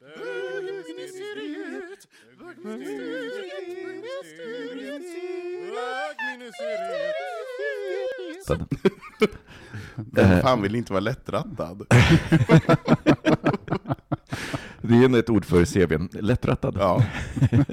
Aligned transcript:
Bögministeriet, 0.00 2.08
bögministeriet. 2.38 5.04
Vem 9.96 10.40
fan 10.42 10.62
vill 10.62 10.74
inte 10.74 10.92
vara 10.92 11.00
lättrattad? 11.00 11.82
Det 14.82 14.96
är 14.96 15.04
ändå 15.04 15.18
ett 15.18 15.30
ord 15.30 15.44
för 15.44 15.64
CVn, 15.64 16.08
lättrattad. 16.12 16.76
Ja. 16.78 17.04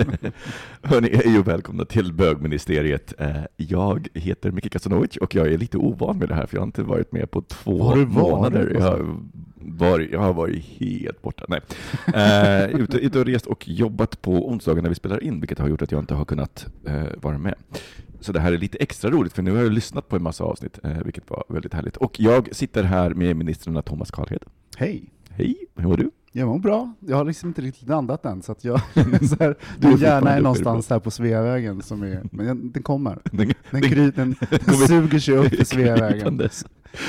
Hörni, 0.82 1.16
hej 1.16 1.40
och 1.40 1.48
välkomna 1.48 1.86
till 1.86 2.14
bögministeriet. 2.14 3.14
Eh, 3.22 3.42
Jag 3.58 4.08
heter 4.14 4.52
Micke 4.52 4.72
Kasanovic 4.72 5.18
och 5.18 5.36
jag 5.36 5.48
är 5.48 5.58
lite 5.58 5.78
ovan 5.78 6.18
med 6.18 6.30
det 6.30 6.36
här 6.36 6.46
för 6.46 6.56
jag 6.58 6.62
har 6.62 6.66
inte 6.68 6.84
varit 6.84 7.12
med 7.12 7.32
på 7.32 7.42
två 7.42 7.96
månader. 7.96 8.72
Jag 8.74 8.82
har 8.82 9.20
varit, 9.68 10.12
jag 10.12 10.20
har 10.20 10.34
varit 10.34 10.66
helt 10.66 11.22
borta. 11.22 11.46
Nej. 11.48 11.62
Eh, 12.14 12.82
ute, 12.82 12.98
ute 12.98 13.20
och 13.20 13.26
rest 13.26 13.46
och 13.46 13.68
jobbat 13.68 14.22
på 14.22 14.50
onsdagar 14.50 14.82
när 14.82 14.90
vi 14.90 14.96
spelar 14.96 15.24
in, 15.24 15.40
vilket 15.40 15.60
har 15.60 15.68
gjort 15.68 15.82
att 15.82 15.92
jag 15.92 16.02
inte 16.02 16.14
har 16.14 16.26
kunnat 16.26 16.68
eh, 16.86 17.06
vara 17.22 17.38
med. 17.38 17.56
Så 18.20 18.32
det 18.32 18.40
här 18.40 18.52
är 18.52 18.58
lite 18.58 18.78
extra 18.78 19.12
roligt, 19.12 19.34
för 19.34 19.42
nu 19.42 19.52
har 19.52 19.64
jag 19.64 19.72
lyssnat 19.72 20.10
på 20.10 20.16
en 20.16 20.24
massa 20.24 20.44
avsnitt, 20.44 20.80
eh, 20.84 20.98
vilket 21.04 21.30
var 21.30 21.44
väldigt 21.50 21.74
härligt. 21.74 21.98
Och 21.98 22.20
jag 22.20 22.56
sitter 22.56 22.84
här 22.84 23.10
med 23.10 23.36
ministrarna 23.36 23.82
Thomas 23.82 24.12
Carlhed. 24.12 24.44
Hej! 24.78 25.04
Hej, 25.30 25.56
hur 25.76 25.88
mår 25.88 25.98
du? 25.98 26.12
Jag 26.38 26.48
mår 26.48 26.60
bra. 26.60 26.94
Jag 27.00 27.18
har 27.18 27.26
liksom 27.26 27.50
inte 27.50 27.62
riktigt 27.62 27.90
landat 27.90 28.26
än, 28.26 28.42
så 28.42 28.52
att 28.52 28.64
jag 28.64 28.80
så 29.30 29.36
här, 29.40 29.56
min 29.78 29.98
hjärna 29.98 30.32
är 30.32 30.42
någonstans 30.42 30.90
här 30.90 31.00
på 31.00 31.12
Sveavägen, 31.12 31.82
som 31.82 32.04
är, 32.04 32.24
men 32.32 32.46
jag, 32.48 32.58
den 32.58 32.84
kommer. 32.84 33.20
Den, 33.32 33.54
Den, 33.72 33.82
kry, 33.82 34.12
den, 34.12 34.36
den 34.66 34.76
suger 34.88 35.20
sig 35.20 35.38
upp 35.38 35.54
i 35.54 35.66
Sveavägen. 35.66 36.50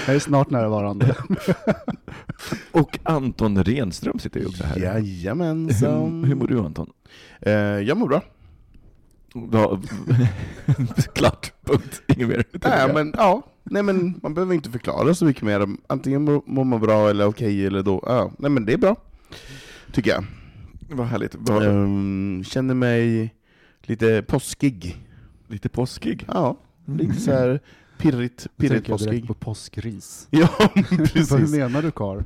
Jag 0.06 0.16
är 0.16 0.18
snart 0.18 0.50
närvarande. 0.50 1.16
Och 2.72 2.98
Anton 3.02 3.64
Renström 3.64 4.18
sitter 4.18 4.40
ju 4.40 4.46
också 4.46 4.64
här. 4.64 4.74
Hur, 4.74 4.82
Jajamensan. 4.82 6.24
hur 6.24 6.34
mår 6.34 6.46
du 6.46 6.60
Anton? 6.60 6.90
Eh, 7.40 7.52
jag 7.52 7.96
mår 7.96 8.08
bra. 8.08 8.22
Va, 9.34 9.80
klart, 11.14 11.52
punkt. 11.64 12.02
Inget 12.06 12.28
mer. 12.28 12.44
Nej, 12.52 12.94
men, 12.94 13.14
ja. 13.16 13.42
Nej, 13.64 13.82
men 13.82 14.20
man 14.22 14.34
behöver 14.34 14.54
inte 14.54 14.70
förklara 14.70 15.14
så 15.14 15.24
mycket 15.24 15.42
mer. 15.42 15.66
Antingen 15.86 16.24
mår 16.46 16.64
man 16.64 16.80
bra 16.80 17.10
eller 17.10 17.26
okej, 17.26 17.66
eller 17.66 17.82
då... 17.82 18.02
Ja. 18.06 18.30
Nej, 18.38 18.50
men 18.50 18.64
det 18.64 18.72
är 18.72 18.78
bra. 18.78 18.96
Tycker 19.92 20.10
jag. 20.10 20.24
Vad 20.90 21.06
härligt. 21.06 21.34
Vad, 21.38 21.66
Ehm, 21.66 22.44
känner 22.46 22.74
mig 22.74 23.34
lite 23.82 24.22
påskig. 24.22 24.96
Lite 25.48 25.68
påskig. 25.68 26.24
Ja, 26.28 26.58
lite 26.86 27.14
så 27.20 27.30
här 27.32 27.60
pirrigt, 27.98 28.46
pirrigt 28.56 28.86
påskig. 28.88 29.26
på 29.26 29.34
påskris. 29.34 30.26
Ja, 30.30 30.48
Vad 30.58 31.12
precis. 31.12 31.54
menar 31.56 31.82
du 31.82 31.90
Karl? 31.90 32.22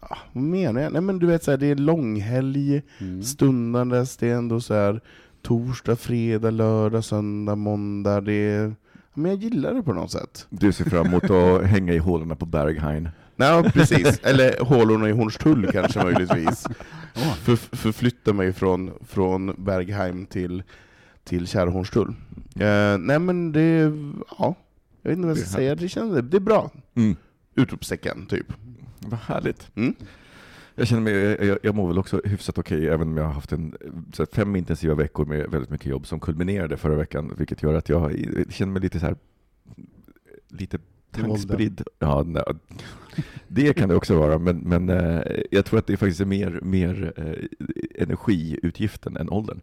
Ja, 0.00 0.18
vad 0.32 0.42
menar 0.44 0.80
jag? 0.80 0.92
Nej 0.92 1.02
men 1.02 1.18
du 1.18 1.26
vet, 1.26 1.44
så 1.44 1.50
här, 1.50 1.58
det 1.58 1.66
är 1.66 1.74
långhelg, 1.76 2.82
Mm. 3.00 3.22
stundandes, 3.22 4.16
det 4.16 4.28
är 4.30 4.34
ändå 4.34 4.60
så 4.60 4.74
här 4.74 5.00
torsdag, 5.42 5.96
fredag, 5.96 6.50
lördag, 6.50 7.04
söndag, 7.04 7.54
måndag. 7.56 8.20
Det 8.20 8.32
är... 8.32 8.74
Men 9.14 9.30
jag 9.30 9.42
gillar 9.42 9.74
det 9.74 9.82
på 9.82 9.92
något 9.92 10.10
sätt. 10.10 10.46
Du 10.50 10.72
ser 10.72 10.84
fram 10.84 11.06
emot 11.06 11.30
att 11.30 11.62
hänga 11.66 11.92
i 11.92 11.98
hålorna 11.98 12.36
på 12.36 12.46
Berghain. 12.46 13.08
Nej, 13.36 13.72
precis. 13.72 14.20
Eller 14.22 14.64
hålorna 14.64 15.08
i 15.08 15.12
Hornstull 15.12 15.72
kanske 15.72 16.04
möjligtvis. 16.04 16.66
För, 17.44 17.56
förflytta 17.56 18.32
mig 18.32 18.52
från, 18.52 18.90
från 19.06 19.64
Bergheim 19.64 20.26
till, 20.26 20.62
till 21.24 21.46
kära 21.46 21.70
Hornstull. 21.70 22.14
Eh, 22.60 22.98
nej 22.98 23.18
men 23.18 23.52
det, 23.52 23.92
ja, 24.38 24.54
jag 25.02 25.10
vet 25.10 25.16
inte 25.16 25.28
vad 25.28 25.36
jag 25.36 25.46
ska 25.46 25.56
säga, 25.56 25.74
det, 25.74 25.88
känns, 25.88 26.30
det 26.30 26.36
är 26.36 26.40
bra. 26.40 26.70
Mm. 26.94 27.16
Utropstecken, 27.54 28.26
typ. 28.26 28.46
Vad 28.98 29.20
härligt. 29.20 29.70
Mm. 29.74 29.94
Jag 30.74 30.86
känner 30.86 31.02
mig, 31.02 31.14
jag, 31.46 31.58
jag 31.62 31.74
mår 31.74 31.88
väl 31.88 31.98
också 31.98 32.20
hyfsat 32.24 32.58
okej, 32.58 32.88
även 32.88 33.08
om 33.08 33.16
jag 33.16 33.24
har 33.24 33.32
haft 33.32 33.52
en, 33.52 33.76
här, 34.18 34.26
fem 34.32 34.56
intensiva 34.56 34.94
veckor 34.94 35.24
med 35.24 35.50
väldigt 35.50 35.70
mycket 35.70 35.86
jobb 35.86 36.06
som 36.06 36.20
kulminerade 36.20 36.76
förra 36.76 36.96
veckan, 36.96 37.34
vilket 37.38 37.62
gör 37.62 37.74
att 37.74 37.88
jag 37.88 38.12
känner 38.50 38.72
mig 38.72 38.82
lite 38.82 39.00
så 39.00 39.06
här, 39.06 39.16
lite. 40.48 40.78
Tankspridd. 41.14 41.82
Ja, 41.98 42.22
nej, 42.26 42.42
det 43.48 43.74
kan 43.74 43.88
det 43.88 43.94
också 43.94 44.18
vara, 44.18 44.38
men, 44.38 44.58
men 44.58 44.88
eh, 44.88 45.22
jag 45.50 45.64
tror 45.64 45.78
att 45.78 45.86
det 45.86 45.96
faktiskt 45.96 46.20
är 46.20 46.24
mer, 46.24 46.60
mer 46.62 47.12
eh, 47.16 48.02
energiutgiften 48.02 49.16
än 49.16 49.30
åldern. 49.30 49.60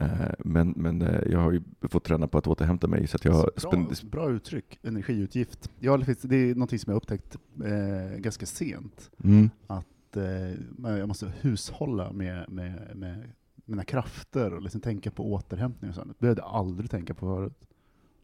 Eh, 0.00 0.08
men 0.38 0.74
men 0.76 1.00
jag 1.30 1.38
har 1.38 1.52
ju 1.52 1.62
fått 1.82 2.04
träna 2.04 2.28
på 2.28 2.38
att 2.38 2.46
återhämta 2.46 2.86
mig, 2.86 3.06
så 3.06 3.16
att 3.16 3.24
jag 3.24 3.34
Bra, 3.34 3.50
spend- 3.56 4.10
bra 4.10 4.30
uttryck, 4.30 4.78
energiutgift. 4.82 5.70
Ja, 5.78 5.96
det 6.22 6.36
är 6.36 6.54
något 6.54 6.70
som 6.70 6.92
jag 6.92 6.96
upptäckt 6.96 7.36
eh, 7.64 8.18
ganska 8.18 8.46
sent. 8.46 9.10
mm. 9.24 9.50
att 9.66 10.16
eh, 10.16 10.98
jag 10.98 11.08
måste 11.08 11.32
hushålla 11.40 12.12
med, 12.12 12.50
med, 12.50 12.90
med 12.94 13.32
mina 13.64 13.84
krafter 13.84 14.54
och 14.54 14.62
liksom 14.62 14.80
tänka 14.80 15.10
på 15.10 15.32
återhämtning 15.32 15.88
och 15.90 15.94
sånt. 15.94 16.08
Det 16.08 16.20
behövde 16.20 16.42
jag 16.42 16.50
aldrig 16.50 16.90
tänka 16.90 17.14
på 17.14 17.20
förut. 17.36 17.67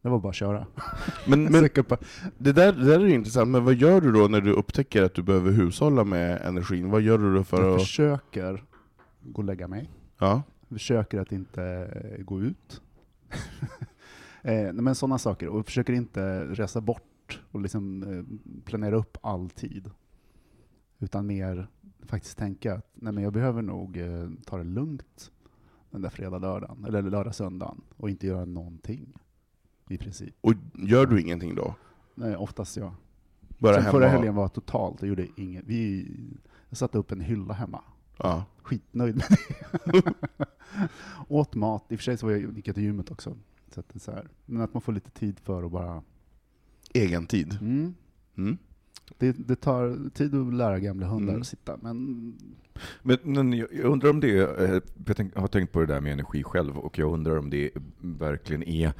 Det 0.04 0.10
var 0.10 0.18
bara 0.18 0.28
att 0.28 0.34
köra. 0.34 0.66
Men, 1.26 1.44
men 1.44 1.62
Det 2.38 2.52
där, 2.52 2.72
det 2.72 2.84
där 2.84 3.00
är 3.00 3.06
intressant, 3.06 3.50
men 3.50 3.64
vad 3.64 3.74
gör 3.74 4.00
du 4.00 4.12
då 4.12 4.28
när 4.28 4.40
du 4.40 4.52
upptäcker 4.52 5.02
att 5.02 5.14
du 5.14 5.22
behöver 5.22 5.52
hushålla 5.52 6.04
med 6.04 6.42
energin? 6.42 6.90
Vad 6.90 7.02
gör 7.02 7.18
du 7.18 7.34
då 7.34 7.44
för 7.44 7.62
jag 7.62 7.74
att... 7.74 7.80
försöker 7.80 8.64
gå 9.22 9.42
och 9.42 9.44
lägga 9.44 9.68
mig. 9.68 9.90
Ja. 10.18 10.42
Försöker 10.68 11.20
att 11.20 11.32
inte 11.32 11.62
eh, 11.64 12.24
gå 12.24 12.40
ut. 12.40 12.82
eh, 14.42 14.72
men 14.72 14.94
sådana 14.94 15.18
saker. 15.18 15.48
Och 15.48 15.66
försöker 15.66 15.92
inte 15.92 16.44
resa 16.44 16.80
bort 16.80 17.40
och 17.50 17.60
liksom 17.60 18.02
eh, 18.02 18.50
planera 18.64 18.96
upp 18.96 19.16
all 19.20 19.50
tid. 19.50 19.90
Utan 20.98 21.26
mer 21.26 21.68
faktiskt 22.06 22.38
tänka 22.38 22.74
att 22.74 22.90
nej, 22.94 23.12
men 23.12 23.24
jag 23.24 23.32
behöver 23.32 23.62
nog 23.62 23.96
eh, 23.96 24.28
ta 24.46 24.58
det 24.58 24.64
lugnt 24.64 25.30
den 25.90 26.02
där 26.02 26.10
fredag, 26.10 26.38
lördagen, 26.38 26.84
eller 26.84 27.02
lördag, 27.02 27.34
söndagen 27.34 27.80
och 27.96 28.10
inte 28.10 28.26
göra 28.26 28.44
någonting. 28.44 29.14
I 29.88 29.98
princip. 29.98 30.34
Och 30.40 30.54
gör 30.74 31.06
du 31.06 31.20
ingenting 31.20 31.54
då? 31.54 31.74
Nej, 32.14 32.36
oftast 32.36 32.76
ja. 32.76 32.94
Bara 33.58 33.74
Sen 33.74 33.82
hemma? 33.82 33.92
förra 33.92 34.08
helgen 34.08 34.34
var 34.34 34.48
totalt, 34.48 35.02
jag 35.02 35.08
gjorde 35.08 35.26
inget. 35.36 35.64
Vi, 35.66 36.10
jag 36.68 36.78
satte 36.78 36.98
upp 36.98 37.12
en 37.12 37.20
hylla 37.20 37.54
hemma. 37.54 37.80
Ja. 38.18 38.44
Skitnöjd 38.62 39.16
med 39.16 39.24
det. 39.92 40.12
Åt 41.28 41.54
mat, 41.54 41.84
i 41.88 41.94
och 41.94 41.98
för 41.98 42.04
sig 42.04 42.16
så 42.18 42.26
var 42.26 42.32
jag, 42.32 42.56
gick 42.56 42.68
jag 42.68 42.74
till 42.74 42.84
gymmet 42.84 43.10
också. 43.10 43.36
Så 43.74 43.80
att 43.80 44.02
så 44.02 44.10
här. 44.12 44.28
Men 44.46 44.62
att 44.62 44.74
man 44.74 44.80
får 44.80 44.92
lite 44.92 45.10
tid 45.10 45.40
för 45.40 45.62
att 45.62 45.72
bara... 45.72 46.02
Egen 46.94 47.26
tid? 47.26 47.58
Mm, 47.60 47.94
Mm. 48.36 48.58
det, 49.18 49.32
det 49.32 49.56
tar 49.56 50.10
tid 50.10 50.34
att 50.34 50.54
lära 50.54 50.78
gamla 50.78 51.06
hundar 51.06 51.28
Mm. 51.32 51.40
att 51.40 51.46
sitta, 51.46 51.76
men 51.82 52.34
Men, 53.02 53.18
men 53.22 53.52
jag 53.52 53.68
jag 53.72 53.84
undrar 53.84 54.10
om 54.10 54.20
det, 54.20 54.38
eh, 54.60 54.80
jag 55.06 55.16
tänk, 55.16 55.36
har 55.36 55.48
tänkt 55.48 55.72
på 55.72 55.80
det 55.80 55.86
där 55.86 56.00
med 56.00 56.12
energi 56.12 56.42
själv, 56.42 56.78
och 56.78 56.98
jag 56.98 57.12
undrar 57.12 57.38
om 57.38 57.50
det 57.50 57.70
verkligen 58.00 58.62
är 58.62 58.92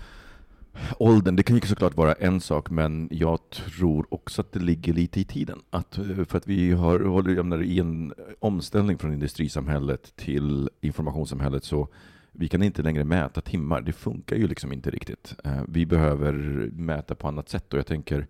åldern. 0.99 1.37
Det 1.37 1.43
kan 1.43 1.57
ju 1.57 1.61
såklart 1.61 1.97
vara 1.97 2.13
en 2.13 2.41
sak, 2.41 2.71
men 2.71 3.09
jag 3.11 3.51
tror 3.51 4.07
också 4.09 4.41
att 4.41 4.53
det 4.53 4.61
ligger 4.61 4.93
lite 4.93 5.21
i 5.21 5.25
tiden. 5.25 5.59
Att, 5.71 5.99
eh, 5.99 6.25
för 6.25 6.39
att 6.39 6.49
vi 6.49 6.73
har, 6.73 7.01
håller, 7.01 7.35
jag 7.35 7.47
menar, 7.47 7.63
i 7.63 7.79
en 7.79 8.13
omställning 8.39 8.99
från 8.99 9.13
industrisamhället 9.13 10.17
till 10.17 10.71
informationssamhället 10.81 11.65
så 11.65 11.89
vi 12.33 12.49
kan 12.49 12.63
inte 12.63 12.83
längre 12.83 13.05
mäta 13.05 13.41
timmar. 13.41 13.81
Det 13.81 13.93
funkar 13.93 14.37
ju 14.37 14.49
liksom 14.49 14.73
inte 14.73 14.91
riktigt. 14.91 15.35
Eh, 15.45 15.63
vi 15.69 15.87
behöver 15.87 16.33
mäta 16.73 17.15
på 17.15 17.29
annat 17.29 17.49
sätt 17.49 17.73
och 17.73 17.79
jag 17.79 17.87
tänker 17.87 18.27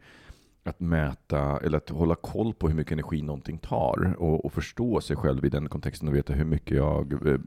att 0.65 0.81
mäta 0.81 1.59
eller 1.59 1.79
att 1.79 1.91
hålla 1.91 2.15
koll 2.15 2.55
på 2.55 2.69
hur 2.69 2.75
mycket 2.75 2.93
energi 2.93 3.23
någonting 3.23 3.59
tar 3.59 4.15
och, 4.19 4.45
och 4.45 4.53
förstå 4.53 5.01
sig 5.01 5.17
själv 5.17 5.45
i 5.45 5.49
den 5.49 5.69
kontexten 5.69 6.09
och 6.09 6.15
veta 6.15 6.33
hur 6.33 6.45
mycket 6.45 6.77
jag 6.77 7.13
eh, 7.13 7.39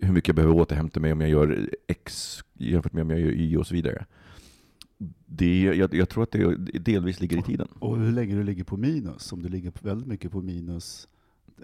hur 0.00 0.12
mycket 0.12 0.28
jag 0.28 0.36
behöver 0.36 0.54
återhämta 0.54 1.00
mig 1.00 1.12
om 1.12 1.20
jag 1.20 1.30
gör 1.30 1.68
X 1.86 2.38
jämfört 2.52 2.92
med 2.92 3.02
om 3.02 3.10
jag 3.10 3.20
gör 3.20 3.32
Y 3.32 3.56
och 3.56 3.66
så 3.66 3.74
vidare. 3.74 4.04
Det, 5.26 5.62
jag, 5.62 5.94
jag 5.94 6.08
tror 6.08 6.22
att 6.22 6.30
det 6.30 6.54
delvis 6.78 7.20
ligger 7.20 7.38
i 7.38 7.42
tiden. 7.42 7.68
Och 7.78 7.98
hur 7.98 8.12
länge 8.12 8.34
du 8.34 8.42
ligger 8.42 8.64
på 8.64 8.76
minus, 8.76 9.32
om 9.32 9.42
du 9.42 9.48
ligger 9.48 9.72
väldigt 9.82 10.08
mycket 10.08 10.32
på 10.32 10.42
minus, 10.42 11.08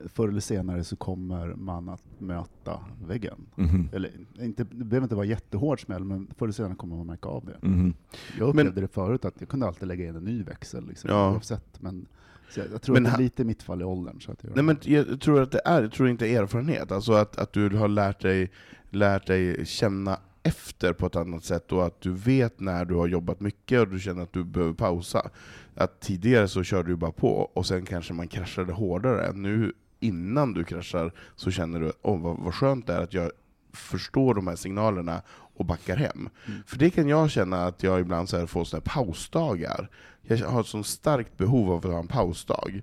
förr 0.06 0.28
eller 0.28 0.40
senare 0.40 0.84
så 0.84 0.96
kommer 0.96 1.54
man 1.54 1.88
att 1.88 2.02
möta 2.18 2.80
väggen. 3.06 3.46
Mhm. 3.56 3.88
Eller 3.92 4.10
inte, 4.40 4.64
det 4.64 4.84
behöver 4.84 5.04
inte 5.04 5.14
vara 5.14 5.26
jättehård 5.26 5.80
smäll, 5.80 6.04
men 6.04 6.28
förr 6.38 6.46
eller 6.46 6.52
senare 6.52 6.74
kommer 6.74 6.96
man 6.96 7.06
märka 7.06 7.28
av 7.28 7.44
det. 7.44 7.68
Mhm. 7.68 7.94
Jag 8.38 8.48
upplevde 8.48 8.80
det 8.80 8.88
förut, 8.88 9.24
att 9.24 9.34
jag 9.38 9.48
kunde 9.48 9.66
alltid 9.66 9.88
lägga 9.88 10.06
in 10.08 10.16
en 10.16 10.24
ny 10.24 10.42
växel, 10.42 10.86
liksom, 10.88 11.10
Ja. 11.10 11.30
oavsett. 11.32 11.82
Men 11.82 12.06
så 12.50 12.60
jag, 12.60 12.66
jag 12.72 12.82
tror 12.82 12.94
Men 12.94 13.06
att 13.06 13.12
det 13.12 13.16
är 13.18 13.22
lite 13.22 13.44
mitt 13.44 13.62
fall 13.62 13.80
i 13.80 13.84
åldern. 13.84 14.20
Så 14.20 14.32
att 14.32 14.44
jag, 14.44 14.54
Nej 14.54 14.64
men 14.64 14.76
jag 14.84 15.20
tror 15.20 15.42
att 15.42 15.50
det 15.52 15.60
är, 15.64 15.82
jag 15.82 15.92
tror 15.92 16.08
inte 16.08 16.34
erfarenhet, 16.34 16.92
alltså 16.92 17.12
att, 17.12 17.38
att 17.38 17.52
du 17.52 17.68
har 17.68 17.88
lärt 17.88 18.20
dig, 18.22 18.50
lärt 18.90 19.26
dig 19.26 19.66
känna 19.66 20.18
efter 20.42 20.92
på 20.92 21.06
ett 21.06 21.16
annat 21.16 21.44
sätt 21.44 21.72
och 21.72 21.86
att 21.86 22.00
du 22.00 22.12
vet 22.12 22.60
när 22.60 22.84
du 22.84 22.94
har 22.94 23.06
jobbat 23.06 23.40
mycket 23.40 23.80
och 23.80 23.88
du 23.88 24.00
känner 24.00 24.22
att 24.22 24.32
du 24.32 24.44
behöver 24.44 24.72
pausa. 24.72 25.30
Att 25.74 26.00
tidigare 26.00 26.48
så 26.48 26.62
körde 26.62 26.88
du 26.88 26.96
bara 26.96 27.12
på 27.12 27.50
och 27.54 27.66
sen 27.66 27.86
kanske 27.86 28.12
man 28.12 28.28
kraschade 28.28 28.72
hårdare. 28.72 29.32
Nu 29.32 29.72
innan 30.00 30.52
du 30.52 30.64
kraschar 30.64 31.12
så 31.36 31.50
känner 31.50 31.80
du 31.80 31.92
åh 32.02 32.20
vad, 32.20 32.38
vad 32.38 32.54
skönt 32.54 32.86
det 32.86 32.92
är 32.92 33.00
att 33.00 33.14
jag 33.14 33.30
förstår 33.72 34.34
de 34.34 34.46
här 34.46 34.56
signalerna 34.56 35.22
och 35.54 35.64
backar 35.64 35.96
hem. 35.96 36.28
För 36.66 36.78
det 36.78 36.90
kan 36.90 37.08
jag 37.08 37.30
känna 37.30 37.66
att 37.66 37.82
jag 37.82 38.00
ibland 38.00 38.28
så 38.28 38.38
här 38.38 38.46
får 38.46 38.64
såna 38.64 38.82
här 38.84 39.02
pausdagar. 39.02 39.90
Jag 40.22 40.38
har 40.38 40.60
ett 40.60 40.66
sånt 40.66 40.86
starkt 40.86 41.36
behov 41.36 41.70
av 41.70 41.78
att 41.78 41.92
ha 41.92 41.98
en 41.98 42.06
pausdag. 42.06 42.82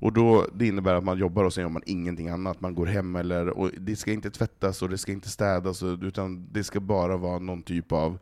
Och 0.00 0.12
då, 0.12 0.46
Det 0.54 0.66
innebär 0.66 0.94
att 0.94 1.04
man 1.04 1.18
jobbar 1.18 1.44
och 1.44 1.52
sen 1.52 1.62
gör 1.62 1.68
man 1.68 1.82
ingenting 1.86 2.28
annat. 2.28 2.60
Man 2.60 2.74
går 2.74 2.86
hem, 2.86 3.16
eller, 3.16 3.48
och 3.48 3.70
det 3.78 3.96
ska 3.96 4.12
inte 4.12 4.30
tvättas 4.30 4.82
och 4.82 4.88
det 4.88 4.98
ska 4.98 5.12
inte 5.12 5.28
städas, 5.28 5.82
utan 5.82 6.48
det 6.52 6.64
ska 6.64 6.80
bara 6.80 7.16
vara 7.16 7.38
någon 7.38 7.62
typ 7.62 7.92
av 7.92 8.18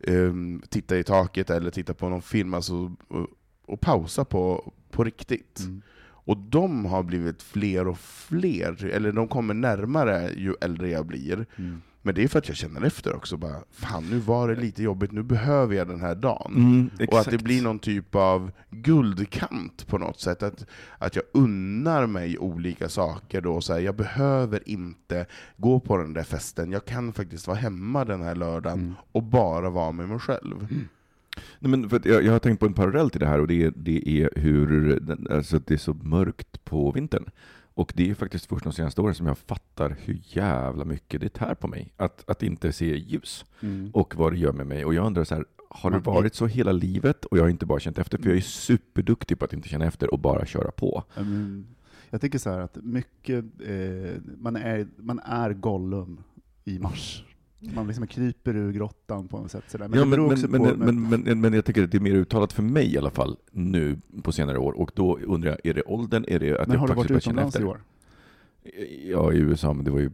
ehm, 0.00 0.62
titta 0.68 0.98
i 0.98 1.04
taket 1.04 1.50
eller 1.50 1.70
titta 1.70 1.94
på 1.94 2.08
någon 2.08 2.22
film, 2.22 2.54
alltså, 2.54 2.94
och, 3.08 3.26
och 3.66 3.80
pausa 3.80 4.24
på, 4.24 4.72
på 4.90 5.04
riktigt. 5.04 5.60
Mm. 5.60 5.82
Och 6.28 6.36
de 6.36 6.84
har 6.84 7.02
blivit 7.02 7.42
fler 7.42 7.88
och 7.88 7.98
fler, 7.98 8.84
eller 8.84 9.12
de 9.12 9.28
kommer 9.28 9.54
närmare 9.54 10.30
ju 10.36 10.54
äldre 10.60 10.90
jag 10.90 11.06
blir. 11.06 11.46
Mm. 11.56 11.82
Men 12.02 12.14
det 12.14 12.22
är 12.24 12.28
för 12.28 12.38
att 12.38 12.48
jag 12.48 12.56
känner 12.56 12.82
efter 12.84 13.16
också, 13.16 13.36
bara, 13.36 13.56
fan 13.70 14.04
nu 14.10 14.18
var 14.18 14.48
det 14.48 14.54
lite 14.60 14.82
jobbigt, 14.82 15.12
nu 15.12 15.22
behöver 15.22 15.74
jag 15.76 15.88
den 15.88 16.00
här 16.00 16.14
dagen. 16.14 16.52
Mm, 16.56 16.90
Och 17.08 17.18
att 17.18 17.30
det 17.30 17.38
blir 17.44 17.62
någon 17.62 17.78
typ 17.78 18.14
av 18.14 18.50
guldkant 18.70 19.86
på 19.86 19.98
något 19.98 20.20
sätt. 20.20 20.42
Att, 20.42 20.66
att 20.98 21.16
jag 21.16 21.24
unnar 21.32 22.06
mig 22.06 22.38
olika 22.38 22.88
saker 22.88 23.40
då. 23.40 23.60
Så 23.60 23.72
här, 23.72 23.80
jag 23.80 23.96
behöver 23.96 24.68
inte 24.68 25.26
gå 25.56 25.80
på 25.80 25.96
den 25.96 26.12
där 26.12 26.22
festen. 26.24 26.72
Jag 26.72 26.84
kan 26.84 27.12
faktiskt 27.12 27.46
vara 27.46 27.56
hemma 27.58 28.04
den 28.04 28.22
här 28.22 28.34
lördagen 28.34 28.78
Mm. 28.78 28.94
och 29.12 29.22
bara 29.22 29.70
vara 29.70 29.92
med 29.92 30.08
mig 30.08 30.18
själv. 30.18 30.66
Nej, 31.58 31.70
men 31.70 31.90
för 31.90 32.00
jag, 32.04 32.24
jag 32.24 32.32
har 32.32 32.38
tänkt 32.38 32.60
på 32.60 32.66
en 32.66 32.74
parallell 32.74 33.10
till 33.10 33.20
det 33.20 33.26
här 33.26 33.40
och 33.40 33.46
det 33.46 33.62
är, 33.64 33.72
det 33.76 34.08
är 34.08 34.30
hur 34.36 35.00
den- 35.00 35.26
alltså 35.30 35.58
det 35.66 35.74
är 35.74 35.78
så 35.78 35.94
mörkt 35.94 36.64
på 36.64 36.90
vintern. 36.92 37.24
Och 37.78 37.92
det 37.96 38.10
är 38.10 38.14
faktiskt 38.14 38.46
först 38.46 38.64
de 38.64 38.72
senaste 38.72 39.00
åren 39.00 39.14
som 39.14 39.26
jag 39.26 39.38
fattar 39.38 39.96
hur 40.04 40.20
jävla 40.24 40.84
mycket 40.84 41.20
det 41.20 41.28
tär 41.28 41.54
på 41.54 41.68
mig 41.68 41.92
att, 41.96 42.30
att 42.30 42.42
inte 42.42 42.72
se 42.72 42.96
ljus 42.96 43.44
Mm. 43.60 43.90
och 43.94 44.14
vad 44.16 44.32
det 44.32 44.38
gör 44.38 44.52
med 44.52 44.66
mig. 44.66 44.84
Och 44.84 44.94
jag 44.94 45.06
undrar 45.06 45.24
så 45.24 45.34
här, 45.34 45.44
har 45.70 45.90
det 45.90 45.98
varit 45.98 46.34
så 46.34 46.46
hela 46.46 46.72
livet 46.72 47.24
och 47.24 47.38
jag 47.38 47.42
har 47.42 47.48
inte 47.48 47.66
bara 47.66 47.80
känt 47.80 47.98
efter? 47.98 48.18
För 48.18 48.28
jag 48.28 48.36
är 48.36 48.40
superduktig 48.40 49.38
på 49.38 49.44
att 49.44 49.52
inte 49.52 49.68
känna 49.68 49.84
efter 49.84 50.12
och 50.12 50.18
bara 50.18 50.46
köra 50.46 50.70
på. 50.70 51.04
Men 51.14 51.66
Jag 52.10 52.20
tycker 52.20 52.38
så 52.38 52.50
här 52.50 52.58
att 52.60 52.76
mycket, 52.82 53.44
eh, 53.66 54.20
man, 54.38 54.56
är, 54.56 54.88
man 54.96 55.18
är 55.18 55.52
Gollum 55.52 56.20
i 56.64 56.78
mars. 56.78 57.24
Man 57.60 57.86
liksom 57.86 58.06
kryper 58.06 58.56
ur 58.56 58.72
grottan 58.72 59.28
på 59.28 59.38
något 59.38 59.50
sätt. 59.50 59.64
Men 59.78 59.80
ja, 59.80 59.88
det 59.88 59.98
men, 59.98 60.10
beror 60.10 60.28
men, 60.28 60.32
också 60.32 60.48
men, 60.48 60.60
på... 60.60 60.76
men, 60.76 61.22
men, 61.24 61.40
men, 61.40 61.52
jag 61.52 61.64
tycker 61.64 61.84
att 61.84 61.90
det 61.90 61.98
är 61.98 62.00
mer 62.00 62.14
uttalat 62.14 62.52
för 62.52 62.62
mig 62.62 62.94
i 62.94 62.98
alla 62.98 63.10
fall 63.10 63.36
nu 63.50 63.96
på 64.22 64.32
senare 64.32 64.58
år. 64.58 64.72
Och 64.72 64.90
då 64.94 65.18
undrar 65.18 65.50
jag, 65.50 65.66
är 65.66 65.74
det 65.74 65.82
åldern? 65.82 66.24
Är 66.28 66.38
det 66.38 66.60
att 66.60 66.68
men 66.68 66.74
jag 66.74 66.80
har 66.80 66.88
du 66.88 66.94
varit 66.94 67.10
utomlands 67.10 67.60
i 67.60 67.64
år? 67.64 67.80
Ja, 69.04 69.32
i 69.32 69.38
USA, 69.38 69.72
men 69.72 69.84
det 69.84 69.90
var 69.90 70.00
ju 70.00 70.10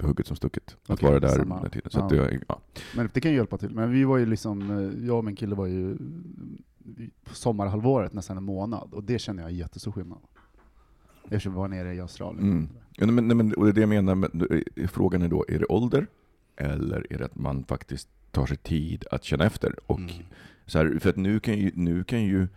hugget 0.00 0.26
som 0.26 0.36
stucket. 0.36 0.76
Att 0.86 1.02
vara 1.02 1.20
där 1.20 1.28
samma. 1.28 1.60
den 1.60 1.70
tiden. 1.70 1.90
Så 1.90 1.98
Ja. 1.98 2.14
jag, 2.14 2.38
ja. 2.48 2.60
Men 2.96 3.10
det 3.12 3.20
kan 3.20 3.30
ju 3.30 3.36
hjälpa 3.36 3.58
till. 3.58 3.70
Men 3.70 3.90
vi 3.90 4.04
var 4.04 4.16
ju 4.16 4.26
liksom, 4.26 4.70
eh, 4.70 5.06
jag 5.06 5.18
och 5.18 5.24
min 5.24 5.36
kille 5.36 5.54
var 5.54 5.66
ju 5.66 5.92
eh, 5.92 5.98
på 7.24 7.34
sommarhalvåret 7.34 8.12
nästan 8.12 8.36
en 8.36 8.44
månad, 8.44 8.88
och 8.92 9.04
det 9.04 9.18
känner 9.18 9.42
jag 9.42 9.52
är 9.52 9.54
jättestor 9.54 9.92
skillnad. 9.92 10.18
Eftersom 11.24 11.52
vi 11.52 11.58
var 11.58 11.68
nere 11.68 11.94
i 11.94 12.00
Australien. 12.00 12.44
Mm. 12.44 12.68
Ja, 12.96 13.06
men, 13.06 13.28
nej, 13.28 13.36
men, 13.36 13.54
och 13.54 13.64
det 13.64 13.70
är 13.70 13.72
det 13.72 13.80
jag 13.80 13.88
menar, 13.88 14.14
men, 14.14 14.46
eh, 14.76 14.86
frågan 14.88 15.22
är 15.22 15.28
då, 15.28 15.44
är 15.48 15.58
det 15.58 15.66
ålder? 15.66 16.06
Eller 16.56 17.06
är 17.12 17.18
det 17.18 17.24
att 17.24 17.34
man 17.38 17.64
faktiskt 17.64 18.08
tar 18.30 18.46
sig 18.46 18.56
tid 18.56 19.04
att 19.10 19.24
känna 19.24 19.44
efter? 19.44 19.74
Och 19.86 19.98
Mm. 19.98 20.12
så 20.66 20.78
här, 20.78 20.98
för 21.00 21.10
att 21.10 21.16
nu 21.16 21.40
kan 21.40 21.58
ju, 21.58 21.70
nu 21.74 22.04
kan 22.04 22.22
ju 22.22 22.48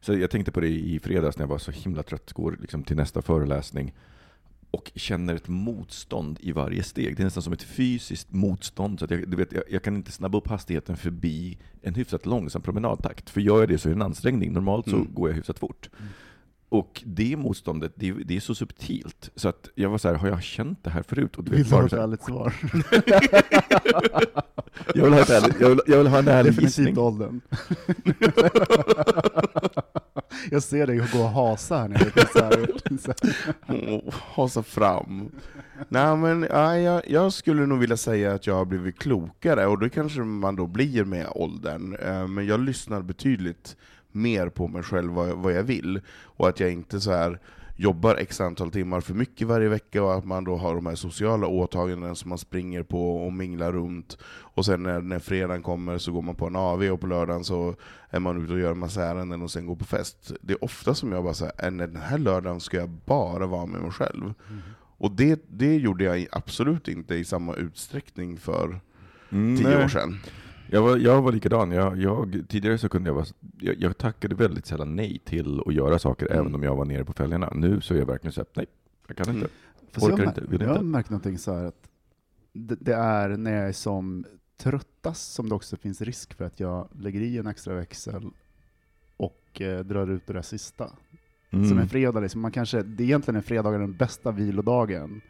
så 0.00 0.14
jag 0.18 0.30
tänkte 0.30 0.52
på 0.52 0.60
det 0.60 0.68
i 0.68 0.98
fredags 0.98 1.36
när 1.38 1.42
jag 1.42 1.48
var 1.48 1.58
så 1.58 1.70
himla 1.70 2.02
trött, 2.02 2.32
går 2.32 2.56
liksom 2.60 2.82
till 2.84 2.96
nästa 2.96 3.22
föreläsning 3.22 3.94
och 4.70 4.92
känner 4.94 5.34
ett 5.34 5.48
motstånd 5.48 6.38
i 6.40 6.52
varje 6.52 6.82
steg. 6.82 7.16
Det 7.16 7.22
är 7.22 7.24
nästan 7.24 7.42
som 7.42 7.52
ett 7.52 7.62
fysiskt 7.62 8.32
motstånd. 8.32 8.98
Så 8.98 9.06
jag, 9.10 9.28
du 9.28 9.36
vet, 9.36 9.52
jag, 9.52 9.62
jag 9.70 9.82
kan 9.82 9.96
inte 9.96 10.12
snabba 10.12 10.38
upp 10.38 10.48
hastigheten 10.48 10.96
förbi 10.96 11.58
en 11.82 11.94
hyfsat 11.94 12.26
långsam 12.26 12.62
promenadtakt. 12.62 13.30
För 13.30 13.40
gör 13.40 13.60
jag 13.60 13.68
det 13.68 13.78
så 13.78 13.88
är 13.88 13.90
det 13.90 13.96
en 13.98 14.02
ansträngning. 14.02 14.52
Normalt 14.52 14.88
så 14.90 14.96
Mm. 14.96 15.14
går 15.14 15.28
jag 15.28 15.36
hyfsat 15.36 15.58
fort. 15.58 15.90
Och 16.74 17.02
det 17.06 17.36
motståndet, 17.36 17.92
det, 17.96 18.12
det 18.12 18.36
är 18.36 18.40
så 18.40 18.54
subtilt. 18.54 19.30
Så 19.36 19.48
att 19.48 19.68
jag 19.74 19.90
var 19.90 19.98
så 19.98 20.08
här, 20.08 20.14
har 20.14 20.28
jag 20.28 20.42
känt 20.42 20.84
det 20.84 20.90
här 20.90 21.02
förut? 21.02 21.36
Och 21.36 21.44
du 21.44 21.50
Vill 21.50 21.64
du 21.64 21.74
ha 21.74 21.86
ett 21.86 21.92
ärligt 21.92 22.22
svar? 22.22 22.54
jag, 24.94 25.04
vill 25.04 25.12
ha 25.12 25.20
ett 25.20 25.30
ärligt, 25.30 25.60
jag, 25.60 25.68
vill, 25.68 25.80
jag 25.86 25.98
vill 25.98 26.06
ha 26.06 26.18
en 26.18 26.28
ärlig 26.28 26.52
Definitivt 26.52 26.78
gissning. 26.78 26.98
åldern. 26.98 27.40
jag 30.50 30.62
ser 30.62 30.86
dig 30.86 30.96
gå 31.12 31.18
och 31.18 31.28
hasa 31.30 31.76
här 31.76 31.88
nere. 31.88 32.10
hasa 34.34 34.62
fram. 34.62 35.30
Nej 35.88 36.16
men 36.16 36.46
ja, 36.50 36.78
jag, 36.78 37.10
jag 37.10 37.32
skulle 37.32 37.66
nog 37.66 37.78
vilja 37.78 37.96
säga 37.96 38.34
att 38.34 38.46
jag 38.46 38.54
har 38.54 38.64
blivit 38.64 38.98
klokare, 38.98 39.66
och 39.66 39.78
det 39.80 39.90
kanske 39.90 40.20
man 40.20 40.56
då 40.56 40.66
blir 40.66 41.04
med 41.04 41.26
åldern. 41.34 41.96
Eh, 41.96 42.28
Men 42.28 42.46
jag 42.46 42.60
lyssnar 42.60 43.02
betydligt 43.02 43.76
mer 44.14 44.48
på 44.48 44.68
mig 44.68 44.82
själv, 44.82 45.12
vad, 45.12 45.28
jag- 45.28 45.36
vad 45.36 45.52
jag 45.52 45.62
vill. 45.62 46.00
Och 46.24 46.48
att 46.48 46.60
jag 46.60 46.72
inte 46.72 47.00
så 47.00 47.10
här 47.12 47.40
jobbar 47.76 48.14
x 48.16 48.40
antal 48.40 48.70
timmar 48.70 49.00
för 49.00 49.14
mycket 49.14 49.46
varje 49.48 49.68
vecka, 49.68 50.02
och 50.02 50.14
att 50.14 50.24
man 50.24 50.44
då 50.44 50.56
har 50.56 50.74
de 50.74 50.86
här 50.86 50.94
sociala 50.94 51.46
åtaganden 51.46 52.16
som 52.16 52.28
man 52.28 52.38
springer 52.38 52.82
på 52.82 53.16
och 53.26 53.32
minglar 53.32 53.72
runt. 53.72 54.18
Och 54.24 54.64
sen 54.64 54.82
när, 54.82 55.00
när 55.00 55.18
fredagen 55.18 55.62
kommer 55.62 55.98
så 55.98 56.12
går 56.12 56.22
man 56.22 56.34
på 56.34 56.46
en 56.46 56.56
AV, 56.56 56.82
och 56.82 57.00
på 57.00 57.06
lördagen 57.06 57.44
så 57.44 57.74
är 58.10 58.20
man 58.20 58.44
ute 58.44 58.52
och 58.52 58.58
gör 58.60 58.70
en 58.72 58.78
massa 58.78 59.04
ärenden 59.04 59.42
och 59.42 59.50
sen 59.50 59.66
går 59.66 59.76
på 59.76 59.84
fest. 59.84 60.32
Det 60.40 60.52
är 60.52 60.64
ofta 60.64 60.94
som 60.94 61.12
jag 61.12 61.24
bara 61.24 61.34
säger, 61.34 61.70
den 61.70 61.96
här 61.96 62.18
lördagen 62.18 62.60
ska 62.60 62.76
jag 62.76 62.88
bara 62.88 63.46
vara 63.46 63.66
med 63.66 63.80
mig 63.80 63.90
själv. 63.90 64.34
Och 64.98 65.10
det, 65.12 65.42
det 65.48 65.76
gjorde 65.76 66.04
jag 66.04 66.26
absolut 66.32 66.88
inte 66.88 67.14
i 67.14 67.24
samma 67.24 67.54
utsträckning 67.54 68.36
för 68.38 68.80
Mm, 69.32 69.56
tio 69.56 69.68
nej. 69.68 69.84
år 69.84 69.88
sedan. 69.88 70.18
Jag 70.74 70.82
var, 70.82 70.96
jag 70.96 71.22
var 71.22 71.32
likadan. 71.32 71.70
Jag, 71.70 71.98
jag, 71.98 72.44
tidigare 72.48 72.78
så 72.78 72.88
kunde 72.88 73.10
jag 73.10 73.14
vara, 73.14 73.26
jag, 73.60 73.74
jag 73.78 73.98
tackade 73.98 74.34
väldigt 74.34 74.66
sällan 74.66 74.96
nej 74.96 75.18
till 75.24 75.60
att 75.66 75.74
göra 75.74 75.98
saker, 75.98 76.26
Mm. 76.26 76.38
även 76.40 76.54
om 76.54 76.62
jag 76.62 76.76
var 76.76 76.84
nere 76.84 77.04
på 77.04 77.12
fälgarna. 77.12 77.52
Nu 77.54 77.80
så 77.80 77.94
är 77.94 77.98
jag 77.98 78.06
verkligen 78.06 78.32
så 78.32 78.40
här, 78.40 78.46
nej, 78.54 78.66
jag 79.06 79.16
kan 79.16 79.34
inte. 79.34 79.48
Mm. 79.48 80.12
Orkar 80.12 80.24
jag, 80.24 80.30
inte, 80.30 80.40
vill 80.40 80.60
jag 80.60 80.68
har 80.68 80.74
inte. 80.74 80.84
märkt 80.84 81.10
någonting 81.10 81.38
så 81.38 81.54
här 81.54 81.64
att 81.64 81.88
det, 82.52 82.76
det 82.80 82.94
är 82.94 83.28
när 83.28 83.56
jag 83.56 83.68
är 83.68 83.72
som 83.72 84.24
tröttast 84.56 85.32
som 85.32 85.48
det 85.48 85.54
också 85.54 85.76
finns 85.76 86.00
risk 86.00 86.34
för 86.34 86.44
att 86.44 86.60
jag 86.60 86.88
lägger 86.92 87.20
i 87.20 87.38
en 87.38 87.46
extra 87.46 87.74
växel 87.74 88.30
och 89.16 89.60
eh, 89.60 89.80
drar 89.80 90.10
ut 90.10 90.26
det 90.26 90.32
där 90.32 90.42
sista. 90.42 90.90
Mm. 91.50 91.68
Som 91.68 91.78
en 91.78 91.88
fredag, 91.88 92.20
liksom. 92.20 92.40
man 92.40 92.52
kanske, 92.52 92.82
det 92.82 93.02
är 93.02 93.04
egentligen 93.04 93.36
en 93.36 93.42
fredag 93.42 93.70
den 93.70 93.96
bästa 93.96 94.30
vilodagen. 94.30 95.20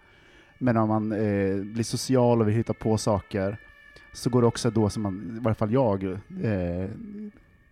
Men 0.59 0.77
om 0.77 0.89
man 0.89 1.13
eh, 1.13 1.57
blir 1.57 1.83
social 1.83 2.41
och 2.41 2.49
vill 2.49 2.55
hitta 2.55 2.75
på 2.75 2.99
saker, 2.99 3.59
så 4.15 4.31
går 4.31 4.41
det 4.41 4.47
också 4.47 4.71
då 4.71 4.91
som 4.91 5.03
man, 5.03 5.37
i 5.37 5.41
varje 5.41 5.55
fall 5.55 5.73
jag, 5.73 6.05
eh, 6.05 6.89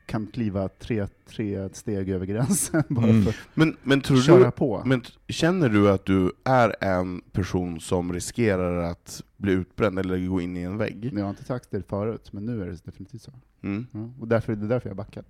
kan 0.07 0.27
kliva 0.27 0.69
tre, 0.69 1.07
tre 1.29 1.69
steg 1.73 2.09
över 2.11 2.27
gränsen 2.27 2.83
bara 2.89 3.07
Mm. 3.07 3.23
för 3.23 3.31
att 3.31 3.37
Men, 3.55 3.77
men, 3.83 4.01
tror 4.01 4.17
köra 4.21 4.45
du, 4.45 4.51
på. 4.51 4.83
men 4.87 5.03
känner 5.29 5.69
du 5.69 5.91
att 5.91 6.05
du 6.05 6.33
är 6.45 6.77
en 6.85 7.21
person 7.33 7.81
som 7.81 8.13
riskerar 8.13 8.83
att 8.91 9.23
bli 9.37 9.53
utbränd 9.53 9.99
eller 9.99 10.27
gå 10.29 10.41
in 10.41 10.57
i 10.57 10.61
en 10.63 10.79
vägg? 10.79 11.11
Jag 11.15 11.23
har 11.23 11.31
inte 11.31 11.45
sagt 11.45 11.71
det 11.71 11.83
förut, 11.89 12.33
men 12.33 12.47
nu 12.47 12.63
är 12.63 12.67
det 12.67 12.85
definitivt 12.85 13.23
så. 13.23 13.33
Mm. 13.63 13.87
Ja, 13.93 14.11
och 14.21 14.29
därför, 14.29 14.57
det 14.57 14.67
är 14.67 14.69
därför 14.69 14.89
jag 14.89 14.95
har 14.95 15.05
backat. 15.05 15.27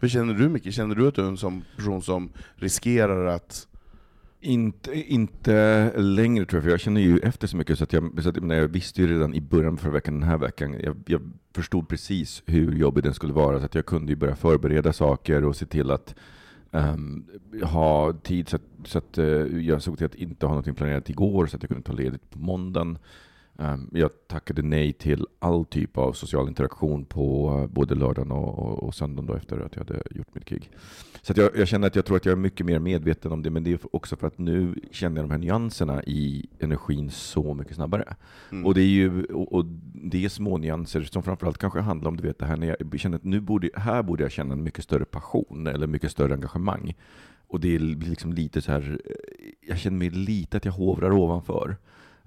Hur 0.00 0.08
känner 0.08 0.34
du 0.34 0.48
Micke? 0.48 0.72
Känner 0.74 0.94
du 0.94 1.08
att 1.08 1.14
du 1.14 1.22
är 1.22 1.26
en 1.28 1.36
sån 1.36 1.64
person 1.76 2.02
som 2.02 2.32
riskerar 2.54 3.26
att 3.26 3.68
inte, 4.40 5.12
inte 5.12 5.92
längre 5.96 6.44
tror 6.44 6.58
jag, 6.58 6.64
för 6.64 6.70
jag 6.70 6.80
känner 6.80 7.00
ju 7.00 7.18
efter 7.18 7.46
så 7.46 7.56
mycket 7.56 7.78
så 7.78 7.84
att 7.84 7.92
jag, 7.92 8.22
så 8.22 8.28
att, 8.28 8.36
jag 8.36 8.68
visste 8.68 9.02
ju 9.02 9.14
redan 9.14 9.34
i 9.34 9.40
början 9.40 9.72
av 9.72 9.76
förra 9.76 9.92
veckan, 9.92 10.14
den 10.14 10.28
här 10.28 10.38
veckan, 10.38 10.76
jag, 10.82 10.96
jag 11.06 11.20
förstod 11.54 11.88
precis 11.88 12.42
hur 12.46 12.72
jobbig 12.72 13.04
den 13.04 13.14
skulle 13.14 13.32
vara, 13.32 13.58
så 13.58 13.64
att 13.64 13.74
jag 13.74 13.86
kunde 13.86 14.12
ju 14.12 14.16
börja 14.16 14.36
förbereda 14.36 14.92
saker 14.92 15.44
och 15.44 15.56
se 15.56 15.66
till 15.66 15.90
att 15.90 16.14
um, 16.70 17.26
ha 17.62 18.12
tid 18.12 18.48
så 18.48 18.56
att, 18.56 18.62
så 18.84 18.98
att 18.98 19.18
uh, 19.18 19.64
jag 19.66 19.82
såg 19.82 19.98
till 19.98 20.06
att 20.06 20.14
inte 20.14 20.46
ha 20.46 20.50
någonting 20.50 20.74
planerat 20.74 21.10
igår, 21.10 21.46
så 21.46 21.56
att 21.56 21.62
jag 21.62 21.68
kunde 21.68 21.84
ta 21.84 21.92
ledigt 21.92 22.30
på 22.30 22.38
måndagen. 22.38 22.98
Ehm, 23.58 23.90
jag 23.92 24.10
tackade 24.26 24.62
nej 24.62 24.92
till 24.92 25.26
all 25.38 25.64
typ 25.64 25.98
av 25.98 26.12
social 26.12 26.48
interaktion 26.48 27.04
på 27.04 27.58
eh, 27.62 27.74
både 27.74 27.94
lördagen 27.94 28.32
och, 28.32 28.82
och, 28.82 28.94
söndagen 28.94 29.26
då 29.26 29.34
efter 29.34 29.58
att 29.58 29.76
jag 29.76 29.84
hade 29.84 30.02
gjort 30.10 30.34
mitt 30.34 30.48
gig. 30.48 30.70
Så 31.22 31.32
jag, 31.36 31.50
jag 31.56 31.68
känner 31.68 31.86
att 31.86 31.96
jag 31.96 32.04
tror 32.04 32.16
att 32.16 32.24
jag 32.24 32.32
är 32.32 32.36
mycket 32.36 32.66
mer 32.66 32.78
medveten 32.78 33.32
om 33.32 33.42
det, 33.42 33.50
men 33.50 33.64
det 33.64 33.72
är 33.72 33.78
också 33.92 34.16
för 34.16 34.26
att 34.26 34.38
nu 34.38 34.74
känner 34.90 35.16
jag 35.16 35.24
de 35.24 35.30
här 35.30 35.38
nyanserna 35.38 36.02
i 36.02 36.48
energin 36.58 37.10
så 37.10 37.54
mycket 37.54 37.74
snabbare. 37.74 38.14
Mm. 38.52 38.66
Och 38.66 38.74
det 38.74 38.80
är 38.80 38.86
ju 38.86 39.24
och, 39.24 39.52
och 39.52 39.64
det 39.94 40.24
är 40.24 40.28
små 40.28 40.58
nyanser 40.58 41.02
som 41.02 41.22
framförallt 41.22 41.58
kanske 41.58 41.80
handlar 41.80 42.08
om 42.08 42.16
du 42.16 42.22
vet, 42.22 42.38
det 42.38 42.46
här 42.46 42.56
när 42.56 42.76
jag 42.78 43.00
känner 43.00 43.16
att 43.16 43.24
nu 43.24 43.40
borde, 43.40 43.70
här 43.74 44.02
borde 44.02 44.22
jag 44.22 44.32
känna 44.32 44.52
en 44.52 44.62
mycket 44.62 44.84
större 44.84 45.04
passion 45.04 45.66
eller 45.66 45.86
mycket 45.86 46.10
större 46.10 46.34
engagemang. 46.34 46.94
Och 47.48 47.60
det 47.60 47.74
är 47.74 47.78
liksom 47.78 48.32
lite 48.32 48.62
så 48.62 48.72
här, 48.72 49.00
eh, 49.04 49.14
jag 49.68 49.78
känner 49.78 49.98
mig 49.98 50.10
lite 50.10 50.56
att 50.56 50.64
jag 50.64 50.72
hovrar 50.72 51.12
ovanför 51.12 51.76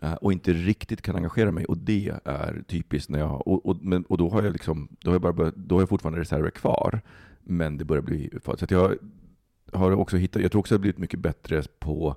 Eh, 0.01 0.13
och 0.13 0.33
inte 0.33 0.53
riktigt 0.53 1.01
kan 1.01 1.15
engagera 1.15 1.51
mig. 1.51 1.65
Och 1.65 1.77
det 1.77 2.11
är 2.25 2.63
typiskt 2.67 3.09
när 3.09 3.19
jag, 3.19 3.47
och, 3.47 3.65
och, 3.65 3.77
men, 3.81 4.03
och 4.03 4.17
då 4.17 4.29
har 4.29 4.43
jag 4.43 4.53
liksom, 4.53 4.87
då 4.99 5.09
har 5.09 5.15
jag, 5.15 5.21
bara 5.21 5.33
börjat, 5.33 5.55
då 5.55 5.75
har 5.75 5.81
jag 5.81 5.89
fortfarande 5.89 6.19
reserver 6.19 6.49
kvar, 6.49 7.01
men 7.43 7.77
det 7.77 7.85
börjar 7.85 8.01
bli 8.01 8.29
farligt. 8.43 8.59
Så 8.59 8.65
att 8.65 8.71
jag 8.71 8.95
har 9.73 9.91
också 9.91 10.17
hittat, 10.17 10.41
jag 10.41 10.51
tror 10.51 10.59
också 10.59 10.73
jag 10.73 10.77
har 10.77 10.81
blivit 10.81 10.97
mycket 10.97 11.19
bättre 11.19 11.63
på 11.79 12.15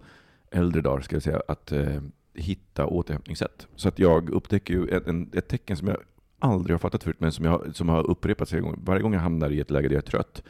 äldre 0.50 0.82
dagar, 0.82 1.00
ska 1.00 1.16
jag 1.16 1.22
säga, 1.22 1.42
att 1.48 1.72
eh, 1.72 2.02
hitta 2.34 2.86
återhämtningssätt. 2.86 3.66
Så 3.76 3.88
att 3.88 3.98
jag 3.98 4.30
upptäcker 4.30 4.74
ju 4.74 4.88
ett, 4.88 5.06
en, 5.06 5.30
ett 5.32 5.48
tecken 5.48 5.76
som 5.76 5.88
jag 5.88 5.96
aldrig 6.38 6.74
har 6.74 6.78
fattat 6.78 7.02
förut, 7.02 7.20
men 7.20 7.32
som, 7.32 7.44
jag, 7.44 7.74
som 7.76 7.88
har 7.88 8.10
upprepats. 8.10 8.54
Varje 8.76 9.02
gång 9.02 9.14
jag 9.14 9.20
hamnar 9.20 9.50
i 9.50 9.60
ett 9.60 9.70
läge 9.70 9.88
där 9.88 9.94
jag 9.94 10.02
är 10.02 10.10
trött, 10.10 10.42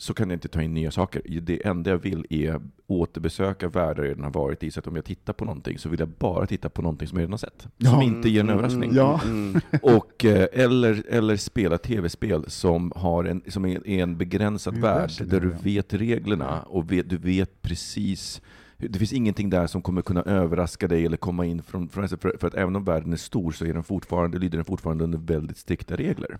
så 0.00 0.14
kan 0.14 0.30
jag 0.30 0.36
inte 0.36 0.48
ta 0.48 0.62
in 0.62 0.74
nya 0.74 0.90
saker. 0.90 1.22
Det 1.40 1.66
enda 1.66 1.90
jag 1.90 1.98
vill 1.98 2.26
är 2.30 2.60
återbesöka 2.86 3.68
världar 3.68 4.02
jag 4.02 4.10
redan 4.10 4.24
har 4.24 4.30
varit 4.30 4.62
i. 4.62 4.70
Så 4.70 4.80
att 4.80 4.86
om 4.86 4.96
jag 4.96 5.04
tittar 5.04 5.32
på 5.32 5.44
någonting 5.44 5.78
så 5.78 5.88
vill 5.88 6.00
jag 6.00 6.08
bara 6.08 6.46
titta 6.46 6.68
på 6.68 6.82
någonting 6.82 7.08
som 7.08 7.18
jag 7.18 7.22
redan 7.22 7.32
har 7.32 7.38
sett. 7.38 7.60
Som 7.62 7.70
Ja. 7.78 8.02
inte 8.02 8.28
ger 8.28 8.40
en 8.40 8.50
överraskning. 8.50 8.90
Ja. 8.94 9.20
Mm. 9.24 9.60
Och, 9.82 10.24
eh, 10.24 10.46
eller, 10.52 11.02
eller 11.08 11.36
spela 11.36 11.78
tv-spel 11.78 12.44
som, 12.50 12.92
har 12.96 13.24
en, 13.24 13.42
som 13.48 13.64
är 13.66 13.88
en 13.88 14.16
begränsad 14.16 14.74
där 14.74 14.80
värld, 14.80 15.10
där 15.24 15.40
du 15.40 15.48
vet 15.62 15.94
reglerna 15.94 16.62
och 16.62 16.92
vet, 16.92 17.10
du 17.10 17.16
vet 17.16 17.62
precis 17.62 18.42
det 18.88 18.98
finns 18.98 19.12
ingenting 19.12 19.50
där 19.50 19.66
som 19.66 19.82
kommer 19.82 20.02
kunna 20.02 20.22
överraska 20.22 20.88
dig 20.88 21.06
eller 21.06 21.16
komma 21.16 21.46
in 21.46 21.62
från, 21.62 21.88
från 21.88 22.08
för, 22.08 22.36
för 22.40 22.46
att 22.46 22.54
även 22.54 22.76
om 22.76 22.84
världen 22.84 23.12
är 23.12 23.16
stor 23.16 23.52
så 23.52 23.64
är 23.64 23.74
den 23.74 23.84
fortfarande, 23.84 24.38
lyder 24.38 24.58
den 24.58 24.64
fortfarande 24.64 25.04
under 25.04 25.18
väldigt 25.18 25.56
strikta 25.56 25.96
regler. 25.96 26.38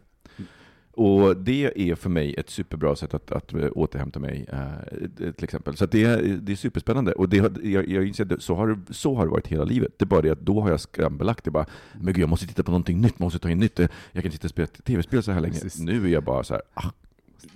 Och 0.92 1.37
det 1.37 1.90
är 1.90 1.94
för 1.94 2.11
mig 2.11 2.35
ett 2.38 2.50
superbra 2.50 2.97
sätt 2.97 3.14
att, 3.14 3.32
att 3.32 3.54
eh, 3.54 3.68
återhämta 3.75 4.18
mig, 4.18 4.47
eh, 4.52 5.32
till 5.32 5.44
exempel. 5.44 5.76
Så 5.76 5.87
det, 5.87 6.04
är, 6.04 6.23
det 6.23 6.52
är 6.52 6.56
superspännande. 6.56 7.12
Och 7.12 7.28
det, 7.28 7.37
jag, 7.62 7.88
jag 7.88 8.06
inser 8.06 8.32
att 8.32 8.42
så 8.42 8.54
har, 8.54 8.78
så 8.90 9.14
har 9.14 9.25
det 9.25 9.30
varit 9.30 9.47
hela 9.47 9.64
livet. 9.64 9.92
Det 9.97 10.04
är 10.04 10.06
bara 10.06 10.23
det 10.23 10.30
att 10.30 10.40
då 10.40 10.61
har 10.61 10.70
jag 10.70 10.80
skambelagt 10.80 11.44
det. 11.44 11.50
Bara, 11.50 11.66
men 11.92 12.14
gud, 12.14 12.23
jag 12.23 12.28
måste 12.28 12.47
titta 12.47 12.62
på 12.62 12.70
någonting 12.70 13.00
nytt, 13.00 13.18
måste 13.18 13.38
ta 13.38 13.50
in 13.50 13.59
nytt. 13.59 13.78
Jag 13.78 13.88
kan 14.12 14.25
inte 14.25 14.30
sitta 14.30 14.47
och 14.47 14.50
spela 14.50 14.66
tv-spel 14.66 15.23
så 15.23 15.32
här 15.32 15.40
länge. 15.40 15.61
Precis. 15.61 15.80
Nu 15.80 16.04
är 16.04 16.09
jag 16.09 16.25
bara 16.25 16.44
så 16.44 16.54
här, 16.54 16.62
ah, 16.75 16.90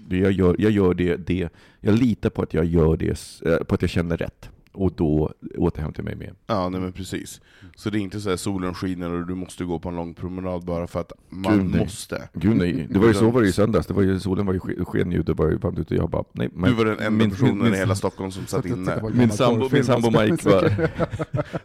jag, 0.08 0.32
gör, 0.32 0.56
jag 0.58 0.72
gör 0.72 0.94
det, 0.94 1.16
det, 1.16 1.48
jag 1.80 1.94
litar 1.94 2.30
på 2.30 2.42
att 2.42 2.54
jag 2.54 2.64
gör 2.64 2.96
det, 2.96 3.42
eh, 3.46 3.64
på 3.64 3.74
att 3.74 3.82
jag 3.82 3.90
känner 3.90 4.16
rätt. 4.16 4.50
Och 4.74 4.92
då 4.96 5.32
återhämtar 5.58 6.02
jag 6.02 6.04
mig 6.04 6.16
med. 6.16 6.34
Ja, 6.46 6.68
nej 6.68 6.80
men 6.80 6.92
precis. 6.92 7.40
Så 7.76 7.90
det 7.90 7.98
är 7.98 8.00
inte 8.00 8.20
så 8.20 8.28
här 8.30 8.36
solen 8.36 8.74
skiner 8.74 9.10
och 9.10 9.26
du 9.26 9.34
måste 9.34 9.64
gå 9.64 9.78
på 9.78 9.88
en 9.88 9.96
lång 9.96 10.14
promenad 10.14 10.64
bara 10.64 10.86
för 10.86 11.00
att 11.00 11.12
man 11.28 11.58
Gud, 11.58 11.70
nej. 11.70 11.80
måste. 11.80 12.28
Gud 12.32 12.56
nej, 12.56 12.86
det 12.90 12.98
var 12.98 13.06
ju 13.08 13.14
så 13.14 13.30
var 13.30 13.42
det 13.42 13.48
i 13.48 13.52
söndags. 13.52 13.86
Det 13.86 13.94
var 13.94 14.02
ju, 14.02 14.20
solen 14.20 14.46
var 14.46 14.52
ju 14.54 14.60
ske- 14.60 14.84
sken 14.84 15.12
ju, 15.12 15.22
det 15.22 15.32
var 15.34 15.50
ju 15.50 15.56
varmt 15.56 15.78
ute 15.78 15.94
och 15.94 16.00
jag 16.02 16.10
bara, 16.10 16.24
nej. 16.32 16.48
men- 16.52 16.70
Du 16.70 16.76
var 16.76 16.84
den 16.84 16.98
enda 16.98 17.10
min- 17.10 17.30
personen 17.30 17.58
min- 17.58 17.74
i 17.74 17.76
hela 17.76 17.94
Stockholm 17.94 18.30
som 18.30 18.46
satt 18.46 18.66
inne. 18.66 19.02
Min 19.14 19.30
sambo, 19.30 19.68
min 19.72 19.84
sambo 19.84 20.10
Mike 20.10 20.48
var, 20.50 20.88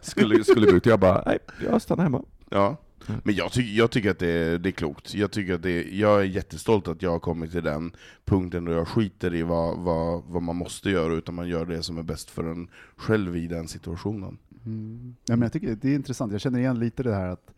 skulle, 0.00 0.44
skulle 0.44 0.66
gå 0.66 0.76
ut 0.76 0.86
och 0.86 0.92
jag 0.92 1.00
bara, 1.00 1.22
nej, 1.26 1.38
jag 1.70 1.82
stannar 1.82 2.02
hemma. 2.02 2.22
Ja. 2.50 2.76
Mm. 3.08 3.20
Men 3.24 3.34
jag, 3.34 3.52
ty 3.52 3.76
jag 3.76 3.90
tycker 3.90 4.10
att 4.10 4.18
det 4.18 4.28
är, 4.28 4.58
det 4.58 4.68
är 4.68 4.72
klokt. 4.72 5.14
Jag, 5.14 5.30
tycker 5.30 5.54
att 5.54 5.62
det 5.62 5.70
är, 5.70 6.00
jag 6.00 6.20
är 6.20 6.24
jättestolt 6.24 6.88
att 6.88 7.02
jag 7.02 7.10
har 7.10 7.18
kommit 7.18 7.52
till 7.52 7.62
den 7.62 7.92
punkten 8.24 8.64
då 8.64 8.72
jag 8.72 8.88
skiter 8.88 9.34
i 9.34 9.42
vad, 9.42 9.78
vad, 9.78 10.22
vad 10.24 10.42
man 10.42 10.56
måste 10.56 10.90
göra, 10.90 11.14
utan 11.14 11.34
man 11.34 11.48
gör 11.48 11.66
det 11.66 11.82
som 11.82 11.98
är 11.98 12.02
bäst 12.02 12.30
för 12.30 12.44
en 12.44 12.68
själv 12.96 13.36
i 13.36 13.46
den 13.46 13.68
situationen. 13.68 14.38
Mm. 14.66 15.16
Ja, 15.24 15.36
men 15.36 15.42
jag 15.42 15.52
tycker 15.52 15.76
det 15.80 15.88
är 15.88 15.94
intressant. 15.94 16.32
Jag 16.32 16.40
känner 16.40 16.58
igen 16.58 16.78
lite 16.78 17.02
det 17.02 17.14
här 17.14 17.28
att, 17.28 17.50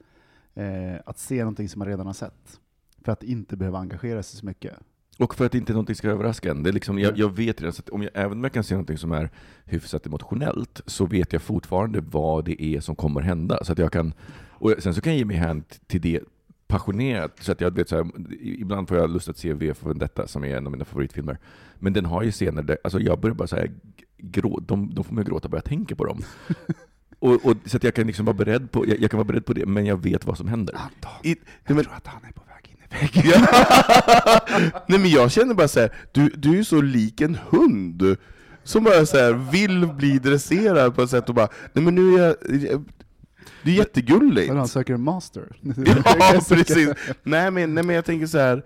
eh, 0.55 1.01
att 1.07 1.19
se 1.19 1.39
någonting 1.39 1.69
som 1.69 1.79
man 1.79 1.89
redan 1.89 2.07
har 2.07 2.15
sett. 2.15 2.61
För 3.05 3.13
att 3.13 3.23
inte 3.23 3.57
behöva 3.57 3.79
engagera 3.79 4.23
sig 4.23 4.41
så 4.41 4.47
mycket. 4.47 4.75
Och 5.19 5.35
för 5.35 5.47
att 5.47 5.55
inte 5.55 5.73
någonting 5.73 5.97
ska 5.97 6.09
överraska 6.09 6.51
en. 6.51 6.63
Det 6.63 6.71
är 6.71 6.73
liksom, 6.73 6.99
jag, 6.99 7.19
jag 7.19 7.37
vet 7.37 7.61
redan, 7.61 7.73
så 7.73 7.81
att 7.81 7.89
om 7.89 8.03
jag, 8.03 8.11
även 8.15 8.33
om 8.33 8.45
jag 8.45 8.53
kan 8.53 8.65
se 8.65 8.75
någonting 8.75 8.99
som 8.99 9.13
är 9.13 9.31
hyfsat 9.65 10.07
emotionellt, 10.07 10.81
så 10.87 11.07
vet 11.07 11.33
jag 11.33 11.43
fortfarande 11.43 12.01
vad 12.01 12.45
det 12.45 12.63
är 12.63 12.81
som 12.81 12.97
kommer 12.97 13.21
hända. 13.21 13.65
Så 13.65 13.73
att 13.73 13.79
jag 13.79 13.93
kan, 13.93 14.13
och 14.63 14.75
sen 14.79 14.95
så 14.95 15.01
kan 15.01 15.13
jag 15.13 15.19
ge 15.19 15.25
mig 15.25 15.37
hän 15.37 15.65
till 15.87 16.01
det 16.01 16.21
passionerat, 16.67 17.39
så 17.41 17.53
att 17.53 17.61
jag 17.61 17.71
vet 17.71 17.89
så 17.89 17.97
här, 17.97 18.07
ibland 18.41 18.89
får 18.89 18.97
jag 18.97 19.11
lust 19.11 19.29
att 19.29 19.39
se 19.39 19.53
V 19.53 19.75
för 19.75 19.89
Vendetta, 19.89 20.27
som 20.27 20.45
är 20.45 20.57
en 20.57 20.67
av 20.67 20.73
mina 20.73 20.85
favoritfilmer. 20.85 21.39
Men 21.79 21.93
den 21.93 22.05
har 22.05 22.23
ju 22.23 22.33
scener 22.33 22.63
där, 22.63 22.79
alltså 22.85 23.01
jag 23.01 23.21
börjar 23.21 23.35
bara 23.35 23.49
så 23.49 23.57
här, 23.57 23.71
grå, 24.19 24.61
de, 24.67 24.95
de 24.95 25.05
får 25.05 25.15
mig 25.15 25.23
att 25.23 25.29
gråta 25.29 25.49
bara 25.49 25.57
jag 25.57 25.65
tänker 25.65 25.95
på 25.95 26.05
dem. 26.05 26.23
Och, 27.19 27.45
och, 27.45 27.57
så 27.65 27.77
att 27.77 27.85
jag 27.85 27.95
kan 27.95 28.07
liksom 28.07 28.25
vara 28.27 28.37
beredd 28.37 28.71
på, 28.71 28.89
jag, 28.89 29.01
jag 29.01 29.11
kan 29.11 29.19
vara 29.19 29.27
beredd 29.27 29.47
på 29.47 29.53
det, 29.53 29.67
men 29.67 29.87
jag 29.87 30.03
vet 30.03 30.27
vad 30.27 30.37
som 30.37 30.49
händer. 30.49 30.77
I, 31.23 31.29
nej, 31.29 31.37
men, 31.67 31.85
tror 31.85 31.95
att 31.95 32.07
han 32.07 32.25
är 32.25 32.33
på 32.33 32.43
väg 32.47 32.71
in 32.71 32.77
i 32.85 33.21
väggen. 33.21 33.47
Nej 34.89 34.99
men 34.99 35.11
jag 35.11 35.31
känner 35.31 35.55
bara 35.55 35.69
så 35.69 35.81
här, 35.81 35.93
du, 36.13 36.29
du 36.29 36.59
är 36.59 36.63
så 36.63 36.81
lik 36.81 37.21
en 37.21 37.39
hund 37.51 38.17
som 38.65 38.85
bara 38.85 39.07
så 39.07 39.17
här 39.17 39.33
vill 39.33 39.87
bli 39.87 40.19
dresserad 40.19 40.95
på 40.95 41.03
ett 41.03 41.11
sätt 41.11 41.29
och 41.29 41.35
bara, 41.35 41.49
nej 41.73 41.85
men 41.85 41.95
nu 41.95 42.15
är 42.15 42.19
jag... 42.19 42.85
Det 43.63 43.71
är 43.71 43.75
jättegulligt. 43.75 44.49
Vadå, 44.49 44.59
han 44.59 44.69
söker 44.69 44.95
en 44.95 45.03
master? 45.03 45.57
Ja, 46.05 46.41
precis. 46.49 46.89
Nej 47.23 47.51
men, 47.51 47.75
nej 47.75 47.85
men 47.85 47.97
jag 47.97 48.05
tänker 48.05 48.27
så 48.27 48.39
här. 48.39 48.65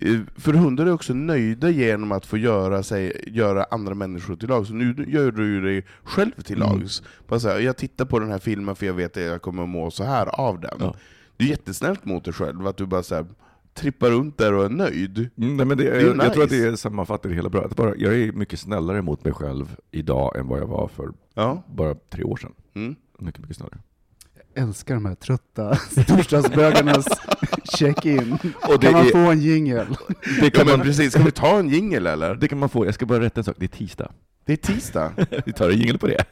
eh, 0.00 0.18
för 0.36 0.52
hundar 0.52 0.86
är 0.86 0.92
också 0.92 1.14
nöjda 1.14 1.70
genom 1.70 2.12
att 2.12 2.26
få 2.26 2.36
göra, 2.36 2.82
sig, 2.82 3.24
göra 3.26 3.64
andra 3.70 3.94
människor 3.94 4.36
till 4.36 4.48
lag, 4.48 4.66
så 4.66 4.74
nu 4.74 5.04
gör 5.08 5.30
du 5.30 5.46
ju 5.46 5.60
dig 5.60 5.86
själv 6.04 6.42
till 6.42 6.62
Mm. 6.62 6.78
lags. 6.80 7.02
Så 7.28 7.48
här, 7.48 7.58
jag 7.60 7.76
tittar 7.76 8.04
på 8.04 8.18
den 8.18 8.30
här 8.30 8.38
filmen 8.38 8.76
för 8.76 8.86
jag 8.86 8.94
vet 8.94 9.16
att 9.16 9.22
jag 9.22 9.42
kommer 9.42 9.66
må 9.66 9.90
så 9.90 10.04
här 10.04 10.26
av 10.40 10.60
den. 10.60 10.76
Ja. 10.80 10.94
Det 11.36 11.44
är 11.44 11.48
jättesnällt 11.48 12.04
mot 12.04 12.24
dig 12.24 12.34
själv, 12.34 12.66
att 12.66 12.76
du 12.76 12.86
bara 12.86 13.02
så 13.02 13.14
här, 13.14 13.26
trippar 13.74 14.10
runt 14.10 14.38
där 14.38 14.52
och 14.52 14.64
är 14.64 14.68
nöjd. 14.68 15.18
Mm, 15.18 15.56
nej, 15.56 15.66
men 15.66 15.78
det, 15.78 15.88
är 15.88 16.00
jag, 16.00 16.16
jag 16.24 16.32
tror 16.32 16.44
att 16.44 16.50
nice. 16.50 16.70
det 16.70 16.76
sammanfattar 16.76 17.28
det 17.28 17.34
hela 17.34 17.48
bra. 17.48 17.64
Att 17.64 17.76
bara, 17.76 17.96
jag 17.96 18.14
är 18.14 18.32
mycket 18.32 18.60
snällare 18.60 19.02
mot 19.02 19.24
mig 19.24 19.32
själv 19.32 19.76
idag 19.90 20.36
än 20.36 20.46
vad 20.48 20.60
jag 20.60 20.66
var 20.66 20.88
för 20.88 21.12
Ja. 21.34 21.62
bara 21.74 21.94
tre 21.94 22.24
år 22.24 22.36
sedan. 22.36 22.52
Mm. 22.74 22.94
Mycket, 23.18 23.40
mycket 23.40 23.56
snällare. 23.56 23.78
Älskar 24.54 24.94
de 24.94 25.06
här 25.06 25.14
trötta 25.14 25.74
torsdagsbögarnas 26.08 27.06
check-in. 27.78 28.38
Kan 28.80 28.92
man 28.92 29.06
är- 29.06 29.10
få 29.10 29.18
en 29.18 29.40
jingel? 29.40 29.86
Det 30.40 30.50
kan, 30.50 30.66
man, 30.66 30.80
precis, 30.80 31.12
ska 31.12 31.22
vi 31.22 31.30
ta 31.30 31.58
en 31.58 31.68
jingel 31.68 32.06
eller? 32.06 32.34
det 32.34 32.48
kan 32.48 32.58
man 32.58 32.68
få. 32.68 32.84
Jag 32.86 32.94
ska 32.94 33.06
bara 33.06 33.20
rätta 33.20 33.40
en 33.40 33.44
sak. 33.44 33.56
Det 33.58 33.64
är 33.64 33.68
tisdag. 33.68 34.12
Det 34.44 34.52
är 34.52 34.56
tisdag. 34.56 35.12
Vi 35.46 35.52
tar 35.52 35.70
en 35.70 35.78
jingel 35.78 35.98
på 35.98 36.06
det. 36.06 36.24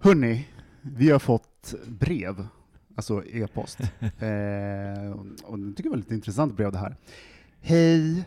Hörni, 0.00 0.48
vi 0.82 1.10
har 1.10 1.18
fått 1.18 1.74
brev, 1.86 2.46
alltså 2.96 3.22
e-post. 3.26 3.80
eh, 4.00 5.10
och 5.44 5.58
jag 5.58 5.76
tycker 5.76 5.82
det 5.82 5.88
var 5.88 5.96
lite 5.96 6.14
intressant 6.14 6.56
brev 6.56 6.72
det 6.72 6.78
här. 6.78 6.96
Hej! 7.60 8.24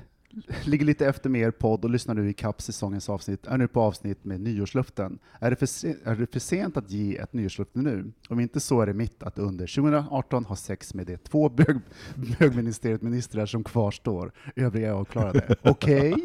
Ligger 0.65 0.85
lite 0.85 1.07
efter 1.07 1.29
med 1.29 1.41
er 1.41 1.51
podd 1.51 1.83
och 1.85 1.89
lyssnar 1.89 2.15
nu 2.15 2.29
i 2.29 2.33
kapp 2.33 2.61
säsongens 2.61 3.09
avsnitt. 3.09 3.47
Är 3.47 3.57
nu 3.57 3.67
på 3.67 3.81
avsnitt 3.81 4.25
med 4.25 4.41
nyårslöften. 4.41 5.19
Är 5.39 5.49
det, 5.49 5.55
för 5.55 5.65
se- 5.65 5.95
är 6.03 6.15
det 6.15 6.31
för 6.31 6.39
sent 6.39 6.77
att 6.77 6.91
ge 6.91 7.17
ett 7.17 7.33
nyårslöfte 7.33 7.79
nu? 7.79 8.11
Om 8.29 8.39
inte 8.39 8.59
så 8.59 8.81
är 8.81 8.85
det 8.85 8.93
mitt 8.93 9.23
att 9.23 9.37
under 9.39 9.67
2018 9.67 10.45
ha 10.45 10.55
sex 10.55 10.93
med 10.93 11.07
de 11.07 11.17
två 11.17 11.49
bög, 11.49 11.79
bögministeriet 12.39 13.01
ministrar 13.01 13.45
som 13.45 13.63
kvarstår. 13.63 14.31
Övriga 14.55 14.87
är 14.87 14.91
avklarade. 14.93 15.55
Okej? 15.61 16.15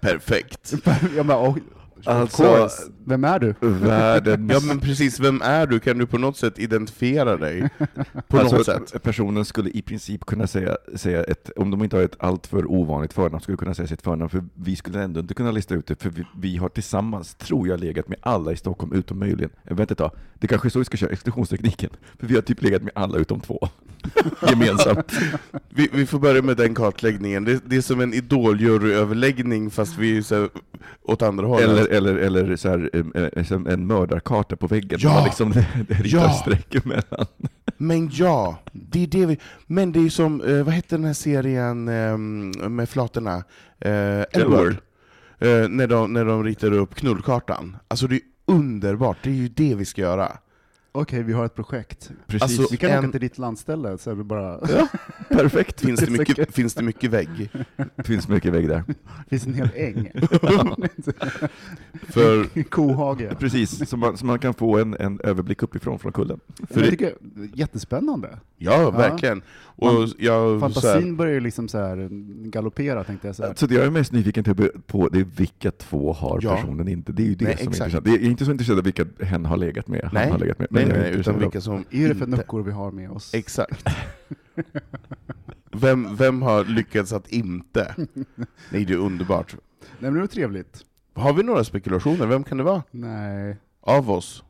Perfekt. 0.00 0.74
Jag 1.16 1.26
bara, 1.26 1.48
oh, 1.48 1.56
of 1.56 1.79
Alltså- 2.04 2.42
course. 2.42 2.82
Vem 3.04 3.24
är 3.24 3.38
du? 3.38 3.54
Världens... 3.60 4.52
Ja 4.52 4.60
men 4.66 4.80
precis, 4.80 5.20
vem 5.20 5.42
är 5.42 5.66
du? 5.66 5.80
Kan 5.80 5.98
du 5.98 6.06
på 6.06 6.18
något 6.18 6.36
sätt 6.36 6.58
identifiera 6.58 7.36
dig? 7.36 7.68
På 8.28 8.38
alltså, 8.38 8.56
något 8.56 8.66
sätt? 8.66 9.02
Personen 9.02 9.44
skulle 9.44 9.70
i 9.70 9.82
princip 9.82 10.26
kunna 10.26 10.46
säga, 10.46 10.76
säga 10.96 11.24
ett, 11.24 11.50
om 11.56 11.70
de 11.70 11.84
inte 11.84 11.96
har 11.96 12.02
ett 12.02 12.16
alltför 12.18 12.70
ovanligt 12.70 13.12
förnamn, 13.12 13.40
skulle 13.40 13.56
kunna 13.56 13.74
säga 13.74 13.88
sitt 13.88 14.02
förnamn, 14.02 14.28
för 14.28 14.44
vi 14.54 14.76
skulle 14.76 15.02
ändå 15.02 15.20
inte 15.20 15.34
kunna 15.34 15.50
lista 15.50 15.74
ut 15.74 15.86
det, 15.86 16.02
för 16.02 16.10
vi, 16.10 16.24
vi 16.36 16.56
har 16.56 16.68
tillsammans, 16.68 17.34
tror 17.34 17.68
jag, 17.68 17.80
legat 17.80 18.08
med 18.08 18.18
alla 18.22 18.52
i 18.52 18.56
Stockholm, 18.56 18.92
utom 18.92 19.18
möjligen, 19.18 19.50
eh, 19.64 19.76
vänta 19.76 19.92
ett 19.92 19.98
tag, 19.98 20.10
det 20.38 20.46
kanske 20.46 20.68
är 20.68 20.70
så 20.70 20.78
vi 20.78 20.84
ska 20.84 20.96
köra 20.96 21.10
expeditionstekniken, 21.10 21.90
för 22.18 22.26
vi 22.26 22.34
har 22.34 22.42
typ 22.42 22.62
legat 22.62 22.82
med 22.82 22.92
alla 22.94 23.18
utom 23.18 23.40
två. 23.40 23.68
gemensamt. 24.50 25.12
Vi, 25.68 25.88
vi 25.92 26.06
får 26.06 26.18
börja 26.18 26.42
med 26.42 26.56
den 26.56 26.74
kartläggningen. 26.74 27.44
Det, 27.44 27.62
det 27.66 27.76
är 27.76 27.80
som 27.80 28.00
en 28.00 28.14
idoljuryöverläggning 28.14 29.70
fast 29.70 29.98
vi 29.98 30.18
är 30.18 30.22
så 30.22 30.34
här, 30.34 30.48
åt 31.02 31.22
andra 31.22 31.46
hållet. 31.46 31.68
Eller, 31.68 31.86
eller, 31.90 32.16
eller 32.16 32.56
så 32.56 32.68
här, 32.68 32.90
eh, 32.92 33.22
eh, 33.22 33.44
som 33.44 33.66
en 33.66 33.86
mördarkarta 33.86 34.56
på 34.56 34.66
väggen. 34.66 34.98
Ja! 35.02 35.14
Man 35.14 35.24
liksom 35.24 35.52
ritar 35.88 36.18
Ja! 36.18 36.30
streck 36.32 36.74
emellan. 36.74 37.26
Men 37.76 38.10
ja, 38.12 38.58
det 38.72 39.02
är 39.02 39.06
det 39.06 39.26
vi... 39.26 39.38
Men 39.66 39.92
det 39.92 40.00
är 40.00 40.08
som, 40.08 40.40
eh, 40.40 40.62
vad 40.62 40.74
hette 40.74 40.96
den 40.96 41.04
här 41.04 41.12
serien 41.12 41.88
eh, 41.88 42.18
med 42.68 42.88
flatorna? 42.88 43.44
Eh. 43.80 44.24
Eh, 45.42 45.68
när, 45.68 45.86
de, 45.86 46.12
när 46.12 46.24
de 46.24 46.44
ritar 46.44 46.72
upp 46.72 46.94
knullkartan. 46.94 47.76
Alltså 47.88 48.06
det 48.06 48.14
är 48.14 48.20
underbart, 48.46 49.16
det 49.22 49.30
är 49.30 49.34
ju 49.34 49.48
det 49.48 49.74
vi 49.74 49.84
ska 49.84 50.00
göra. 50.00 50.32
Okej, 50.92 51.22
vi 51.22 51.32
har 51.32 51.44
ett 51.44 51.54
projekt. 51.54 52.10
Precis. 52.26 52.42
Alltså, 52.42 52.68
Vi 52.70 52.76
kan 52.76 52.90
en- 52.90 52.98
åka 52.98 53.10
till 53.10 53.20
ditt 53.20 53.38
landställe, 53.38 53.98
så 53.98 54.10
är 54.10 54.14
det 54.14 54.24
bara... 54.24 54.58
Perfekt. 55.28 55.80
Finns 55.86 56.00
det 56.00 56.10
mycket, 56.10 56.54
finns 56.54 56.74
det 56.74 56.82
mycket 56.82 57.10
vägg? 57.10 57.50
Det 57.96 58.02
finns 58.02 58.28
mycket 58.28 58.52
vägg 58.52 58.68
där. 58.68 58.84
finns 59.30 59.46
en 59.46 59.54
hel 59.54 59.68
äng. 59.74 60.10
För, 62.12 62.62
Kohage. 62.70 63.38
Precis, 63.38 63.88
så 63.90 63.96
man, 63.96 64.16
så 64.16 64.26
man 64.26 64.38
kan 64.38 64.54
få 64.54 64.78
en, 64.78 64.96
en 65.00 65.20
överblick 65.24 65.62
uppifrån 65.62 65.98
från 65.98 66.12
kullen. 66.12 66.40
För 66.70 66.80
jag 66.80 66.90
tycker, 66.90 67.14
jättespännande. 67.54 68.38
ja, 68.56 68.90
verkligen. 68.90 69.42
Och 69.60 69.94
Man- 69.94 70.12
jag, 70.18 70.60
så 70.60 70.66
här, 70.66 70.72
Fantasin 70.74 71.16
börjar 71.16 71.34
ju 71.34 71.40
liksom 71.40 71.68
så 71.68 71.78
här 71.78 72.08
galoppera, 72.50 73.04
tänkte 73.04 73.26
jag 73.28 73.36
så 73.36 73.42
här. 73.42 73.54
Så 73.56 73.66
det 73.66 73.74
jag 73.74 73.84
är 73.86 73.90
mest 73.90 74.12
nyfiken 74.12 74.44
på 74.86 75.08
det 75.08 75.20
är 75.20 75.26
vilka 75.36 75.70
två 75.70 76.12
har 76.12 76.40
Ja. 76.42 76.56
personen 76.56 76.88
inte. 76.88 77.12
Det 77.12 77.22
är 77.22 77.26
ju 77.26 77.34
det 77.34 77.44
Nej, 77.44 77.56
som 77.56 77.66
är 77.66 77.70
exakt. 77.70 77.86
intressant. 77.86 78.04
Det 78.04 78.10
är 78.10 78.14
jag 78.14 78.22
är 78.22 78.30
inte 78.30 78.44
så 78.44 78.50
intresserad 78.50 78.78
av 78.78 78.84
vilka 78.84 79.04
hen 79.20 79.44
har 79.46 79.56
legat 79.56 79.88
med, 79.88 80.00
han 80.04 80.10
nej, 80.14 80.30
har 80.30 80.38
legat 80.38 80.58
med. 80.58 80.68
nej, 80.70 80.82
är 80.84 80.88
nej, 80.88 81.12
utan 81.12 81.38
vilka 81.38 81.60
som 81.60 81.84
är 81.90 82.08
det 82.08 82.14
för 82.14 82.26
nuckor 82.26 82.62
vi 82.62 82.72
har 82.72 82.90
med 82.90 83.10
oss? 83.10 83.34
Exakt. 83.34 83.84
Vem, 85.72 86.16
vem 86.16 86.42
har 86.42 86.64
lyckats 86.64 87.12
att 87.12 87.28
inte? 87.28 87.94
Nej, 88.70 88.84
det 88.84 88.92
är 88.92 88.96
underbart. 88.96 89.56
Nej 89.80 89.86
men 90.10 90.14
det 90.14 90.20
var 90.20 90.26
trevligt. 90.26 90.84
Har 91.14 91.32
vi 91.32 91.42
några 91.42 91.64
spekulationer? 91.64 92.26
Vem 92.26 92.44
kan 92.44 92.58
det 92.58 92.64
vara? 92.64 92.82
Nej, 92.90 93.56
Av 93.80 94.10
oss? 94.10 94.44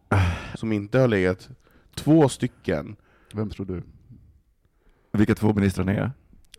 Som 0.54 0.72
inte 0.72 0.98
har 0.98 1.08
legat? 1.08 1.48
Två 1.94 2.28
stycken 2.28 2.96
vem 3.34 3.50
tror 3.50 3.66
du? 3.66 3.82
Vilka 5.12 5.34
två 5.34 5.54
ministrarna 5.54 5.92
är? 5.92 6.10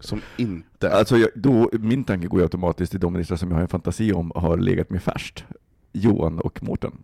som 0.04 0.22
inte... 0.38 0.94
Alltså, 0.94 1.18
jag, 1.18 1.30
då, 1.36 1.70
min 1.72 2.04
tanke 2.04 2.28
går 2.28 2.40
ju 2.40 2.44
automatiskt 2.44 2.92
till 2.92 3.00
de 3.00 3.14
ministrar 3.14 3.38
som 3.38 3.50
jag 3.50 3.56
har 3.56 3.62
en 3.62 3.68
fantasi 3.68 4.14
om 4.14 4.32
har 4.36 4.58
legat 4.58 4.90
med 4.90 5.04
först. 5.04 5.46
Johan 5.92 6.40
och 6.40 6.64
Mårten. 6.64 7.04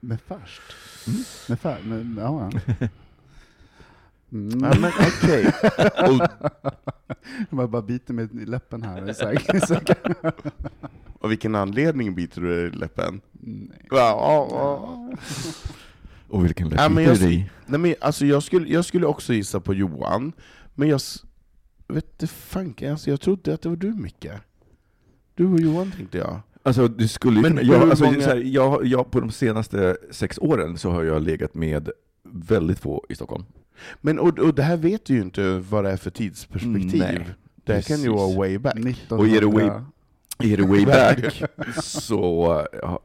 Med 0.00 0.20
färst? 0.20 0.62
Mm. 1.06 1.20
Med 1.48 1.60
fär... 1.60 1.82
Med, 1.82 2.22
ja, 2.24 2.50
ja. 2.80 2.88
Mm. 4.34 4.60
Ja, 4.64 4.74
men 4.80 4.92
okej. 4.98 5.46
Och, 6.10 6.28
Jag 7.60 7.70
bara 7.70 7.82
biter 7.82 8.14
mig 8.14 8.28
i 8.42 8.44
läppen 8.44 8.82
här. 8.82 9.12
Så 9.12 9.78
och 11.18 11.30
vilken 11.30 11.54
anledning 11.54 12.14
biter 12.14 12.40
du 12.40 12.48
dig 12.54 12.66
i 12.66 12.70
läppen? 12.70 13.20
Nej. 13.32 13.86
Ja, 13.90 14.48
ja. 14.50 15.10
Och 16.28 16.44
vilken 16.44 16.68
läpp 16.68 16.80
Ja, 16.80 16.88
men 16.88 17.04
jag-? 17.04 17.20
Nej, 17.66 17.80
men 17.80 17.94
alltså, 18.00 18.26
jag, 18.26 18.42
skulle, 18.42 18.68
jag 18.68 18.84
skulle 18.84 19.06
också 19.06 19.32
gissa 19.34 19.60
på 19.60 19.74
Johan, 19.74 20.32
men 20.74 20.88
jag... 20.88 21.00
Vet 21.88 22.04
inte 22.12 22.26
fanken, 22.26 22.92
alltså, 22.92 23.10
jag 23.10 23.20
trodde 23.20 23.54
att 23.54 23.62
det 23.62 23.68
var 23.68 23.76
du 23.76 23.92
Micke. 23.92 24.26
Du 25.34 25.46
och 25.46 25.60
Johan 25.60 25.92
tänkte 25.92 26.18
jag. 26.18 26.40
Alltså 26.62 26.88
du 26.88 27.08
skulle 27.08 27.40
Men 27.40 27.56
kunna, 27.56 27.62
jag, 27.72 27.90
alltså, 27.90 28.04
många- 28.04 28.20
så 28.20 28.28
här, 28.28 28.36
jag, 28.36 28.86
jag, 28.86 29.10
på 29.10 29.20
de 29.20 29.30
senaste 29.30 29.96
sex 30.10 30.38
åren 30.38 30.78
så 30.78 30.90
har 30.90 31.02
jag 31.02 31.22
legat 31.22 31.54
med 31.54 31.90
väldigt 32.32 32.78
få 32.78 33.04
i 33.08 33.14
Stockholm. 33.14 33.44
Men 34.00 34.18
och, 34.18 34.38
och 34.38 34.54
det 34.54 34.62
här 34.62 34.76
vet 34.76 35.04
du 35.04 35.14
ju 35.14 35.20
inte 35.22 35.58
vad 35.58 35.84
det 35.84 35.90
är 35.90 35.96
för 35.96 36.10
tidsperspektiv. 36.10 36.98
Nej, 37.00 37.26
det 37.64 37.72
här 37.74 37.82
kan 37.82 38.02
ju 38.02 38.08
vara 38.08 38.36
way 38.38 38.58
back. 38.58 38.74
1900... 38.76 39.16
Och 39.16 39.28
är 39.36 39.40
det 39.40 39.46
way- 39.46 39.84
Är 40.52 40.56
det 40.56 40.66
way 40.66 40.86
back 40.86 41.42
så... 41.82 42.66
Ja, 42.82 43.00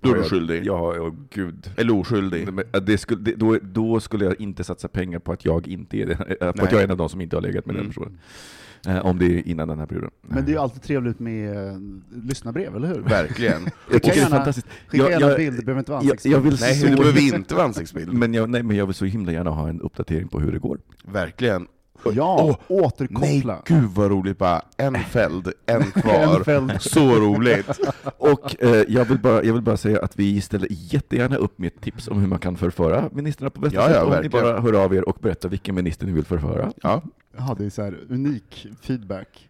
Då 0.00 0.10
är 0.10 0.14
du 0.14 0.22
skyldig. 0.22 0.66
Ja, 0.66 0.94
ja 0.96 1.14
gud. 1.30 1.70
Eller 1.76 1.94
oskyldig. 1.94 2.48
Det 2.82 2.98
skulle, 2.98 3.20
det, 3.22 3.34
då, 3.34 3.58
då 3.62 4.00
skulle 4.00 4.24
jag 4.24 4.40
inte 4.40 4.64
satsa 4.64 4.88
pengar 4.88 5.18
på 5.18 5.32
att 5.32 5.44
jag 5.44 5.66
inte 5.68 5.96
är 5.96 6.06
det, 6.06 6.16
på 6.16 6.24
Nej. 6.40 6.64
att 6.64 6.72
jag 6.72 6.80
är 6.80 6.84
en 6.84 6.90
av 6.90 6.96
de 6.96 7.08
som 7.08 7.20
inte 7.20 7.36
har 7.36 7.40
legat 7.42 7.66
med 7.66 7.74
den 7.74 7.80
Mm. 7.80 7.92
personen. 7.92 8.18
Eh, 8.88 9.06
om 9.06 9.18
det 9.18 9.24
är 9.26 9.48
innan 9.48 9.68
den 9.68 9.78
här 9.78 9.86
perioden. 9.86 10.10
Men 10.22 10.44
det 10.44 10.50
är 10.50 10.52
ju 10.52 10.58
alltid 10.58 10.82
trevligt 10.82 11.18
med 11.20 11.56
eh, 11.68 11.76
lyssnarbrev, 12.10 12.76
eller 12.76 12.88
hur? 12.88 13.00
Verkligen. 13.00 13.62
jag 13.90 14.02
tycker 14.02 14.08
det 14.08 14.12
är 14.12 14.16
gärna- 14.22 14.36
fantastiskt. 14.36 14.66
Skicka 14.88 15.04
Jag- 15.04 15.10
gärna 15.12 15.26
jag- 15.28 15.36
bild, 15.36 15.56
det 15.56 15.64
behöver 15.64 15.78
inte 15.80 15.90
vara 15.92 16.02
Jag, 16.02 16.04
ansiktsbild. 16.10 16.34
jag 16.34 16.40
vill 16.40 16.56
Nej, 16.60 16.74
så, 16.74 16.86
det 16.86 16.96
behöver 16.96 17.34
inte 17.36 17.54
vara 17.54 17.64
ansiktsbild. 17.64 18.12
men 18.12 18.34
jag, 18.34 18.50
nej, 18.50 18.62
men 18.62 18.76
jag 18.76 18.86
vill 18.86 18.94
så 18.94 19.04
himla 19.04 19.32
gärna 19.32 19.50
ha 19.50 19.68
en 19.68 19.80
uppdatering 19.80 20.28
på 20.28 20.40
hur 20.40 20.52
det 20.52 20.58
går. 20.58 20.78
Verkligen. 21.12 21.66
Ja, 22.14 22.44
Nej, 22.46 22.56
återkoppla. 22.82 23.62
gud 23.66 23.90
vad 23.94 24.10
roligt 24.10 24.38
bara. 24.38 24.62
En 24.76 24.94
fälld, 24.98 25.52
en 25.66 25.82
kvar. 25.82 26.36
En 26.38 26.44
fälld. 26.44 26.72
Så 26.80 27.14
roligt. 27.14 27.68
Och 28.18 28.62
eh, 28.64 28.84
jag, 28.88 29.04
vill 29.04 29.18
bara, 29.18 29.44
jag 29.44 29.52
vill 29.52 29.62
bara 29.62 29.76
säga 29.76 30.00
att 30.02 30.18
vi 30.18 30.40
ställer 30.40 30.68
jättegärna 30.70 31.36
upp 31.36 31.58
med 31.58 31.80
tips 31.80 32.08
om 32.08 32.20
hur 32.20 32.28
man 32.28 32.38
kan 32.38 32.56
förföra 32.56 33.08
ministrarna 33.12 33.50
på 33.50 33.60
bästa 33.60 33.76
Ja, 33.76 33.82
ja, 33.82 33.88
sätt. 33.94 34.02
Om 34.02 34.08
ni 34.10 34.14
verkligen. 34.16 34.44
bara 34.44 34.60
hör 34.60 34.84
av 34.84 34.94
er 34.94 35.08
och 35.08 35.16
berättar 35.20 35.48
vilken 35.48 35.74
minister 35.74 36.06
ni 36.06 36.12
vill 36.12 36.24
förföra. 36.24 36.72
Ja. 36.82 37.02
Ja, 37.38 37.56
det 37.58 37.64
är 37.66 37.70
så 37.70 37.82
här 37.82 37.98
unik 38.10 38.66
feedback. 38.82 39.48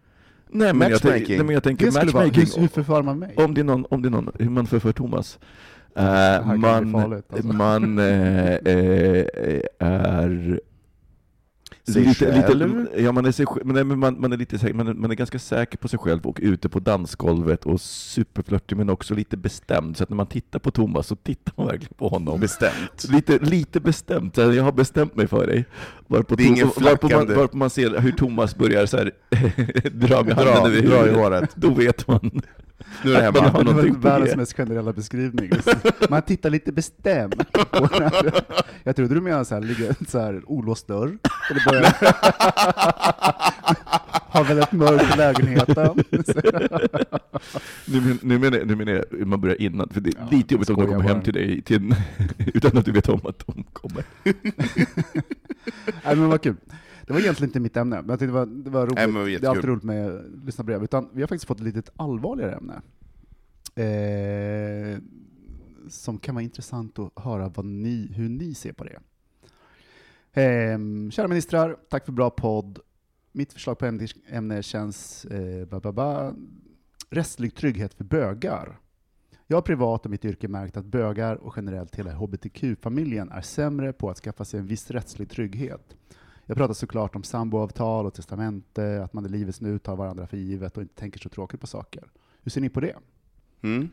Nej, 0.51 0.73
men 0.73 0.89
jag, 0.91 1.01
tänk- 1.01 1.13
Matchmaking. 1.13 1.37
nej, 1.37 1.45
men 1.45 1.53
jag 1.53 1.63
tänker 1.63 1.85
Det 1.85 1.91
skulle 1.91 2.11
vara, 2.11 2.25
matchmaking. 2.25 2.51
hur, 2.55 2.61
hur 2.61 2.67
förför 2.67 3.01
man 3.03 3.19
mig? 3.19 3.33
Om 3.37 3.53
det 3.53 3.61
är 3.61 3.65
någon, 3.65 3.85
om 3.89 4.01
det 4.01 4.07
är 4.07 4.11
någon 4.11 4.31
hur 4.39 4.49
man 4.49 4.67
förför 4.67 4.91
Thomas. 4.91 5.39
Bli 5.93 6.57
man 6.57 6.91
farligt, 6.91 7.25
alltså. 7.33 7.47
man 7.47 7.99
eh, 7.99 8.53
eh, 8.53 9.25
är 9.79 10.59
Sig 11.87 12.03
lite, 12.05 12.25
själv? 12.45 12.79
lite, 12.79 13.01
ja, 13.01 13.11
man, 13.11 13.25
är 13.25 13.31
sig, 13.31 13.45
men 13.63 13.99
man, 13.99 14.21
man, 14.21 14.33
är 14.33 14.37
lite, 14.37 14.59
säker- 14.59 14.73
man, 14.73 15.01
man 15.01 15.11
är 15.11 15.15
ganska 15.15 15.39
säker 15.39 15.77
på 15.77 15.87
sig 15.87 15.99
själv 15.99 16.25
och 16.25 16.39
ute 16.41 16.69
på 16.69 16.79
dansgolvet 16.79 17.65
och 17.65 17.81
superflörtig 17.81 18.77
men 18.77 18.89
också 18.89 19.15
lite 19.15 19.37
bestämd. 19.37 19.97
Så 19.97 20.03
att 20.03 20.09
när 20.09 20.17
man 20.17 20.27
tittar 20.27 20.59
på 20.59 20.71
Thomas 20.71 21.07
så 21.07 21.15
tittar 21.15 21.53
man 21.55 21.67
verkligen 21.67 21.93
på 21.97 22.07
honom. 22.07 22.39
Bestämt. 22.39 23.09
Lite, 23.09 23.37
lite 23.39 23.79
bestämt, 23.79 24.35
så 24.35 24.41
här, 24.41 24.51
jag 24.51 24.63
har 24.63 24.71
bestämt 24.71 25.15
mig 25.15 25.27
för 25.27 25.47
dig. 25.47 25.65
Varpå, 26.07 26.35
Det 26.35 26.43
är 26.43 26.47
ingen 26.47 26.67
varpå, 26.67 27.09
man, 27.09 27.27
varpå 27.35 27.57
man 27.57 27.69
ser 27.69 27.99
hur 27.99 28.11
Thomas 28.11 28.55
börjar 28.55 28.85
så 28.85 28.97
här, 28.97 29.11
dra 29.89 30.23
med 30.23 30.35
Dra, 30.35 30.51
handen 30.53 30.85
dra 30.85 31.07
i 31.07 31.13
håret. 31.13 31.55
Då 31.55 31.73
vet 31.73 32.07
man. 32.07 32.41
Nu 33.03 33.13
är 33.13 33.21
det 33.21 33.31
man 33.31 33.43
hemma. 33.43 33.57
har 33.57 33.63
Det 33.63 33.73
var 33.73 33.87
på 33.87 33.99
världens 33.99 34.35
mest 34.35 34.53
generella 34.53 34.93
beskrivning. 34.93 35.51
Man 36.09 36.21
tittar 36.21 36.49
lite 36.49 36.71
bestämt. 36.71 37.35
Jag 38.83 38.95
trodde 38.95 39.13
du 39.15 39.21
menade 39.21 39.45
så 39.45 39.55
här, 39.55 39.61
ligga 39.61 39.93
så 40.07 40.19
här 40.19 40.41
olåst 40.45 40.87
dörr, 40.87 41.17
och 41.49 41.55
det. 41.81 41.93
Har 44.31 44.43
väldigt 44.43 44.71
mörkt 44.71 45.13
i 45.15 45.17
lägenheten. 45.17 46.03
Nu, 47.87 48.01
men- 48.01 48.19
nu, 48.21 48.39
menar, 48.39 48.57
jag- 48.57 48.67
nu 48.67 48.75
menar 48.75 48.91
jag 49.11 49.27
man 49.27 49.41
börjar 49.41 49.61
innan, 49.61 49.89
för 49.89 50.01
det 50.01 50.09
är 50.09 50.13
Ja, 50.19 50.27
lite 50.31 50.53
jobbigt 50.53 50.69
om 50.69 50.75
de 50.75 50.85
kommer 50.87 51.01
hem 51.09 51.21
till 51.21 51.33
dig 51.33 51.61
till 51.61 51.75
en, 51.77 51.93
utan 52.53 52.77
att 52.77 52.85
du 52.85 52.91
vet 52.91 53.09
om 53.09 53.19
att 53.23 53.47
de 53.47 53.63
kommer. 53.63 54.03
Nej 56.05 56.15
men 56.15 56.29
vad 56.29 56.41
kul. 56.41 56.55
Det 57.07 57.13
var 57.13 57.19
egentligen 57.19 57.49
inte 57.49 57.59
mitt 57.59 57.77
ämne, 57.77 57.95
men 57.95 58.09
jag 58.09 58.19
tyckte 58.19 58.25
det 58.25 58.31
var, 58.39 58.45
det 58.45 58.69
var 58.69 58.85
roligt. 58.85 59.13
Nej, 59.15 59.37
det 59.39 59.45
är 59.47 59.49
alltid 59.49 59.65
roligt 59.65 59.83
med 59.83 60.21
lyssnarbrev. 60.45 60.83
Utan 60.83 61.09
vi 61.13 61.21
har 61.21 61.27
faktiskt 61.27 61.47
fått 61.47 61.57
ett 61.59 61.63
litet 61.63 61.89
allvarligare 61.95 62.55
ämne. 62.55 62.81
Eh, 63.75 64.97
som 65.89 66.17
kan 66.19 66.35
vara 66.35 66.43
intressant 66.43 66.99
att 66.99 67.23
höra 67.23 67.49
vad 67.49 67.65
ni, 67.65 68.11
hur 68.15 68.29
ni 68.29 68.53
ser 68.55 68.73
på 68.73 68.83
det. 68.83 68.99
Eh, 70.33 70.79
kära 71.11 71.27
ministrar, 71.27 71.77
tack 71.89 72.05
för 72.05 72.11
bra 72.11 72.29
podd. 72.29 72.79
Mitt 73.31 73.53
förslag 73.53 73.77
på 73.79 73.85
ämne, 73.85 74.07
ämne 74.29 74.63
känns 74.63 75.25
eh, 75.25 75.65
ba, 75.65 75.79
ba, 75.79 75.91
ba, 75.91 76.33
rättslig 77.09 77.55
trygghet 77.55 77.93
för 77.93 78.03
bögar. 78.03 78.79
Jag 79.47 79.57
har 79.57 79.61
privat 79.61 80.05
och 80.05 80.11
mitt 80.11 80.25
yrke 80.25 80.47
märkt 80.47 80.77
att 80.77 80.85
bögar 80.85 81.35
och 81.35 81.53
generellt 81.55 81.95
hela 81.95 82.11
hbtq-familjen 82.11 83.31
är 83.31 83.41
sämre 83.41 83.93
på 83.93 84.09
att 84.09 84.17
skaffa 84.17 84.45
sig 84.45 84.59
en 84.59 84.65
viss 84.65 84.91
rättslig 84.91 85.29
trygghet. 85.29 85.95
Jag 86.45 86.57
pratar 86.57 86.73
såklart 86.73 87.15
om 87.15 87.23
samboavtal 87.23 88.05
och 88.05 88.13
testamente, 88.13 89.03
att 89.03 89.13
man 89.13 89.25
i 89.25 89.29
livets 89.29 89.61
nu 89.61 89.79
tar 89.79 89.95
varandra 89.95 90.27
för 90.27 90.37
givet 90.37 90.77
och 90.77 90.83
inte 90.83 90.95
tänker 90.95 91.19
så 91.19 91.29
tråkigt 91.29 91.61
på 91.61 91.67
saker. 91.67 92.03
Hur 92.41 92.51
ser 92.51 92.61
ni 92.61 92.69
på 92.69 92.79
det? 92.79 92.95
Mm. 93.61 93.89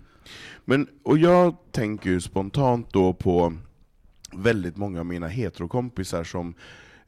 Men, 0.65 0.89
och 1.03 1.19
jag 1.19 1.57
tänker 1.71 2.11
ju 2.11 2.21
spontant 2.21 2.93
då 2.93 3.13
på 3.13 3.53
väldigt 4.33 4.77
många 4.77 5.01
av 5.01 5.07
mina 5.07 5.29
heterokompisar 5.29 6.25
som 6.25 6.55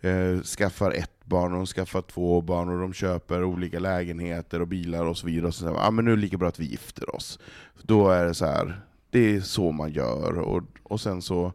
eh, 0.00 0.40
skaffar 0.42 0.90
ett 0.90 1.24
barn, 1.24 1.52
och 1.52 1.58
de 1.58 1.66
skaffar 1.66 2.02
två 2.02 2.40
barn, 2.40 2.68
och 2.68 2.80
de 2.80 2.92
köper 2.92 3.44
olika 3.44 3.78
lägenheter 3.78 4.60
och 4.60 4.68
bilar 4.68 5.04
och 5.04 5.18
så 5.18 5.26
vidare. 5.26 5.46
Och 5.46 5.54
så 5.54 5.64
säger 5.64 5.86
ah, 5.86 5.90
men 5.90 6.04
nu 6.04 6.12
är 6.12 6.16
det 6.16 6.22
lika 6.22 6.36
bra 6.36 6.48
att 6.48 6.60
vi 6.60 6.66
gifter 6.66 7.16
oss. 7.16 7.38
Då 7.82 8.10
är 8.10 8.24
det 8.24 8.34
så 8.34 8.46
här, 8.46 8.80
det 9.10 9.36
är 9.36 9.40
så 9.40 9.72
man 9.72 9.92
gör, 9.92 10.38
och, 10.38 10.62
och 10.82 11.00
sen 11.00 11.22
så 11.22 11.52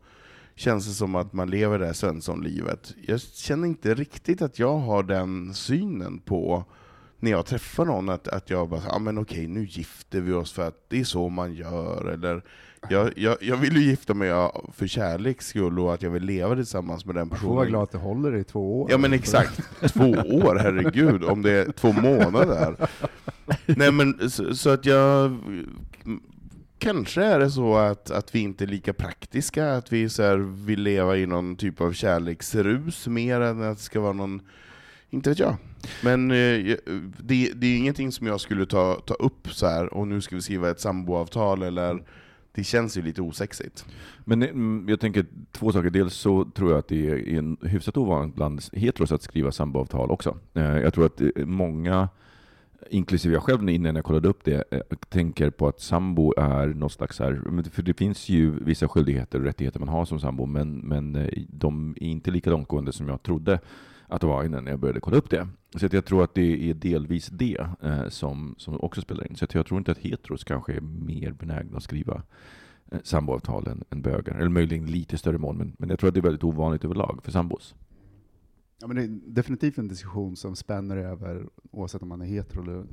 känns 0.56 0.88
det 0.88 0.94
som 0.94 1.16
att 1.16 1.34
man 1.34 1.50
lever 1.50 1.80
det 1.80 1.86
här 1.86 1.94
Svensson-livet. 1.94 2.94
Jag 3.08 3.22
känner 3.22 3.68
inte 3.68 3.94
riktigt 3.94 4.42
att 4.42 4.60
jag 4.60 4.78
har 4.78 5.04
den 5.04 5.54
synen 5.54 6.20
på 6.20 6.66
när 7.24 7.32
jag 7.32 7.46
träffar 7.46 7.86
någon 7.86 8.10
att, 8.10 8.28
att 8.28 8.50
jag 8.50 8.70
bara, 8.70 8.82
ja 8.90 9.00
men 9.00 9.18
okej 9.18 9.48
nu 9.48 9.66
gifter 9.66 10.22
vi 10.22 10.34
oss 10.34 10.52
för 10.52 10.68
att 10.68 10.86
det 10.88 11.00
är 11.00 11.04
så 11.04 11.30
man 11.30 11.54
gör, 11.54 12.06
eller 12.06 12.44
jag, 12.90 13.14
jag, 13.16 13.38
jag 13.42 13.58
vill 13.58 13.78
ju 13.78 13.84
gifta 13.84 14.14
mig 14.14 14.30
för 14.74 14.88
kärleks 14.88 15.48
skull 15.48 15.80
och 15.80 15.94
att 15.94 16.02
jag 16.02 16.10
vill 16.10 16.24
leva 16.24 16.56
tillsammans 16.56 17.06
med 17.06 17.16
den 17.16 17.30
Du 17.30 17.36
får 17.36 17.48
vara 17.48 17.56
personen. 17.56 17.70
glad 17.70 17.84
att 17.84 17.92
det 17.92 17.98
håller 17.98 18.36
i 18.36 18.44
två 18.44 18.82
år. 18.82 18.92
Ja 18.92 18.98
men 18.98 19.14
exakt, 19.14 19.62
två 19.94 20.10
år, 20.10 20.60
herregud, 20.62 21.24
om 21.24 21.42
det 21.42 21.52
är 21.52 21.72
två 21.72 21.92
månader. 21.92 22.76
Nej 23.66 23.92
men 23.92 24.30
så, 24.30 24.56
så 24.56 24.70
att 24.70 24.86
jag... 24.86 25.38
Kanske 26.78 27.24
är 27.24 27.40
det 27.40 27.52
så 27.52 27.76
att, 27.76 28.12
att 28.12 28.36
vi 28.36 28.40
inte 28.40 28.64
är 28.64 28.68
lika 28.68 28.94
praktiska, 28.94 29.74
att 29.74 29.94
vi 29.94 30.10
så 30.10 30.24
här 30.24 30.38
vill 30.66 30.82
leva 30.82 31.18
i 31.18 31.26
någon 31.26 31.56
typ 31.56 31.82
av 31.82 31.94
kärleksrus 31.94 33.08
mer 33.08 33.42
än 33.42 33.64
att 33.64 33.78
det 33.78 33.84
ska 33.84 34.00
vara 34.00 34.14
någon... 34.14 34.42
Inte 35.10 35.30
vet 35.30 35.40
jag. 35.40 35.56
Men 36.04 36.32
eh, 36.32 36.78
det, 37.20 37.52
det 37.56 37.68
är 37.68 37.78
ingenting 37.78 38.12
som 38.12 38.28
jag 38.28 38.42
skulle 38.42 38.66
ta, 38.66 39.02
ta 39.06 39.14
upp 39.14 39.50
så 39.50 39.68
här 39.68 39.94
och 39.94 40.08
nu 40.08 40.22
ska 40.22 40.36
vi 40.36 40.42
skriva 40.42 40.70
ett 40.70 40.80
samboavtal, 40.80 41.64
eller... 41.64 42.04
Det 42.56 42.64
känns 42.64 42.98
ju 42.98 43.02
lite 43.02 43.22
osexigt. 43.22 43.86
Men 44.26 44.42
eh, 44.42 44.50
mm, 44.50 44.90
jag 44.90 45.00
tänker 45.00 45.26
två 45.52 45.72
saker. 45.72 45.90
Dels 45.90 46.14
så 46.14 46.46
tror 46.46 46.72
jag 46.72 46.80
att 46.80 46.88
det 46.88 47.10
är 47.10 47.38
en 47.38 47.58
hyfsat 47.62 47.98
ovanligt 47.98 48.36
bland 48.36 48.62
heteros 48.74 49.12
att 49.12 49.22
skriva 49.22 49.52
samboavtal 49.52 50.12
också. 50.12 50.38
Eh, 50.54 50.78
jag 50.78 50.94
tror 50.94 51.06
att 51.06 51.22
eh, 51.22 51.46
många, 51.46 52.10
inklusive 52.90 53.34
jag 53.34 53.44
själv 53.44 53.70
innan 53.70 53.96
jag 53.96 54.06
kollade 54.06 54.28
upp 54.28 54.44
det, 54.44 54.64
tänker 55.10 55.50
på 55.50 55.68
att 55.68 55.82
sambo 55.82 56.34
är 56.38 56.68
något 56.68 56.92
slags 56.92 57.20
här, 57.20 57.70
för 57.72 57.82
det 57.82 57.94
finns 57.94 58.30
ju 58.30 58.64
vissa 58.64 58.88
skyldigheter 58.88 59.40
och 59.40 59.46
rättigheter 59.46 59.80
man 59.80 59.90
har 59.90 60.06
som 60.06 60.20
sambo, 60.20 60.46
men, 60.46 60.78
men 60.78 61.30
de 61.50 61.96
är 62.02 62.08
inte 62.08 62.32
lika 62.32 62.50
långtgående 62.50 62.92
som 62.92 63.08
jag 63.08 63.24
trodde 63.24 63.60
att 64.14 64.22
det 64.22 64.28
var 64.28 64.44
innan 64.44 64.68
jag 64.68 64.80
började 64.80 65.00
kolla 65.00 65.18
upp 65.18 65.30
det. 65.30 65.48
Så 65.76 65.86
att 65.86 65.94
jag 65.94 66.06
tror 66.06 66.24
att 66.24 66.36
det 66.36 66.70
är 66.70 66.74
delvis 66.74 67.28
det 67.28 67.68
eh, 67.82 68.08
som, 68.10 68.56
som 68.58 68.82
också 68.82 69.02
spelar 69.02 69.28
in. 69.28 69.36
Så 69.36 69.46
att 69.46 69.54
jag 69.54 69.66
tror 69.66 69.78
inte 69.78 69.92
att 69.92 69.98
heteros 69.98 70.44
kanske 70.44 70.74
är 70.74 70.82
mer 70.82 71.32
benägna 71.32 71.78
att 71.78 71.84
skriva 71.84 72.22
eh, 72.92 73.00
samboavtal 73.04 73.68
än, 73.68 73.84
än 73.90 74.02
bögar. 74.02 74.36
Eller 74.36 74.50
möjligen 74.50 74.86
lite 74.86 75.18
större 75.18 75.38
mån, 75.38 75.58
men, 75.58 75.76
men 75.78 75.90
jag 75.90 76.00
tror 76.00 76.08
att 76.08 76.14
det 76.14 76.20
är 76.20 76.22
väldigt 76.22 76.44
ovanligt 76.44 76.86
överlag 76.86 77.20
för 77.24 77.32
sambos. 77.32 77.76
Ja, 78.82 78.88
men 78.88 78.96
det 78.96 79.04
är 79.04 79.34
definitivt 79.34 79.78
en 79.78 79.88
diskussion 79.88 80.36
som 80.36 80.56
spänner 80.56 80.98
över 80.98 81.48
oavsett 81.72 82.02
om 82.02 82.10
man 82.10 82.22
är 82.22 82.26
hetero 82.26 82.62
eller 82.62 82.86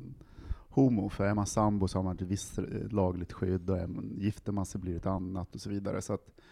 homo. 0.68 1.08
För 1.08 1.24
är 1.24 1.34
man 1.34 1.46
sambo 1.46 1.88
så 1.88 1.98
har 1.98 2.02
man 2.02 2.16
ett 2.16 2.22
visst 2.22 2.58
eh, 2.58 2.64
lagligt 2.90 3.32
skydd 3.32 3.70
och 3.70 3.78
är 3.78 3.86
man, 3.86 4.12
gifter 4.18 4.52
man 4.52 4.66
sig 4.66 4.80
blir 4.80 4.92
det 4.92 4.98
ett 4.98 5.06
annat 5.06 5.54
och 5.54 5.60
så 5.60 5.70
vidare. 5.70 6.02
Så 6.02 6.12
att, 6.12 6.28
eh, 6.28 6.44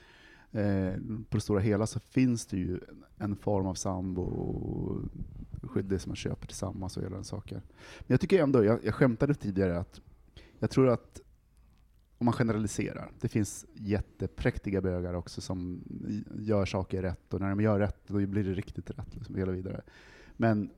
Eh, 0.52 0.94
på 1.28 1.36
det 1.36 1.40
stora 1.40 1.60
hela 1.60 1.86
så 1.86 2.00
finns 2.00 2.46
det 2.46 2.56
ju 2.56 2.80
en 3.18 3.36
form 3.36 3.66
av 3.66 3.74
sambo-skydd, 3.74 5.84
det 5.84 5.98
som 5.98 6.10
man 6.10 6.16
köper 6.16 6.46
tillsammans 6.46 6.96
och 6.96 7.02
hela 7.02 7.14
den 7.14 7.24
saken. 7.24 7.60
Men 7.98 8.06
jag 8.06 8.20
tycker 8.20 8.42
ändå, 8.42 8.64
jag, 8.64 8.84
jag 8.84 8.94
skämtade 8.94 9.34
tidigare 9.34 9.78
att 9.78 10.00
jag 10.58 10.70
tror 10.70 10.88
att 10.88 11.20
om 12.18 12.24
man 12.24 12.34
generaliserar, 12.34 13.10
det 13.20 13.28
finns 13.28 13.66
jättepräktiga 13.74 14.80
bögar 14.80 15.14
också 15.14 15.40
som 15.40 15.84
gör 16.38 16.66
saker 16.66 17.02
rätt, 17.02 17.34
och 17.34 17.40
när 17.40 17.48
de 17.48 17.60
gör 17.60 17.78
rätt 17.78 18.00
då 18.06 18.26
blir 18.26 18.44
det 18.44 18.54
riktigt 18.54 18.90
rätt. 18.90 19.14
Liksom, 19.14 19.34
hela 19.34 19.52
vidare. 19.52 19.82
Men 20.36 20.70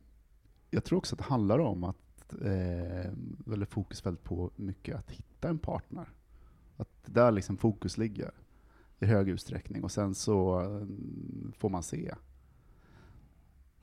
jag 0.71 0.85
tror 0.85 0.99
också 0.99 1.15
att 1.15 1.19
det 1.19 1.25
handlar 1.25 1.59
om 1.59 1.85
att, 1.85 2.33
eh, 2.43 3.07
eller 3.53 3.65
fokus 3.65 4.07
väldigt 4.07 4.25
på 4.25 4.51
mycket 4.57 4.97
att 4.97 5.11
hitta 5.11 5.49
en 5.49 5.59
partner. 5.59 6.09
Att 6.77 7.05
det 7.05 7.13
där 7.13 7.33
liksom 7.33 7.57
fokus 7.57 7.99
ligger 7.99 8.31
i 9.01 9.07
hög 9.07 9.29
utsträckning, 9.29 9.85
och 9.85 9.91
sen 9.91 10.15
så 10.15 10.61
eh, 10.61 10.87
får 11.59 11.69
man 11.69 11.83
se. 11.83 12.15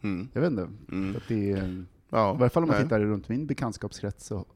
Mm. 0.02 0.28
Jag 0.34 0.42
vet 0.42 0.52
inte, 0.52 0.68
Mm. 0.92 1.16
att 1.16 1.24
det 1.28 1.52
är, 1.52 1.86
Ja, 2.10 2.36
i 2.36 2.38
varje 2.38 2.50
fall 2.50 2.64
om 2.64 2.68
man 2.70 2.76
nej. 2.78 2.86
tittar 2.86 3.00
runt 3.00 3.30
min 3.30 3.48
bekantskapskrets, 3.48 4.32
och, 4.32 4.48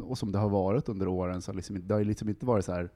och 0.00 0.18
som 0.18 0.32
det 0.32 0.38
har 0.38 0.48
varit 0.48 0.88
under 0.88 1.08
åren, 1.08 1.42
så 1.42 1.52
liksom, 1.52 1.86
det 1.88 1.94
har 1.94 1.98
ju 1.98 2.04
liksom 2.04 2.28
inte 2.28 2.46
varit 2.46 2.64
så 2.64 2.72
här 2.72 2.90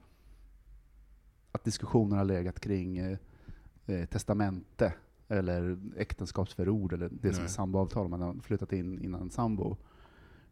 att 1.51 1.63
diskussioner 1.63 2.17
har 2.17 2.25
legat 2.25 2.59
kring 2.59 2.97
eh, 2.97 3.17
eh, 3.85 4.05
testamente, 4.05 4.93
eller 5.27 5.77
äktenskapsförord, 5.97 6.93
eller 6.93 7.09
det 7.09 7.33
som 7.33 7.39
är 7.41 7.45
Nej. 7.45 7.49
samboavtal, 7.49 8.07
man 8.07 8.21
har 8.21 8.33
flyttat 8.33 8.73
in 8.73 8.99
innan 9.01 9.29
sambo. 9.29 9.77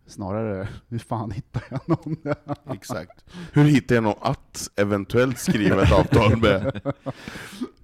Snarare, 0.08 0.68
hur 0.88 1.00
fan 1.00 1.32
hittar 1.32 1.64
jag 1.70 1.82
någon? 1.86 2.18
Exakt. 2.74 3.26
Hur 3.54 3.64
hittar 3.64 3.96
jag 3.96 4.04
någon 4.04 4.18
att 4.22 4.70
eventuellt 4.76 5.40
skriva 5.40 5.84
ett 5.84 5.92
avtal 5.92 6.38
med? 6.38 6.82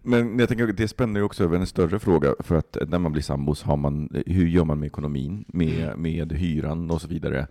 Men 0.02 0.40
jag 0.40 0.50
tänker 0.50 0.68
att 0.70 0.78
det 0.78 0.88
spänner 0.88 1.20
ju 1.20 1.24
också 1.24 1.44
över 1.44 1.58
en 1.58 1.68
större 1.68 2.00
fråga, 2.00 2.36
för 2.40 2.56
att 2.56 2.78
när 2.88 3.00
man 3.00 3.12
blir 3.12 3.24
sambos, 3.24 3.64
har 3.64 3.78
man, 3.78 4.24
hur 4.26 4.48
gör 4.48 4.64
man 4.64 4.80
med 4.80 4.88
ekonomin, 4.88 5.46
med, 5.48 5.98
med 5.98 6.32
hyran 6.32 6.92
och 6.92 7.02
så 7.02 7.08
vidare. 7.08 7.48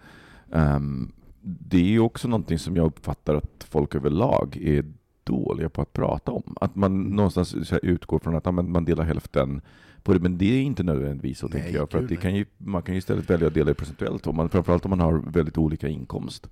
Ehm, 0.53 1.13
det 1.41 1.77
är 1.77 1.91
ju 1.91 2.01
också 2.01 2.29
någonting 2.29 2.59
som 2.59 2.77
jag 2.77 2.87
uppfattar 2.87 3.35
att 3.35 3.67
folk 3.71 3.95
överlag 3.95 4.57
är 4.57 4.85
dåliga 5.25 5.69
på 5.69 5.83
att 5.83 5.93
prata 5.93 6.33
om. 6.33 6.57
Att 6.61 6.77
man 6.77 7.03
någonstans 7.03 7.73
utgår 7.83 8.19
från 8.19 8.37
att 8.37 8.45
ja, 8.47 8.53
man 8.53 8.85
delar 8.85 9.05
hälften 9.05 9.61
på 10.03 10.13
det, 10.13 10.21
men 10.21 10.39
det 10.39 10.45
är 10.59 10.63
inte 10.63 10.83
nödvändigtvis 10.83 11.39
så, 11.39 11.49
Nej, 11.49 11.63
tänker 11.63 11.79
jag. 11.79 11.91
För 11.91 11.99
att 11.99 12.09
det 12.09 12.17
kan 12.17 12.35
ju, 12.35 12.47
man 12.59 12.83
kan 12.83 12.95
ju 12.95 12.99
istället 12.99 13.31
välja 13.31 13.47
att 13.49 13.55
dela 13.55 13.65
det 13.67 13.75
procentuellt, 13.75 14.27
om 14.27 14.37
man, 14.37 14.49
framförallt 14.49 14.85
om 14.85 14.91
man 14.91 15.01
har 15.01 15.13
väldigt 15.13 15.59
olika 15.59 15.89
inkomst 15.89 16.49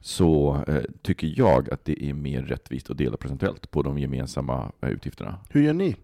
så 0.00 0.62
eh, 0.68 0.82
tycker 1.02 1.34
jag 1.36 1.70
att 1.70 1.84
det 1.84 2.04
är 2.04 2.14
mer 2.14 2.42
rättvist 2.42 2.90
att 2.90 2.98
dela 2.98 3.16
procentuellt 3.16 3.70
på 3.70 3.82
de 3.82 3.98
gemensamma 3.98 4.72
eh, 4.80 4.90
utgifterna. 4.90 5.38
Hur 5.50 5.62
gör 5.62 5.74
ni? 5.74 5.96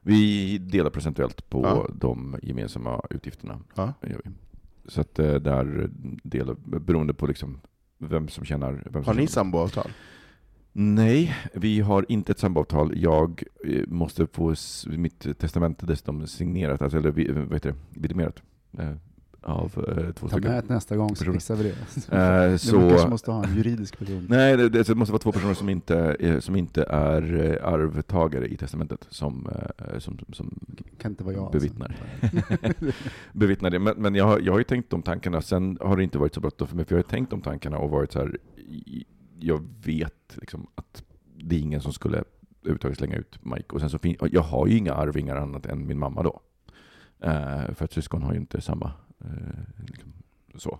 Vi 0.00 0.58
delar 0.58 0.90
procentuellt 0.90 1.50
på 1.50 1.62
Ja. 1.62 1.88
de 1.94 2.36
gemensamma 2.42 3.02
utgifterna. 3.10 3.58
Ja. 3.74 3.92
Så 4.88 5.00
att 5.00 5.18
eh, 5.18 5.34
där 5.34 5.90
delar, 6.22 6.56
beroende 6.64 7.14
på 7.14 7.26
liksom 7.26 7.60
vem 7.98 8.28
som 8.28 8.44
tjänar... 8.44 8.72
Vem 8.84 9.04
som 9.04 9.04
Har 9.04 9.14
ni 9.14 9.26
samboavtal? 9.26 9.90
Nej, 10.76 11.34
vi 11.52 11.80
har 11.80 12.06
inte 12.08 12.32
ett 12.32 12.38
samboavtal. 12.38 12.92
Jag 12.96 13.42
eh, 13.64 13.82
måste 13.86 14.26
få 14.26 14.54
mitt 14.86 15.38
testamente 15.38 15.86
dessutom 15.86 16.26
signerat, 16.26 16.82
alltså, 16.82 16.98
eller 16.98 17.10
vi- 17.10 17.32
vad 17.32 17.52
heter 17.52 17.70
det, 17.70 18.00
vidimerat. 18.00 18.42
Eh, 18.78 18.90
av 19.42 19.84
eh, 19.88 20.12
två 20.12 20.28
Ta 20.28 20.38
med 20.38 20.58
ett 20.58 20.68
nästa 20.68 20.96
gång 20.96 21.16
så 21.16 21.32
fixar 21.32 21.56
vi 21.56 21.62
det. 21.62 21.70
Eh, 22.16 22.56
så, 22.56 22.88
kanske 22.90 23.08
måste 23.08 23.30
ha 23.30 23.44
en 23.44 23.56
juridisk 23.56 23.98
person. 23.98 24.26
nej, 24.28 24.56
det, 24.56 24.68
det 24.68 24.94
måste 24.94 25.12
vara 25.12 25.22
två 25.22 25.32
personer 25.32 25.54
som 25.54 25.68
inte, 25.68 26.16
eh, 26.20 26.38
som 26.38 26.56
inte 26.56 26.84
är 26.88 27.44
eh, 27.62 27.66
arvtagare 27.72 28.48
i 28.48 28.56
testamentet 28.56 29.06
som, 29.10 29.48
eh, 29.78 29.98
som, 29.98 30.18
som 30.32 30.58
kan 30.98 31.12
inte 31.12 31.24
vara 31.24 31.34
jag. 31.34 31.52
bevittnar. 31.52 31.96
Alltså. 32.22 32.92
bevittnar 33.32 33.70
det. 33.70 33.78
Men, 33.78 33.94
men 33.96 34.14
jag, 34.14 34.24
har, 34.24 34.40
jag 34.40 34.52
har 34.52 34.58
ju 34.58 34.64
tänkt 34.64 34.90
de 34.90 35.02
tankarna, 35.02 35.42
sen 35.42 35.78
har 35.80 35.96
det 35.96 36.02
inte 36.04 36.18
varit 36.18 36.34
så 36.34 36.40
bråttom 36.40 36.68
för 36.68 36.76
mig, 36.76 36.84
för 36.84 36.94
jag 36.94 37.02
har 37.02 37.08
tänkt 37.08 37.30
de 37.30 37.40
tankarna 37.40 37.78
och 37.78 37.90
varit 37.90 38.12
så 38.12 38.18
här, 38.18 38.38
jag 39.46 39.64
vet 39.84 40.36
liksom 40.40 40.66
att 40.74 41.04
det 41.36 41.56
är 41.56 41.60
ingen 41.60 41.80
som 41.80 41.92
skulle 41.92 42.24
överhuvudtaget 42.62 42.98
slänga 42.98 43.16
ut 43.16 43.38
Mike. 43.44 43.74
Och 43.74 43.80
sen 43.80 43.90
så 43.90 43.98
fin- 43.98 44.16
jag 44.32 44.42
har 44.42 44.66
ju 44.66 44.76
inga 44.76 44.94
arvingar 44.94 45.36
annat 45.36 45.66
än 45.66 45.86
min 45.86 45.98
mamma 45.98 46.22
då. 46.22 46.40
Eh, 47.20 47.72
för 47.74 47.84
att 47.84 47.92
syskon 47.92 48.22
har 48.22 48.32
ju 48.32 48.38
inte 48.40 48.60
samma, 48.60 48.92
eh, 49.20 49.84
liksom, 49.86 50.12
så. 50.56 50.78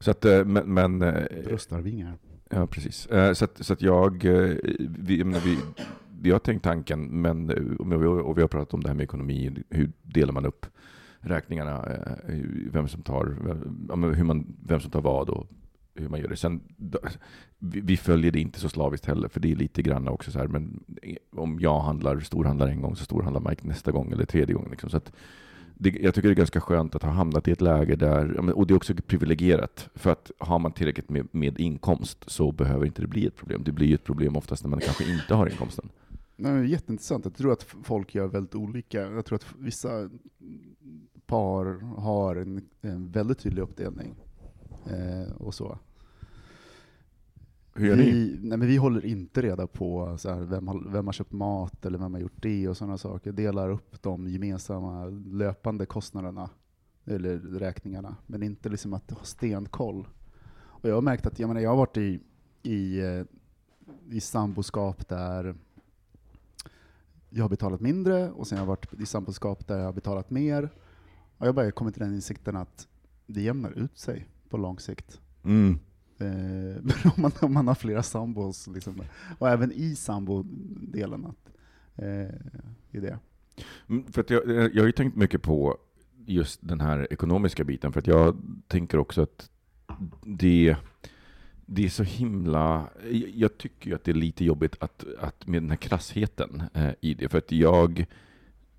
Så 0.00 0.10
att, 0.10 0.24
eh, 0.24 0.44
men, 0.44 0.74
men 0.74 1.02
eh, 1.02 1.22
Bröstarvingar. 1.44 2.18
Ja, 2.50 2.66
precis. 2.66 3.06
Eh, 3.06 3.32
Så 3.32 3.44
att, 3.44 3.64
så 3.64 3.72
att 3.72 3.82
jag, 3.82 4.24
vi, 4.98 5.24
menar, 5.24 5.40
vi, 5.40 5.58
vi 6.20 6.30
har 6.30 6.38
tänkt 6.38 6.62
tanken, 6.64 7.20
men, 7.22 7.50
och 7.78 8.38
vi- 8.38 8.42
har 8.42 8.48
pratat 8.48 8.74
om 8.74 8.80
det 8.80 8.88
här 8.88 8.94
med 8.96 9.04
ekonomi, 9.04 9.62
hur 9.70 9.92
delar 10.02 10.32
man 10.32 10.46
upp 10.46 10.66
räkningarna, 11.18 11.88
vem 12.72 12.88
som 12.88 13.02
tar, 13.02 13.24
hur 14.14 14.24
man, 14.24 14.46
vem 14.66 14.80
som 14.80 14.90
tar 14.90 15.00
vad 15.00 15.30
och 15.30 15.46
hur 16.00 16.08
man 16.08 16.20
gör 16.20 16.28
det. 16.28 16.36
Sen, 16.36 16.60
då- 16.76 16.98
vi, 17.58 17.80
vi 17.80 17.96
följer 17.96 18.32
det 18.32 18.40
inte 18.40 18.60
så 18.60 18.68
slaviskt 18.68 19.06
heller, 19.06 19.28
för 19.28 19.40
det 19.40 19.52
är 19.52 19.56
lite 19.56 19.82
grann 19.82 20.08
också 20.08 20.30
så 20.30 20.38
här, 20.38 20.48
men 20.48 20.84
om 21.36 21.60
jag 21.60 21.80
handlar, 21.80 22.20
storhandlar 22.20 22.68
en 22.68 22.80
gång, 22.82 22.96
så 22.96 23.04
storhandlar 23.04 23.50
Mike 23.50 23.66
nästa 23.66 23.92
gång 23.92 24.12
eller 24.12 24.24
tredje 24.24 24.54
gången. 24.54 24.70
Liksom. 24.70 24.90
Så 24.90 24.96
att, 24.96 25.12
det, 25.74 25.90
jag 25.90 26.14
tycker 26.14 26.28
det 26.28 26.32
är 26.32 26.36
ganska 26.36 26.60
skönt 26.60 26.94
att 26.94 27.02
ha 27.02 27.10
hamnat 27.10 27.48
i 27.48 27.50
ett 27.50 27.60
läge 27.60 27.96
där, 27.96 28.50
och 28.56 28.66
det 28.66 28.74
är 28.74 28.76
också 28.76 28.94
privilegierat, 29.06 29.88
för 29.94 30.10
att 30.10 30.30
har 30.38 30.58
man 30.58 30.72
tillräckligt 30.72 31.10
med, 31.10 31.26
med 31.30 31.60
inkomst 31.60 32.24
så 32.30 32.52
behöver 32.52 32.86
inte 32.86 33.02
det 33.02 33.08
bli 33.08 33.26
ett 33.26 33.36
problem. 33.36 33.62
Det 33.64 33.72
blir 33.72 33.86
ju 33.86 33.94
ett 33.94 34.04
problem 34.04 34.36
oftast 34.36 34.64
när 34.64 34.70
man 34.70 34.80
kanske 34.80 35.12
inte 35.12 35.34
har 35.34 35.46
inkomsten. 35.46 35.88
Nej, 36.36 36.52
men 36.52 36.68
jätteintressant. 36.68 37.24
Jag 37.24 37.34
tror 37.34 37.52
att 37.52 37.62
folk 37.62 38.14
gör 38.14 38.26
väldigt 38.26 38.54
olika. 38.54 39.00
Jag 39.00 39.24
tror 39.24 39.36
att 39.36 39.46
vissa 39.58 40.10
par 41.26 41.80
har 42.00 42.36
en, 42.36 42.62
en 42.80 43.10
väldigt 43.10 43.38
tydlig 43.38 43.62
uppdelning. 43.62 44.14
Eh, 44.86 45.32
och 45.36 45.54
så. 45.54 45.78
Hur 47.80 47.86
gör 47.86 47.96
ni? 47.96 48.10
vi, 48.10 48.38
nej, 48.42 48.58
men 48.58 48.68
vi 48.68 48.76
håller 48.76 49.04
inte 49.04 49.42
reda 49.42 49.66
på 49.66 50.18
så 50.18 50.30
här, 50.30 50.40
vem, 50.40 50.68
har, 50.68 50.92
vem 50.92 51.06
har 51.06 51.12
köpt 51.12 51.32
mat 51.32 51.86
eller 51.86 51.98
vem 51.98 52.14
har 52.14 52.20
gjort 52.20 52.42
det 52.42 52.68
och 52.68 52.76
sådana 52.76 52.98
saker. 52.98 53.32
Delar 53.32 53.70
upp 53.70 54.02
de 54.02 54.28
gemensamma 54.28 55.04
löpande 55.26 55.86
kostnaderna, 55.86 56.50
eller 57.04 57.38
räkningarna, 57.38 58.16
men 58.26 58.42
inte 58.42 58.68
liksom 58.68 58.94
att 58.94 59.10
ha 59.10 59.24
stenkoll. 59.24 60.08
Och 60.52 60.88
jag 60.88 60.94
har 60.94 61.02
märkt 61.02 61.26
att 61.26 61.38
jag, 61.38 61.48
menar, 61.48 61.60
jag 61.60 61.70
har 61.70 61.76
varit 61.76 61.96
i, 61.96 62.20
i, 62.62 63.00
eh, 63.00 63.24
i 64.10 64.20
samboskap 64.20 65.08
där 65.08 65.54
jag 67.30 67.44
har 67.44 67.48
betalat 67.48 67.80
mindre 67.80 68.30
och 68.30 68.46
sen 68.46 68.58
har 68.58 68.62
jag 68.62 68.68
varit 68.68 69.00
i 69.00 69.06
samboskap 69.06 69.66
där 69.66 69.78
jag 69.78 69.84
har 69.84 69.92
betalat 69.92 70.30
mer. 70.30 70.70
Och 71.38 71.46
jag 71.46 71.52
har 71.52 71.70
kommit 71.70 71.94
till 71.94 72.02
den 72.02 72.14
insikten 72.14 72.56
att 72.56 72.88
det 73.26 73.40
jämnar 73.40 73.70
ut 73.70 73.98
sig 73.98 74.26
på 74.48 74.56
lång 74.56 74.78
sikt. 74.78 75.20
Mm. 75.44 75.78
Eh, 76.20 76.76
om, 77.16 77.22
man, 77.22 77.32
om 77.40 77.54
man 77.54 77.68
har 77.68 77.74
flera 77.74 78.02
sambos, 78.02 78.66
liksom, 78.66 79.02
och 79.38 79.48
även 79.48 79.72
i 79.72 79.96
sambodelen, 79.96 81.26
att, 81.26 81.52
eh, 81.96 82.34
i 82.90 83.00
det. 83.00 83.18
Mm, 83.88 84.12
För 84.12 84.20
att 84.20 84.30
jag, 84.30 84.48
jag 84.48 84.82
har 84.82 84.86
ju 84.86 84.92
tänkt 84.92 85.16
mycket 85.16 85.42
på 85.42 85.78
just 86.26 86.60
den 86.62 86.80
här 86.80 87.12
ekonomiska 87.12 87.64
biten, 87.64 87.92
för 87.92 88.00
att 88.00 88.06
jag 88.06 88.36
tänker 88.66 88.98
också 88.98 89.22
att 89.22 89.50
det, 90.24 90.76
det 91.66 91.84
är 91.84 91.88
så 91.88 92.02
himla... 92.02 92.88
jag- 93.34 93.58
tycker 93.58 93.90
ju 93.90 93.96
att 93.96 94.04
det 94.04 94.10
är 94.10 94.14
lite 94.14 94.44
jobbigt 94.44 94.76
att, 94.80 95.04
att 95.20 95.46
med 95.46 95.62
den 95.62 95.70
här 95.70 95.76
krassheten 95.76 96.62
eh, 96.74 96.90
i 97.00 97.14
det, 97.14 97.28
för 97.28 97.38
att 97.38 97.52
jag... 97.52 98.06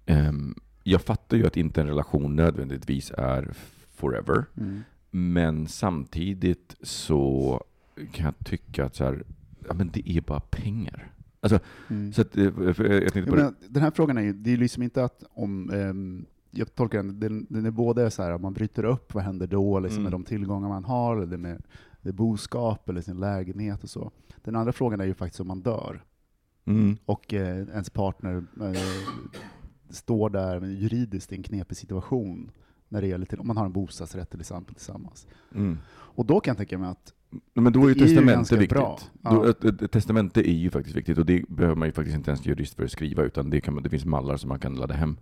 ehm, 0.06 0.56
jag 0.84 1.02
fattar 1.02 1.38
ju 1.38 1.46
att 1.48 1.58
inte 1.58 1.82
en 1.82 1.88
relation 1.88 2.36
nödvändigtvis 2.36 3.12
är 3.18 3.54
forever, 3.96 4.46
Mm. 4.58 4.82
Men 5.12 5.68
samtidigt 5.68 6.76
så 6.82 7.62
kan 8.12 8.26
jag 8.26 8.46
tycka 8.46 8.86
att 8.86 8.96
så 8.96 9.04
här, 9.04 9.24
ja, 9.68 9.74
men 9.74 9.90
det 9.94 10.10
är 10.10 10.22
bara 10.22 10.40
pengar. 10.40 11.14
Alltså, 11.40 11.60
Mm. 11.90 12.14
så 12.14 12.22
att, 12.22 12.38
eh, 12.38 12.44
det. 12.58 13.26
men 13.32 13.56
den 13.70 13.84
här 13.84 13.92
frågan 13.92 14.18
är 14.18 14.22
ju, 14.22 14.34
det 14.34 14.54
är 14.54 14.58
liksom 14.58 14.84
inte 14.84 15.04
att 15.04 15.24
om, 15.30 15.70
ehm, 15.70 16.26
jag 16.52 16.76
tolkar 16.76 16.98
den, 16.98 17.20
den, 17.20 17.46
den 17.50 17.66
är 17.66 17.72
både 17.72 18.12
så 18.12 18.24
här, 18.24 18.38
man 18.38 18.54
bryter 18.54 18.84
upp, 18.86 19.14
vad 19.14 19.24
händer 19.24 19.48
då 19.48 19.80
liksom 19.80 19.96
Mm. 20.00 20.04
med 20.04 20.12
de 20.12 20.24
tillgångar 20.24 20.70
man 20.70 20.86
har, 20.86 21.18
eller 21.18 21.38
med, 21.38 21.64
med 22.02 22.16
boskap, 22.16 22.90
eller 22.90 23.02
sin 23.02 23.20
lägenhet 23.20 23.84
och 23.84 23.90
så. 23.90 24.12
Den 24.44 24.56
andra 24.56 24.72
frågan 24.72 25.02
är 25.02 25.06
ju 25.06 25.14
faktiskt 25.14 25.40
om 25.42 25.48
man 25.48 25.62
dör, 25.62 26.04
Mm. 26.66 26.98
och 27.06 27.34
eh, 27.34 27.58
ens 27.58 27.90
partner 27.90 28.44
eh, 28.62 28.82
står 29.90 30.30
där 30.30 30.66
juridiskt 30.66 31.32
i 31.32 31.36
en 31.36 31.44
knepig 31.44 31.78
situation, 31.78 32.52
när 32.92 33.02
det 33.02 33.08
gäller 33.08 33.26
till, 33.26 33.40
om 33.40 33.48
man 33.48 33.58
har 33.58 33.66
en 33.66 33.72
bostadsrätt 33.72 34.30
till 34.30 34.40
exempel 34.40 34.76
tillsammans. 34.76 35.28
Mm. 35.56 35.78
Och 35.94 36.26
då 36.26 36.40
kan 36.40 36.52
jag 36.52 36.58
tänka 36.58 36.78
mig 36.78 36.90
att, 36.90 37.14
Men 37.54 37.74
då 37.74 37.84
är 37.86 37.88
ju 37.90 37.96
testamente 37.96 38.56
viktigt. 38.58 38.70
bra. 38.70 39.00
Då, 39.22 39.44
ett, 39.44 39.64
ett, 39.66 39.82
ett 39.82 39.92
testamente 39.92 40.50
är 40.50 40.54
ju 40.54 40.70
faktiskt 40.70 40.96
viktigt 40.96 41.18
och 41.18 41.26
det 41.26 41.50
behöver 41.50 41.76
man 41.76 41.88
ju 41.88 41.92
faktiskt 41.92 42.16
inte 42.18 42.32
ens 42.32 42.46
jurist 42.46 42.74
för 42.76 42.84
att 42.84 42.92
skriva 42.92 43.24
utan 43.24 43.50
det, 43.50 43.62
kan 43.62 43.74
man, 43.74 43.84
det 43.84 43.90
finns 43.90 44.06
mallar 44.06 44.38
som 44.38 44.50
man 44.50 44.60
kan 44.60 44.76
ladda 44.76 44.94
hem. 44.94 45.18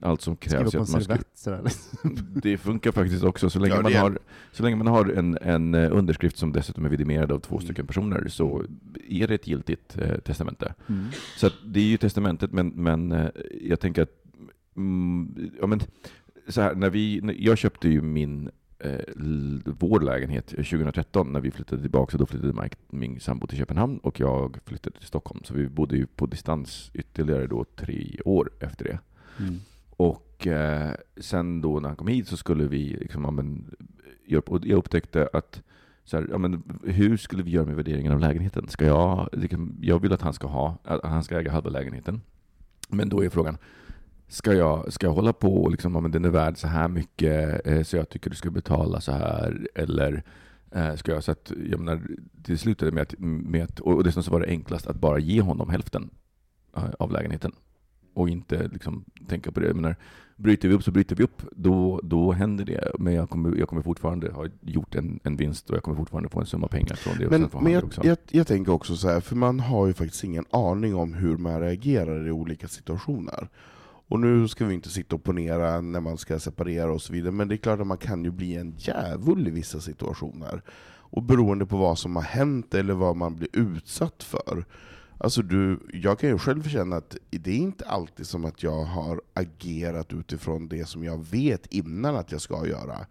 Allt 0.00 0.20
som 0.20 0.36
skriva 0.36 0.58
krävs 0.60 0.72
på 0.72 0.76
är 0.78 0.80
en 0.80 0.82
att 0.84 0.92
man 0.92 1.02
skriver. 1.02 1.22
servett 1.34 1.38
sådär. 1.38 1.62
liksom. 1.64 2.40
Det 2.42 2.58
funkar 2.58 2.92
faktiskt 2.92 3.24
också. 3.24 3.50
Så 3.50 3.58
länge, 3.58 3.74
Ja, 3.74 3.82
man, 3.82 3.92
har, 3.94 4.18
så 4.52 4.62
länge 4.62 4.76
man 4.76 4.86
har 4.86 5.04
en, 5.12 5.38
en 5.42 5.74
eh, 5.74 5.96
underskrift 5.96 6.36
som 6.38 6.52
dessutom 6.52 6.84
är 6.84 6.88
vidimerad 6.88 7.32
av 7.32 7.38
två 7.38 7.54
Mm. 7.56 7.64
stycken 7.64 7.86
personer 7.86 8.28
så 8.28 8.64
är 9.08 9.26
det 9.28 9.34
ett 9.34 9.46
giltigt 9.46 9.98
eh, 9.98 10.18
testamente. 10.18 10.74
Mm. 10.88 11.04
Så 11.36 11.46
att 11.46 11.54
det 11.64 11.80
är 11.80 11.84
ju 11.84 11.96
testamentet, 11.96 12.52
men, 12.52 12.68
men 12.68 13.12
eh, 13.12 13.28
jag 13.62 13.80
tänker 13.80 14.02
att 14.02 14.22
mm, 14.76 15.50
ja, 15.60 15.66
men, 15.66 15.80
så 16.48 16.60
här, 16.60 16.74
när 16.74 16.90
vi, 16.90 17.34
jag 17.38 17.58
köpte 17.58 17.88
ju 17.88 18.00
min 18.02 18.50
eh, 18.78 19.00
vår 19.64 20.00
lägenhet 20.00 20.46
2013 20.46 21.32
när 21.32 21.40
vi 21.40 21.50
flyttade 21.50 21.82
tillbaka, 21.82 22.10
så 22.10 22.18
då 22.18 22.26
flyttade 22.26 22.62
Mike, 22.62 22.76
min 22.90 23.20
sambo 23.20 23.46
till 23.46 23.58
Köpenhamn 23.58 23.98
och 23.98 24.20
jag 24.20 24.58
flyttade 24.64 24.98
till 24.98 25.06
Stockholm. 25.06 25.40
Så 25.44 25.54
vi 25.54 25.68
bodde 25.68 25.96
ju 25.96 26.06
på 26.06 26.26
distans 26.26 26.90
ytterligare 26.94 27.46
då 27.46 27.64
tre 27.76 28.20
år 28.24 28.50
efter 28.60 28.84
det. 28.84 28.98
Mm. 29.38 29.60
Och 29.96 30.46
eh, 30.46 30.94
sen 31.16 31.60
då 31.60 31.80
när 31.80 31.88
han 31.88 31.96
kom 31.96 32.08
hit 32.08 32.28
så 32.28 32.36
skulle 32.36 32.66
vi, 32.66 32.96
liksom, 33.00 33.24
ja, 33.24 33.30
men, 33.30 33.64
jag 34.26 34.78
upptäckte 34.78 35.28
att 35.32 35.62
så 36.04 36.16
här, 36.16 36.26
ja, 36.30 36.38
men, 36.38 36.80
hur 36.84 37.16
skulle 37.16 37.42
vi 37.42 37.50
göra 37.50 37.66
med 37.66 37.76
värderingen 37.76 38.12
av 38.12 38.20
lägenheten? 38.20 38.68
Ska 38.68 38.84
jag, 38.84 39.28
liksom, 39.32 39.76
jag 39.80 39.98
vill 39.98 40.12
att 40.12 40.22
han 40.22 40.32
ska 40.32 40.46
ha, 40.46 40.78
att 40.84 41.04
han 41.04 41.24
ska 41.24 41.40
äga 41.40 41.52
halva 41.52 41.70
lägenheten. 41.70 42.20
Men 42.88 43.08
då 43.08 43.24
är 43.24 43.28
frågan, 43.28 43.58
ska 44.28 44.54
jag, 44.54 44.92
ska 44.92 45.06
jag 45.06 45.14
hålla 45.14 45.32
på 45.32 45.64
och 45.64 45.70
liksom, 45.70 45.92
men 45.92 46.10
den 46.10 46.24
är 46.24 46.30
värd 46.30 46.58
så 46.58 46.66
här 46.68 46.88
mycket 46.88 47.66
eh, 47.66 47.82
så 47.82 47.96
jag 47.96 48.08
tycker 48.08 48.30
du 48.30 48.36
ska 48.36 48.50
betala 48.50 49.00
så 49.00 49.12
här? 49.12 49.68
Eller 49.74 50.22
eh, 50.70 50.94
ska 50.94 51.12
jag, 51.12 51.24
så 51.24 51.32
att, 51.32 51.52
jag 51.70 51.80
menar, 51.80 52.02
det 52.32 52.58
slutade 52.58 52.92
med 52.92 53.02
att, 53.02 53.14
med 53.18 53.64
att 53.64 53.80
och 53.80 54.04
dessutom 54.04 54.22
så 54.22 54.30
var 54.30 54.40
det 54.40 54.46
enklast 54.46 54.86
att 54.86 54.96
bara 54.96 55.18
ge 55.18 55.40
honom 55.40 55.70
hälften 55.70 56.10
eh, 56.76 56.84
av 56.98 57.12
lägenheten 57.12 57.52
och 58.14 58.28
inte 58.28 58.68
liksom 58.68 59.04
tänka 59.28 59.52
på 59.52 59.60
det. 59.60 59.66
Jag 59.66 59.76
menar, 59.76 59.96
bryter 60.36 60.68
vi 60.68 60.74
upp 60.74 60.82
så 60.82 60.90
bryter 60.90 61.16
vi 61.16 61.24
upp, 61.24 61.42
då, 61.52 62.00
då 62.02 62.32
händer 62.32 62.64
det. 62.64 62.90
Men 62.98 63.14
jag 63.14 63.30
kommer, 63.30 63.56
jag 63.56 63.68
kommer 63.68 63.82
fortfarande 63.82 64.32
ha 64.32 64.46
gjort 64.60 64.94
en, 64.94 65.20
en 65.24 65.36
vinst 65.36 65.70
och 65.70 65.76
jag 65.76 65.82
kommer 65.82 65.96
fortfarande 65.96 66.28
få 66.28 66.40
en 66.40 66.46
summa 66.46 66.68
pengar 66.68 66.94
från 66.94 67.18
det. 67.18 67.26
och 67.26 67.32
Men, 67.32 67.48
men 67.62 67.72
jag, 67.72 67.92
jag, 68.02 68.18
jag 68.30 68.46
tänker 68.46 68.72
också 68.72 68.96
så 68.96 69.08
här, 69.08 69.20
för 69.20 69.36
man 69.36 69.60
har 69.60 69.86
ju 69.86 69.94
faktiskt 69.94 70.24
ingen 70.24 70.44
aning 70.50 70.94
om 70.94 71.14
hur 71.14 71.36
man 71.36 71.60
reagerar 71.60 72.28
i 72.28 72.30
olika 72.30 72.68
situationer. 72.68 73.48
Och 74.08 74.20
nu 74.20 74.48
ska 74.48 74.64
vi 74.64 74.74
inte 74.74 74.88
sitta 74.88 75.16
och 75.16 75.24
ponera 75.24 75.80
när 75.80 76.00
man 76.00 76.18
ska 76.18 76.38
separera 76.38 76.92
och 76.92 77.02
så 77.02 77.12
vidare, 77.12 77.32
men 77.32 77.48
det 77.48 77.54
är 77.54 77.56
klart 77.56 77.80
att 77.80 77.86
man 77.86 77.98
kan 77.98 78.24
ju 78.24 78.30
bli 78.30 78.56
en 78.56 78.74
djävul 78.78 79.48
i 79.48 79.50
vissa 79.50 79.80
situationer. 79.80 80.62
Och 81.08 81.22
beroende 81.22 81.66
på 81.66 81.76
vad 81.76 81.98
som 81.98 82.16
har 82.16 82.22
hänt 82.22 82.74
eller 82.74 82.94
vad 82.94 83.16
man 83.16 83.36
blir 83.36 83.48
utsatt 83.52 84.22
för. 84.22 84.64
Alltså 85.18 85.42
du, 85.42 85.80
jag 85.92 86.18
kan 86.18 86.30
ju 86.30 86.38
själv 86.38 86.68
känna 86.68 86.96
att 86.96 87.16
det 87.30 87.50
är 87.50 87.56
inte 87.56 87.84
alltid 87.84 88.26
som 88.26 88.44
att 88.44 88.62
jag 88.62 88.84
har 88.84 89.20
agerat 89.34 90.12
utifrån 90.12 90.68
det 90.68 90.88
som 90.88 91.04
jag 91.04 91.26
vet 91.30 91.66
innan 91.66 92.16
att 92.16 92.32
jag 92.32 92.40
ska 92.40 92.66
göra. 92.66 93.06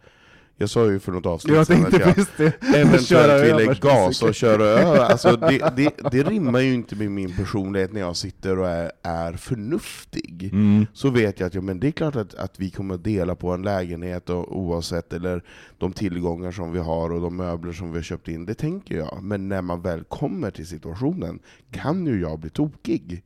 Jag 0.57 0.69
sa 0.69 0.85
ju 0.91 0.99
för 0.99 1.11
något 1.11 1.25
avsnitt 1.25 1.55
Jag 1.55 1.67
tänkte 1.67 1.95
att 1.95 2.01
jag, 2.01 2.15
precis 2.15 2.33
det. 2.37 2.77
eventuellt 2.77 3.43
ville 3.59 3.73
gasa 3.73 4.25
och 4.25 4.35
köra 4.35 4.63
över. 4.63 4.99
Alltså 5.11 5.35
det, 5.37 5.73
det, 5.75 6.09
det 6.11 6.23
rimmar 6.23 6.59
ju 6.59 6.73
inte 6.73 6.95
med 6.95 7.11
min 7.11 7.35
personlighet 7.35 7.93
när 7.93 7.99
jag 8.01 8.15
sitter 8.15 8.59
och 8.59 8.67
är, 8.69 8.91
är 9.03 9.33
förnuftig. 9.33 10.49
Mm. 10.53 10.85
Så 10.93 11.09
vet 11.09 11.39
jag 11.39 11.47
att 11.47 11.53
ja, 11.53 11.61
men 11.61 11.79
det 11.79 11.87
är 11.87 11.91
klart 11.91 12.15
att, 12.15 12.35
att 12.35 12.59
vi 12.59 12.69
kommer 12.69 12.95
att 12.95 13.03
dela 13.03 13.35
på 13.35 13.51
en 13.51 13.61
lägenhet 13.61 14.29
och, 14.29 14.57
oavsett, 14.59 15.13
eller 15.13 15.43
de 15.77 15.93
tillgångar 15.93 16.51
som 16.51 16.71
vi 16.71 16.79
har 16.79 17.11
och 17.11 17.21
de 17.21 17.35
möbler 17.35 17.73
som 17.73 17.91
vi 17.91 17.97
har 17.97 18.03
köpt 18.03 18.27
in, 18.27 18.45
det 18.45 18.53
tänker 18.53 18.97
jag. 18.97 19.19
Men 19.21 19.49
när 19.49 19.61
man 19.61 19.81
väl 19.81 20.03
kommer 20.03 20.51
till 20.51 20.67
situationen 20.67 21.39
kan 21.71 22.05
ju 22.05 22.21
jag 22.21 22.39
bli 22.39 22.49
tokig. 22.49 23.23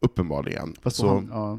Uppenbarligen. 0.00 0.74
Fast 0.82 0.96
Så, 0.96 1.08
han- 1.08 1.28
ja, 1.32 1.58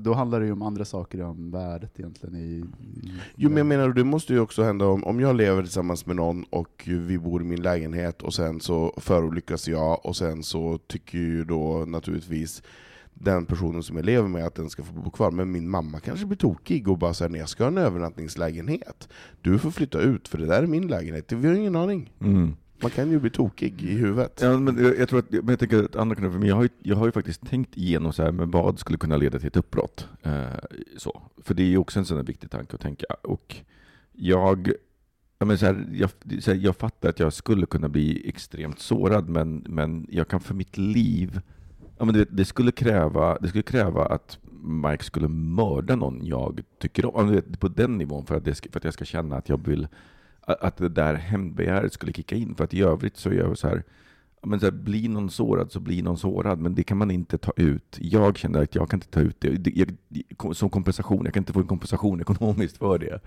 då 0.00 0.14
handlar 0.14 0.40
det 0.40 0.46
ju 0.46 0.52
om 0.52 0.62
andra 0.62 0.84
saker 0.84 1.22
om 1.22 1.50
värdet 1.50 2.00
egentligen. 2.00 2.36
I, 2.36 2.64
i, 2.80 3.12
Jo 3.34 3.48
men 3.48 3.58
jag 3.58 3.66
menar, 3.66 3.88
det 3.88 4.04
måste 4.04 4.32
ju 4.32 4.40
också 4.40 4.62
hända 4.62 4.86
om, 4.86 5.04
om 5.04 5.20
jag 5.20 5.36
lever 5.36 5.62
tillsammans 5.62 6.06
med 6.06 6.16
någon 6.16 6.44
och 6.44 6.84
vi 6.86 7.18
bor 7.18 7.42
i 7.42 7.44
min 7.44 7.62
lägenhet 7.62 8.22
och 8.22 8.34
sen 8.34 8.60
så 8.60 8.94
förolyckas 8.96 9.68
jag 9.68 10.06
och 10.06 10.16
sen 10.16 10.42
så 10.42 10.78
tycker 10.78 11.18
ju 11.18 11.44
då 11.44 11.84
naturligtvis 11.86 12.62
den 13.14 13.46
personen 13.46 13.82
som 13.82 13.96
jag 13.96 14.06
lever 14.06 14.28
med 14.28 14.46
att 14.46 14.54
den 14.54 14.70
ska 14.70 14.82
få 14.82 14.92
bo 14.92 15.10
kvar, 15.10 15.30
men 15.30 15.52
min 15.52 15.70
mamma 15.70 16.00
kanske 16.00 16.26
blir 16.26 16.38
tokig 16.38 16.88
och 16.88 16.98
bara 16.98 17.14
säger 17.14 17.36
jag 17.36 17.48
ska 17.48 17.64
ha 17.64 17.68
en 17.68 17.78
övernattningslägenhet. 17.78 19.08
Du 19.40 19.58
får 19.58 19.70
flytta 19.70 20.00
ut 20.00 20.28
för 20.28 20.38
det 20.38 20.46
där 20.46 20.62
är 20.62 20.66
min 20.66 20.86
lägenhet. 20.86 21.32
Vi 21.32 21.48
har 21.48 21.54
ingen 21.54 21.76
aning. 21.76 22.12
Mm. 22.20 22.56
Man 22.82 22.90
kan 22.90 23.10
ju 23.10 23.18
bli 23.18 23.30
tokig 23.30 23.82
i 23.82 23.94
huvudet. 23.94 24.38
Ja, 24.42 24.58
men 24.58 24.84
jag, 24.84 24.98
jag 24.98 25.08
tror 25.08 25.18
att, 25.18 25.30
men 25.30 25.48
jag 25.48 25.58
tänker 25.58 25.84
att 25.84 25.96
andra 25.96 26.16
kan, 26.16 26.32
för 26.32 26.38
mig, 26.38 26.48
jag 26.48 26.56
har, 26.56 26.62
ju, 26.62 26.68
jag 26.82 26.96
har 26.96 27.06
ju 27.06 27.12
faktiskt 27.12 27.46
tänkt 27.46 27.76
igenom 27.76 28.12
så 28.12 28.22
här, 28.22 28.32
men 28.32 28.50
vad 28.50 28.78
skulle 28.78 28.98
kunna 28.98 29.16
leda 29.16 29.38
till 29.38 29.48
ett 29.48 29.56
uppbrott? 29.56 30.08
Eh, 30.22 30.46
så. 30.96 31.22
För 31.42 31.54
det 31.54 31.62
är 31.62 31.66
ju 31.66 31.78
också 31.78 31.98
en 31.98 32.04
sån 32.04 32.16
här 32.16 32.24
viktig 32.24 32.50
tanke 32.50 32.74
att 32.74 32.80
tänka. 32.80 33.06
Och 33.22 33.56
jag, 34.12 34.72
ja, 35.38 35.46
men 35.46 35.58
så 35.58 35.66
här, 35.66 35.86
jag, 35.92 36.10
så 36.42 36.50
här, 36.50 36.58
jag 36.58 36.76
fattar 36.76 37.08
att 37.08 37.20
jag 37.20 37.32
skulle 37.32 37.66
kunna 37.66 37.88
bli 37.88 38.28
extremt 38.28 38.78
sårad, 38.78 39.28
men, 39.28 39.64
men 39.68 40.06
jag 40.10 40.28
kan 40.28 40.40
för 40.40 40.54
mitt 40.54 40.78
liv, 40.78 41.40
ja, 41.98 42.04
men 42.04 42.14
det, 42.14 42.24
det, 42.30 42.44
skulle 42.44 42.72
kräva, 42.72 43.38
det 43.38 43.48
skulle 43.48 43.62
kräva 43.62 44.06
att 44.06 44.38
Mike 44.62 45.04
skulle 45.04 45.28
mörda 45.28 45.96
någon 45.96 46.26
jag 46.26 46.60
tycker 46.80 47.06
om, 47.06 47.12
Ja, 47.16 47.24
men 47.24 47.34
vet, 47.34 47.60
på 47.60 47.68
den 47.68 47.98
nivån, 47.98 48.26
för 48.26 48.34
att, 48.34 48.44
det, 48.44 48.72
för 48.72 48.78
att 48.78 48.84
jag 48.84 48.94
ska 48.94 49.04
känna 49.04 49.36
att 49.36 49.48
jag 49.48 49.66
vill 49.66 49.88
att 50.46 50.76
det 50.76 50.88
där 50.88 51.14
hämndbegäret 51.14 51.92
skulle 51.92 52.12
kicka 52.12 52.36
in. 52.36 52.54
För 52.54 52.64
att 52.64 52.74
i 52.74 52.82
övrigt 52.82 53.16
så 53.16 53.28
är 53.28 53.34
jag 53.34 53.58
så 53.58 53.68
här, 53.68 53.82
men 54.42 54.60
så 54.60 54.66
här, 54.66 54.72
blir 54.72 55.08
någon 55.08 55.30
sårad 55.30 55.72
så 55.72 55.80
blir 55.80 56.02
någon 56.02 56.18
sårad, 56.18 56.58
men 56.58 56.74
det 56.74 56.82
kan 56.82 56.96
man 56.96 57.10
inte 57.10 57.38
ta 57.38 57.52
ut. 57.56 57.98
Jag 58.00 58.38
känner 58.38 58.62
att 58.62 58.74
jag 58.74 58.90
kan 58.90 58.96
inte 58.96 59.10
ta 59.10 59.20
ut 59.20 59.36
det, 59.40 59.72
jag, 59.74 60.56
som 60.56 60.70
kompensation. 60.70 61.24
Jag 61.24 61.34
kan 61.34 61.40
inte 61.40 61.52
få 61.52 61.60
en 61.60 61.66
kompensation 61.66 62.20
ekonomiskt 62.20 62.76
för 62.76 62.98
det. 62.98 63.20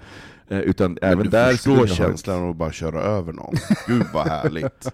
Eh, 0.47 0.59
utan 0.59 0.91
Men 0.91 1.11
även 1.11 1.23
du 1.23 1.29
där 1.29 1.51
förstår 1.51 1.87
känslan 1.87 2.43
av 2.43 2.49
att 2.49 2.55
bara 2.55 2.71
köra 2.71 3.01
över 3.01 3.33
någon. 3.33 3.55
Gud 3.87 4.05
vad 4.13 4.27
härligt. 4.27 4.93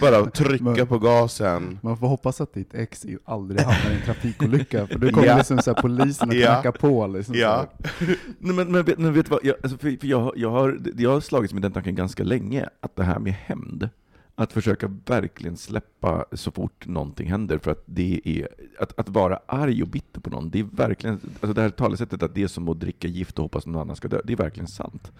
Bara 0.00 0.26
trycka 0.30 0.64
Men- 0.64 0.86
på 0.86 0.98
gasen. 0.98 1.78
Man 1.82 1.96
får 1.96 2.06
hoppas 2.08 2.40
att 2.40 2.54
ditt 2.54 2.74
ex 2.74 3.06
aldrig 3.24 3.60
hamnar 3.60 3.90
i 3.90 3.94
en 3.94 4.02
trafikolycka, 4.04 4.86
för 4.86 4.98
då 4.98 5.10
kommer 5.10 5.26
Ja. 5.26 5.36
liksom 5.36 5.58
så 5.58 5.74
här 5.74 5.82
polisen 5.82 6.28
och 6.28 6.34
Ja. 6.34 6.72
på. 6.80 7.06
Liksom 7.06 7.34
Ja. 7.34 7.66
Nej, 8.38 8.54
men, 8.54 8.72
men, 8.72 8.84
men 8.98 9.12
vet 9.12 9.26
du 9.26 9.30
vad, 9.30 9.40
jag, 9.42 9.56
alltså, 9.62 9.78
för, 9.78 9.96
för 10.00 10.06
jag, 10.06 10.20
har- 10.20 10.32
jag, 10.36 10.50
har, 10.50 10.80
jag 10.96 11.10
har 11.10 11.20
slagits 11.20 11.52
med 11.54 11.62
den 11.62 11.72
tanken 11.72 11.94
ganska 11.94 12.24
länge, 12.24 12.68
att 12.80 12.96
det 12.96 13.04
här 13.04 13.18
med 13.18 13.32
hämnd, 13.32 13.88
att 14.34 14.52
försöka 14.52 14.90
verkligen 15.06 15.56
släppa 15.56 16.24
så 16.32 16.50
fort 16.50 16.86
någonting 16.86 17.30
händer, 17.30 17.58
för 17.58 17.70
att 17.70 17.82
det 17.86 18.20
är, 18.24 18.48
att, 18.80 18.98
att 18.98 19.08
vara 19.08 19.38
arg 19.46 19.82
och 19.82 19.88
bitter 19.88 20.20
på 20.20 20.30
någon, 20.30 20.50
det 20.50 20.58
är 20.60 20.64
verkligen, 20.72 21.20
alltså 21.40 21.52
det 21.52 21.62
här 21.62 21.70
talesättet 21.70 22.22
att 22.22 22.34
det 22.34 22.42
är 22.42 22.46
som 22.48 22.68
att 22.68 22.80
dricka 22.80 23.08
gift 23.08 23.38
och 23.38 23.42
hoppas 23.42 23.66
någon 23.66 23.80
annan 23.80 23.96
ska 23.96 24.08
dö, 24.08 24.20
det 24.24 24.32
är 24.32 24.36
verkligen 24.36 24.68
sant. 24.68 25.12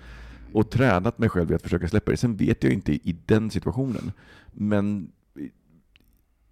Och 0.53 0.71
tränat 0.71 1.19
mig 1.19 1.29
själv 1.29 1.53
i 1.53 1.55
att 1.55 1.63
försöka 1.63 1.89
släppa 1.89 2.11
det. 2.11 2.17
Sen 2.17 2.37
vet 2.37 2.65
jag 2.65 2.73
inte 2.73 2.93
i 2.93 3.17
den 3.27 3.51
situationen, 3.51 4.13
men 4.61 5.13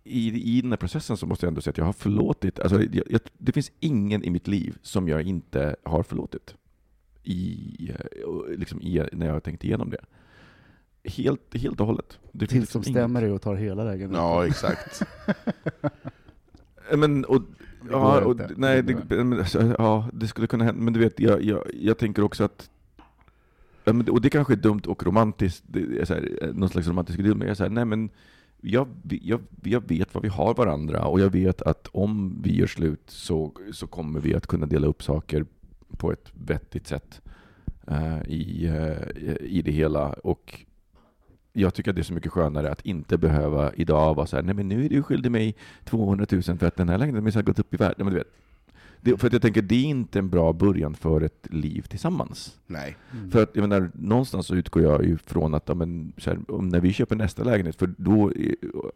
i, 0.04 0.56
i 0.58 0.60
den 0.60 0.72
här 0.72 0.76
processen 0.76 1.16
så 1.16 1.26
måste 1.26 1.46
jag 1.46 1.50
ändå 1.50 1.60
säga 1.60 1.70
att 1.70 1.78
jag 1.78 1.84
har 1.84 1.92
förlåtit. 1.92 2.60
Alltså, 2.60 2.82
jag, 2.82 3.02
jag, 3.10 3.20
det 3.38 3.52
finns 3.52 3.72
ingen 3.80 4.24
i 4.24 4.30
mitt 4.30 4.48
liv 4.48 4.78
som 4.82 5.08
jag 5.08 5.22
inte 5.22 5.76
har 5.82 6.02
förlåtit. 6.02 6.54
i, 7.22 7.90
eh, 7.90 8.58
liksom 8.58 8.80
i, 8.82 9.02
när 9.12 9.26
jag 9.26 9.32
har 9.32 9.40
tänkt 9.40 9.64
igenom 9.64 9.90
det. 9.90 10.04
Helt, 11.04 11.54
helt 11.54 11.80
och 11.80 11.86
hållet. 11.86 12.18
Det 12.32 12.38
Till 12.38 12.48
finns 12.48 12.70
som 12.70 12.80
liksom 12.80 12.94
stämmer 12.94 13.20
dig 13.20 13.30
och 13.32 13.42
tar 13.42 13.54
hela 13.54 13.84
lägenheten. 13.84 14.24
Ja, 14.24 14.46
exakt. 14.46 15.02
Men, 16.96 17.24
och, 17.24 17.42
ja, 17.90 18.24
och, 18.24 18.40
nej, 18.56 18.82
det, 18.82 19.24
men, 19.24 19.38
alltså, 19.38 19.74
ja, 19.78 20.08
det 20.12 20.28
skulle 20.28 20.46
kunna 20.46 20.64
hända, 20.64 20.80
men 20.80 20.92
du 20.92 21.00
vet, 21.00 21.20
jag, 21.20 21.42
jag, 21.42 21.64
jag 21.74 21.98
tänker 21.98 22.22
också 22.22 22.44
att 22.44 22.70
ja, 23.86 23.92
men, 23.92 24.08
och 24.08 24.20
det 24.20 24.30
kanske 24.30 24.54
är 24.54 24.56
dumt 24.56 24.82
och 24.86 25.06
romantiskt, 25.06 25.64
det 25.66 25.80
är 26.00 26.04
så 26.04 26.14
här, 26.14 26.38
eh, 26.42 26.54
någon 26.54 26.68
slags 26.68 26.88
romantisk 26.88 27.18
idyll, 27.18 27.34
men 27.34 27.48
jag 27.48 27.56
säger 27.56 27.70
nej 27.70 27.84
men 27.84 28.10
jag, 28.60 28.88
jag, 29.22 29.40
jag 29.62 29.88
vet 29.88 30.14
vad 30.14 30.22
vi 30.22 30.28
har 30.28 30.54
varandra 30.54 31.04
och 31.04 31.20
jag 31.20 31.30
vet 31.30 31.62
att 31.62 31.88
om 31.92 32.42
vi 32.42 32.56
gör 32.56 32.66
slut 32.66 33.02
så, 33.06 33.52
så 33.72 33.86
kommer 33.86 34.20
vi 34.20 34.34
att 34.34 34.46
kunna 34.46 34.66
dela 34.66 34.86
upp 34.86 35.02
saker 35.02 35.46
på 35.96 36.12
ett 36.12 36.32
vettigt 36.34 36.86
sätt 36.86 37.20
uh, 37.90 38.22
i, 38.28 38.68
uh, 38.68 39.40
i 39.40 39.62
det 39.62 39.70
hela. 39.72 40.12
Och 40.12 40.64
jag 41.52 41.74
tycker 41.74 41.90
att 41.90 41.94
det 41.94 42.02
är 42.02 42.04
så 42.04 42.14
mycket 42.14 42.32
skönare 42.32 42.70
att 42.70 42.86
inte 42.86 43.18
behöva 43.18 43.72
idag 43.74 44.14
vara 44.14 44.26
så 44.26 44.36
här, 44.36 44.42
nej 44.42 44.54
men 44.54 44.68
nu 44.68 44.84
är 44.84 44.88
du 44.88 45.02
skyldig 45.02 45.32
mig 45.32 45.56
200 45.84 46.26
000 46.30 46.42
för 46.42 46.66
att 46.66 46.76
den 46.76 46.88
här 46.88 46.98
lägenheten 46.98 47.34
har 47.34 47.42
gått 47.42 47.58
upp 47.58 47.74
i 47.74 47.76
värde. 47.76 48.04
Men 48.04 48.12
du 48.12 48.18
vet, 48.18 48.32
det, 49.00 49.16
för 49.16 49.26
att 49.26 49.32
jag 49.32 49.42
tänker, 49.42 49.62
det 49.62 49.74
är 49.74 49.84
inte 49.84 50.18
en 50.18 50.28
bra 50.28 50.52
början 50.52 50.94
för 50.94 51.20
ett 51.20 51.46
liv 51.50 51.82
tillsammans. 51.82 52.58
Nej. 52.66 52.96
Mm. 53.12 53.30
För 53.30 53.42
att 53.42 53.50
jag 53.52 53.68
menar, 53.68 53.90
någonstans 53.94 54.46
så 54.46 54.54
utgår 54.54 54.82
jag 54.82 55.04
ju 55.04 55.18
från 55.18 55.54
att 55.54 55.68
ja, 55.68 55.74
men, 55.74 56.12
så 56.18 56.30
här, 56.30 56.38
om 56.48 56.68
när 56.68 56.80
vi 56.80 56.92
köper 56.92 57.16
nästa 57.16 57.44
lägenhet, 57.44 57.76
för 57.76 57.94
då 57.98 58.32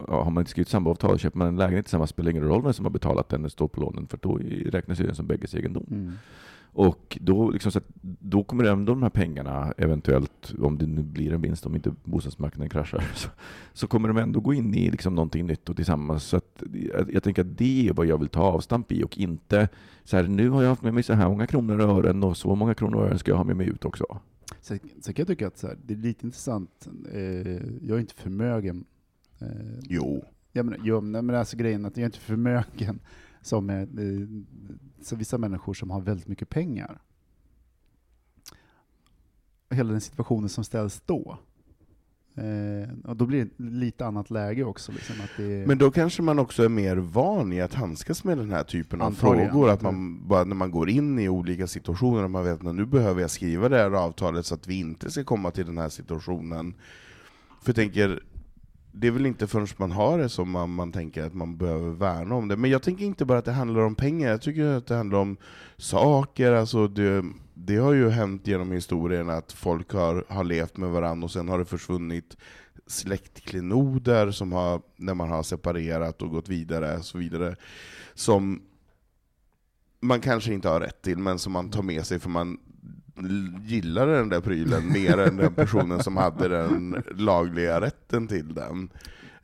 ja, 0.09 0.23
har 0.25 0.31
man 0.31 0.41
inte 0.41 0.51
skrivit 0.51 0.69
samboavtal, 0.69 1.19
köper 1.19 1.39
man 1.39 1.49
en 1.49 1.57
lägenhet 1.57 1.85
tillsammans 1.87 2.11
spelar 2.11 2.31
ingen 2.31 2.45
roll 2.45 2.63
vem 2.63 2.73
som 2.73 2.85
har 2.85 2.93
betalat 2.93 3.29
den 3.29 3.41
eller 3.41 3.49
står 3.49 3.69
på 3.69 3.81
lånen, 3.81 4.07
för 4.07 4.19
då 4.23 4.41
är- 4.41 4.71
räknas 4.71 5.01
ju 5.01 5.07
den 5.07 5.15
som 5.15 5.27
bägges 5.27 5.55
egendom. 5.55 5.87
Mm. 5.91 6.13
Och 6.73 7.19
då, 7.21 7.51
liksom, 7.51 7.73
så 7.73 7.79
att, 7.79 7.89
då 8.03 8.45
kommer 8.45 8.65
ändå 8.65 8.93
de 8.93 9.03
här 9.03 9.11
pengarna, 9.11 9.73
eventuellt, 9.77 10.55
om 10.59 10.79
det 10.79 10.87
nu 10.87 11.03
blir 11.03 11.33
en 11.33 11.41
vinst, 11.41 11.67
om 11.67 11.75
inte 11.75 11.95
bostadsmarknaden 12.05 12.69
kraschar, 12.71 13.05
så, 13.15 13.29
så 13.73 13.87
kommer 13.87 14.09
de 14.09 14.17
ändå 14.17 14.41
gå 14.41 14.55
in 14.55 14.75
i 14.75 14.91
liksom, 14.91 15.15
någonting 15.15 15.47
nytt 15.47 15.69
och 15.69 15.77
tillsammans. 15.77 16.25
Så 16.25 16.37
att, 16.37 16.63
jag, 16.73 17.15
jag 17.15 17.23
tänker 17.23 17.43
att 17.43 17.59
det 17.59 17.89
är 17.89 17.93
vad 17.93 18.07
jag 18.07 18.19
vill 18.19 18.29
ta 18.29 18.43
avstamp 18.43 18.93
i 18.93 19.05
och 19.05 19.19
inte 19.19 19.69
så 20.05 20.17
här, 20.17 20.29
nu 20.29 20.49
har 20.49 20.63
jag 20.63 20.69
haft 20.69 20.83
med 20.83 20.95
mig 20.95 21.03
så 21.03 21.13
här 21.13 21.29
många 21.29 21.47
kronor 21.47 21.81
och 21.81 21.99
ören 21.99 22.23
och 22.23 22.37
så 22.37 22.55
många 22.55 22.75
kronor 22.75 22.97
och 22.97 23.07
ören 23.07 23.19
ska 23.19 23.31
jag 23.31 23.37
ha 23.37 23.45
med 23.45 23.57
mig 23.57 23.69
ut 23.69 23.85
också. 23.85 24.21
Sen, 24.61 24.79
sen 25.01 25.15
kan 25.15 25.23
jag 25.23 25.27
tycka 25.29 25.47
att 25.47 25.59
så 25.59 25.67
här, 25.67 25.77
det 25.87 25.95
är 25.95 25.99
lite 25.99 26.27
intressant, 26.27 26.89
eh, 27.13 27.21
jag 27.83 27.97
är 27.97 27.99
inte 27.99 28.15
förmögen. 28.15 28.85
Eh, 29.39 29.49
Jo. 29.83 30.25
jag 30.53 30.65
menar, 30.67 30.81
jo, 30.85 31.01
men 31.01 31.31
alltså 31.31 31.57
grejen 31.57 31.85
att 31.85 31.97
jag 31.97 32.03
är 32.03 32.07
inte 32.07 32.19
förmögen 32.19 33.01
som 33.43 33.71
är, 33.71 33.83
eh, 33.83 34.27
så 35.03 35.17
vissa 35.17 35.39
människor 35.39 35.75
som 35.75 35.91
har 35.91 36.01
väldigt 36.01 36.29
mycket 36.29 36.49
pengar. 36.49 37.01
Och 39.69 39.77
hela 39.77 39.93
den 39.93 40.01
situationen 40.01 40.49
som 40.49 40.65
ställs 40.65 41.03
då. 41.07 41.39
Eh, 42.35 43.11
och 43.11 43.17
då 43.17 43.27
blir 43.27 43.45
det 43.45 43.65
lite 43.65 44.07
annat 44.07 44.31
läge 44.31 44.65
också. 44.65 44.93
Liksom, 44.93 45.17
det, 45.37 45.67
Men 45.67 45.79
då 45.79 45.91
kanske 45.91 46.23
man 46.23 46.39
också 46.39 46.65
är 46.65 46.69
mer 46.69 46.97
van 46.97 47.53
i 47.53 47.61
att 47.61 47.75
handskas 47.75 48.25
med 48.25 48.39
den 48.39 48.51
här 48.51 48.65
typen 48.65 49.01
av 49.01 49.07
Antagligen. 49.07 49.51
frågor, 49.51 49.71
att 49.71 49.83
man 49.83 50.29
bara 50.29 50.45
när 50.45 50.55
man 50.55 50.71
går 50.71 50.91
in 50.91 51.19
i 51.19 51.29
olika 51.29 51.67
situationer, 51.67 52.29
man 52.29 52.45
vet 52.45 52.67
att 52.67 52.75
nu 52.75 52.87
behöver 52.87 53.21
jag 53.21 53.31
skriva 53.31 53.69
det 53.69 53.77
här 53.77 53.91
avtalet 53.91 54.47
så 54.47 54.55
att 54.55 54.67
vi 54.67 54.75
inte 54.75 55.11
ska 55.11 55.25
komma 55.25 55.51
till 55.51 55.67
den 55.67 55.79
här 55.79 55.89
situationen. 55.89 56.75
För 57.63 57.69
jag 57.69 57.77
tänker, 57.77 58.23
det 58.93 59.07
är 59.07 59.11
väl 59.11 59.27
inte 59.27 59.47
förrän 59.47 59.67
man 59.77 59.93
har 59.93 60.19
det 60.19 60.29
som 60.29 60.51
man, 60.51 60.71
man 60.71 60.93
tänker 60.93 61.23
att 61.23 61.35
man 61.35 61.57
behöver 61.57 61.91
värna 61.91 62.35
om 62.35 62.49
det. 62.49 62.57
Men 62.57 62.71
jag 62.71 62.83
tänker 62.83 63.05
inte 63.05 63.25
bara 63.25 63.39
att 63.39 63.45
det 63.45 63.53
handlar 63.53 63.81
om 63.81 63.95
pengar, 63.95 64.31
jag 64.31 64.43
tycker 64.43 64.65
att 64.65 64.87
det 64.87 64.95
handlar 64.95 65.19
om 65.19 65.37
saker, 65.77 66.53
alltså 66.53 66.89
det, 66.89 67.25
det 67.55 67.77
har 67.77 67.93
ju 67.93 68.09
hänt 68.11 68.47
genom 68.47 68.73
historien 68.73 69.31
att 69.31 69.53
folk 69.53 69.93
har, 69.93 70.25
har 70.29 70.45
levt 70.45 70.77
med 70.77 70.91
varandra 70.91 71.25
och 71.25 71.31
sen 71.31 71.49
har 71.49 71.59
det 71.59 71.65
försvunnit 71.65 72.37
släktklenoder 72.87 74.31
som 74.31 74.53
har, 74.53 74.83
när 74.97 75.15
man 75.15 75.31
har 75.31 75.43
separerat 75.43 76.23
och 76.23 76.31
gått 76.31 76.49
vidare 76.49 76.97
och 76.97 77.05
så 77.05 77.19
vidare, 77.19 77.57
som 78.15 78.63
man 80.01 80.21
kanske 80.21 80.55
inte 80.55 80.69
har 80.69 80.81
rätt 80.81 81.03
till, 81.03 81.19
men 81.19 81.39
som 81.39 81.53
man 81.53 81.71
tar 81.71 81.83
med 81.83 82.07
sig 82.07 82.19
för 82.19 82.31
man 82.31 82.59
gillar 83.65 84.07
den 84.07 84.29
där 84.29 84.41
prylen 84.41 84.93
mer 84.93 85.19
än 85.19 85.37
den 85.37 85.55
personen 85.55 86.03
som 86.03 86.17
hade 86.17 86.49
den 86.49 87.03
lagliga 87.17 87.81
rätten 87.81 88.27
till 88.27 88.55
den. 88.55 88.91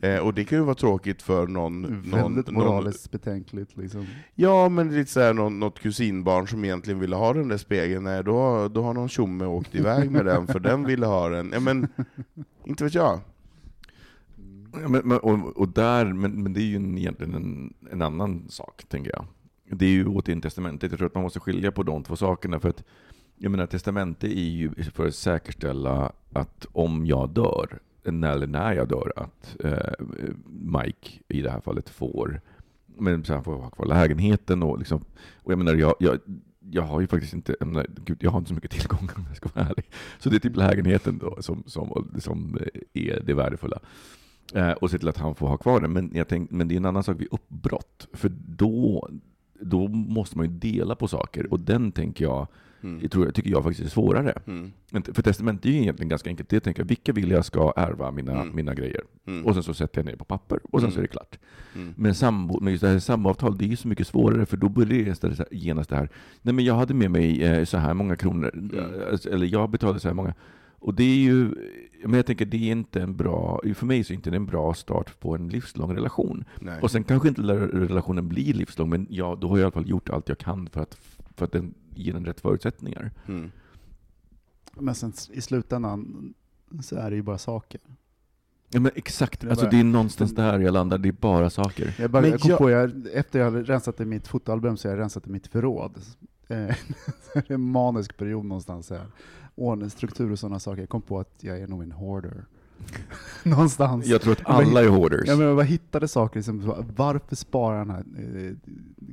Eh, 0.00 0.18
och 0.18 0.34
det 0.34 0.44
kan 0.44 0.58
ju 0.58 0.64
vara 0.64 0.74
tråkigt 0.74 1.22
för 1.22 1.46
någon... 1.46 1.82
någon, 1.82 2.10
väldigt 2.10 2.46
någon 2.50 2.54
moraliskt 2.54 3.10
betänkligt. 3.10 3.76
Liksom. 3.76 4.06
Ja, 4.34 4.68
men 4.68 4.94
lite 4.94 5.10
såhär 5.10 5.34
någon, 5.34 5.60
något 5.60 5.80
kusinbarn 5.80 6.48
som 6.48 6.64
egentligen 6.64 7.00
ville 7.00 7.16
ha 7.16 7.32
den 7.32 7.48
där 7.48 7.56
spegeln, 7.56 8.04
nej 8.04 8.24
då, 8.24 8.68
då 8.68 8.82
har 8.82 8.94
någon 8.94 9.08
tjomme 9.08 9.44
åkt 9.44 9.74
iväg 9.74 10.10
med 10.10 10.24
den 10.24 10.46
för 10.46 10.60
den 10.60 10.84
ville 10.84 11.06
ha 11.06 11.28
den. 11.28 11.50
Ja, 11.52 11.60
men 11.60 11.88
inte 12.64 12.84
vet 12.84 12.94
jag. 12.94 13.20
Ja, 14.72 14.88
Men, 14.88 15.08
men, 15.08 15.18
och, 15.18 15.56
och 15.56 15.68
där, 15.68 16.04
men, 16.04 16.42
men 16.42 16.52
det 16.52 16.60
är 16.60 16.66
ju 16.66 16.76
en, 16.76 16.98
egentligen 16.98 17.34
en, 17.34 17.74
en 17.92 18.02
annan 18.02 18.44
sak, 18.48 18.84
tänker 18.88 19.10
jag. 19.10 19.24
Det 19.70 19.86
är 19.86 19.90
ju 19.90 20.06
återigen 20.06 20.40
testamentet. 20.40 20.90
Jag 20.90 20.98
tror 20.98 21.06
att 21.06 21.14
man 21.14 21.22
måste 21.22 21.40
skilja 21.40 21.72
på 21.72 21.82
de 21.82 22.02
två 22.02 22.16
sakerna. 22.16 22.60
För 22.60 22.68
att, 22.68 22.84
jag 23.38 23.50
menar, 23.50 23.66
testamente 23.66 24.26
är 24.26 24.50
ju 24.50 24.70
för 24.74 25.06
att 25.06 25.14
säkerställa 25.14 26.12
att 26.32 26.66
om 26.72 27.06
jag 27.06 27.30
dör, 27.30 27.78
eller 28.04 28.46
när 28.46 28.72
jag 28.72 28.88
dör, 28.88 29.12
att 29.16 29.56
eh, 29.64 30.06
Mike 30.46 31.10
i 31.28 31.42
det 31.42 31.50
här 31.50 31.60
fallet 31.60 31.88
får, 31.88 32.40
men 32.86 33.24
så 33.24 33.34
han 33.34 33.44
får 33.44 33.56
ha 33.56 33.70
kvar 33.70 33.86
lägenheten 33.86 34.62
och 34.62 34.78
liksom, 34.78 35.04
och 35.42 35.52
jag 35.52 35.58
menar, 35.58 35.74
jag, 35.74 35.94
jag, 35.98 36.18
jag 36.70 36.82
har 36.82 37.00
ju 37.00 37.06
faktiskt 37.06 37.34
inte, 37.34 37.56
jag, 37.60 37.68
menar, 37.68 37.86
gud, 38.04 38.18
jag 38.20 38.30
har 38.30 38.38
inte 38.38 38.48
så 38.48 38.54
mycket 38.54 38.70
tillgångar 38.70 39.12
om 39.16 39.24
jag 39.28 39.36
ska 39.36 39.48
vara 39.54 39.66
ärlig. 39.66 39.90
Så 40.18 40.30
det 40.30 40.36
är 40.36 40.40
typ 40.40 40.56
lägenheten 40.56 41.18
då 41.18 41.36
som, 41.40 41.62
som, 41.66 42.10
som 42.18 42.58
är 42.92 43.22
det 43.26 43.34
värdefulla. 43.34 43.78
Eh, 44.54 44.70
och 44.70 44.90
se 44.90 44.98
till 44.98 45.08
att 45.08 45.16
han 45.16 45.34
får 45.34 45.48
ha 45.48 45.56
kvar 45.56 45.80
den. 45.80 45.92
Men, 45.92 46.10
jag 46.14 46.28
tänk, 46.28 46.50
men 46.50 46.68
det 46.68 46.74
är 46.74 46.76
en 46.76 46.84
annan 46.84 47.04
sak 47.04 47.20
vid 47.20 47.28
uppbrott. 47.30 48.08
För 48.12 48.32
då, 48.46 49.08
då 49.60 49.88
måste 49.88 50.38
man 50.38 50.46
ju 50.46 50.52
dela 50.52 50.94
på 50.94 51.08
saker. 51.08 51.52
Och 51.52 51.60
den 51.60 51.92
tänker 51.92 52.24
jag, 52.24 52.46
Mm. 52.82 52.98
jag 53.02 53.10
tror, 53.10 53.24
jag 53.24 53.34
tycker 53.34 53.50
jag 53.50 53.64
faktiskt 53.64 53.86
är 53.86 53.90
svårare. 53.90 54.38
Mm. 54.46 54.72
För 55.12 55.22
testament 55.22 55.64
är 55.66 55.70
ju 55.70 55.76
egentligen 55.82 56.08
ganska 56.08 56.30
enkelt. 56.30 56.48
Det 56.48 56.60
tänker 56.60 56.80
jag, 56.82 56.88
vilka 56.88 57.12
vill 57.12 57.30
jag 57.30 57.44
ska 57.44 57.72
ärva 57.76 58.10
mina, 58.10 58.32
Mm. 58.32 58.56
mina 58.56 58.74
grejer? 58.74 59.00
Mm. 59.26 59.46
Och 59.46 59.54
sen 59.54 59.62
så 59.62 59.74
sätter 59.74 59.98
jag 59.98 60.06
ner 60.06 60.16
på 60.16 60.24
papper 60.24 60.60
och 60.70 60.80
sen 60.80 60.90
så 60.90 60.94
är 60.94 60.98
Mm. 60.98 61.02
det 61.02 61.12
klart. 61.12 61.38
Mm. 61.74 61.94
Men, 61.96 62.14
sambo, 62.14 62.60
men 62.60 62.72
just 62.72 62.80
det 62.82 62.88
här 62.88 62.98
samboavtal, 62.98 63.58
det 63.58 63.64
är 63.64 63.68
ju 63.68 63.76
så 63.76 63.88
mycket 63.88 64.06
svårare 64.06 64.46
för 64.46 64.56
då 64.56 64.68
börjar 64.68 64.88
det 64.88 65.10
istället 65.10 65.40
genast 65.50 65.90
det 65.90 65.96
här, 65.96 66.08
nej 66.42 66.54
men 66.54 66.64
jag 66.64 66.74
hade 66.74 66.94
med 66.94 67.10
mig 67.10 67.42
eh, 67.44 67.64
så 67.64 67.76
här 67.78 67.94
många 67.94 68.16
kronor, 68.16 68.50
eh, 68.74 69.32
eller 69.34 69.46
jag 69.46 69.70
betalade 69.70 70.00
så 70.00 70.08
här 70.08 70.14
många. 70.14 70.34
Och 70.86 70.94
det 70.94 71.04
är 71.04 71.16
ju, 71.16 71.54
men 72.04 72.14
jag 72.14 72.26
tänker 72.26 72.46
det 72.46 72.56
är 72.56 72.72
inte 72.72 73.02
en 73.02 73.16
bra, 73.16 73.60
för 73.74 73.86
mig 73.86 74.04
så 74.04 74.12
är 74.12 74.14
inte 74.14 74.30
det 74.30 74.36
en 74.36 74.46
bra 74.46 74.74
start 74.74 75.20
på 75.20 75.34
en 75.34 75.48
livslång 75.48 75.94
relation. 75.96 76.44
Nej. 76.60 76.80
Och 76.82 76.90
sen 76.90 77.04
kanske 77.04 77.28
inte 77.28 77.40
la- 77.42 77.54
relationen 77.66 78.28
blir 78.28 78.54
livslång, 78.54 78.88
men 78.90 79.06
ja, 79.10 79.38
då 79.40 79.48
har 79.48 79.56
jag 79.56 79.60
i 79.60 79.64
alla 79.64 79.72
fall 79.72 79.88
gjort 79.88 80.10
allt 80.10 80.28
jag 80.28 80.38
kan 80.38 80.68
för 80.68 80.80
att, 80.80 80.94
för 81.36 81.44
att 81.44 81.52
den 81.52 81.74
ger 81.94 82.12
den 82.12 82.24
rätt 82.24 82.40
förutsättningar. 82.40 83.10
Mm. 83.28 83.50
Men 84.74 84.94
sen 84.94 85.12
i 85.32 85.40
slutändan 85.40 86.34
så 86.82 86.96
är 86.96 87.10
det 87.10 87.16
ju 87.16 87.22
bara 87.22 87.38
saker. 87.38 87.80
Ja 88.68 88.80
men 88.80 88.92
exakt, 88.94 89.40
Det 89.40 89.46
är 89.46 89.50
alltså 89.50 89.64
bara- 89.64 89.70
det 89.70 89.80
är 89.80 89.84
någonstans 89.84 90.34
där 90.34 90.58
jag 90.60 90.72
landar, 90.72 90.98
det 90.98 91.08
är 91.08 91.12
bara 91.12 91.50
saker. 91.50 91.94
Jag, 91.98 92.10
bara, 92.10 92.26
jag 92.28 92.40
kom 92.40 92.50
jag- 92.50 92.58
på, 92.58 92.70
jag, 92.70 93.06
efter 93.12 93.38
jag 93.38 93.46
hade 93.46 93.62
rensat 93.62 94.00
i 94.00 94.04
mitt 94.04 94.28
fotoalbum 94.28 94.76
så 94.76 94.88
har 94.88 94.94
jag 94.96 95.00
rensat 95.02 95.26
i 95.26 95.30
mitt 95.30 95.46
förråd. 95.46 95.92
Eh, 96.48 96.56
det 97.34 97.50
är 97.50 97.52
en 97.52 97.60
manisk 97.70 98.16
period 98.16 98.44
någonstans. 98.44 98.90
Här. 98.90 99.06
Ordningsstruktur 99.56 100.32
och 100.32 100.38
sådana 100.38 100.60
saker. 100.60 100.82
Jag 100.82 100.88
kom 100.88 101.02
på 101.02 101.20
att 101.20 101.34
jag 101.40 101.60
är 101.60 101.66
nog 101.66 101.82
en 101.82 101.92
hoarder. 101.92 102.44
någonstans. 103.42 104.06
Jag 104.06 104.20
tror 104.20 104.32
att 104.32 104.42
alla 104.44 104.82
är 104.82 104.88
hoarders. 104.88 105.28
Ja, 105.28 105.36
men 105.36 105.46
jag 105.46 105.56
bara 105.56 105.64
hittade 105.64 106.08
saker, 106.08 106.36
liksom, 106.38 106.84
varför 106.96 107.36
spara 107.36 107.78
den 107.78 107.90
här 107.90 108.04
eh, 108.18 108.54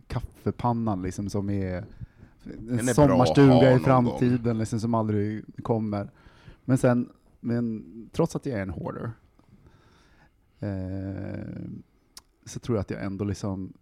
kaffepannan 0.08 1.02
liksom, 1.02 1.30
som 1.30 1.50
är 1.50 1.86
Den 2.44 2.80
en 2.80 2.90
är 2.90 2.94
sommarstuga 2.94 3.72
i 3.72 3.80
framtiden 3.80 4.58
liksom, 4.58 4.80
som 4.80 4.94
aldrig 4.94 5.44
kommer. 5.64 6.10
Men 6.66 6.78
sen, 6.78 7.10
men 7.40 7.84
trots 8.14 8.36
att 8.36 8.46
jag 8.46 8.58
är 8.60 8.62
en 8.62 8.70
hoarder, 8.70 9.12
eh, 10.60 11.62
så 12.46 12.60
tror 12.60 12.78
jag 12.78 12.82
att 12.82 12.90
jag 12.90 13.04
ändå 13.04 13.26
liksom 13.26 13.74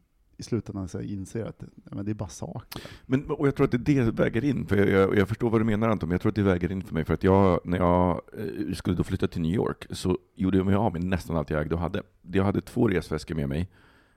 i 0.41 0.43
slutändan 0.43 0.87
så 0.87 1.01
inser 1.01 1.45
att 1.45 1.63
men 1.83 2.05
det 2.05 2.11
är 2.11 2.15
bara 2.15 2.29
saker. 2.29 2.81
Men, 3.05 3.31
och 3.31 3.47
jag 3.47 3.55
tror 3.55 3.65
att 3.65 3.71
det 3.71 3.77
det 3.77 4.11
väger 4.11 4.43
in, 4.43 4.65
för 4.65 4.77
jag, 4.77 4.89
jag, 4.89 5.17
jag 5.17 5.27
förstår 5.27 5.49
vad 5.49 5.61
du 5.61 5.65
menar 5.65 5.89
Anton, 5.89 6.09
men 6.09 6.13
jag 6.13 6.21
tror 6.21 6.29
att 6.29 6.35
det 6.35 6.43
väger 6.43 6.71
in 6.71 6.83
för 6.83 6.93
mig, 6.93 7.05
för 7.05 7.13
att 7.13 7.23
jag, 7.23 7.59
när 7.63 7.77
jag 7.77 8.21
eh, 8.37 8.73
skulle 8.73 8.95
då 8.95 9.03
flytta 9.03 9.27
till 9.27 9.41
New 9.41 9.55
York, 9.55 9.85
så 9.89 10.17
gjorde 10.35 10.57
jag 10.57 10.65
mig 10.65 10.75
av 10.75 10.93
med 10.93 11.03
nästan 11.03 11.35
allt 11.35 11.49
jag 11.49 11.61
ägde 11.61 11.75
och 11.75 11.81
hade. 11.81 12.03
Jag 12.21 12.43
hade 12.43 12.61
två 12.61 12.87
resväskor 12.87 13.35
med 13.35 13.49
mig. 13.49 13.69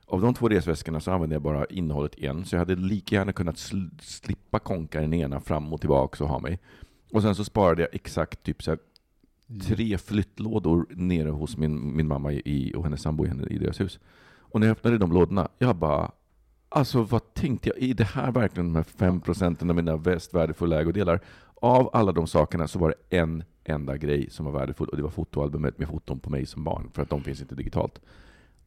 Av 0.06 0.20
de 0.20 0.34
två 0.34 0.48
resväskorna 0.48 1.00
så 1.00 1.10
använde 1.10 1.34
jag 1.34 1.42
bara 1.42 1.64
innehållet 1.64 2.14
i 2.18 2.26
en, 2.26 2.44
så 2.44 2.54
jag 2.54 2.60
hade 2.60 2.76
lika 2.76 3.16
gärna 3.16 3.32
kunnat 3.32 3.58
sl 3.58 3.76
slippa 4.00 4.58
konka 4.58 5.00
den 5.00 5.14
ena 5.14 5.40
fram 5.40 5.72
och 5.72 5.80
tillbaka 5.80 6.24
och 6.24 6.30
ha 6.30 6.38
mig. 6.38 6.60
Och 7.12 7.22
sen 7.22 7.34
så 7.34 7.44
sparade 7.44 7.82
jag 7.82 7.94
exakt 7.94 8.42
typ 8.42 8.62
så 8.62 8.70
här, 8.70 8.78
tre 9.62 9.98
flyttlådor 9.98 10.86
nere 10.90 11.28
hos 11.30 11.56
min, 11.56 11.96
min 11.96 12.08
mamma 12.08 12.32
i, 12.32 12.72
och 12.76 12.84
hennes 12.84 13.02
sambo 13.02 13.26
i, 13.26 13.30
i 13.50 13.58
deras 13.58 13.80
hus. 13.80 13.98
Och 14.54 14.60
när 14.60 14.66
jag 14.66 14.72
öppnade 14.72 14.98
de 14.98 15.12
lådorna, 15.12 15.48
jag 15.58 15.76
bara, 15.76 16.10
alltså 16.74 17.02
vad 17.02 17.34
tänkte 17.34 17.68
jag? 17.68 17.90
Är 17.90 17.94
det 17.94 18.04
här 18.04 18.32
verkligen 18.32 18.72
de 18.72 18.76
här 18.76 18.82
fem 18.82 19.20
procenten 19.20 19.70
av 19.70 19.76
mina 19.76 19.96
mest 19.96 20.34
värdefulla 20.34 20.80
ägodelar? 20.80 21.20
av 21.64 21.90
alla 21.92 22.12
de 22.12 22.26
sakerna 22.26 22.68
så 22.68 22.78
var 22.78 22.88
det 22.88 23.16
en 23.16 23.44
enda 23.64 23.96
grej 23.96 24.30
som 24.30 24.44
var 24.44 24.52
värdefull 24.52 24.88
och 24.88 24.96
det 24.96 25.02
var 25.02 25.10
fotoalbumet 25.10 25.78
med 25.78 25.88
foton 25.88 26.20
på 26.20 26.30
mig 26.30 26.46
som 26.46 26.64
barn, 26.64 26.90
för 26.94 27.02
att 27.02 27.10
de 27.10 27.22
finns 27.22 27.40
inte 27.40 27.54
digitalt. 27.54 28.00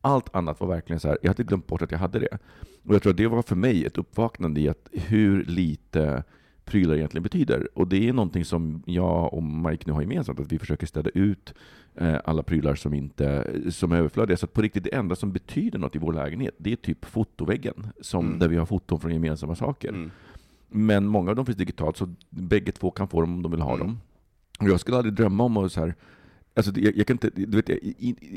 Allt 0.02 0.36
annat 0.36 0.60
var 0.60 0.68
verkligen 0.68 1.00
så 1.00 1.08
här, 1.08 1.18
jag 1.22 1.30
hade 1.30 1.44
glömt 1.44 1.68
bort 1.68 1.82
att 1.82 1.92
jag 1.92 2.00
hade 2.00 2.20
det. 2.20 2.38
Och 2.86 2.96
jag 2.96 3.02
tror 3.02 3.12
att 3.12 3.18
det 3.18 3.28
var 3.28 3.42
för 3.42 3.56
mig 3.56 3.86
ett 3.86 3.98
uppvaknande 3.98 4.62
i 4.62 4.70
att 4.70 4.90
hur 4.92 5.46
lite 5.46 6.24
prylar 6.68 6.96
egentligen 6.96 7.24
betyder. 7.24 7.68
Och 7.74 7.88
det 7.88 8.10
är 8.10 8.14
någonting 8.14 8.46
som 8.46 8.84
jag 8.86 9.34
och 9.34 9.44
Mike 9.44 9.84
nu 9.88 9.94
har 9.94 10.02
gemensamt, 10.02 10.40
att 10.40 10.52
vi 10.52 10.60
försöker 10.60 10.88
städa 10.88 11.10
ut 11.14 11.54
eh, 11.96 12.16
alla 12.26 12.44
prylar 12.44 12.76
som, 12.76 12.94
inte, 12.94 13.52
som 13.72 13.92
är 13.92 13.98
överflödiga. 13.98 14.38
Så 14.38 14.46
att 14.46 14.54
på 14.54 14.62
riktigt, 14.62 14.84
det 14.84 14.96
enda 14.96 15.16
som 15.16 15.32
betyder 15.32 15.80
något 15.80 15.96
i 15.96 16.00
vår 16.00 16.14
lägenhet, 16.14 16.56
det 16.58 16.72
är 16.72 16.76
typ 16.76 17.06
fotoväggen, 17.06 17.88
som, 18.02 18.26
Mm. 18.26 18.40
där 18.40 18.48
vi 18.48 18.56
har 18.58 18.66
foton 18.66 19.00
från 19.00 19.14
gemensamma 19.14 19.56
saker. 19.56 19.90
Mm. 19.90 20.12
Men 20.70 21.06
många 21.08 21.30
av 21.30 21.36
dem 21.36 21.46
finns 21.46 21.58
digitalt, 21.58 21.98
så 21.98 22.14
bägge 22.30 22.72
två 22.72 22.92
kan 22.92 23.08
få 23.08 23.22
dem 23.22 23.34
om 23.36 23.42
de 23.44 23.52
vill 23.52 23.62
ha 23.62 23.74
Mm. 23.76 23.88
dem. 23.88 24.00
Och 24.60 24.70
jag 24.70 24.80
skulle 24.80 24.98
aldrig 24.98 25.14
drömma 25.16 25.44
om 25.44 25.58
att 25.58 25.72
så 25.72 25.80
här, 25.80 25.96
Alltså, 26.56 26.72
jag, 26.80 26.96
jag, 26.98 27.08
kan 27.08 27.14
inte, 27.16 27.30
du 27.36 27.46
vet, 27.58 27.70
jag, 27.70 27.80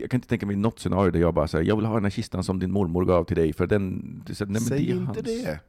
jag 0.00 0.10
kan 0.10 0.18
inte 0.18 0.28
tänka 0.28 0.46
mig 0.46 0.56
något 0.56 0.78
scenario 0.80 1.10
där 1.10 1.20
jag 1.20 1.34
bara 1.34 1.48
säger 1.48 1.64
jag 1.68 1.76
vill 1.76 1.84
ha 1.86 1.94
den 1.94 2.04
här 2.04 2.10
kistan 2.10 2.44
som 2.44 2.58
din 2.58 2.70
mormor 2.72 3.04
gav 3.04 3.24
till 3.24 3.36
dig, 3.36 3.52
för 3.52 3.66
den... 3.66 4.22
så 4.32 4.44
Nej, 4.44 4.60
Säg 4.60 4.78
det 4.86 4.92
inte 4.92 5.04
hans. 5.04 5.18
det. 5.18 5.60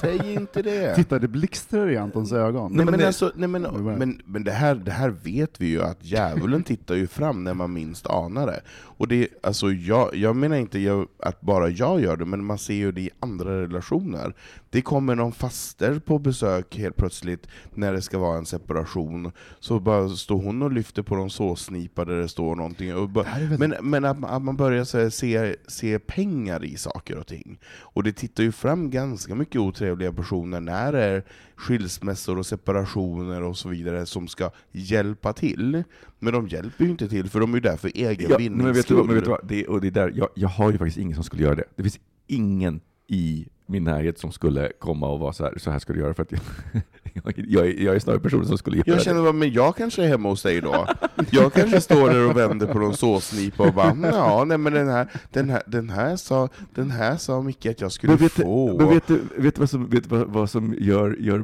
Säg 0.00 0.32
inte 0.34 0.62
det. 0.62 0.94
Titta, 0.96 1.18
det 1.18 1.28
blixtrar 1.28 1.90
i 1.90 1.96
Antons 1.96 2.32
ögon. 2.32 2.72
Nej, 2.74 2.84
men, 2.86 2.98
det- 2.98 3.06
alltså, 3.06 3.32
nej, 3.34 3.48
men, 3.48 3.62
men, 3.98 4.20
men 4.24 4.44
det, 4.44 4.50
här, 4.50 4.74
det 4.74 4.90
här 4.90 5.08
vet 5.08 5.60
vi 5.60 5.66
ju, 5.66 5.82
att 5.82 6.04
djävulen 6.04 6.62
tittar 6.64 6.94
ju 6.94 7.06
fram 7.06 7.44
när 7.44 7.54
man 7.54 7.72
minst 7.72 8.06
anar 8.06 8.46
det. 8.46 8.60
Och 8.70 9.08
det 9.08 9.28
alltså, 9.42 9.70
jag, 9.72 10.14
jag 10.14 10.36
menar 10.36 10.56
inte 10.56 10.78
jag, 10.78 11.06
att 11.22 11.40
bara 11.40 11.68
jag 11.68 12.00
gör 12.00 12.16
det, 12.16 12.24
men 12.24 12.44
man 12.44 12.58
ser 12.58 12.74
ju 12.74 12.92
det 12.92 13.00
i 13.00 13.10
andra 13.20 13.60
relationer. 13.62 14.34
Det 14.70 14.82
kommer 14.82 15.14
någon 15.14 15.32
faster 15.32 15.98
på 15.98 16.18
besök 16.18 16.76
helt 16.76 16.96
plötsligt 16.96 17.46
när 17.74 17.92
det 17.92 18.02
ska 18.02 18.18
vara 18.18 18.38
en 18.38 18.46
separation, 18.46 19.32
så 19.60 19.80
bara 19.80 20.08
står 20.08 20.42
hon 20.42 20.62
och 20.62 20.72
lyfter 20.72 21.02
på 21.02 21.16
någon 21.16 21.30
såsnipa 21.30 22.04
där 22.04 22.16
det 22.16 22.28
står 22.28 22.56
någonting. 22.56 23.12
Bara, 23.12 23.24
Det 23.38 23.58
men, 23.58 23.74
men 23.82 24.04
att, 24.04 24.18
man- 24.18 24.30
att 24.30 24.42
man 24.42 24.56
börjar 24.56 24.98
här, 24.98 25.10
se, 25.10 25.56
se 25.68 25.98
pengar 25.98 26.64
i 26.64 26.76
saker 26.76 27.16
och 27.18 27.26
ting. 27.26 27.58
Och 27.76 28.02
det 28.02 28.12
tittar 28.12 28.42
ju 28.42 28.52
fram 28.52 28.90
ganska 28.90 29.34
mycket 29.34 29.60
otrevliga 29.60 30.12
personer 30.12 30.60
när 30.60 30.92
det 30.92 31.04
är 31.04 31.24
skilsmässor 31.56 32.38
och 32.38 32.46
separationer 32.46 33.42
och 33.42 33.56
så 33.58 33.68
vidare 33.68 34.06
som 34.06 34.28
ska 34.28 34.50
hjälpa 34.72 35.32
till. 35.32 35.82
Men 36.18 36.32
de 36.32 36.48
hjälper 36.48 36.84
ju 36.84 36.90
inte 36.90 37.08
till, 37.08 37.28
för 37.30 37.40
de 37.40 37.50
är 37.50 37.54
ju 37.56 37.60
där 37.60 37.76
för 37.76 37.90
egen 37.94 38.30
Ja, 38.30 38.36
vinnings 38.36 38.62
men 38.62 38.72
vet 38.72 38.88
du, 38.88 38.94
vad- 38.94 39.06
men 39.06 39.14
vet 39.14 39.24
du 39.24 39.30
skull. 39.30 39.38
vad? 39.42 39.48
Det, 39.48 39.66
och 39.66 39.80
det 39.80 39.86
är 39.86 39.90
där, 39.90 40.12
jag, 40.14 40.28
jag 40.34 40.48
har 40.48 40.72
ju 40.72 40.78
faktiskt 40.78 40.98
ingen 40.98 41.14
som 41.14 41.24
skulle 41.24 41.42
göra 41.42 41.54
det. 41.54 41.64
Det 41.76 41.82
finns 41.82 42.00
ingen 42.26 42.80
i 43.06 43.46
min 43.68 43.84
närhet 43.84 44.18
som 44.18 44.32
skulle 44.32 44.72
komma 44.78 45.08
och 45.08 45.18
vara 45.20 45.32
så 45.32 45.44
här, 45.44 45.54
så 45.58 45.70
här 45.70 45.78
ska 45.78 45.92
du 45.92 45.98
göra, 46.00 46.14
för 46.14 46.22
att 46.22 46.32
jag, 46.32 46.40
jag, 47.24 47.34
jag, 47.36 47.66
är, 47.66 47.82
jag 47.84 47.94
är 47.94 47.98
snarare 47.98 48.20
personen 48.20 48.46
som 48.46 48.58
skulle 48.58 48.76
göra 48.76 48.84
Jag 48.86 48.96
det. 48.98 49.02
känner 49.02 49.22
bara, 49.22 49.32
men 49.32 49.52
jag 49.52 49.76
kanske 49.76 50.04
är 50.04 50.08
hemma 50.08 50.28
hos 50.28 50.42
dig 50.42 50.60
då? 50.60 50.86
Jag 51.30 51.52
kanske 51.52 51.80
står 51.80 52.10
där 52.10 52.30
och 52.30 52.36
vänder 52.36 52.66
på 52.66 52.78
någon 52.78 52.96
såsnipa 52.96 53.62
och 53.68 53.74
bara, 53.74 53.96
ja, 54.12 54.44
nej 54.46 54.58
men 54.58 54.72
den 54.72 54.88
här, 54.88 55.08
den 55.32 55.50
här, 55.50 55.62
den 55.66 55.90
här 55.90 56.16
sa, 56.16 56.48
den 56.74 56.90
här 56.90 57.16
sa 57.16 57.42
Micke 57.42 57.66
att 57.66 57.80
jag 57.80 57.92
skulle 57.92 58.10
Men 58.12 58.18
vet, 58.22 58.32
få. 58.32 58.78
men 58.78 58.88
vet 58.88 59.06
du, 59.06 59.20
vet 59.36 59.54
du 59.54 59.58
vad 59.60 59.70
som, 59.70 59.88
vet 59.88 60.06
vad, 60.06 60.28
vad 60.28 60.50
som 60.50 60.74
gör, 60.78 61.16
gör... 61.20 61.38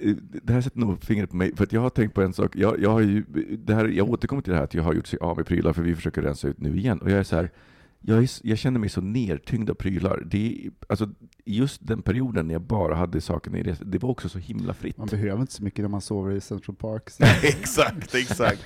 eh, 0.00 0.14
Det 0.42 0.52
här 0.52 0.60
sätter 0.60 0.78
nog 0.78 1.02
fingret 1.02 1.30
på 1.30 1.36
mig, 1.36 1.56
för 1.56 1.64
att 1.64 1.72
jag 1.72 1.80
har 1.80 1.90
tänkt 1.90 2.14
på 2.14 2.22
en 2.22 2.32
sak. 2.32 2.56
Jag, 2.56 2.80
jag, 2.82 2.90
har 2.90 3.00
ju, 3.00 3.24
det 3.64 3.74
här, 3.74 3.84
jag 3.84 4.10
återkommer 4.10 4.42
till 4.42 4.50
det 4.52 4.56
här 4.56 4.64
att 4.64 4.74
jag 4.74 4.82
har 4.82 4.92
gjort 4.94 5.06
sig 5.06 5.18
av 5.22 5.36
med 5.36 5.46
prylar, 5.46 5.72
för 5.72 5.82
vi 5.82 5.94
försöker 5.94 6.22
rensa 6.22 6.48
ut 6.48 6.60
nu 6.60 6.76
igen. 6.76 6.98
Och 6.98 7.10
jag 7.10 7.18
är 7.18 7.22
så 7.22 7.36
här, 7.36 7.50
jag, 8.00 8.18
är, 8.22 8.30
jag 8.42 8.58
känner 8.58 8.80
mig 8.80 8.88
så 8.88 9.00
nertyngd 9.00 9.70
av 9.70 9.74
prylar. 9.74 10.22
Det, 10.26 10.64
är- 10.66 10.70
alltså, 10.88 11.08
just 11.44 11.86
den 11.86 12.02
perioden 12.02 12.46
när 12.46 12.54
jag 12.54 12.62
bara 12.62 12.94
hade 12.94 13.20
sakerna 13.20 13.58
i 13.58 13.62
det, 13.62 13.76
det 13.84 13.98
var 13.98 14.08
också 14.10 14.28
så 14.28 14.38
himla 14.38 14.74
fritt. 14.74 14.96
Man 14.98 15.06
behöver 15.06 15.40
inte 15.40 15.52
så 15.52 15.62
mycket 15.64 15.82
när 15.82 15.88
man 15.88 16.00
sover 16.00 16.32
i 16.32 16.40
Central 16.40 16.76
Park. 16.76 17.02
Exakt, 17.42 18.14
exakt. 18.14 18.62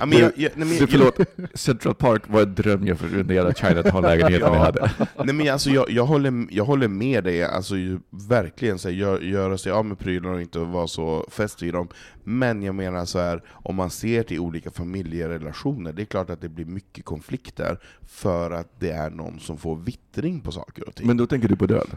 Ja, 0.00 0.06
men 0.06 0.18
jag, 0.18 0.32
jag, 0.36 0.50
nej, 0.56 0.68
men 0.68 0.78
Du, 0.78 0.86
förlåt, 0.86 1.16
Central 1.54 1.94
Park 1.94 2.22
var 2.28 2.42
en 2.42 2.54
dröm 2.54 2.86
jag 2.86 2.98
för 2.98 3.16
den 3.16 3.26
där 3.26 3.34
jävla 3.34 3.52
Chinatown-lägenheten 3.54 4.52
jag 4.52 4.58
hade. 4.60 4.90
Nej 5.24 5.34
men 5.34 5.48
alltså 5.52 5.70
jag, 5.70 5.90
jag, 5.90 6.06
håller, 6.06 6.46
jag 6.50 6.64
håller 6.64 6.88
med 6.88 7.24
dig, 7.24 7.44
alltså 7.44 7.76
ju, 7.76 7.98
verkligen 8.28 8.78
så 8.78 8.88
här, 8.88 8.96
gör, 8.96 9.20
göra 9.20 9.58
sig 9.58 9.72
av 9.72 9.84
med 9.86 9.98
prylar 9.98 10.30
och 10.30 10.40
inte 10.40 10.58
vara 10.58 10.86
så 10.86 11.26
fäst 11.30 11.62
vid 11.62 11.74
dem. 11.74 11.88
Men 12.24 12.62
jag 12.62 12.74
menar 12.74 13.04
så 13.04 13.18
här, 13.18 13.42
om 13.48 13.76
man 13.76 13.90
ser 13.90 14.22
till 14.22 14.40
olika 14.40 14.70
familjerelationer, 14.70 15.92
det 15.92 16.02
är 16.02 16.06
klart 16.06 16.30
att 16.30 16.40
det 16.40 16.48
blir 16.48 16.64
mycket 16.64 17.04
konflikter 17.04 17.78
för 18.02 18.50
att 18.50 18.80
det 18.80 18.90
är 18.90 19.10
någon 19.10 19.40
som 19.40 19.58
får 19.58 19.76
vittring 19.76 20.40
på 20.40 20.52
saker 20.52 20.88
och 20.88 20.94
ting. 20.94 21.06
Men 21.06 21.16
då 21.16 21.26
tänker 21.26 21.48
du 21.48 21.56
på 21.56 21.66
död? 21.66 21.96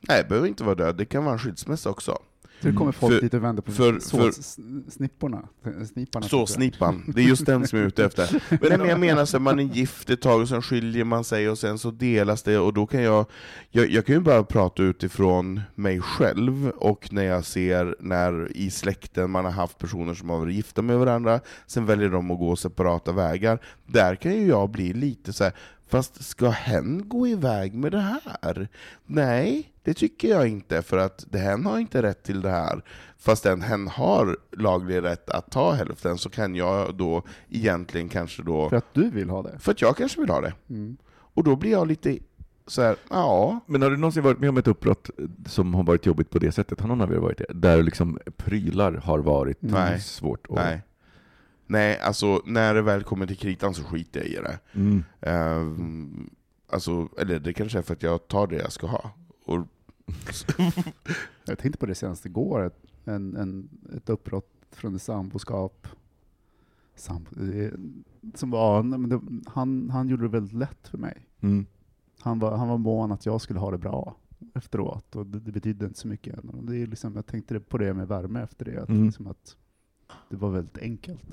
Nej, 0.00 0.22
det 0.22 0.28
behöver 0.28 0.48
inte 0.48 0.64
vara 0.64 0.74
död, 0.74 0.96
det 0.96 1.04
kan 1.04 1.24
vara 1.24 1.32
en 1.32 1.38
skilsmässa 1.38 1.90
också. 1.90 2.18
Så 2.64 2.70
det 2.70 2.76
kommer 2.76 2.92
folk 2.92 3.14
För- 3.14 3.20
dit 3.20 3.34
och 3.34 3.44
vänder 3.44 3.62
på 3.62 3.72
för- 3.72 3.98
såssnipporna. 4.00 5.42
Sniparna. 5.92 6.28
Så, 6.28 6.46
snipan. 6.46 7.12
Det 7.14 7.20
är 7.20 7.24
just 7.24 7.46
den 7.46 7.66
som 7.66 7.78
jag 7.78 7.84
är 7.84 7.88
ute 7.88 8.04
efter. 8.04 8.42
Men, 8.50 8.58
nej, 8.62 8.78
men 8.78 8.88
jag 8.88 9.00
menar, 9.00 9.24
så 9.24 9.38
man 9.38 9.58
är 9.58 9.62
gift 9.62 10.10
ett 10.10 10.20
tag 10.20 10.40
och 10.40 10.48
sen 10.48 10.62
skiljer 10.62 11.04
man 11.04 11.24
sig 11.24 11.48
och 11.50 11.58
sen 11.58 11.78
så 11.78 11.90
delas 11.90 12.42
det, 12.42 12.58
och 12.58 12.72
då 12.72 12.86
kan 12.86 13.02
jag, 13.02 13.26
jag, 13.70 13.90
jag 13.90 14.06
kan 14.06 14.14
ju 14.14 14.20
bara 14.20 14.44
prata 14.44 14.82
utifrån 14.82 15.60
mig 15.74 16.00
själv, 16.00 16.68
och 16.68 17.12
när 17.12 17.24
jag 17.24 17.44
ser 17.44 17.96
när 18.00 18.56
i 18.56 18.70
släkten 18.70 19.30
man 19.30 19.44
har 19.44 19.52
haft 19.52 19.78
personer 19.78 20.14
som 20.14 20.30
har 20.30 20.38
varit 20.38 20.54
gifta 20.54 20.82
med 20.82 20.98
varandra, 20.98 21.40
sen 21.66 21.86
väljer 21.86 22.08
de 22.08 22.30
att 22.30 22.38
gå 22.38 22.56
separata 22.56 23.12
vägar, 23.12 23.58
där 23.86 24.14
kan 24.16 24.32
ju 24.32 24.46
jag 24.46 24.70
bli 24.70 24.92
lite 24.92 25.32
så 25.32 25.44
här. 25.44 25.52
Fast 25.86 26.24
ska 26.24 26.48
hen 26.48 27.08
gå 27.08 27.26
iväg 27.28 27.74
med 27.74 27.92
det 27.92 28.00
här? 28.00 28.68
Nej, 29.06 29.72
det 29.82 29.94
tycker 29.94 30.28
jag 30.28 30.48
inte, 30.48 30.82
för 30.82 30.98
att 30.98 31.26
hen 31.32 31.66
har 31.66 31.78
inte 31.78 32.02
rätt 32.02 32.22
till 32.22 32.40
det 32.42 32.50
här. 32.50 32.82
Fastän 33.18 33.62
hen 33.62 33.88
har 33.88 34.36
laglig 34.52 35.02
rätt 35.02 35.30
att 35.30 35.50
ta 35.50 35.72
hälften, 35.72 36.18
så 36.18 36.30
kan 36.30 36.54
jag 36.54 36.94
då 36.94 37.22
egentligen 37.48 38.08
kanske 38.08 38.42
då... 38.42 38.68
För 38.68 38.76
att 38.76 38.94
du 38.94 39.10
vill 39.10 39.30
ha 39.30 39.42
det. 39.42 39.58
För 39.58 39.72
att 39.72 39.80
jag 39.82 39.96
kanske 39.96 40.20
vill 40.20 40.30
ha 40.30 40.40
det. 40.40 40.52
Mm. 40.70 40.96
Och 41.10 41.44
då 41.44 41.56
blir 41.56 41.70
jag 41.70 41.86
lite 41.88 42.18
så 42.66 42.82
här, 42.82 42.96
ja... 43.10 43.60
Men 43.66 43.82
har 43.82 43.90
du 43.90 43.96
någonsin 43.96 44.22
varit 44.22 44.38
med 44.40 44.48
om 44.48 44.56
ett 44.56 44.66
uppbrott 44.68 45.10
som 45.46 45.74
har 45.74 45.82
varit 45.82 46.06
jobbigt 46.06 46.30
på 46.30 46.38
det 46.38 46.52
sättet? 46.52 46.80
Har 46.80 46.88
någon 46.88 47.00
av 47.00 47.12
er 47.12 47.16
varit 47.16 47.38
det? 47.38 47.46
Där 47.54 47.82
liksom 47.82 48.18
prylar 48.36 48.92
har 48.92 49.18
varit 49.18 49.58
Nej. 49.60 50.00
svårt? 50.00 50.46
att- 50.48 50.54
Nej. 50.54 50.82
Nej, 51.66 51.98
alltså 52.00 52.42
när 52.46 52.74
det 52.74 52.82
väl 52.82 53.02
kommer 53.02 53.26
till 53.26 53.36
kritan 53.36 53.74
så 53.74 53.82
skiter 53.84 54.20
jag 54.20 54.28
i 54.28 54.34
det. 54.34 54.58
Mm. 54.72 55.04
Ehm, 55.20 56.30
alltså, 56.68 57.08
eller 57.18 57.38
det 57.40 57.52
kanske 57.52 57.78
är 57.78 57.82
för 57.82 57.94
att 57.94 58.02
jag 58.02 58.28
tar 58.28 58.46
det 58.46 58.56
jag 58.56 58.72
ska 58.72 58.86
ha. 58.86 59.10
Och, 59.44 59.66
Jag 61.44 61.58
tänkte 61.58 61.78
på 61.78 61.86
det 61.86 61.94
senast 61.94 62.26
igår, 62.26 62.64
ett, 62.66 62.78
en, 63.04 63.36
en, 63.36 63.68
ett 63.96 64.08
uppbrott 64.10 64.50
från 64.70 64.94
ett 64.94 65.02
samboskap. 65.02 65.86
Sambo, 66.96 67.30
som 68.34 68.50
var, 68.50 68.82
det, 69.08 69.20
han, 69.46 69.90
han 69.90 70.08
gjorde 70.08 70.22
det 70.22 70.28
väldigt 70.28 70.52
lätt 70.58 70.88
för 70.88 70.98
mig. 70.98 71.26
Mm. 71.40 71.66
Han 72.20 72.38
var, 72.38 72.56
han 72.56 72.68
var 72.68 72.78
mån 72.78 73.12
att 73.12 73.26
jag 73.26 73.40
skulle 73.40 73.60
ha 73.60 73.70
det 73.70 73.78
bra 73.78 74.16
efteråt, 74.54 75.16
och 75.16 75.26
det, 75.26 75.40
det 75.40 75.52
betydde 75.52 75.86
inte 75.86 75.98
så 75.98 76.08
mycket. 76.08 76.38
Det 76.42 76.76
är 76.76 76.86
liksom, 76.86 77.14
jag 77.14 77.26
tänkte 77.26 77.60
på 77.60 77.78
det 77.78 77.94
med 77.94 78.08
värme 78.08 78.42
efter 78.42 78.64
det, 78.64 78.82
att, 78.82 78.88
Mm. 78.88 79.04
liksom 79.06 79.26
att 79.26 79.56
det 80.30 80.36
var 80.36 80.50
väldigt 80.50 80.78
enkelt. 80.78 81.24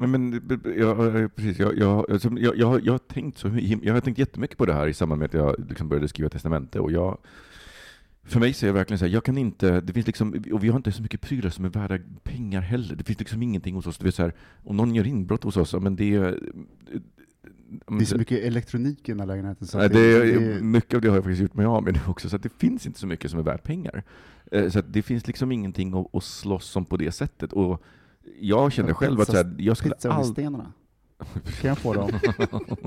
Men, 0.00 0.10
men 0.10 0.40
jag, 0.78 1.34
precis, 1.36 1.58
jag, 1.58 1.78
jag, 1.78 2.06
jag, 2.38 2.56
jag, 2.56 2.66
har- 2.66 2.80
jag 2.84 2.92
har 2.92 2.98
tänkt 2.98 3.38
så 3.38 3.48
jag 3.82 3.94
har 3.94 4.00
tänkt 4.00 4.18
jättemycket 4.18 4.58
på 4.58 4.66
det 4.66 4.72
här 4.72 4.86
i 4.86 4.94
samband 4.94 5.18
med 5.18 5.26
att 5.26 5.34
jag 5.34 5.64
liksom 5.68 5.88
började 5.88 6.08
skriva 6.08 6.28
testamente. 6.28 6.80
Och 6.80 6.92
jag, 6.92 7.18
för 8.24 8.40
mig 8.40 8.52
så 8.52 8.66
är 8.66 8.68
jag 8.68 8.74
verkligen 8.74 8.98
så 8.98 9.04
här, 9.04 9.12
jag 9.12 9.24
kan 9.24 9.38
inte, 9.38 9.80
det 9.80 9.92
finns 9.92 10.06
liksom, 10.06 10.44
och 10.52 10.64
vi 10.64 10.68
har 10.68 10.76
inte 10.76 10.92
så 10.92 11.02
mycket 11.02 11.20
prylar 11.20 11.50
som 11.50 11.64
är 11.64 11.68
värda 11.68 11.98
pengar 12.22 12.60
heller. 12.60 12.94
Det 12.96 13.04
finns 13.04 13.18
liksom 13.18 13.42
ingenting 13.42 13.74
hos 13.74 13.86
oss. 13.86 13.98
Det 13.98 14.04
vill 14.04 14.12
säga, 14.12 14.32
om 14.64 14.76
någon 14.76 14.94
gör 14.94 15.06
inbrott 15.06 15.44
hos 15.44 15.56
oss, 15.56 15.74
men 15.80 15.96
det 15.96 16.14
är... 16.14 16.38
Det 17.88 17.94
är 18.00 18.04
så 18.04 18.16
mycket 18.18 18.44
elektronik 18.44 19.08
i 19.08 19.12
den 19.12 19.20
här 19.20 19.26
lägenheten. 19.26 19.66
Så 19.66 19.78
det 19.78 19.98
är, 20.00 20.40
det- 20.40 20.62
mycket 20.62 20.94
av 20.94 21.00
det 21.00 21.08
har 21.08 21.16
jag 21.16 21.24
faktiskt 21.24 21.42
gjort 21.42 21.54
mig 21.54 21.66
av 21.66 21.82
med 21.84 21.94
nu 21.94 22.00
också, 22.06 22.28
så 22.28 22.36
att 22.36 22.42
det 22.42 22.52
finns 22.58 22.86
inte 22.86 22.98
så 22.98 23.06
mycket 23.06 23.30
som 23.30 23.40
är 23.40 23.44
värt 23.44 23.62
pengar. 23.62 24.02
Eh, 24.52 24.68
Så 24.68 24.80
det 24.80 25.02
finns 25.02 25.26
liksom 25.26 25.52
ingenting 25.52 25.94
att, 26.00 26.14
att 26.14 26.24
slåss 26.24 26.76
om 26.76 26.84
på 26.84 26.96
det 26.96 27.12
sättet. 27.12 27.52
Och 27.52 27.82
jag 28.40 28.72
känner 28.72 28.92
själv 28.94 29.20
att 29.20 29.26
så 29.26 29.36
här, 29.36 29.54
jag 29.58 29.76
skulle 29.76 29.94
aldrig... 30.04 30.48
Kan 31.60 31.68
jag 31.68 31.78
få 31.78 31.94
dem? 31.94 32.10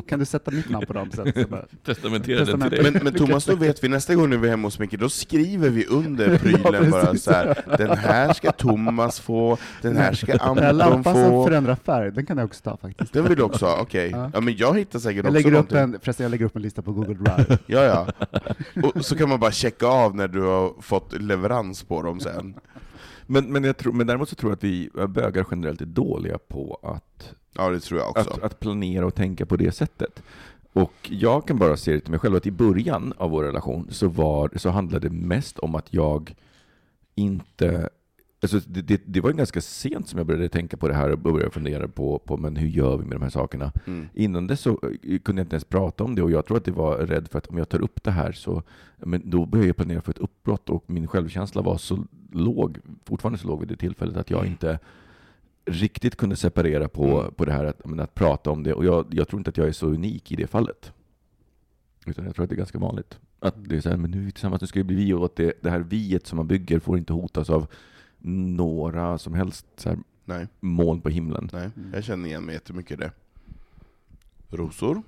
kan 0.08 0.20
du 0.20 0.26
sätta 0.26 0.52
mitt 0.52 0.70
namn 0.70 0.86
på 0.86 0.94
dem? 0.94 1.12
Så 1.12 1.24
bara, 1.50 1.66
Testamentera 1.86 2.46
den 2.46 2.62
till 2.62 2.70
dig. 2.70 2.92
men, 2.92 3.04
men 3.04 3.14
Thomas, 3.14 3.46
då 3.46 3.56
vet 3.56 3.84
vi 3.84 3.88
nästa 3.88 4.16
gång 4.16 4.30
när 4.30 4.38
vi 4.38 4.48
är 4.48 4.52
hemma 4.52 4.68
hos 4.68 4.80
Micke, 4.80 5.00
då 5.00 5.10
skriver 5.10 5.70
vi 5.70 5.86
under 5.86 6.38
prylen 6.40 6.92
bara 6.92 7.06
precis. 7.06 7.24
så 7.24 7.32
här. 7.32 7.64
Den 7.78 7.98
här 7.98 8.34
ska 8.34 8.52
Thomas 8.52 9.20
få, 9.20 9.58
den 9.82 9.98
här 9.98 10.14
ska 10.14 10.26
den 10.32 10.40
här 10.40 10.50
Anton 10.50 10.78
lampan 10.78 11.14
som 11.14 11.30
få. 11.30 11.46
förändrar 11.48 11.76
färg, 11.76 12.12
den 12.12 12.26
kan 12.26 12.38
jag 12.38 12.46
också 12.46 12.62
ta 12.64 12.78
faktiskt. 12.78 13.14
Den 13.14 13.24
vill 13.28 13.38
du 13.38 13.44
också 13.44 13.66
ha? 13.66 13.82
Okej. 13.82 14.10
Ja. 14.12 14.32
Ja, 14.34 14.40
men 14.42 14.56
jag 14.58 14.78
hittar 14.78 15.00
säkert 15.00 15.16
Jag 15.16 15.26
också 15.26 15.34
lägger, 15.34 15.50
upp 15.60 15.72
någonting. 15.72 15.96
en, 15.96 16.00
förresten, 16.02 16.24
jag 16.24 16.32
lägger 16.32 16.46
upp 16.46 16.56
en 16.56 16.62
lista 16.62 16.82
på 16.82 16.92
Google 16.92 17.14
Drive. 17.14 17.58
Ja, 17.66 17.84
ja. 17.84 18.08
Och 18.96 19.06
så 19.06 19.16
kan 19.18 19.30
man 19.30 19.40
bara 19.40 19.52
checka 19.52 19.88
av 19.88 20.16
när 20.16 20.28
du 20.28 20.42
har 20.42 20.82
fått 20.82 21.22
leverans 21.22 21.84
på 21.84 22.02
dem 22.02 22.20
sen. 22.20 22.54
Men, 23.26 23.52
men, 23.52 23.64
jag 23.64 23.78
tror, 23.78 23.94
men 23.94 24.08
däremot 24.08 24.30
så 24.30 24.36
tror 24.36 24.52
jag 24.52 24.58
att 24.58 24.64
vi 24.64 24.90
bögar 25.08 25.46
generellt 25.52 25.82
är 25.82 25.86
dåliga 25.86 26.38
på 26.38 26.80
att, 26.84 27.34
Ja, 27.56 27.70
det 27.70 27.80
tror 27.80 28.00
jag 28.00 28.10
också. 28.10 28.30
att, 28.30 28.44
att 28.44 28.60
planera 28.60 29.06
och 29.06 29.16
tänka 29.16 29.46
på 29.46 29.56
det 29.56 29.72
sättet. 29.72 30.24
Och 30.74 30.94
jag 31.10 31.48
kan 31.48 31.58
bara 31.58 31.78
se 31.78 31.94
det 31.94 32.00
till 32.00 32.12
mig 32.12 32.20
själv, 32.20 32.36
att 32.36 32.48
i 32.48 32.52
början 32.52 33.14
av 33.18 33.30
vår 33.30 33.44
relation 33.44 33.88
så, 33.92 34.08
var, 34.08 34.52
så 34.56 34.70
handlade 34.70 35.10
det 35.10 35.16
mest 35.16 35.60
om 35.60 35.76
att 35.76 35.94
jag 35.94 36.36
inte 37.16 37.90
Alltså, 38.44 38.60
det, 38.68 38.82
det, 38.82 39.02
det 39.06 39.22
var 39.22 39.32
ganska 39.32 39.62
sent 39.62 40.08
som 40.08 40.18
jag 40.18 40.28
började 40.28 40.50
tänka 40.50 40.78
på 40.78 40.88
det 40.88 40.94
här 40.94 41.12
och 41.12 41.20
började 41.20 41.52
fundera 41.52 41.88
på, 41.88 42.20
på 42.20 42.38
men 42.38 42.56
hur 42.56 42.68
gör 42.68 42.98
vi 42.98 43.06
med 43.06 43.16
de 43.16 43.22
här 43.22 43.30
sakerna. 43.30 43.72
Mm. 43.88 44.08
Innan 44.14 44.48
dess 44.48 44.62
så 44.62 44.70
eh, 44.70 45.20
kunde 45.20 45.40
jag 45.40 45.46
inte 45.46 45.56
ens 45.56 45.64
prata 45.66 46.04
om 46.04 46.16
det 46.16 46.22
och 46.22 46.32
jag 46.32 46.46
tror 46.46 46.58
att 46.58 46.66
det 46.66 46.72
var 46.72 46.98
rädd 46.98 47.28
för 47.28 47.38
att 47.38 47.48
om 47.48 47.58
jag 47.58 47.70
tar 47.70 47.82
upp 47.82 48.04
det 48.04 48.12
här 48.12 48.32
så 48.32 48.64
men 48.98 49.22
då 49.30 49.46
börjar 49.46 49.66
jag 49.66 49.76
planera 49.76 50.02
för 50.02 50.12
ett 50.12 50.18
uppbrott 50.18 50.70
och 50.70 50.84
min 50.88 51.08
självkänsla 51.08 51.62
var 51.62 51.78
så 51.78 52.06
låg, 52.32 52.78
fortfarande 53.06 53.40
så 53.40 53.48
låg 53.48 53.60
vid 53.60 53.70
det 53.70 53.76
tillfället 53.76 54.18
att 54.18 54.30
jag 54.30 54.46
inte 54.46 54.80
riktigt 55.66 56.16
kunde 56.16 56.36
separera 56.36 56.88
på, 56.88 57.20
Mm. 57.20 57.34
på 57.34 57.46
det 57.46 57.52
här 57.52 57.66
att, 57.66 57.86
men, 57.86 58.00
att 58.00 58.16
prata 58.16 58.52
om 58.52 58.64
det 58.64 58.74
och 58.74 58.86
jag, 58.86 59.06
jag 59.10 59.28
tror 59.28 59.40
inte 59.40 59.50
att 59.50 59.58
jag 59.58 59.68
är 59.68 59.72
så 59.72 59.88
unik 59.88 60.32
i 60.32 60.36
det 60.36 60.48
fallet. 60.48 60.92
Utan 62.06 62.26
jag 62.26 62.36
tror 62.36 62.44
att 62.44 62.50
det 62.50 62.56
är 62.56 62.58
ganska 62.58 62.80
vanligt. 62.80 63.20
Att 63.40 63.56
det 63.70 63.76
är 63.78 63.82
så 63.82 63.90
här, 63.90 63.98
men 63.98 64.12
nu 64.12 64.18
är 64.22 64.26
vi 64.26 64.32
tillsammans, 64.32 64.62
nu 64.62 64.68
ska 64.68 64.80
vi 64.80 64.84
bli 64.84 64.96
vi 64.96 65.14
och 65.14 65.26
att 65.26 65.36
det, 65.36 65.54
det 65.62 65.70
här 65.70 65.80
viet 65.80 66.28
som 66.28 66.38
man 66.38 66.48
bygger 66.48 66.80
får 66.80 66.98
inte 66.98 67.14
hotas 67.14 67.50
av 67.50 67.68
några 68.24 69.18
som 69.18 69.34
helst 69.34 69.66
så 69.76 69.90
här, 69.90 69.98
Nej, 70.26 70.48
moln 70.60 71.02
på 71.02 71.10
himlen. 71.10 71.50
nej. 71.54 71.70
Jag 71.94 72.04
känner 72.04 72.28
igen 72.30 72.44
mig 72.44 72.56
jättemycket 72.56 72.92
i 72.92 72.96
det. 73.04 73.12
Rosor? 74.50 75.02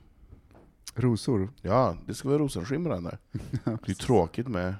Rosor. 0.96 1.50
Ja, 1.62 1.98
det 2.06 2.14
ska 2.14 2.28
vara 2.30 2.40
rosenskimrande. 2.40 3.18
Det 3.64 3.70
är 3.72 3.78
ju 3.86 3.94
tråkigt 3.94 4.48
med 4.48 4.76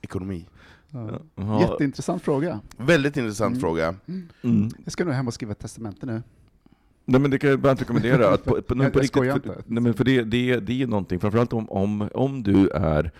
ekonomi. 0.00 0.46
Ja. 0.90 1.20
Ja. 1.34 1.60
Jätteintressant 1.60 2.22
fråga. 2.22 2.60
Väldigt 2.76 3.16
intressant 3.16 3.50
Mm. 3.52 3.60
fråga. 3.60 3.94
Mm. 4.42 4.70
Jag 4.84 4.92
ska 4.92 5.04
nog 5.04 5.14
hem 5.14 5.26
och 5.26 5.34
skriva 5.34 5.52
ett 5.52 5.58
testamente 5.58 6.06
nu. 6.06 6.22
Nej 7.04 7.20
men 7.20 7.30
det 7.30 7.38
kan 7.38 7.50
jag 7.50 7.60
bara 7.60 7.74
rekommendera. 7.74 8.28
Att 8.34 8.44
på, 8.44 8.50
på, 8.50 8.56
Jag- 8.60 8.66
på 8.66 8.74
jag 8.82 8.86
riktigt, 8.96 9.06
skojar 9.10 9.32
för, 9.38 9.48
inte. 9.50 9.62
nej, 9.66 9.82
men 9.82 9.94
för 9.94 10.04
det, 10.04 10.22
det, 10.22 10.60
det 10.60 10.82
är 10.82 10.86
någonting, 10.86 11.20
framförallt 11.20 11.52
om, 11.52 11.70
om, 11.70 12.08
om 12.14 12.42
du 12.42 12.68
är 12.68 13.10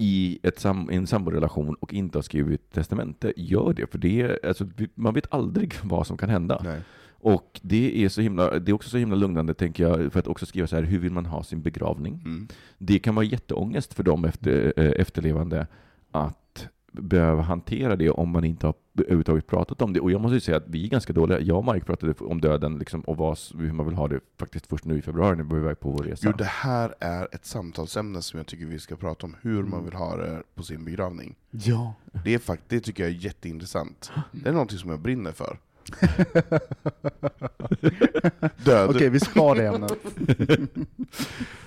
i 0.00 0.38
ett 0.42 0.58
sam, 0.58 0.90
en 0.92 1.06
samborelation 1.06 1.74
och 1.74 1.94
inte 1.94 2.18
har 2.18 2.22
skrivit 2.22 2.72
testamente, 2.72 3.32
gör 3.36 3.72
det. 3.72 3.86
För 3.86 3.98
det 3.98 4.20
är, 4.22 4.46
alltså, 4.46 4.66
man 4.94 5.14
vet 5.14 5.34
aldrig 5.34 5.74
vad 5.82 6.06
som 6.06 6.16
kan 6.16 6.28
hända. 6.28 6.60
Nej. 6.64 6.80
Och 7.20 7.60
det 7.62 8.04
är, 8.04 8.08
så 8.08 8.20
himla, 8.20 8.58
det 8.58 8.70
är 8.70 8.74
också 8.74 8.90
så 8.90 8.98
himla 8.98 9.16
lugnande, 9.16 9.54
tänker 9.54 9.88
jag, 9.88 10.12
för 10.12 10.18
att 10.18 10.26
också 10.26 10.46
skriva 10.46 10.66
så 10.66 10.76
här, 10.76 10.82
hur 10.82 10.98
vill 10.98 11.12
man 11.12 11.26
ha 11.26 11.42
sin 11.42 11.62
begravning? 11.62 12.22
Mm. 12.24 12.48
Det 12.78 12.98
kan 12.98 13.14
vara 13.14 13.26
jätteångest 13.26 13.94
för 13.94 14.02
de 14.02 14.24
efter, 14.24 14.72
eh, 14.76 14.92
efterlevande 15.00 15.66
att 16.10 16.47
behöva 16.92 17.42
hantera 17.42 17.96
det 17.96 18.10
om 18.10 18.28
man 18.28 18.44
inte 18.44 18.66
har 18.66 18.74
överhuvudtaget 18.98 19.46
pratat 19.46 19.82
om 19.82 19.92
det. 19.92 20.00
Och 20.00 20.10
jag 20.10 20.20
måste 20.20 20.34
ju 20.34 20.40
säga 20.40 20.56
att 20.56 20.68
vi 20.68 20.84
är 20.84 20.88
ganska 20.88 21.12
dåliga. 21.12 21.40
Jag 21.40 21.58
och 21.68 21.74
Mike 21.74 21.86
pratade 21.86 22.14
om 22.20 22.40
döden 22.40 22.78
liksom, 22.78 23.00
och 23.00 23.16
vad, 23.16 23.38
hur 23.58 23.72
man 23.72 23.86
vill 23.86 23.94
ha 23.94 24.08
det 24.08 24.20
faktiskt 24.38 24.66
först 24.66 24.84
nu 24.84 24.98
i 24.98 25.02
februari 25.02 25.36
när 25.36 25.44
vi 25.44 25.50
var 25.50 25.58
iväg 25.58 25.80
på 25.80 25.90
vår 25.90 26.02
resa. 26.02 26.22
Jo, 26.26 26.32
det 26.38 26.44
här 26.44 26.94
är 27.00 27.28
ett 27.32 27.46
samtalsämne 27.46 28.22
som 28.22 28.38
jag 28.38 28.46
tycker 28.46 28.66
vi 28.66 28.78
ska 28.78 28.96
prata 28.96 29.26
om, 29.26 29.36
hur 29.42 29.62
man 29.62 29.84
vill 29.84 29.94
ha 29.94 30.16
det 30.16 30.42
på 30.54 30.62
sin 30.62 30.84
begravning. 30.84 31.34
Ja. 31.50 31.94
Det, 32.24 32.34
är 32.34 32.38
fakt- 32.38 32.62
det 32.68 32.80
tycker 32.80 33.02
jag 33.02 33.12
är 33.12 33.16
jätteintressant. 33.16 34.10
Det 34.32 34.48
är 34.48 34.52
någonting 34.52 34.78
som 34.78 34.90
jag 34.90 35.00
brinner 35.00 35.32
för. 35.32 35.58
Död. 38.64 38.90
Okej, 38.90 39.10
vi 39.10 39.20
spar 39.20 39.54
det 39.54 39.66
ämnet. 39.66 39.92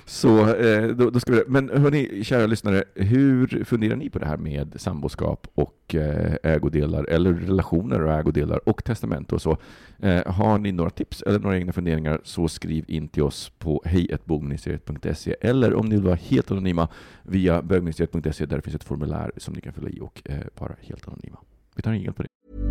Så, 0.05 0.55
eh, 0.55 0.87
då, 0.87 1.09
då 1.09 1.19
ska 1.19 1.31
vi, 1.31 1.43
men 1.47 1.69
hörni, 1.69 2.23
kära 2.23 2.47
lyssnare, 2.47 2.83
hur 2.95 3.63
funderar 3.63 3.95
ni 3.95 4.09
på 4.09 4.19
det 4.19 4.25
här 4.25 4.37
med 4.37 4.75
samboskap 4.81 5.47
och 5.53 5.95
eh, 5.95 6.35
ägodelar, 6.43 7.03
eller 7.03 7.33
relationer 7.33 8.01
och 8.01 8.13
ägodelar 8.13 8.69
och 8.69 8.83
testamente 8.83 9.35
och 9.35 9.41
så? 9.41 9.57
Eh, 9.99 10.25
har 10.25 10.57
ni 10.57 10.71
några 10.71 10.89
tips 10.89 11.21
eller 11.21 11.39
några 11.39 11.57
egna 11.57 11.73
funderingar 11.73 12.21
så 12.23 12.47
skriv 12.47 12.85
in 12.87 13.07
till 13.07 13.23
oss 13.23 13.51
på 13.59 13.83
hejatbogministeriet.se 13.85 15.35
eller 15.41 15.73
om 15.73 15.85
ni 15.85 15.95
vill 15.95 16.05
vara 16.05 16.15
helt 16.15 16.51
anonyma 16.51 16.87
via 17.23 17.61
bögministeriet.se 17.61 18.45
där 18.45 18.55
det 18.55 18.61
finns 18.61 18.75
ett 18.75 18.83
formulär 18.83 19.31
som 19.37 19.53
ni 19.53 19.61
kan 19.61 19.73
fylla 19.73 19.89
i 19.89 19.99
och 19.99 20.21
vara 20.59 20.75
helt 20.81 21.07
anonyma. 21.07 21.37
Vi 21.75 21.81
tar 21.81 21.91
en 21.91 21.97
jingel 21.97 22.13
på 22.13 22.23
det. 22.23 22.70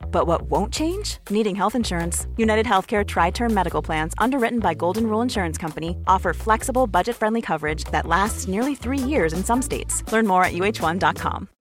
But 0.11 0.27
what 0.27 0.43
won't 0.43 0.73
change? 0.73 1.17
Needing 1.29 1.55
health 1.55 1.75
insurance. 1.75 2.27
United 2.37 2.65
Healthcare 2.65 3.05
Tri 3.07 3.31
Term 3.31 3.53
Medical 3.53 3.81
Plans, 3.81 4.13
underwritten 4.17 4.59
by 4.59 4.73
Golden 4.73 5.07
Rule 5.07 5.21
Insurance 5.21 5.57
Company, 5.57 5.95
offer 6.07 6.33
flexible, 6.33 6.87
budget 6.87 7.15
friendly 7.15 7.41
coverage 7.41 7.85
that 7.85 8.05
lasts 8.05 8.47
nearly 8.47 8.75
three 8.75 8.99
years 8.99 9.33
in 9.33 9.43
some 9.43 9.61
states. 9.61 10.03
Learn 10.11 10.27
more 10.27 10.43
at 10.43 10.53
uh1.com. 10.53 11.47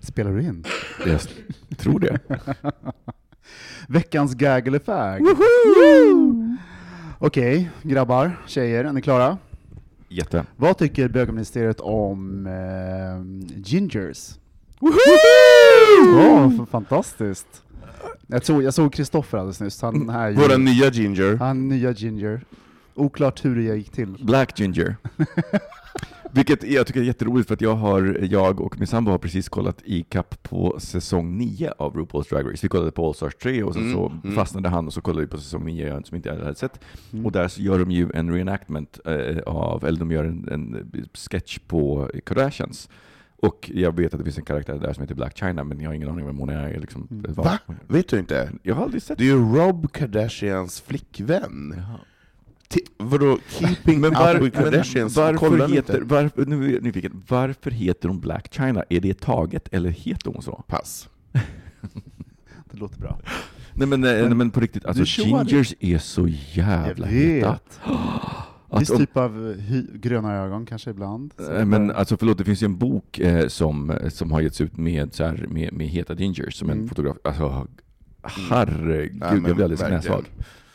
Spelar 0.00 0.32
du 0.32 0.40
in? 0.40 0.64
Jag 1.06 1.20
tror 1.78 2.00
det. 2.00 2.18
Veckans 3.88 4.34
gag 4.34 4.68
eller 4.68 4.78
fag. 4.78 5.22
Okej, 7.22 7.70
grabbar, 7.82 8.38
tjejer, 8.46 8.84
är 8.84 8.92
ni 8.92 9.02
klara? 9.02 9.38
Jätte. 10.08 10.44
Vad 10.56 10.78
tycker 10.78 11.08
bögministeriet 11.08 11.80
om 11.80 12.46
eh, 12.46 13.52
gingers? 13.64 14.30
Åh, 14.80 16.52
f- 16.62 16.68
fantastiskt. 16.70 17.62
Jag, 18.26 18.42
tror, 18.42 18.62
jag 18.62 18.74
såg 18.74 18.92
Kristoffer 18.92 19.38
alldeles 19.38 19.60
nyss, 19.60 19.82
han 19.82 20.10
är 20.10 20.28
ju, 20.28 20.34
Våra 20.36 20.56
nya 20.56 20.90
ginger. 20.90 21.36
han 21.36 21.68
nya 21.68 21.92
ginger. 21.92 22.40
Oklart 22.94 23.44
hur 23.44 23.56
det 23.56 23.62
gick 23.76 23.90
till. 23.92 24.16
Black 24.24 24.58
Ginger. 24.60 24.96
Vilket 26.32 26.64
jag 26.64 26.86
tycker 26.86 27.00
är 27.00 27.04
jätteroligt 27.04 27.48
för 27.48 27.54
att 27.54 27.60
jag, 27.60 27.74
har, 27.74 28.18
jag 28.30 28.60
och 28.60 28.78
min 28.78 28.86
sambo 28.86 29.10
har 29.10 29.18
precis 29.18 29.48
kollat 29.48 29.82
i 29.84 30.02
kapp 30.02 30.42
på 30.42 30.76
säsong 30.80 31.38
9 31.38 31.72
av 31.78 31.94
RuPaul's 31.96 32.28
Drag 32.30 32.52
Race. 32.52 32.58
Vi 32.62 32.68
kollade 32.68 32.90
på 32.90 33.06
All 33.06 33.14
Stars 33.14 33.34
3 33.34 33.62
och 33.62 33.74
sen 33.74 33.82
Mm, 33.82 33.94
så 33.94 34.12
mm. 34.24 34.34
fastnade 34.36 34.68
han 34.68 34.86
och 34.86 34.92
så 34.92 35.00
kollade 35.00 35.20
vi 35.20 35.30
på 35.30 35.38
säsong 35.38 35.64
9 35.64 36.02
som 36.04 36.16
inte 36.16 36.28
jag 36.28 36.36
hade 36.36 36.54
sett. 36.54 36.80
Mm. 37.12 37.26
Och 37.26 37.32
där 37.32 37.48
så 37.48 37.62
gör 37.62 37.78
de 37.78 37.90
ju 37.90 38.08
en 38.14 38.32
reenactment 38.34 39.00
eh, 39.04 39.38
av, 39.46 39.84
eller 39.84 39.98
de 39.98 40.10
gör 40.12 40.24
en, 40.24 40.48
en 40.52 40.90
sketch 41.14 41.58
på 41.66 42.10
Kardashians. 42.26 42.88
Och 43.36 43.70
jag 43.74 43.96
vet 43.96 44.14
att 44.14 44.18
det 44.20 44.24
finns 44.24 44.38
en 44.38 44.44
karaktär 44.44 44.78
där 44.78 44.92
som 44.92 45.02
heter 45.02 45.14
Black 45.14 45.38
China, 45.38 45.64
men 45.64 45.80
jag 45.80 45.88
har 45.90 45.94
ingen 45.94 46.08
aning 46.08 46.20
om 46.20 46.26
vem 46.26 46.38
hon 46.38 46.48
är. 46.48 46.80
Liksom, 46.80 47.08
Mm. 47.10 47.32
Va? 47.32 47.58
Vet 47.86 48.08
du 48.08 48.18
inte? 48.18 48.52
Jag 48.62 48.74
har 48.74 48.84
aldrig 48.84 49.02
sett 49.02 49.18
Det 49.18 49.24
är 49.24 49.26
ju 49.26 49.54
Rob 49.54 49.92
Kardashians 49.92 50.80
flickvän. 50.80 51.74
Jaha. 51.76 51.98
Vadå, 52.98 53.38
keeping 53.48 54.00
Men, 54.00 54.10
up 54.12 54.18
var, 54.18 54.34
with 54.40 54.56
Kardashians? 54.58 55.16
men 55.16 55.24
varför 55.36 55.68
heter, 55.68 56.00
varför, 56.00 56.46
nu 56.46 56.68
är 56.68 56.72
jag 56.74 56.82
nyfiken, 56.82 57.22
varför 57.28 57.70
heter 57.70 58.08
hon 58.08 58.20
Black 58.20 58.54
China? 58.54 58.84
Är 58.88 59.00
det 59.00 59.20
taget 59.20 59.68
eller 59.72 59.90
heter 59.90 60.30
hon 60.30 60.42
så? 60.42 60.64
Pass. 60.68 61.08
Det 62.72 62.76
låter 62.78 62.98
bra. 63.00 63.20
Nej 63.74 63.88
men, 63.88 64.00
men, 64.00 64.00
nej, 64.26 64.34
men 64.34 64.50
på 64.50 64.60
riktigt, 64.60 64.84
alltså 64.86 65.04
gingers 65.22 65.74
är 65.80 65.98
så 65.98 66.28
jävla 66.52 67.06
heta. 67.06 67.58
Viss 68.78 68.90
om, 68.90 68.98
typ 68.98 69.16
av 69.16 69.54
hy- 69.58 69.98
gröna 69.98 70.34
ögon 70.36 70.66
kanske 70.66 70.90
ibland. 70.90 71.34
Så 71.38 71.52
eh, 71.52 71.64
men 71.64 71.90
alltså 71.90 72.16
förlåt, 72.16 72.38
det 72.38 72.44
finns 72.44 72.62
ju 72.62 72.64
en 72.64 72.78
bok 72.78 73.18
eh, 73.18 73.48
som, 73.48 73.98
som 74.08 74.32
har 74.32 74.40
getts 74.40 74.60
ut 74.60 74.76
med, 74.76 75.14
så 75.14 75.24
här, 75.24 75.46
med, 75.48 75.72
med 75.72 75.86
heta 75.88 76.14
gingers 76.14 76.54
som 76.54 76.70
en 76.70 76.76
Mm. 76.76 76.88
fotograf. 76.88 77.16
Alltså, 77.24 77.66
herregud, 78.50 79.18
Ja, 79.20 79.26
jag 79.26 79.32
men 79.42 79.42
blir 79.42 79.52
alldeles 79.64 79.82
verkligen. 79.82 80.24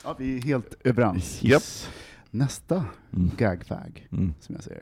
Ja, 0.06 0.16
vi 0.20 0.38
är 0.38 0.42
helt 0.42 0.74
överens. 0.84 1.44
Japp. 1.44 1.64
Nästa 2.32 2.86
Mm. 3.14 3.32
gag-fag, 3.38 4.08
Mm. 4.12 4.34
som 4.40 4.56
jag 4.56 4.64
säger. 4.64 4.82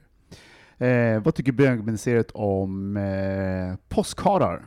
Eh, 1.16 1.22
vad 1.24 1.36
tycker 1.36 1.52
bögministeriet 1.52 2.32
om 2.34 2.98
eh, 2.98 3.76
påskharar? 3.90 4.66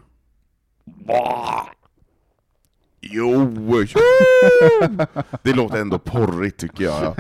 Jo! 3.01 3.51
Det 5.43 5.53
låter 5.53 5.81
ändå 5.81 5.99
porrigt 5.99 6.57
tycker 6.61 6.85
jag. 6.85 7.03
Vad 7.17 7.19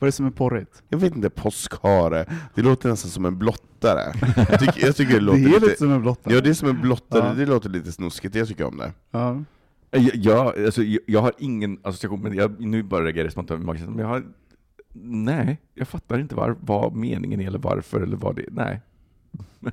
är 0.00 0.06
det 0.06 0.12
som 0.12 0.26
är 0.26 0.30
porrigt? 0.30 0.82
Jag 0.88 0.98
vet 0.98 1.16
inte, 1.16 1.30
påskhare. 1.30 2.26
Det 2.54 2.62
låter 2.62 2.88
nästan 2.88 3.10
som 3.10 3.24
en 3.26 3.38
blottare. 3.38 4.12
Jag 4.50 4.60
tycker, 4.60 4.86
jag 4.86 4.96
tycker 4.96 5.14
det 5.14 5.20
låter 5.20 5.38
det 5.40 5.44
är 5.44 5.48
lite... 5.48 5.66
lite 5.66 5.76
som 5.78 5.92
en 5.92 6.02
blottare. 6.02 6.34
Ja, 6.34 6.40
det 6.40 6.50
är 6.50 6.54
som 6.54 6.68
en 6.68 6.80
blottare, 6.80 7.26
Ja. 7.28 7.34
det 7.34 7.46
låter 7.46 7.68
lite 7.68 7.92
snuskigt, 7.92 8.34
jag 8.34 8.48
tycker 8.48 8.64
om 8.64 8.76
det. 8.76 8.92
Ja. 9.10 9.42
Jag, 10.14 10.58
alltså, 10.64 10.82
jag, 10.82 11.00
jag 11.06 11.20
har 11.20 11.32
ingen 11.38 11.78
association, 11.82 12.20
men 12.22 12.34
jag, 12.34 12.60
nu 12.60 12.82
bara 12.82 13.04
reagerar 13.04 13.24
jag 13.24 13.32
spontant 13.32 13.64
men 13.64 13.98
jag 13.98 14.06
har... 14.06 14.22
Nej, 15.04 15.58
jag 15.74 15.88
fattar 15.88 16.18
inte 16.18 16.34
var, 16.34 16.56
vad 16.60 16.96
meningen 16.96 17.40
är 17.40 17.46
eller 17.46 17.58
varför 17.58 18.00
eller 18.00 18.16
vad 18.16 18.36
det 18.36 18.42
är. 18.42 18.50
Nej. 18.50 18.80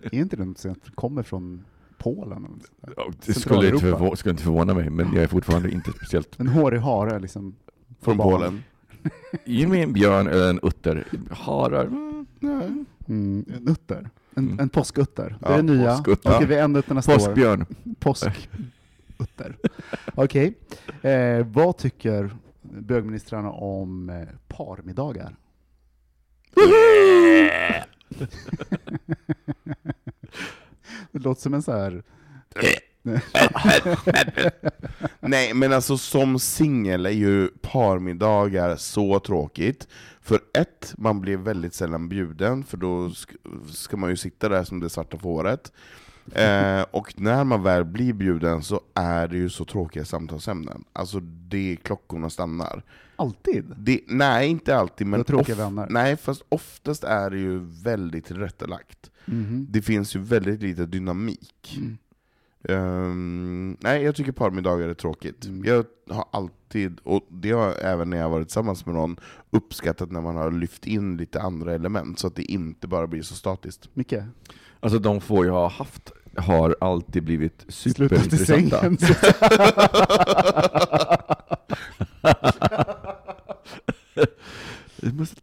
Är 0.04 0.16
inte 0.16 0.36
det 0.36 0.46
något 0.46 0.58
som 0.58 0.76
kommer 0.96 1.24
från 1.24 1.66
Polen? 1.98 2.60
Ja, 2.98 3.12
Det 3.26 3.34
skulle 3.34 3.70
inte, 3.70 3.86
förvå- 3.86 4.16
skulle 4.16 4.32
inte 4.32 4.44
förvåna 4.44 4.74
mig, 4.74 4.90
men 4.90 5.14
jag 5.14 5.24
är 5.24 5.28
fortfarande 5.28 5.72
inte 5.72 5.92
speciellt... 5.92 6.40
En 6.40 6.48
hårig 6.48 6.80
hare 6.80 7.20
liksom. 7.20 7.56
Från. 8.02 8.18
Polen. 8.18 8.64
Ge 9.46 9.68
mig 9.68 9.82
en 9.84 9.94
björn 9.94 10.28
eller 10.28 10.50
en 10.50 10.60
utter. 10.64 11.06
Harar? 11.32 11.86
Mm, 11.86 12.26
Nej. 12.40 12.86
Mm, 13.08 13.46
en 13.58 13.68
utter. 13.68 14.10
En, 14.36 14.46
Mm. 14.46 14.60
en 14.60 14.70
påskutter. 14.70 15.38
Det 15.40 15.46
är 15.48 15.52
Ja, 15.52 15.58
det 15.58 15.64
nya. 15.64 15.92
påskutter. 15.98 16.36
Okej, 16.36 16.48
vi 16.48 16.56
till 16.82 16.94
nästa 16.96 17.12
år. 17.14 17.18
Påskbjörn 17.18 17.66
utter. 19.20 19.58
Okej. 20.16 20.58
Eh, 21.02 21.46
vad 21.46 21.78
tycker 21.78 22.36
bögministrarna 22.62 23.52
om 23.52 24.10
eh, 24.10 24.28
parmiddagar? 24.48 25.36
det 31.12 31.20
låter 31.20 31.42
som 31.42 31.54
en 31.54 31.62
så 31.62 31.72
här... 31.72 32.04
Nej, 35.20 35.54
men 35.54 35.74
alltså 35.74 35.98
som 35.98 36.40
singel 36.40 37.06
är 37.06 37.10
ju 37.10 37.48
parmiddagar 37.48 38.76
så 38.76 39.20
tråkigt. 39.20 39.88
För 40.22 40.40
ett, 40.54 40.94
man 40.98 41.22
blir 41.22 41.38
väldigt 41.38 41.74
sällan 41.74 42.10
bjuden, 42.10 42.64
för 42.64 42.78
då 42.78 43.12
ska 43.74 43.98
man 43.98 44.10
ju 44.10 44.16
sitta 44.16 44.50
där 44.50 44.64
som 44.64 44.80
det 44.80 44.90
svarta 44.90 45.18
fåret. 45.18 45.72
Eh, 46.36 46.86
och 46.92 47.14
när 47.22 47.44
man 47.44 47.64
väl 47.64 47.86
blir 47.86 48.14
bjuden 48.14 48.64
så 48.64 48.82
är 48.94 49.28
det 49.28 49.38
ju 49.38 49.50
så 49.50 49.66
tråkiga 49.66 50.06
samtalsämnen. 50.06 50.84
Alltså 50.94 51.20
det 51.24 51.78
klockorna 51.84 52.30
stannar. 52.30 52.84
Alltid? 53.16 53.74
Det, 53.78 54.02
nej, 54.08 54.50
inte 54.50 54.76
alltid, 54.76 55.08
men 55.08 55.24
tråkiga 55.24 55.56
vänner. 55.56 55.88
nej, 55.90 56.18
fast 56.18 56.42
oftast 56.50 57.04
är 57.04 57.30
det 57.30 57.38
ju 57.38 57.60
väldigt 57.84 58.26
tillrättalagt. 58.26 59.12
Mhm. 59.26 59.68
Det 59.70 59.82
finns 59.82 60.16
ju 60.16 60.20
väldigt 60.20 60.62
lite 60.62 60.86
dynamik. 60.86 61.78
Mm. 61.78 61.98
Ehm, 62.64 63.78
nej, 63.80 64.04
jag 64.04 64.16
tycker 64.16 64.32
parmiddagar 64.32 64.90
är 64.90 64.94
tråkigt. 64.94 65.46
Mm. 65.46 65.66
Jag 65.66 65.86
har 66.16 66.26
alltid, 66.32 67.00
och 67.04 67.28
det 67.30 67.52
har 67.52 67.66
jag 67.66 67.76
även 67.82 68.10
när 68.10 68.18
jag 68.18 68.24
har 68.24 68.32
varit 68.32 68.48
tillsammans 68.48 68.86
med 68.86 68.96
någon, 68.96 69.20
uppskattat 69.50 70.12
när 70.12 70.22
man 70.22 70.36
har 70.36 70.52
lyft 70.52 70.86
in 70.86 71.18
lite 71.18 71.42
andra 71.42 71.74
element, 71.74 72.20
så 72.20 72.28
att 72.28 72.36
det 72.36 72.52
inte 72.52 72.88
bara 72.88 73.08
blir 73.08 73.22
så 73.22 73.36
statiskt. 73.36 73.90
Micke? 73.94 74.14
Alltså 74.80 75.00
de 75.00 75.22
få 75.22 75.46
jag 75.46 75.54
har 75.54 75.70
haft 75.70 76.12
har 76.38 76.76
alltid 76.82 77.24
blivit 77.24 77.66
superintressanta. 77.68 78.80
sängen. 78.80 78.98
Jag 85.02 85.14
måste 85.14 85.42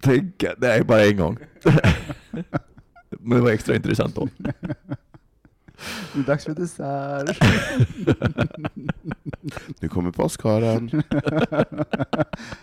tänka, 0.00 0.54
nej 0.58 0.84
bara 0.84 1.06
en 1.06 1.16
gång. 1.16 1.36
Men 3.10 3.38
det 3.38 3.40
var 3.40 3.50
extra 3.50 3.76
intressant 3.76 4.14
då. 4.14 4.28
Det 6.14 6.20
är 6.20 6.24
dags 6.24 6.44
för 6.44 6.54
dessert. 6.54 7.38
Nu 9.80 9.88
kommer 9.88 10.10
påskharen. 10.10 10.90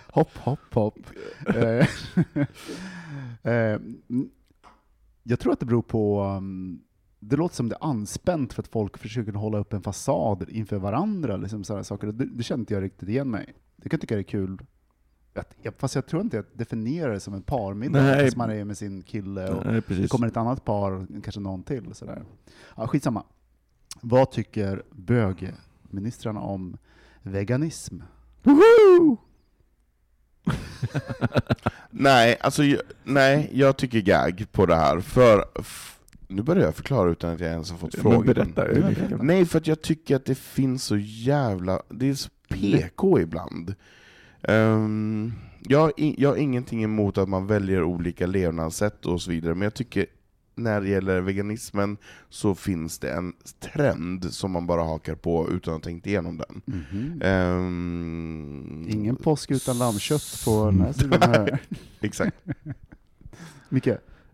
hopp, 0.07 0.37
hopp, 0.37 0.73
hopp. 0.73 0.99
Eh, 3.43 3.53
eh, 3.53 3.79
jag 5.23 5.39
tror 5.39 5.53
att 5.53 5.59
det 5.59 5.65
beror 5.65 5.81
på, 5.81 6.23
um, 6.23 6.81
det 7.29 7.35
låter 7.35 7.55
som 7.55 7.69
det 7.69 7.75
är 7.81 7.85
anspänt 7.85 8.53
för 8.53 8.61
att 8.61 8.67
folk 8.67 8.97
försöker 8.97 9.31
hålla 9.33 9.57
upp 9.57 9.73
en 9.73 9.81
fasad 9.81 10.49
inför 10.49 10.77
varandra. 10.77 11.37
Liksom 11.37 11.63
sådana 11.63 11.83
saker. 11.83 12.07
Det, 12.07 12.25
det 12.25 12.43
känner 12.43 12.59
inte 12.59 12.73
jag 12.73 12.83
riktigt 12.83 13.09
igen 13.09 13.29
mig. 13.31 13.53
Jag 13.81 13.91
kan 13.91 13.99
tycka 13.99 14.15
det 14.15 14.21
är 14.21 14.23
kul. 14.23 14.61
Att, 15.35 15.55
jag, 15.61 15.73
fast 15.77 15.95
jag 15.95 16.05
tror 16.07 16.21
inte 16.21 16.35
jag 16.37 16.45
definierar 16.53 17.13
det 17.13 17.19
som 17.19 17.33
en 17.33 17.41
parmiddag, 17.41 18.01
Nej. 18.03 18.25
fast 18.25 18.37
man 18.37 18.51
är 18.51 18.65
med 18.65 18.77
sin 18.77 19.01
kille 19.03 19.49
och 19.49 19.65
Nej, 19.65 19.73
det 19.75 19.81
precis. 19.81 20.11
kommer 20.11 20.27
ett 20.27 20.37
annat 20.37 20.65
par, 20.65 21.07
kanske 21.23 21.41
någon 21.41 21.63
till. 21.63 21.93
Sådär. 21.95 22.23
Ja, 22.75 22.87
skitsamma. 22.87 23.23
Vad 24.01 24.31
tycker 24.31 24.83
bögministrarna 24.91 26.39
om 26.41 26.77
veganism? 27.21 27.99
nej, 31.89 32.37
alltså, 32.41 32.63
jag- 32.63 32.81
nej, 33.03 33.49
jag 33.53 33.77
tycker 33.77 33.99
gag 34.01 34.45
på 34.51 34.65
det 34.65 34.75
här, 34.75 34.99
för 34.99 35.45
nu 36.33 36.41
börjar 36.41 36.63
jag 36.63 36.75
förklara 36.75 37.11
utan 37.11 37.33
att 37.33 37.39
jag 37.39 37.49
ens 37.49 37.71
har 37.71 37.77
fått 37.77 37.95
frågan. 37.95 38.25
berätta. 38.25 38.65
Nej, 39.21 39.45
för 39.45 39.57
att 39.57 39.67
jag 39.67 39.81
tycker 39.81 40.15
att 40.15 40.25
det 40.25 40.35
finns 40.37 40.83
så 40.83 40.97
jävla... 40.97 41.81
Det 41.89 42.09
är 42.09 42.13
så 42.13 42.29
PK 42.49 43.19
ibland. 43.19 43.75
Ehm, 44.41 45.33
jag, 45.61 45.91
jag 45.97 46.29
har 46.29 46.37
ingenting 46.37 46.83
emot 46.83 47.17
att 47.17 47.29
man 47.29 47.47
väljer 47.47 47.83
olika 47.83 48.25
levnadssätt 48.27 49.05
och 49.05 49.21
så 49.21 49.31
vidare, 49.31 49.55
men 49.55 49.61
jag 49.61 49.73
tycker 49.73 50.05
när 50.55 50.81
det 50.81 50.89
gäller 50.89 51.21
veganismen 51.21 51.97
så 52.29 52.55
finns 52.55 52.99
det 52.99 53.11
en 53.11 53.33
trend 53.59 54.33
som 54.33 54.51
man 54.51 54.67
bara 54.67 54.83
hakar 54.83 55.15
på 55.15 55.49
utan 55.51 55.73
att 55.73 55.79
ha 55.85 55.89
tänkt 55.89 56.07
igenom 56.07 56.37
den. 56.37 56.61
Mhm. 56.65 57.21
Ehm, 57.23 58.85
Ingen 58.89 59.15
påsk 59.15 59.51
utan 59.51 59.77
lammkött 59.77 60.41
på 60.45 60.65
den 60.65 60.81
här 60.81 60.93
sidan 60.93 61.21
här. 61.21 61.59
Exakt. 62.01 62.37
Micke? 63.69 63.87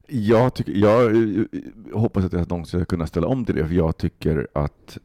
Jag, 0.10 0.54
tycker, 0.54 0.72
jag 0.72 1.16
eh, 1.16 1.46
eh, 1.52 2.00
hoppas 2.00 2.26
att 2.26 2.34
jag 2.34 2.50
någonsin 2.50 2.80
ska 2.80 2.86
kunna 2.86 3.08
ställa 3.08 3.28
om 3.28 3.46
till 3.46 3.56
det, 3.56 3.68
för 3.68 3.76
jag 3.76 3.98
tycker 3.98 4.48
att 4.54 4.98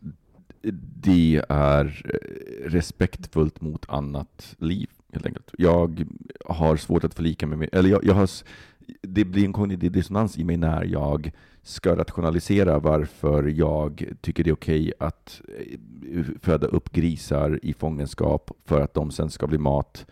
det 1.03 1.43
är 1.49 2.03
eh, 2.05 2.71
respektfullt 2.71 3.61
mot 3.61 3.89
annat 3.89 4.55
liv, 4.59 4.91
helt 5.13 5.27
enkelt. 5.27 5.51
Jag 5.59 6.07
har 6.47 6.77
svårt 6.77 7.05
att 7.05 7.15
förlika 7.15 7.47
mig 7.47 7.59
med, 7.59 7.69
eller 7.73 7.91
jag, 7.91 8.05
jag 8.05 8.15
har, 8.15 8.31
det 9.03 9.25
blir 9.25 9.45
en 9.45 9.53
kognitiv 9.53 9.93
dissonans 9.93 10.39
i 10.39 10.45
mig 10.45 10.57
när 10.57 10.85
jag 10.85 11.33
ska 11.63 11.97
rationalisera 11.97 12.79
varför 12.79 13.43
jag 13.43 14.05
tycker 14.21 14.45
det 14.45 14.51
är 14.51 14.55
okej 14.55 14.93
att 14.99 15.41
föda 16.41 16.67
upp 16.67 16.93
grisar 16.93 17.61
i 17.63 17.73
fångenskap 17.73 18.51
för 18.65 18.81
att 18.81 18.95
de 18.95 19.11
sen 19.11 19.31
ska 19.31 19.47
bli 19.47 19.59
mat 19.59 20.07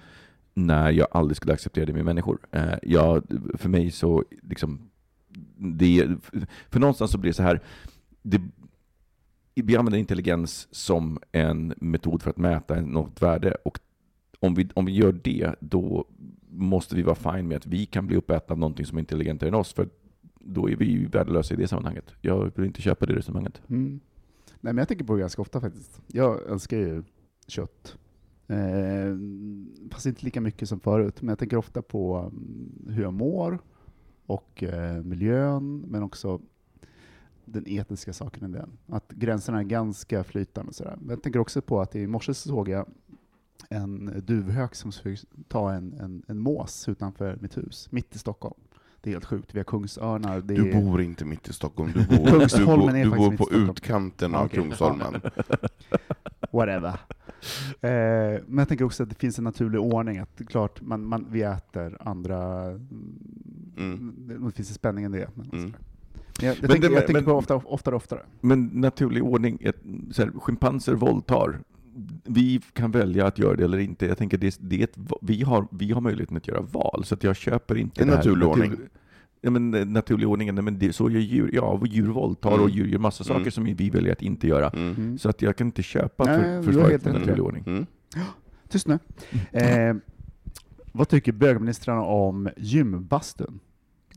när 0.55 0.91
jag 0.91 1.09
aldrig 1.11 1.37
skulle 1.37 1.53
acceptera 1.53 1.87
det 1.87 1.93
med 1.93 2.05
människor. 2.05 2.39
Eh, 2.51 2.75
jag, 2.83 3.25
för 3.55 3.69
mig 3.69 3.91
så, 3.91 4.25
liksom, 4.43 4.91
det, 5.57 6.09
för 6.71 6.81
någonstans 6.81 7.11
så 7.11 7.19
blir 7.19 7.31
det 7.31 7.37
så 7.37 7.43
här, 7.43 7.61
det, 8.23 8.41
vi 9.55 9.77
använder 9.77 9.99
intelligens 9.99 10.69
som 10.71 11.19
en 11.33 11.75
metod 11.77 12.23
för 12.23 12.31
att 12.31 12.37
mäta 12.37 12.81
något 12.81 13.23
värde, 13.23 13.57
och 13.65 13.79
om 14.41 14.55
vi, 14.55 14.69
om 14.75 14.85
vi 14.85 14.93
gör 14.93 15.13
det, 15.13 15.55
då 15.61 16.05
måste 16.49 16.97
vi 16.97 17.03
vara 17.03 17.15
fine 17.15 17.49
med 17.49 17.57
att 17.57 17.67
vi 17.67 17.87
kan 17.87 18.07
bli 18.07 18.17
uppätna 18.17 18.53
av 18.53 18.59
någonting 18.59 18.87
som 18.87 18.99
är 18.99 19.01
intelligentare 19.01 19.49
än 19.49 19.55
oss, 19.55 19.73
för 19.73 19.89
då 20.39 20.71
är 20.71 20.77
vi 20.77 20.85
ju 20.85 21.07
värdelösa 21.07 21.55
i 21.55 21.57
det 21.57 21.69
sammanhanget. 21.69 22.15
Jag 22.21 22.53
vill 22.55 22.67
inte 22.67 22.83
köpa 22.83 23.07
det 23.07 23.15
resonemanget. 23.15 23.63
Mm. 23.69 24.01
Nej, 24.61 24.73
men 24.73 24.79
jag 24.79 24.89
tänker 24.89 25.05
på 25.05 25.15
det 25.15 25.21
ganska 25.21 25.43
ofta 25.43 25.61
faktiskt. 25.61 26.03
Jag 26.07 26.51
älskar 26.51 26.77
ju 26.77 27.03
kött. 27.47 27.97
Eh, 28.47 29.17
fast 29.91 30.07
inte 30.07 30.25
lika 30.25 30.41
mycket 30.41 30.69
som 30.69 30.81
förut, 30.81 31.23
men 31.23 31.29
jag 31.29 31.39
tänker 31.39 31.57
ofta 31.57 31.83
på 31.83 32.17
mm, 32.17 32.95
hur 32.95 33.03
jag 33.03 33.13
mår 33.13 33.59
och 34.27 34.63
eh, 34.63 35.03
miljön, 35.03 35.85
men 35.89 36.03
också 36.03 36.41
den 37.45 37.69
etiska 37.69 38.13
saken 38.13 38.51
i 38.51 38.53
den. 38.53 38.79
Att 38.87 39.13
gränserna 39.13 39.59
är 39.59 39.65
ganska 39.65 40.25
flytande. 40.25 40.69
och 40.69 40.75
Sådär. 40.75 40.97
Men 41.01 41.11
jag 41.11 41.23
tänker 41.23 41.41
också 41.41 41.63
på 41.63 41.81
att 41.81 41.97
i 41.97 42.07
morse 42.07 42.35
så 42.35 42.49
såg 42.49 42.69
jag 42.69 42.87
en 43.69 44.23
duvhök 44.27 44.75
som 44.75 44.93
skulle 44.93 45.17
ta 45.49 45.73
en, 45.73 45.93
en, 45.93 46.23
en 46.29 46.39
mås 46.39 46.89
utanför 46.89 47.39
mitt 47.41 47.57
hus, 47.57 47.89
mitt 47.91 48.15
i 48.15 48.19
Stockholm. 48.19 48.61
Det 49.01 49.11
är 49.11 49.13
helt 49.13 49.25
sjukt. 49.25 49.55
Vi 49.55 49.59
har 49.59 49.65
kungsörnar. 49.65 50.41
Du 50.41 50.71
är... 50.71 50.83
bor 50.83 51.03
inte 51.03 51.25
mitt 51.25 51.49
i 51.49 51.53
Stockholm, 51.53 51.93
du 51.95 52.07
bor, 52.17 52.17
du 52.59 52.67
bor, 52.67 52.93
du 52.93 53.11
bor 53.11 53.37
på 53.37 53.53
utkanten 53.53 54.35
av 54.35 54.45
Okej. 54.45 54.59
Kungsholmen. 54.59 55.15
whatever. 56.51 56.99
Eh, 57.81 57.91
men 58.47 58.59
jag 58.59 58.69
tänker 58.69 58.85
också 58.85 59.03
att 59.03 59.09
det 59.09 59.15
finns 59.19 59.39
en 59.39 59.45
naturlig 59.45 59.81
ordning, 59.81 60.19
att 60.19 60.41
klart, 60.49 60.81
man, 60.81 61.05
man, 61.07 61.27
vi 61.31 61.43
äter 61.43 61.97
andra, 62.01 62.63
Mm. 63.77 64.15
det, 64.19 64.35
det 64.47 64.53
finns 64.53 64.69
en 64.69 64.75
spänning 64.75 65.05
i 65.05 65.09
det. 65.09 65.29
Men, 65.35 65.47
Mm. 65.53 65.63
men 65.63 65.73
jag, 66.41 66.49
jag 66.57 66.61
Men 66.61 66.71
tänker, 66.71 66.89
det- 66.89 66.95
jag 66.95 67.07
tänker 67.07 67.15
men- 67.15 67.25
på 67.25 67.33
ofta, 67.33 67.55
oftare 67.57 67.95
och 67.95 68.03
oftare. 68.03 68.21
Men 68.41 68.65
naturlig 68.67 69.23
ordning, 69.25 69.59
ett, 69.61 69.77
så 70.11 70.23
här, 70.23 70.33
schimpanser 70.41 70.95
våldtar. 70.95 71.59
Vi 72.25 72.61
kan 72.73 72.91
välja 72.91 73.27
att 73.27 73.39
göra 73.39 73.57
det 73.57 73.65
eller 73.65 73.79
inte. 73.79 74.07
Jag 74.07 74.19
tänker 74.19 74.39
det, 74.39 74.57
det 74.61 74.83
ett, 74.83 74.99
vi, 75.23 75.43
har, 75.43 75.67
vi 75.71 75.93
har 75.93 76.01
möjligheten 76.01 76.37
att 76.37 76.49
göra 76.49 76.61
val, 76.61 77.03
så 77.05 77.15
att 77.15 77.25
jag 77.25 77.37
köper 77.37 77.77
inte 77.77 78.01
En 78.03 78.07
det 78.09 78.13
här 78.13 78.19
naturlig 78.19 78.47
natur- 78.47 78.51
ordning. 78.65 78.81
Ja, 79.43 79.51
men, 79.51 79.75
eh, 79.75 79.87
naturlig 79.87 80.29
ordning, 80.29 80.55
nej, 80.55 80.65
men 80.65 80.79
det, 80.79 80.93
så 80.93 81.11
gör 81.11 81.21
djur, 81.21 81.51
ja, 81.53 81.81
djur 81.87 82.09
våldtar 82.09 82.51
och 82.51 82.59
Mm. 82.59 82.71
djur 82.71 82.87
gör 82.87 82.99
massa 82.99 83.25
saker 83.25 83.41
Mm. 83.41 83.51
som 83.51 83.65
vi 83.65 83.91
väljer 83.91 84.13
att 84.13 84.23
inte 84.23 84.47
göra. 84.47 84.69
Mm. 84.71 84.95
Mm. 84.95 85.19
Så 85.19 85.29
att 85.29 85.43
jag 85.43 85.57
kan 85.57 85.67
inte 85.67 85.83
köpa 85.83 86.25
Nej, 86.25 86.39
för, 86.41 86.63
försvaret 86.63 87.03
för 87.03 87.13
naturlig 87.13 87.37
det. 87.37 87.41
ordning. 87.43 87.65
Mm. 87.67 87.87
Tyst 88.69 88.87
nu. 88.87 88.99
Eh, 89.53 89.95
vad 90.93 91.09
tycker 91.09 91.33
bögministrarna 91.33 92.03
om 92.03 92.49
gymbastun? 92.57 93.61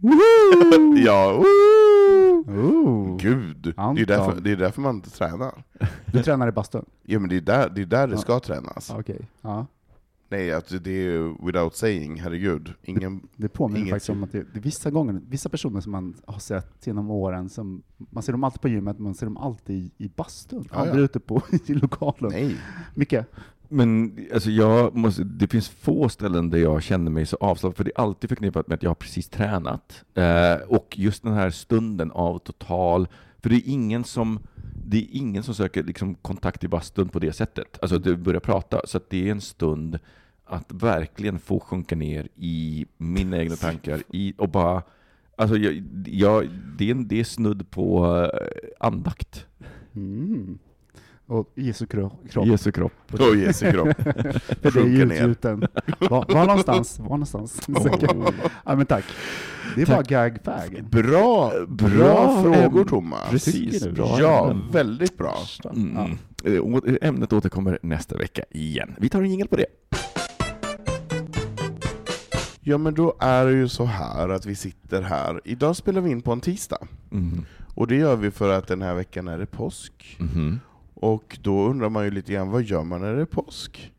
Ja, 1.05 1.33
oh. 1.33 2.49
Oh. 2.49 3.17
gud. 3.17 3.57
Det 3.95 4.01
är, 4.01 4.05
därför, 4.05 4.41
det 4.41 4.51
är 4.51 4.55
därför 4.55 4.81
man 4.81 4.95
inte 4.95 5.09
tränar. 5.09 5.63
Du 6.05 6.23
tränar 6.23 6.47
i 6.47 6.51
bastun? 6.51 6.85
Ja 7.03 7.19
men 7.19 7.29
det 7.29 7.35
är 7.35 7.41
där 7.41 7.69
det, 7.75 7.81
är 7.81 7.85
där 7.85 8.07
det 8.07 8.17
ska 8.17 8.39
tränas. 8.39 8.93
Okej. 8.97 9.27
Ja. 9.41 9.65
Nej, 10.29 10.53
alltså 10.53 10.79
det 10.79 10.91
är 10.91 11.11
ju 11.11 11.35
without 11.45 11.75
saying, 11.75 12.21
herregud. 12.21 12.73
Ingen... 12.83 13.27
Det 13.35 13.49
påminner 13.49 13.79
Inget 13.79 13.91
faktiskt 13.93 14.09
om 14.09 14.23
att 14.23 14.31
det, 14.31 14.45
det 14.53 14.59
är 14.59 14.61
vissa 14.61 14.91
gånger, 14.91 15.21
vissa 15.29 15.49
personer 15.49 15.81
som 15.81 15.91
man 15.91 16.15
har 16.25 16.39
sett 16.39 16.87
genom 16.87 17.09
åren, 17.11 17.49
som, 17.49 17.83
man 18.09 18.23
ser 18.23 18.31
dem 18.31 18.43
alltid 18.43 18.61
på 18.61 18.67
gymmet, 18.67 18.99
man 18.99 19.15
ser 19.15 19.25
dem 19.25 19.37
alltid 19.37 19.75
i, 19.75 19.91
i 19.97 20.09
bastun, 20.15 20.67
Ja, 20.71 20.75
ja. 20.77 20.81
aldrig 20.81 21.03
ute 21.03 21.19
på, 21.19 21.41
i 21.67 21.73
lokalen. 21.73 22.31
Nej. 22.31 22.55
Micke? 22.95 23.15
Men 23.69 24.19
alltså 24.33 24.49
jag 24.49 24.95
måste, 24.95 25.23
det 25.23 25.47
finns 25.47 25.69
få 25.69 26.09
ställen 26.09 26.49
där 26.49 26.57
jag 26.57 26.83
känner 26.83 27.11
mig 27.11 27.25
så 27.25 27.37
avslappnad, 27.39 27.77
för 27.77 27.83
det 27.83 27.91
är 27.95 28.01
alltid 28.01 28.29
förknippat 28.29 28.67
med 28.67 28.75
att 28.75 28.83
jag 28.83 28.89
har 28.89 28.95
precis 28.95 29.29
tränat. 29.29 30.03
Eh, 30.13 30.55
och 30.67 30.95
just 30.97 31.23
den 31.23 31.33
här 31.33 31.49
stunden 31.49 32.11
av 32.11 32.39
total, 32.39 33.07
för 33.45 33.49
det 33.49 33.55
är 33.55 33.61
ingen 33.65 34.03
som 34.03 34.39
det 34.87 34.97
är 34.97 35.07
ingen 35.11 35.43
som 35.43 35.55
söker 35.55 35.83
liksom 35.83 36.15
kontakt 36.15 36.63
i 36.63 36.67
bastun 36.67 37.09
på 37.09 37.19
det 37.19 37.33
sättet. 37.33 37.77
Alltså 37.81 37.99
du 37.99 38.15
börjar 38.15 38.39
prata, 38.39 38.81
så 38.85 38.97
att 38.97 39.09
det 39.09 39.27
är 39.27 39.31
en 39.31 39.41
stund 39.41 39.99
att 40.45 40.71
verkligen 40.73 41.39
få 41.39 41.59
sjunka 41.59 41.95
ner 41.95 42.27
i 42.35 42.85
mina 42.97 43.37
egna 43.37 43.55
tankar 43.55 44.03
i, 44.13 44.33
och 44.37 44.49
bara 44.49 44.83
Alltså 45.37 45.57
jag, 45.57 45.83
jag, 46.07 46.49
det, 46.77 46.85
är, 46.87 46.91
en- 46.91 47.07
det 47.07 47.19
är 47.19 47.23
snudd 47.23 47.69
på 47.69 48.05
eh, 48.33 48.69
andakt. 48.79 49.45
Mm. 49.95 50.57
Och 51.27 51.51
Jesu 51.55 51.85
kro- 51.85 52.11
kropp. 52.31 52.47
Jesu 52.47 52.71
kropp. 52.71 52.93
Och 53.11 53.35
Jesu 53.35 53.71
kropp. 53.71 53.87
För 54.61 54.71
det 54.71 54.79
är 54.79 54.85
ljudgjuten. 54.85 55.59
Var, 55.99 56.33
var 56.33 56.45
någonstans? 56.45 56.99
Var 56.99 57.05
någonstans? 57.09 57.61
ja, 58.65 58.75
men 58.75 58.85
tack. 58.85 59.05
Det 59.75 59.81
är 59.81 59.85
bara 59.85 60.01
gag 60.03 60.37
fag. 60.43 60.83
Bra, 60.91 61.51
bra, 61.67 61.89
Bra 61.89 62.43
frågor 62.43 62.83
äm- 62.83 62.89
Thomas. 62.89 63.29
Precis, 63.29 63.87
bra 63.87 64.17
Ja, 64.19 64.51
ämnen. 64.51 64.71
väldigt 64.71 65.17
bra. 65.17 65.35
Mm. 65.75 65.97
Eh, 66.45 67.07
Ämnet 67.09 67.33
återkommer 67.33 67.79
nästa 67.81 68.17
vecka 68.17 68.41
igen. 68.51 68.95
Vi 68.97 69.09
tar 69.09 69.21
en 69.21 69.29
jingel 69.31 69.47
på 69.47 69.55
det. 69.55 69.65
Ja 72.61 72.77
men 72.77 72.93
då 72.93 73.15
är 73.19 73.45
det 73.45 73.51
ju 73.51 73.67
så 73.67 73.85
här 73.85 74.29
att 74.29 74.45
vi 74.45 74.55
sitter 74.55 75.01
här, 75.01 75.41
idag 75.45 75.75
spelar 75.75 76.01
vi 76.01 76.11
in 76.11 76.21
på 76.21 76.31
en 76.31 76.41
tisdag. 76.41 76.87
Mm. 77.11 77.45
Och 77.75 77.87
det 77.87 77.95
gör 77.95 78.15
vi 78.15 78.31
för 78.31 78.49
att 78.49 78.67
den 78.67 78.81
här 78.81 78.93
veckan 78.95 79.27
är 79.27 79.37
det 79.37 79.45
påsk. 79.45 80.17
Mhm. 80.19 80.59
Och 81.13 81.37
då 81.41 81.67
undrar 81.67 81.89
man 81.89 82.03
ju 82.05 82.11
lite 82.11 82.33
grann, 82.33 82.49
vad 82.49 82.63
gör 82.63 82.83
man 82.83 83.01
när 83.01 83.13
det 83.15 83.21
är 83.21 83.25
påsk? 83.25 83.91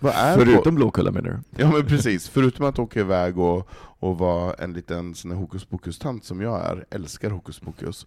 Vad 0.00 0.14
är 0.16 0.36
Förutom 0.38 0.74
Blåkulla 0.74 1.10
menar 1.10 1.30
du? 1.30 1.62
Ja 1.62 1.70
men 1.72 1.86
precis, 1.86 2.28
förutom 2.28 2.66
att 2.66 2.78
åka 2.78 3.00
iväg 3.00 3.38
och, 3.38 3.68
och 4.00 4.18
vara 4.18 4.54
en 4.54 4.72
liten 4.72 5.14
sån 5.14 5.30
här 5.30 5.38
hokus 5.38 5.64
pokus-tant 5.64 6.24
som 6.24 6.40
jag 6.40 6.60
är, 6.70 6.84
älskar 6.90 7.30
hokus 7.30 7.58
pokus. 7.60 8.06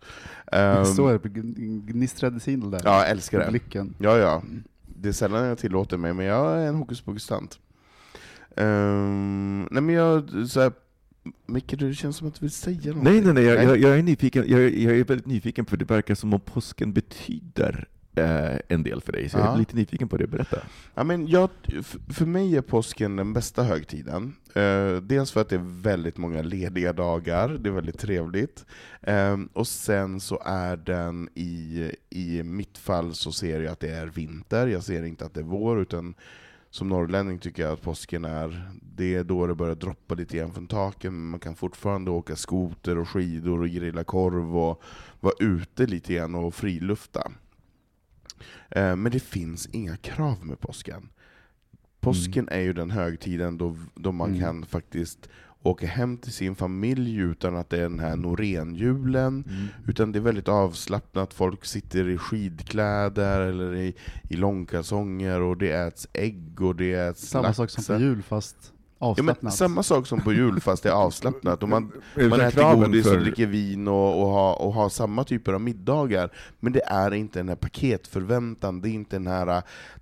Ehm, 0.51 0.85
Så 0.85 1.07
är 1.07 1.13
det, 1.13 1.29
gn- 1.29 1.85
gnistrade 1.85 2.39
sin 2.39 2.71
där. 2.71 2.81
ja, 2.83 3.03
älskar 3.05 3.39
det. 3.39 3.51
Blicken. 3.51 3.95
Ja, 3.99 4.17
ja. 4.17 4.43
Det 5.01 5.09
är 5.09 5.13
sällan 5.13 5.45
jag 5.45 5.57
tillåter 5.57 5.97
mig, 5.97 6.13
men 6.13 6.25
jag 6.25 6.61
är 6.61 6.67
en 6.67 6.75
hokus 6.75 7.01
pokus-tant. 7.01 7.59
Ehm, 8.55 9.67
nej 9.71 9.83
men 9.83 9.95
jag, 9.95 10.29
så 10.49 10.61
här, 10.61 10.71
Micke, 11.45 11.73
det 11.79 11.93
känns 11.93 12.17
som 12.17 12.27
att 12.27 12.33
du 12.33 12.39
vill 12.39 12.51
säga 12.51 12.93
något. 12.93 13.03
Nej, 13.03 13.21
nej, 13.21 13.33
nej, 13.33 13.43
jag, 13.43 13.63
jag, 13.63 13.77
jag 13.77 13.99
är 13.99 14.03
nyfiken. 14.03 14.43
Jag, 14.47 14.59
jag 14.73 14.97
är 14.99 15.03
väldigt 15.03 15.27
nyfiken 15.27 15.65
för 15.65 15.77
det 15.77 15.85
verkar 15.85 16.15
som 16.15 16.33
om 16.33 16.39
påsken 16.39 16.93
betyder 16.93 17.87
eh, 18.17 18.57
en 18.67 18.83
del 18.83 19.01
för 19.01 19.11
dig. 19.11 19.29
Så 19.29 19.37
jag 19.37 19.45
Ja. 19.47 19.53
är 19.53 19.57
lite 19.57 19.75
nyfiken 19.75 20.07
på 20.09 20.17
det. 20.17 20.27
Berätta. 20.27 20.57
Ja, 20.95 21.03
men 21.03 21.27
jag, 21.27 21.49
för 22.09 22.25
mig 22.25 22.57
är 22.57 22.61
påsken 22.61 23.15
den 23.15 23.33
bästa 23.33 23.63
högtiden. 23.63 24.35
Eh, 24.55 24.95
dels 25.01 25.31
för 25.31 25.41
att 25.41 25.49
det 25.49 25.55
är 25.55 25.81
väldigt 25.81 26.17
många 26.17 26.41
lediga 26.41 26.93
dagar, 26.93 27.49
det 27.59 27.69
är 27.69 27.73
väldigt 27.73 27.99
trevligt. 27.99 28.65
Eh, 29.01 29.37
och 29.53 29.67
sen 29.67 30.19
så 30.19 30.41
är 30.45 30.77
den, 30.77 31.29
i, 31.35 31.91
i 32.09 32.43
mitt 32.43 32.77
fall 32.77 33.13
så 33.13 33.31
ser 33.31 33.61
jag 33.61 33.71
att 33.71 33.79
det 33.79 33.89
är 33.91 34.07
vinter, 34.07 34.67
jag 34.67 34.83
ser 34.83 35.03
inte 35.03 35.25
att 35.25 35.33
det 35.33 35.39
är 35.39 35.43
vår, 35.43 35.81
utan 35.81 36.13
som 36.69 36.89
norrlänning 36.89 37.39
tycker 37.39 37.63
jag 37.63 37.73
att 37.73 37.81
påsken 37.81 38.25
är, 38.25 38.71
det 38.95 39.15
är 39.15 39.23
då 39.23 39.47
det 39.47 39.55
börjar 39.55 39.75
droppa 39.75 40.15
lite 40.15 40.37
grann 40.37 40.53
från 40.53 40.67
taken, 40.67 41.13
men 41.13 41.25
man 41.29 41.39
kan 41.39 41.55
fortfarande 41.55 42.11
åka 42.11 42.35
skoter 42.35 42.97
och 42.97 43.09
skidor 43.09 43.61
och 43.61 43.69
grilla 43.69 44.03
korv 44.03 44.57
och 44.57 44.81
vara 45.19 45.33
ute 45.39 45.85
lite 45.85 46.13
grann 46.13 46.35
och 46.35 46.53
frilufta. 46.55 47.31
Eh, 48.71 48.95
Men 48.95 49.11
det 49.11 49.19
finns 49.19 49.65
inga 49.71 49.97
krav 49.97 50.45
med 50.45 50.59
påsken. 50.59 51.09
Påsken 51.99 52.49
är 52.49 52.59
ju 52.59 52.73
den 52.73 52.91
högtiden 52.91 53.57
då, 53.57 53.77
då 53.95 54.11
man 54.11 54.29
Mm. 54.29 54.41
kan 54.41 54.65
faktiskt 54.65 55.29
åka 55.63 55.87
hem 55.87 56.17
till 56.17 56.31
sin 56.33 56.55
familj 56.55 57.15
utan 57.17 57.55
att 57.55 57.69
det 57.69 57.77
är 57.77 57.81
den 57.81 57.99
här 57.99 58.15
Norenjulen, 58.15 59.43
Mm. 59.49 59.67
utan 59.87 60.11
det 60.11 60.19
är 60.19 60.21
väldigt 60.21 60.47
avslappnat, 60.47 61.33
folk 61.33 61.65
sitter 61.65 62.09
i 62.09 62.17
skidkläder 62.17 63.41
eller 63.41 63.75
i, 63.75 63.95
i 64.29 64.35
långkalsonger 64.35 65.41
och 65.41 65.57
det 65.57 65.71
äts 65.71 66.07
ägg 66.13 66.61
och 66.61 66.75
det 66.75 66.93
äts 66.93 67.27
Samma 67.29 67.53
sak 67.53 67.69
som 67.69 67.83
på 67.83 67.91
lax. 67.93 68.01
jul 68.03 68.21
fast 68.23 68.73
Ja, 68.99 69.05
men 69.07 69.09
avslappnat. 69.29 69.53
samma 69.53 69.83
sak 69.83 70.07
som 70.07 70.21
på 70.21 70.33
jul 70.33 70.59
fast 70.61 70.83
det 70.83 70.89
är 70.89 70.93
avslappnat. 70.93 71.63
Och 71.63 71.69
man, 71.69 71.91
Är 72.15 72.29
man 72.29 72.39
det 72.39 72.45
äter 72.45 72.75
godis 72.75 73.05
och 73.05 73.11
för- 73.11 73.19
dricker 73.19 73.45
vin 73.45 73.87
och, 73.87 74.21
och, 74.23 74.27
har, 74.29 74.61
och 74.61 74.73
har 74.73 74.89
samma 74.89 75.23
typer 75.23 75.53
av 75.53 75.61
middagar. 75.61 76.29
Men 76.59 76.73
det 76.73 76.81
är 76.85 77.13
inte 77.13 77.39
den 77.39 77.49
här 77.49 77.55
paketförväntan, 77.55 78.81
det 78.81 78.89
är 78.89 78.91
inte 78.93 79.15
den 79.15 79.27
här, 79.27 79.45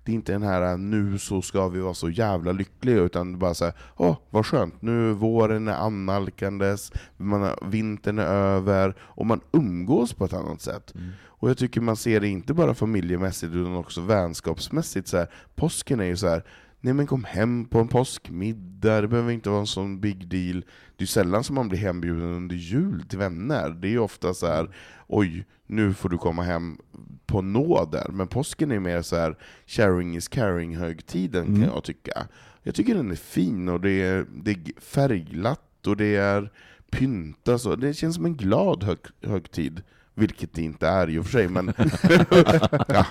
det 0.04 0.12
är 0.12 0.14
inte 0.14 0.32
den 0.32 0.42
här 0.42 0.76
nu 0.76 1.18
så 1.18 1.42
ska 1.42 1.68
vi 1.68 1.80
vara 1.80 1.94
så 1.94 2.10
jävla 2.10 2.52
lyckliga, 2.52 2.96
utan 2.96 3.38
bara 3.38 3.54
såhär, 3.54 3.74
åh 3.96 4.16
vad 4.30 4.46
skönt, 4.46 4.82
nu 4.82 5.12
våren 5.12 5.68
är 5.68 5.74
annalkandes, 5.74 6.92
man 7.16 7.42
har, 7.42 7.58
vintern 7.66 8.18
är 8.18 8.26
över, 8.26 8.94
och 9.00 9.26
man 9.26 9.40
umgås 9.52 10.12
på 10.12 10.24
ett 10.24 10.32
annat 10.32 10.60
sätt. 10.60 10.94
Och 11.38 11.50
jag 11.50 11.58
tycker 11.58 11.80
man 11.80 11.96
ser 11.96 12.20
det 12.20 12.28
inte 12.28 12.54
bara 12.54 12.74
familjemässigt 12.74 13.54
utan 13.54 13.76
också 13.76 14.00
vänskapsmässigt. 14.00 15.08
Så 15.08 15.16
här, 15.16 15.26
påsken 15.54 16.00
är 16.00 16.04
ju 16.04 16.16
så 16.16 16.28
här. 16.28 16.44
Nej 16.86 16.94
men 16.94 17.06
kom 17.06 17.24
hem 17.24 17.64
på 17.64 17.78
en 17.78 17.88
påskmiddag, 17.88 19.00
det 19.00 19.08
behöver 19.08 19.32
inte 19.32 19.50
vara 19.50 19.60
en 19.60 19.66
sån 19.66 20.00
big 20.00 20.28
deal. 20.28 20.60
Det 20.96 20.98
är 20.98 21.02
ju 21.02 21.06
sällan 21.06 21.44
som 21.44 21.54
man 21.54 21.68
blir 21.68 21.78
hembjuden 21.78 22.22
under 22.34 22.56
jul 22.56 23.02
till 23.08 23.18
vänner. 23.18 23.70
Det 23.70 23.88
är 23.88 23.90
ju 23.90 23.98
ofta 23.98 24.34
så 24.34 24.46
här, 24.46 24.74
oj, 25.06 25.46
nu 25.66 25.94
får 25.94 26.08
du 26.08 26.18
komma 26.18 26.42
hem 26.42 26.78
på 27.26 27.42
nåder. 27.42 28.06
Men 28.10 28.28
påsken 28.28 28.70
är 28.72 28.80
mer 28.80 29.02
så 29.02 29.16
här 29.16 29.36
sharing 29.66 30.16
is 30.16 30.28
caring 30.28 30.76
högtiden 30.76 31.46
Mm. 31.46 31.60
kan 31.62 31.70
jag 31.74 31.84
tycka. 31.84 32.26
Jag 32.62 32.74
tycker 32.74 32.94
den 32.94 33.10
är 33.10 33.14
fin 33.14 33.68
och 33.68 33.80
det 33.80 34.02
är, 34.02 34.26
det 34.44 34.50
är 34.50 34.80
färgglatt 34.80 35.86
och 35.86 35.96
det 35.96 36.16
är 36.16 36.52
pyntas 36.90 37.66
och 37.66 37.78
det 37.78 37.94
känns 37.94 38.14
som 38.14 38.24
en 38.24 38.36
glad 38.36 38.82
hög, 38.82 38.98
högtid. 39.22 39.82
Vilket 40.14 40.52
det 40.54 40.62
inte 40.62 40.88
är 40.88 41.10
i 41.10 41.18
och 41.18 41.24
för 41.24 41.32
sig, 41.32 41.48
men 41.48 41.72
ja, 42.88 43.06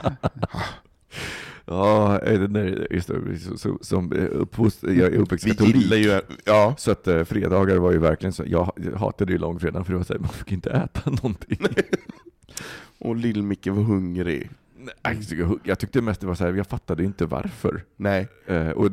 Ja, 1.66 2.20
den 2.24 2.53
där, 2.53 2.88
just 2.91 3.07
det, 3.07 3.57
så, 3.57 3.78
som 3.82 4.11
eh, 4.11 4.24
uppfost, 4.32 4.84
jag 4.84 4.97
är 4.97 5.18
uppväxt 5.18 5.45
vi 5.45 5.51
katolik. 5.51 5.76
gillar 5.76 5.97
ju... 5.97 6.22
Ja, 6.45 6.76
Så 6.78 6.91
att 6.91 7.07
eh, 7.07 7.24
fredagar 7.24 7.78
var 7.78 7.91
ju 7.91 7.97
verkligen 7.97 8.34
så, 8.34 8.43
jag 8.47 8.72
hatade 8.97 9.32
ju 9.34 9.38
långfredagen 9.39 9.86
för 9.86 9.91
det 9.93 9.97
var 9.97 10.05
så 10.05 10.13
här, 10.13 10.20
man 10.20 10.30
fick 10.30 10.51
inte 10.51 10.70
äta 10.70 11.09
någonting. 11.09 11.57
och 12.99 13.16
lill-Micke 13.16 13.68
var 13.72 13.84
hungrig. 13.84 14.49
Nej, 15.03 15.20
jag- 15.63 15.80
tyckte 15.80 16.01
mest 16.01 16.22
det 16.22 16.28
var 16.28 16.36
så 16.36 16.43
här, 16.45 16.53
jag 16.53 16.68
fattade 16.68 17.03
inte 17.03 17.26
varför. 17.26 17.84
Nej, 17.97 18.28
Eh, 18.47 18.70
och 18.70 18.91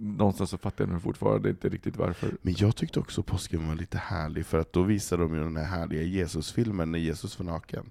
någonstans 0.00 0.50
så 0.50 0.58
fattar 0.58 0.84
jag 0.84 0.92
nog 0.92 1.02
fortfarande 1.02 1.48
inte 1.50 1.68
riktigt 1.68 1.96
varför. 1.96 2.30
men 2.42 2.54
jag 2.58 2.76
tyckte 2.76 3.00
också 3.00 3.22
påsken 3.22 3.68
var 3.68 3.74
lite 3.74 3.98
härlig, 3.98 4.46
för 4.46 4.58
att 4.58 4.72
då 4.72 4.82
visade 4.82 5.22
de 5.22 5.34
ju 5.34 5.40
den 5.40 5.56
här 5.56 5.64
härliga 5.64 6.02
Jesus-filmen 6.02 6.92
när 6.92 6.98
Jesus 6.98 7.38
var 7.38 7.46
naken. 7.46 7.90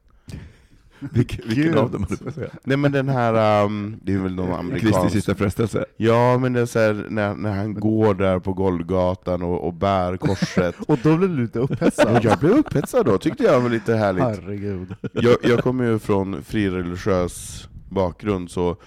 Vilken, 1.14 1.50
vilken 1.50 1.78
av 1.78 1.92
dem 1.92 2.06
hade 2.10 2.32
säga? 2.32 2.50
Nej 2.64 2.78
men 2.78 2.92
den 2.92 3.10
här, 3.10 3.64
um, 3.66 4.00
det 4.04 4.14
är 4.14 4.18
väl 4.18 4.36
någon 4.36 4.70
Kristi 4.70 4.88
amerikansk... 4.88 5.14
sista 5.14 5.36
frestelse. 5.36 5.86
Ja, 5.98 6.38
men 6.38 6.54
det 6.54 6.62
är 6.62 6.66
så 6.66 6.80
här, 6.80 7.06
när, 7.10 7.36
när 7.36 7.56
han 7.56 7.74
går 7.74 8.14
där 8.14 8.40
på 8.40 8.54
Golgatan 8.54 9.42
och, 9.42 9.68
och 9.68 9.74
bär 9.74 10.18
korset. 10.28 10.76
Och 10.88 11.00
då 11.04 11.18
blev 11.18 11.30
du 11.30 11.42
lite 11.42 11.60
upphetsad. 11.60 12.18
och 12.18 12.24
jag 12.24 12.40
blev 12.40 12.52
upphetsad 12.52 13.06
då, 13.06 13.18
tyckte 13.18 13.44
jag 13.44 13.62
var 13.62 13.70
lite 13.70 13.96
härligt. 13.96 14.24
Herregud. 14.24 14.96
Jag, 15.14 15.38
jag 15.44 15.64
kommer 15.64 15.86
ju 15.86 16.00
från 16.00 16.44
frireligiös 16.44 17.68
bakgrund, 17.90 18.52
så 18.52 18.78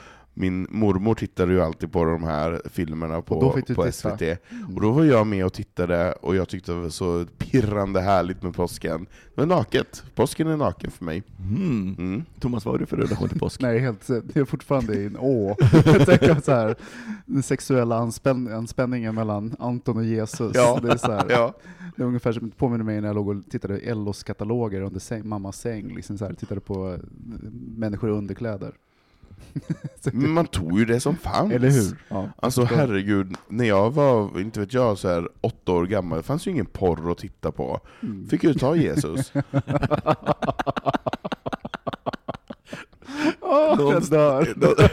min 0.41 0.67
mormor 0.71 1.15
tittade 1.15 1.53
ju 1.53 1.61
alltid 1.63 1.93
på 1.93 2.05
de 2.05 2.23
här 2.25 2.63
filmerna 2.73 3.17
Och 3.19 3.25
då 3.29 3.41
på, 3.41 3.53
fick 3.53 3.67
du 3.67 3.75
på 3.75 3.85
titta. 3.85 4.17
SVT. 4.17 4.39
Och 4.75 4.81
då 4.81 4.91
var 4.91 5.05
jag 5.05 5.27
med 5.27 5.45
och 5.47 5.53
tittade, 5.53 6.13
och 6.13 6.37
jag 6.37 6.49
tyckte 6.49 6.73
det 6.73 6.81
var 6.81 6.89
så 6.89 7.25
pirrande 7.39 8.01
härligt 8.01 8.43
med 8.43 8.55
påsken. 8.55 9.07
Det 9.35 9.41
var 9.41 9.47
naket. 9.47 10.05
Påsken 10.15 10.47
är 10.47 10.57
naken 10.57 10.91
för 10.91 11.05
mig. 11.05 11.23
Mm. 11.39 11.95
Mm. 11.99 12.25
Thomas, 12.41 12.65
vad 12.65 12.75
har 12.75 12.79
du 12.79 12.87
för 12.87 12.97
relation 12.97 13.29
till 13.29 13.39
påsk? 13.39 13.61
Nej, 13.63 13.79
helt, 13.79 14.09
jag 14.09 14.37
är 14.37 14.45
fortfarande 14.45 14.95
i 14.95 15.07
en 15.07 15.17
å. 15.21 15.57
Jag 15.85 16.07
tänker 16.07 16.41
så 16.41 16.53
här, 16.53 16.75
den 17.27 17.43
sexuella 17.43 17.97
anspänn, 17.97 18.49
anspänningen 18.55 19.15
mellan 19.15 19.57
Anton 19.59 19.97
och 19.97 20.05
Jesus. 20.05 20.53
Ja. 20.55 20.81
Det, 20.83 20.93
är 20.93 20.97
så 20.97 21.13
här, 21.13 21.27
Ja. 21.29 21.55
det 21.97 22.03
är 22.03 22.07
ungefär 22.07 22.33
som 22.33 22.49
det 22.51 22.57
påminner 22.57 22.85
mig 22.85 23.01
när 23.01 23.09
jag 23.09 23.15
låg 23.15 23.29
och 23.29 23.37
tittade 23.51 23.79
i 23.81 23.89
Ellos 23.89 24.23
kataloger 24.23 24.81
under 24.81 25.01
säng, 25.01 25.29
mammas 25.29 25.61
säng. 25.61 25.95
Liksom 25.95 26.19
så 26.19 26.25
här, 26.27 26.33
tittade 26.35 26.61
på 26.61 26.93
eh, 26.93 26.99
människor 27.77 28.11
i 28.11 28.13
underkläder. 28.13 28.73
Men 30.13 30.31
man 30.31 30.47
tog 30.47 30.79
ju 30.79 30.85
det 30.85 31.01
som 31.01 31.17
fanns. 31.17 31.53
Eller 31.53 31.71
hur? 31.71 31.97
Ja. 32.09 32.29
Alltså 32.37 32.63
herregud, 32.65 33.35
när 33.49 33.65
jag 33.65 33.91
var, 33.91 34.41
inte 34.41 34.61
vet 34.61 34.75
jag, 34.75 34.99
så 34.99 35.09
här, 35.09 35.29
åtta 35.41 35.73
år 35.73 35.87
gammal, 35.87 36.19
det 36.19 36.23
fanns 36.23 36.47
ju 36.47 36.51
ingen 36.51 36.67
porr 36.67 37.13
att 37.13 37.19
titta 37.19 37.53
på. 37.53 37.81
Mm. 38.03 38.29
Fick 38.29 38.45
ju 38.45 38.55
ta 38.55 38.77
Jesus. 38.77 39.33
Åh, 43.41 43.59
jag 43.69 43.79
Någonstans- 43.79 44.49
dör. 44.57 44.91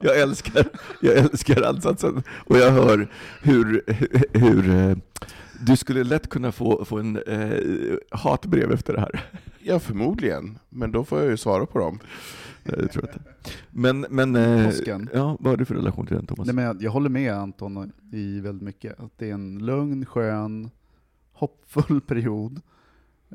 jag, 0.00 0.20
älskar, 0.20 0.64
jag 1.00 1.16
älskar 1.16 1.62
ansatsen, 1.62 2.22
och 2.46 2.58
jag 2.58 2.70
hör 2.70 3.08
hur, 3.42 3.82
hur 4.38 4.70
eh, 4.70 4.96
du 5.66 5.76
skulle 5.76 6.04
lätt 6.04 6.28
kunna 6.28 6.52
få, 6.52 6.84
få 6.84 6.98
en 6.98 7.16
eh, 7.16 7.96
hatbrev 8.10 8.72
efter 8.72 8.92
det 8.92 9.00
här. 9.00 9.30
Ja, 9.60 9.78
förmodligen. 9.78 10.58
Men 10.68 10.92
då 10.92 11.04
får 11.04 11.20
jag 11.20 11.30
ju 11.30 11.36
svara 11.36 11.66
på 11.66 11.78
dem. 11.78 11.98
Nej, 12.64 12.76
Det 12.78 12.88
tror 12.88 13.04
jag 13.06 13.14
inte. 13.14 13.30
Men, 13.70 14.06
men 14.10 14.36
eh, 14.36 14.70
ja, 15.12 15.36
vad 15.40 15.46
har 15.52 15.56
du 15.56 15.64
för 15.64 15.74
relation 15.74 16.06
till 16.06 16.16
den 16.16 16.26
Thomas? 16.26 16.46
Nej, 16.46 16.54
men 16.54 16.64
jag, 16.64 16.82
jag 16.82 16.90
håller 16.90 17.10
med 17.10 17.34
Anton 17.34 17.92
i 18.12 18.40
väldigt 18.40 18.62
mycket. 18.62 19.00
Att 19.00 19.18
det 19.18 19.30
är 19.30 19.34
en 19.34 19.58
lugn, 19.58 20.06
skön, 20.06 20.70
hoppfull 21.32 22.00
period. 22.06 22.60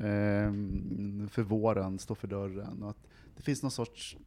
Ehm, 0.01 1.29
för 1.31 1.41
våren 1.43 1.99
står 1.99 2.15
för 2.15 2.27
dörren. 2.27 2.83
Och 2.83 2.89
att 2.89 3.07
det 3.37 3.43
finns 3.43 3.63
någon 3.63 3.71
sorts... 3.71 4.17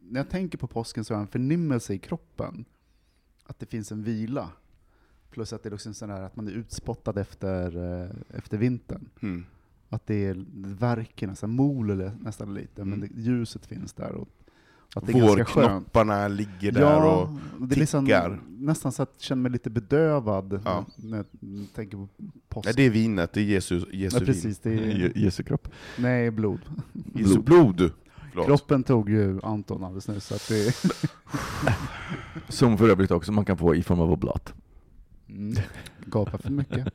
När 0.00 0.20
jag 0.20 0.30
tänker 0.30 0.58
på 0.58 0.66
påsken 0.66 1.04
så 1.04 1.14
har 1.14 1.18
jag 1.18 1.22
en 1.22 1.32
förnimmelse 1.32 1.94
i 1.94 1.98
kroppen. 1.98 2.64
Att 3.44 3.58
det 3.58 3.66
finns 3.66 3.92
en 3.92 4.02
vila. 4.02 4.50
Plus 5.30 5.52
att 5.52 5.62
det 5.62 5.68
är 5.68 5.70
liksom 5.70 5.94
sån 5.94 6.10
här 6.10 6.22
att 6.22 6.36
man 6.36 6.48
är 6.48 6.52
utspottad 6.52 7.18
efter, 7.20 7.76
eh, 8.02 8.10
efter 8.38 8.58
vintern. 8.58 9.08
Mm. 9.22 9.44
Att 9.88 10.06
det 10.06 10.26
är 10.26 10.44
värker 10.78 11.26
nästan, 11.26 11.50
mol 11.50 12.10
nästan 12.20 12.54
lite, 12.54 12.84
men 12.84 12.94
Mm. 12.98 13.08
det, 13.14 13.20
ljuset 13.20 13.66
finns 13.66 13.92
där. 13.92 14.12
Och 14.12 14.28
att 14.94 15.06
det 15.06 15.12
är. 15.12 15.22
Vårknopparna 15.22 16.28
ligger 16.28 16.72
där 16.72 17.04
och... 17.04 17.28
det 17.58 17.74
är 17.74 17.78
liksom 17.80 18.04
tickar. 18.06 18.40
nästan 18.48 18.92
så 18.92 19.02
att 19.02 19.10
jag 19.16 19.22
känner 19.22 19.42
mig 19.42 19.52
lite 19.52 19.70
bedövad 19.70 20.60
Ja. 20.64 20.86
när 20.96 21.16
jag 21.16 21.26
tänker 21.74 21.96
på 21.96 22.08
påsk. 22.48 22.64
Nej, 22.66 22.74
det 22.76 22.82
är 22.82 22.90
vinet, 22.90 23.32
det 23.32 23.40
är 23.40 23.44
Jesus, 23.44 23.84
Jesu 23.92 24.16
ja, 24.16 24.20
vin. 24.20 24.26
precis, 24.26 24.58
det 24.58 24.70
är, 24.70 24.78
Je- 24.78 25.12
Jesu 25.18 25.42
kropp. 25.42 25.68
nej, 25.98 26.30
blod. 26.30 26.60
Jesu 27.14 27.38
blod. 27.38 27.90
Förlåt. 28.30 28.46
Kroppen 28.46 28.82
tog 28.82 29.10
ju 29.10 29.40
Anton 29.42 29.84
alldeles 29.84 30.08
nyss, 30.08 30.24
så 30.26 30.34
att 30.34 30.48
det 30.48 30.74
Som 32.48 32.78
för 32.78 32.88
övrigt 32.88 33.10
också 33.10 33.32
man 33.32 33.44
kan 33.44 33.56
få 33.58 33.74
i 33.74 33.82
form 33.82 34.00
av 34.00 34.12
oblat. 34.12 34.54
Mm, 35.30 35.54
gapar 36.06 36.38
för 36.38 36.50
mycket. 36.50 36.86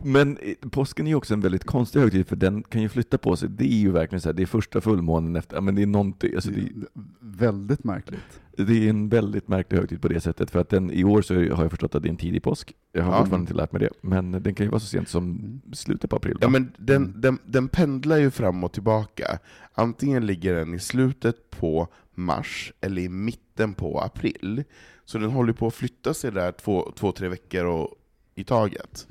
Men 0.00 0.36
eh, 0.38 0.68
påsken 0.70 1.06
är 1.06 1.10
ju 1.10 1.14
också 1.16 1.34
en 1.34 1.40
väldigt 1.40 1.64
konstig 1.64 2.00
högtid, 2.00 2.26
för 2.28 2.36
den 2.36 2.62
kan 2.62 2.82
ju 2.82 2.88
flytta 2.88 3.18
på 3.18 3.36
sig. 3.36 3.48
Det 3.48 3.64
är 3.72 3.76
ju 3.78 3.90
verkligen 3.90 4.20
så 4.20 4.28
här, 4.28 4.34
det 4.34 4.42
är 4.42 4.46
första 4.46 4.80
fullmånen 4.80 5.36
efter, 5.36 5.60
men 5.60 5.74
det 5.74 5.82
är 5.82 5.86
någonting, 5.86 6.34
alltså 6.34 6.50
det, 6.50 6.56
Det 6.60 6.66
är 6.66 7.02
väldigt 7.20 7.84
märkligt. 7.84 8.40
det 8.56 8.86
är 8.86 8.90
en 8.90 9.08
väldigt 9.08 9.48
märklig 9.48 9.78
högtid 9.78 10.02
på 10.02 10.08
det 10.08 10.20
sättet, 10.20 10.50
för 10.50 10.58
att 10.60 10.68
den, 10.68 10.90
i 10.90 11.04
år 11.04 11.22
så 11.22 11.34
har 11.34 11.62
jag 11.62 11.70
förstått 11.70 11.94
att 11.94 12.02
det 12.02 12.08
är 12.08 12.10
en 12.10 12.16
tidig 12.16 12.42
påsk. 12.42 12.72
Jag 12.92 13.02
har 13.04 13.12
Ja. 13.12 13.18
fortfarande 13.18 13.42
inte 13.42 13.54
lärt 13.54 13.72
mig 13.72 13.80
det, 13.80 13.90
men 14.00 14.32
den 14.32 14.54
kan 14.54 14.66
ju 14.66 14.70
vara 14.70 14.80
så 14.80 14.86
sent 14.86 15.08
som 15.08 15.24
Mm. 15.30 15.60
slutet 15.72 16.10
på 16.10 16.16
april. 16.16 16.38
Ja, 16.40 16.48
men 16.48 16.72
den, 16.78 16.96
Mm. 17.04 17.20
den, 17.20 17.38
den 17.46 17.68
pendlar 17.68 18.16
ju 18.16 18.30
fram 18.30 18.64
och 18.64 18.72
tillbaka. 18.72 19.38
Antingen 19.74 20.26
ligger 20.26 20.54
den 20.54 20.74
i 20.74 20.78
slutet 20.78 21.50
på 21.50 21.88
mars 22.14 22.72
eller 22.80 23.02
i 23.02 23.08
mitten 23.08 23.74
på 23.74 24.00
april. 24.00 24.64
Så 25.04 25.18
den 25.18 25.30
håller 25.30 25.52
på 25.52 25.66
att 25.66 25.74
flytta 25.74 26.14
sig 26.14 26.32
där 26.32 26.52
två, 26.52 26.92
två 26.96 27.12
tre 27.12 27.28
veckor 27.28 27.64
och, 27.64 27.88
i 28.34 28.44
taget. 28.44 29.06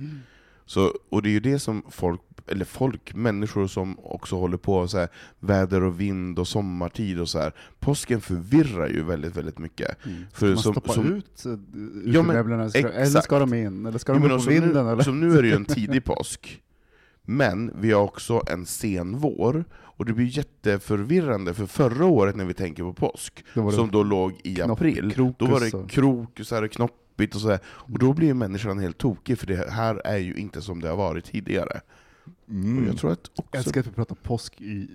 Så, 0.66 0.92
och 1.10 1.22
det 1.22 1.30
är 1.30 1.32
ju 1.32 1.40
det 1.40 1.60
som 1.60 1.84
folk, 1.90 2.22
eller 2.48 2.66
folk, 2.66 3.14
människor 3.16 3.68
som 3.68 4.00
också 4.00 4.36
håller 4.36 4.58
på 4.58 4.88
så 4.88 4.98
här, 4.98 5.08
väder 5.40 5.84
och 5.84 6.00
vind 6.02 6.40
och 6.40 6.48
sommartid 6.48 7.20
och 7.20 7.30
så 7.30 7.40
här. 7.40 7.54
Påsken 7.80 8.22
förvirrar 8.22 8.88
ju 8.90 9.04
väldigt, 9.04 9.38
väldigt 9.38 9.60
mycket. 9.60 10.06
Mm. 10.06 10.24
För 10.34 10.48
man 10.48 10.58
som- 10.58 10.74
stoppar 10.74 10.94
som- 10.94 11.14
ut 11.14 11.44
Ja, 11.46 11.52
utemöblerna, 12.20 12.70
ska- 12.70 12.80
eller 12.80 13.02
exakt. 13.02 13.26
ska 13.26 13.40
de 13.40 13.54
in? 13.54 13.86
Eller 13.86 13.98
ska 13.98 14.14
de 14.14 14.24
upp 14.24 14.30
på 14.44 14.50
vinden? 14.50 14.86
nu, 14.86 14.92
eller? 14.92 15.04
som 15.04 15.20
nu 15.20 15.38
är 15.38 15.42
det 15.42 15.48
ju 15.48 15.56
en 15.56 15.66
tidig 15.76 16.04
påsk, 16.04 16.63
men 17.26 17.72
vi 17.82 17.92
har 17.92 18.02
också 18.02 18.42
en 18.48 18.66
sen 18.66 19.18
vår, 19.18 19.66
och 19.74 20.06
det 20.06 20.14
blir 20.14 20.26
jätteförvirrande, 20.26 21.54
för 21.54 21.66
förra 21.66 22.06
året 22.06 22.36
när 22.36 22.46
vi 22.46 22.54
tänker 22.54 22.84
på 22.84 22.94
påsk, 22.94 23.46
Då 23.54 23.72
som 23.72 23.92
då 23.92 24.04
låg 24.04 24.34
i 24.44 24.62
april, 24.62 25.12
krokus 25.14 25.36
då 25.40 25.46
var 25.46 25.60
det 25.60 25.88
krokusar 25.90 26.64
och 26.64 26.72
knoppigt 26.72 27.36
och 27.36 27.42
sådär, 27.42 27.60
och 27.66 28.00
då 28.00 28.14
blir 28.14 28.34
människan 28.34 28.80
helt 28.80 28.98
tokig, 28.98 29.38
för 29.40 29.48
det 29.48 29.70
här 29.72 30.02
är 30.06 30.18
ju 30.18 30.34
inte 30.36 30.62
som 30.62 30.82
det 30.82 30.90
har 30.90 30.98
varit 30.98 31.26
tidigare. 31.26 31.82
Mm. 32.50 32.86
Jag 32.88 32.98
tror 32.98 33.12
att 33.12 33.30
Jag 33.36 33.46
också... 33.46 33.58
älskar 33.58 33.80
att 33.82 33.88
vi 33.88 33.92
pratar 33.92 34.16
påsk 34.16 34.62
i 34.62 34.90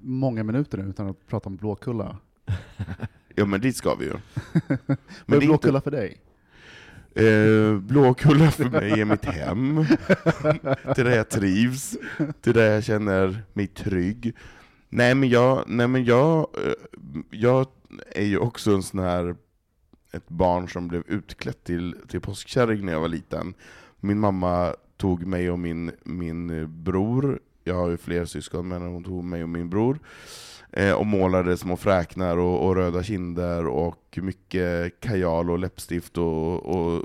många 0.00 0.44
minuter 0.44 0.78
nu 0.78 0.84
utan 0.90 1.08
att 1.08 1.26
prata 1.26 1.48
om 1.48 1.56
Blåkulla. 1.56 2.16
Ja 3.34 3.44
men 3.46 3.60
dit 3.60 3.76
ska 3.76 3.94
vi 3.94 4.04
ju. 4.04 4.10
Vad 4.52 4.60
Men 4.66 4.86
är 4.88 4.96
det 5.26 5.32
är 5.32 5.36
inte- 5.36 5.46
Blåkulla 5.46 5.80
för 5.80 5.90
dig? 5.90 6.20
Eh, 7.14 7.78
Blåkulla 7.78 8.50
för 8.50 8.64
mig 8.64 9.00
är 9.00 9.04
mitt 9.04 9.24
hem, 9.24 9.76
det 10.96 11.02
där 11.02 11.16
jag 11.16 11.28
trivs, 11.28 11.96
det 12.40 12.52
där 12.52 12.70
jag 12.70 12.84
känner 12.84 13.42
mig 13.52 13.66
trygg. 13.66 14.36
Nej 14.88 15.14
men 15.14 15.28
jag, 15.28 15.64
nej, 15.66 15.88
men 15.88 16.04
jag, 16.04 16.38
eh, 16.38 16.72
jag 17.30 17.66
är 18.10 18.24
ju 18.24 18.38
också 18.38 18.74
en 18.74 18.82
sån 18.82 19.00
här, 19.00 19.36
ett 20.12 20.28
barn 20.28 20.68
som 20.68 20.88
blev 20.88 21.02
utklätt 21.06 21.64
till, 21.64 21.96
till 22.08 22.20
påskkärring 22.20 22.86
när 22.86 22.92
jag 22.92 23.00
var 23.00 23.08
liten. 23.08 23.54
Min 24.00 24.18
mamma 24.18 24.74
tog 24.96 25.26
mig 25.26 25.50
och 25.50 25.58
min, 25.58 25.90
min 26.04 26.66
bror, 26.82 27.40
jag 27.64 27.74
har 27.74 27.88
ju 27.88 27.96
fler 27.96 28.24
syskon, 28.24 28.68
men 28.68 28.82
hon 28.82 29.04
tog 29.04 29.24
mig 29.24 29.42
och 29.42 29.48
min 29.48 29.70
bror, 29.70 29.98
eh, 30.72 30.92
och 30.92 31.06
målade 31.06 31.56
små 31.56 31.76
fräknar 31.76 32.36
och, 32.36 32.66
och 32.66 32.76
röda 32.76 33.02
kinder 33.02 33.66
och 33.66 34.18
mycket 34.22 35.00
kajal 35.00 35.50
och 35.50 35.58
läppstift 35.58 36.18
och, 36.18 36.66
och 36.66 37.02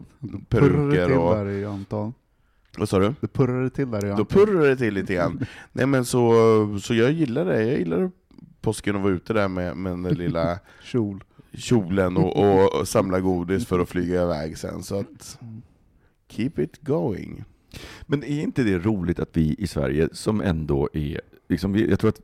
peruker 0.50 1.18
och... 1.18 1.36
där 1.36 1.48
i 1.50 1.66
Anton? 1.66 2.14
Vad 2.78 2.90
sa 2.90 3.00
du? 3.00 3.14
Det 3.22 3.28
purrar 3.28 3.70
till 3.70 3.92
där 3.92 4.06
i 4.06 4.08
Då 4.08 4.12
Anton. 4.12 4.26
purrar 4.26 4.66
det 4.68 4.78
till 4.78 4.94
lite 4.94 5.14
grann. 5.14 5.46
Nej 5.72 5.86
men 5.86 6.06
så, 6.06 6.34
så 6.84 6.94
jag 6.94 7.12
gillar 7.12 7.46
det, 7.46 7.64
jag 7.66 7.80
gillar 7.80 8.12
påsken 8.62 8.96
och 8.96 9.02
vara 9.02 9.14
ute 9.14 9.34
där 9.34 9.48
med, 9.48 9.78
med 9.78 9.92
den 9.92 10.04
där 10.04 10.16
lilla 10.16 10.60
Kjol. 10.84 11.24
kjolen 11.54 12.18
och, 12.18 12.38
och, 12.38 12.80
och 12.80 12.88
samla 12.88 13.20
godis 13.20 13.66
för 13.66 13.80
att 13.80 13.90
flyga 13.90 14.24
iväg 14.24 14.58
sen. 14.58 14.84
Så 14.84 15.00
att, 15.00 15.40
keep 16.30 16.52
it 16.58 16.78
going. 16.82 17.44
Men 18.06 18.24
är 18.24 18.42
inte 18.42 18.64
det 18.64 18.78
roligt 18.78 19.20
att 19.20 19.30
vi 19.38 19.56
i 19.60 19.68
Sverige, 19.68 20.10
som 20.12 20.42
ändå 20.42 20.90
är, 20.94 21.22
liksom, 21.50 21.74
vi- 21.74 21.90
jag 21.90 22.00
tror 22.00 22.10
att 22.10 22.22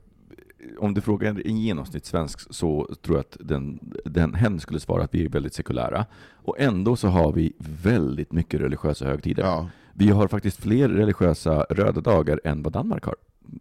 om 0.77 0.93
du 0.93 1.01
frågar 1.01 1.29
en- 1.29 1.41
en 1.45 1.57
genomsnittssvensk 1.57 2.53
så 2.53 2.95
tror 3.01 3.17
jag 3.17 3.21
att 3.21 3.37
den, 3.39 3.79
den, 4.05 4.33
hen 4.33 4.59
skulle 4.59 4.79
svara 4.79 5.03
att 5.03 5.13
vi 5.15 5.25
är 5.25 5.29
väldigt 5.29 5.53
sekulära. 5.53 6.05
Och 6.31 6.59
ändå 6.59 6.95
så 6.95 7.07
har 7.07 7.31
vi 7.33 7.53
väldigt 7.83 8.31
mycket 8.31 8.61
religiösa 8.61 9.05
högtider. 9.05 9.43
Ja. 9.43 9.69
Vi 9.93 10.09
har 10.09 10.27
faktiskt 10.27 10.61
fler 10.61 10.89
religiösa 10.89 11.63
röda 11.69 12.01
dagar 12.01 12.41
än 12.43 12.63
vad 12.63 12.73
Danmark 12.73 13.05
har. 13.05 13.15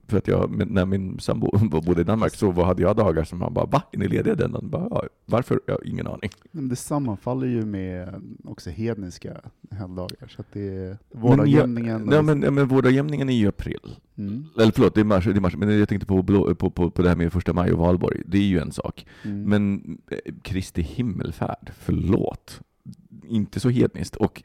För 0.08 0.18
att 0.18 0.28
jag, 0.28 0.70
när 0.70 0.86
min 0.86 1.18
sambo 1.18 1.58
bodde 1.80 2.00
i 2.00 2.04
Danmark 2.04 2.34
så 2.34 2.52
hade 2.62 2.82
jag 2.82 2.96
dagar 2.96 3.24
som 3.24 3.38
man 3.38 3.54
bara 3.54 3.66
va? 3.66 3.82
Är 3.92 3.98
ni 3.98 4.08
lediga 4.08 4.34
den 4.34 4.52
dagen? 4.52 4.70
Bara, 4.70 4.88
ja, 4.90 5.02
Varför? 5.26 5.60
Jag 5.66 5.74
har 5.74 5.86
ingen 5.86 6.06
aning. 6.06 6.30
Men 6.50 6.68
det 6.68 6.76
sammanfaller 6.76 7.46
ju 7.46 7.64
med 7.66 8.22
också 8.44 8.70
hedniska 8.70 9.40
helgdagar. 9.70 10.28
Så 10.28 10.40
att 10.40 10.46
det 10.52 10.60
är 10.68 10.88
Men 10.88 10.98
jag- 11.10 11.20
vårdagjämningen. 11.20 12.02
Nej, 12.02 12.22
men, 12.22 12.42
ja, 12.42 12.50
men 12.50 12.68
vårdagjämningen 12.68 13.28
är 13.28 13.32
ju 13.36 13.48
april. 13.48 13.96
mm. 14.18 14.44
Eller 14.60 14.72
förlåt, 14.72 14.94
det 14.94 15.00
är 15.00 15.04
mars, 15.04 15.24
det 15.24 15.30
är 15.30 15.40
mars. 15.40 15.56
men 15.56 15.78
jag 15.78 15.88
tänkte 15.88 16.06
på, 16.06 16.22
på, 16.54 16.54
på, 16.70 16.90
på 16.90 17.02
det 17.02 17.08
här 17.08 17.16
med 17.16 17.32
första 17.32 17.52
maj 17.52 17.72
och 17.72 17.78
valborg. 17.78 18.22
Det 18.26 18.38
är 18.38 18.42
ju 18.42 18.58
en 18.58 18.72
sak. 18.72 19.06
Mm. 19.24 19.42
Men 19.42 19.82
eh, 20.10 20.18
Kristi 20.42 20.82
himmelfärd, 20.82 21.70
förlåt. 21.78 22.60
Inte 23.26 23.60
så 23.60 23.68
hedniskt. 23.68 24.16
Och 24.16 24.42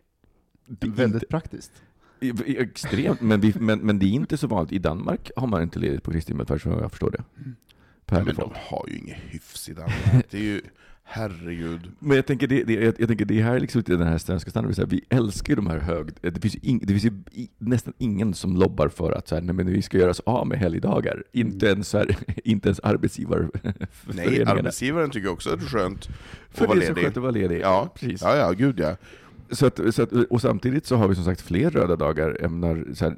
Väldigt 0.80 1.30
praktiskt. 1.30 1.72
Extremt, 2.46 3.22
men, 3.22 3.40
vi, 3.42 3.54
men, 3.60 3.80
men 3.80 4.00
det 4.00 4.06
är 4.06 4.12
inte 4.12 4.38
så 4.38 4.48
vanligt. 4.48 4.72
I 4.72 4.80
Danmark 4.80 5.32
har 5.36 5.48
man 5.48 5.62
inte 5.64 5.80
ledigt 5.80 6.04
på 6.04 6.12
Kristi 6.12 6.32
himmelfärd, 6.32 6.62
så 6.62 6.70
jag 6.70 6.92
förstår 6.92 7.12
det. 7.12 7.24
Per 8.06 8.24
Men 8.24 8.36
de 8.36 8.52
har 8.56 8.86
ju 8.88 8.98
inget 8.98 9.18
hyfs 9.18 9.70
i 9.70 9.74
Danmark. 9.74 10.26
Det 10.30 10.38
är 10.38 10.42
ju 10.42 10.62
herregud. 11.04 11.92
Men 12.00 12.16
jag 12.16 12.26
tänker 12.26 12.48
det, 12.48 12.64
det, 12.64 12.74
jag, 12.74 12.96
jag 13.00 13.08
tänker 13.08 13.26
det 13.26 13.42
här 13.42 13.56
är 13.56 13.60
liksom 13.60 13.84
den 13.86 14.02
här 14.02 14.18
svenska 14.18 14.50
standarden, 14.52 14.90
vi 14.90 15.02
älskar 15.10 15.50
ju 15.52 15.56
de 15.56 15.68
här 15.68 15.80
hög... 15.80 16.10
Det 16.22 16.42
finns 16.42 16.56
ju, 16.56 16.60
ing, 16.64 16.80
det 16.80 16.88
finns 16.88 17.06
ju 17.06 17.12
i, 17.32 17.50
nästan 17.58 17.94
ingen 17.98 18.34
som 18.34 18.56
lobbar 18.56 18.88
för 18.90 19.12
att 19.12 19.28
så 19.28 19.36
här, 19.36 19.42
nej, 19.42 19.56
men 19.56 19.68
vi 19.68 19.82
ska 19.82 19.98
göra 19.98 20.12
oss 20.12 20.20
av 20.20 20.48
med 20.48 20.60
helgdagar. 20.60 21.24
Inte 21.32 21.66
ens, 21.68 21.90
så 21.90 21.98
här, 21.98 22.18
inte 22.44 22.68
ens 22.70 22.80
Nej, 22.84 22.92
arbetsgivarföreningarna. 22.94 24.52
arbetsgivaren 24.52 25.10
tycker 25.10 25.30
också 25.30 25.50
att 25.54 25.60
det 25.60 25.66
är 25.66 25.70
skönt 25.70 26.08
För 26.52 26.64
att 26.64 26.68
vara 26.70 26.80
det 26.80 26.86
är 26.86 26.88
så 26.88 26.94
ledig. 26.94 27.04
skönt 27.04 27.18
att 27.18 27.24
vara 27.24 27.32
ledig. 27.32 27.60
Ja, 27.62 27.94
precis. 27.96 28.22
ja, 28.22 28.36
ja, 28.36 28.52
gud 28.52 28.80
ja. 28.80 28.96
Så 29.52 29.66
att, 29.66 29.80
så 29.96 30.04
att, 30.04 30.12
och 30.12 30.42
samtidigt 30.42 30.86
så 30.86 30.96
har 30.96 31.08
vi 31.08 31.16
som 31.16 31.24
sagt 31.24 31.42
fler 31.42 31.70
röda 31.70 31.96
dagar 31.96 32.38
ämnar, 32.46 32.88
så 32.94 33.06
här, 33.06 33.18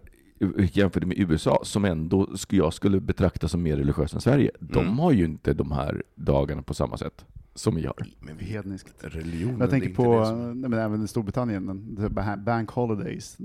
jämfört 0.74 1.04
med 1.06 1.18
USA, 1.20 1.60
som 1.64 1.86
ändå 1.86 2.28
jag 2.50 2.74
skulle 2.74 3.00
betrakta 3.00 3.48
som 3.48 3.64
mer 3.64 3.78
religiösa 3.78 4.18
än 4.18 4.22
Sverige. 4.22 4.52
De 4.60 4.80
Mm. 4.86 5.00
har 5.00 5.12
ju 5.12 5.26
inte 5.26 5.54
de 5.54 5.72
här 5.72 6.04
dagarna 6.16 6.62
på 6.62 6.74
samma 6.74 6.98
sätt 6.98 7.26
som 7.56 7.76
vi 7.76 7.86
har. 7.86 7.96
Men 8.20 8.38
vi, 8.38 8.46
Hedniskt. 8.46 8.94
religionen, 9.04 9.60
Jag 9.60 9.70
tänker 9.70 9.86
är 9.88 9.90
inte 9.90 10.04
på, 10.04 10.20
det 10.20 10.26
som- 10.26 10.62
nej, 10.62 10.70
men 10.70 10.80
även 10.80 11.04
i 11.04 11.08
Storbritannien, 11.08 11.98
bank 12.46 12.70
holidays. 12.70 13.36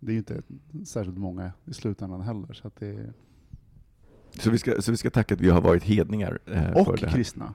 Det, 0.00 0.10
är 0.10 0.12
ju 0.12 0.18
inte 0.18 0.42
särskilt 0.84 1.18
många 1.18 1.52
i 1.64 1.74
slutändan 1.74 2.20
heller. 2.20 2.52
Så 2.52 2.66
att 2.68 2.76
det 2.76 3.12
Så 4.38 4.50
vi 4.50 4.58
ska, 4.58 4.82
så 4.82 4.90
vi 4.90 4.96
ska 4.96 5.10
tacka 5.10 5.34
att 5.34 5.40
vi 5.40 5.50
har 5.50 5.60
varit 5.60 5.82
hedningar 5.84 6.38
eh, 6.46 6.70
och 6.72 6.86
för 6.86 6.96
det 6.96 7.06
här. 7.06 7.14
kristna. 7.16 7.54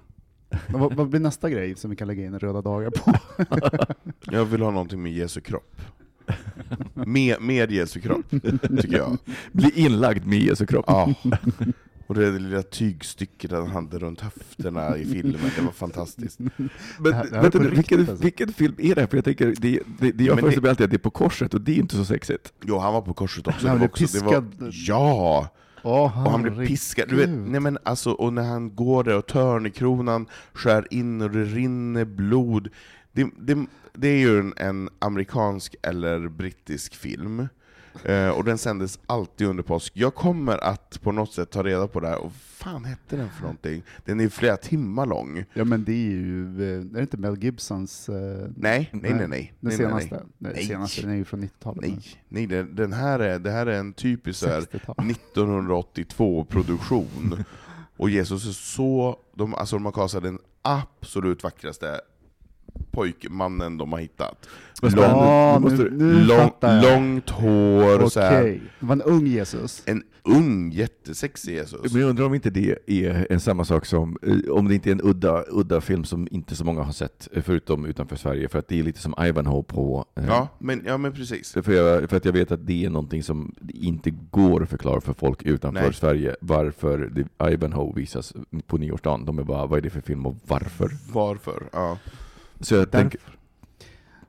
Vad, 0.70 0.94
vad 0.96 1.10
blir 1.10 1.20
nästa 1.20 1.50
grej 1.50 1.76
som 1.76 1.90
vi 1.90 1.96
kan 1.96 2.08
lägga 2.08 2.26
in 2.26 2.40
röda 2.40 2.62
dagar 2.62 2.90
på? 2.90 3.14
Jag 4.32 4.46
vill 4.46 4.62
ha 4.62 4.72
någonting 4.72 5.04
med 5.04 5.12
Jesu 5.12 5.42
kropp. 5.42 5.82
Med, 6.94 7.42
med 7.42 7.72
Jesu 7.72 8.00
kropp, 8.00 8.26
tycker 8.82 8.98
jag. 8.98 9.18
Bli 9.52 9.72
inlagd 9.76 10.26
med 10.26 10.40
Jesu 10.40 10.66
kropp. 10.66 10.86
Ja. 10.88 11.14
Och 12.08 12.16
det 12.16 12.32
där 12.32 12.40
lilla 12.40 12.62
tygstycket 12.64 13.52
han 13.52 13.68
hade 13.68 14.00
runt 14.00 14.22
höfterna 14.22 14.98
i 14.98 15.06
filmen, 15.06 15.40
det 15.56 15.62
var 15.62 15.72
fantastiskt. 15.72 16.40
Men 16.40 16.50
Det 17.00 17.14
här- 17.14 17.24
det 17.24 17.30
här 17.30 17.38
är 17.38 17.42
vänta 17.42 17.60
vilken, 17.60 18.00
alltså. 18.00 18.16
vilken 18.24 18.54
film 18.54 18.76
är 18.78 18.96
det 18.96 19.02
här? 19.02 19.08
För 19.08 19.18
jag 19.18 19.26
tänker, 19.26 19.46
det, 19.48 19.80
det, 20.00 20.12
det 20.12 20.24
jag 20.24 20.40
föreställer 20.40 20.56
det- 20.56 20.62
mig 20.62 20.70
alltid 20.70 20.84
att 20.84 20.90
det 20.90 20.96
är 20.96 20.98
på 20.98 21.10
korset, 21.10 21.54
och 21.54 21.62
det 21.62 21.72
är 21.72 21.76
inte 21.76 21.96
så 21.96 22.06
sexigt. 22.06 22.54
Jo, 22.66 22.78
han 22.78 22.94
var 22.94 23.02
på 23.02 23.14
korset 23.14 23.48
också. 23.48 23.68
Nej, 23.68 23.76
det 23.76 23.80
men 23.80 23.80
var 23.80 23.88
det 23.98 24.04
också 24.06 24.20
det 24.20 24.26
var, 24.26 24.42
piskad- 24.42 24.72
ja! 24.88 25.50
Åh, 25.88 26.04
Och 26.04 26.10
han 26.32 26.44
herregud. 26.44 26.68
piskad. 26.68 27.10
Du 27.10 27.16
vet, 27.16 27.30
nej 27.30 27.60
men 27.60 27.78
alltså, 27.84 28.12
och 28.12 28.34
när 28.34 28.44
han 28.44 28.76
går 28.76 29.04
där 29.04 29.18
och 29.18 29.28
törnkronan 29.28 30.26
skär 30.54 30.88
in 30.92 31.22
och 31.22 31.32
det 31.32 31.44
rinner 31.44 32.06
blod. 32.06 32.70
Det, 33.12 33.28
det, 33.40 33.66
det 33.94 34.08
är 34.08 34.18
ju 34.18 34.40
en, 34.40 34.54
en 34.58 34.90
amerikansk 35.00 35.76
eller 35.82 36.28
brittisk 36.28 36.96
film. 36.96 37.48
Eh, 38.06 38.30
och 38.30 38.44
den 38.44 38.58
sändes 38.58 39.00
alltid 39.06 39.48
under 39.48 39.64
påsk. 39.64 39.92
Jag 39.96 40.16
kommer 40.16 40.64
att 40.64 41.02
på 41.02 41.12
något 41.12 41.34
sätt 41.34 41.52
ta 41.52 41.64
reda 41.64 41.88
på 41.88 42.00
det 42.00 42.08
här, 42.08 42.18
och 42.18 42.32
fan 42.34 42.86
hette 42.86 43.16
den 43.16 43.30
för 43.30 43.42
någonting? 43.42 43.84
Den 44.06 44.20
är 44.20 44.30
flera 44.30 44.58
timmar 44.58 45.06
lång. 45.06 45.44
Ja 45.54 45.64
men 45.64 45.84
det 45.84 45.92
är 45.92 46.12
ju, 46.12 46.64
eh, 46.64 46.70
är 46.80 46.84
det 46.84 47.02
inte 47.02 47.18
Mel 47.18 47.44
Gibsons? 47.44 48.10
eh, 48.10 48.50
Nej, 48.56 48.90
nej, 48.94 49.14
nej, 49.14 49.28
nej. 49.28 49.54
Den 49.60 49.70
nej, 49.70 49.78
senaste? 49.78 50.16
nej. 50.16 50.24
Nej, 50.38 50.52
Nej. 50.56 50.66
senaste, 50.66 51.02
den 51.02 51.12
är 51.12 51.16
ju 51.16 51.26
från 51.26 51.44
90-talet. 51.44 51.82
Nej, 51.82 52.00
nej 52.30 52.48
den, 52.48 52.76
den 52.76 52.94
här 52.94 53.20
är, 53.20 53.40
det 53.40 53.52
här 53.52 53.66
är 53.66 53.80
en 53.80 53.94
typisk 53.94 54.40
så 54.40 54.48
här, 54.48 54.62
60-tal. 54.62 54.96
1982-produktion. 54.96 57.44
Och 57.98 58.10
Jesus 58.10 58.48
är 58.48 58.52
så... 58.52 59.20
De, 59.36 59.54
alltså 59.56 59.76
de 59.76 59.86
har 59.86 59.92
kastat 59.92 60.24
den 60.24 60.40
absolut 60.62 61.44
vackraste 61.44 62.00
pojkmannen 62.92 63.78
de 63.78 63.92
har 63.92 64.00
hittat. 64.00 64.48
Lång. 64.82 64.92
Ja, 64.96 65.60
Nu 65.60 65.90
nu, 65.92 66.24
lång, 66.24 66.52
långt 66.62 67.30
hår, 67.30 68.10
så 68.10 68.20
här. 68.20 68.42
Okej, 68.42 68.62
det 68.80 68.86
var 68.86 68.94
en 68.96 69.02
ung 69.02 69.28
Jesus. 69.28 69.84
En 69.86 70.04
ung, 70.24 70.72
jättesexig 70.72 71.54
Jesus. 71.54 71.94
Men 71.94 72.02
jag 72.02 72.10
undrar 72.10 72.26
om 72.26 72.34
inte 72.34 72.50
det 72.50 72.78
är 72.88 73.28
en 73.30 73.40
samma 73.40 73.66
sak 73.66 73.86
som, 73.86 74.18
eh, 74.22 74.52
om 74.52 74.68
det 74.68 74.76
inte 74.76 74.90
är 74.90 74.92
en 74.92 75.02
udda, 75.04 75.44
udda 75.50 75.82
film 75.82 76.04
som 76.04 76.28
inte 76.32 76.56
så 76.56 76.66
många 76.66 76.82
har 76.84 76.92
sett, 76.92 77.28
eh, 77.34 77.44
förutom 77.44 77.86
utanför 77.86 78.16
Sverige, 78.16 78.50
för 78.50 78.60
att 78.60 78.68
det 78.68 78.80
är 78.80 78.84
lite 78.84 79.02
som 79.02 79.14
Ivanhoe 79.22 79.64
på... 79.64 80.06
eh, 80.16 80.26
Ja, 80.28 80.48
men, 80.60 80.84
ja, 80.86 80.98
men 80.98 81.12
precis. 81.14 81.54
För, 81.54 81.72
jag, 81.72 82.10
för 82.10 82.18
att 82.18 82.26
jag 82.26 82.34
vet 82.34 82.52
att 82.52 82.68
det 82.68 82.86
är 82.86 82.90
någonting 82.90 83.24
som 83.24 83.56
inte 83.74 84.10
går 84.32 84.64
att 84.64 84.70
förklara 84.70 85.02
för 85.02 85.14
folk 85.14 85.44
utanför 85.44 85.82
Nej. 85.82 85.94
Sverige, 85.94 86.36
varför 86.42 86.98
det, 87.38 87.52
Ivanhoe 87.54 87.94
visas 87.96 88.34
på 88.68 88.78
nyårsdagen. 88.78 89.26
De 89.26 89.40
är 89.40 89.44
bara, 89.44 89.66
vad 89.66 89.78
är 89.78 89.82
det 89.82 89.90
för 89.90 90.02
film 90.02 90.26
och 90.26 90.36
varför? 90.48 90.92
Varför? 91.14 91.64
Ja. 91.74 91.98
Så 92.60 92.76
jag 92.76 92.80
Därför- 92.88 92.98
tänker, 93.00 93.20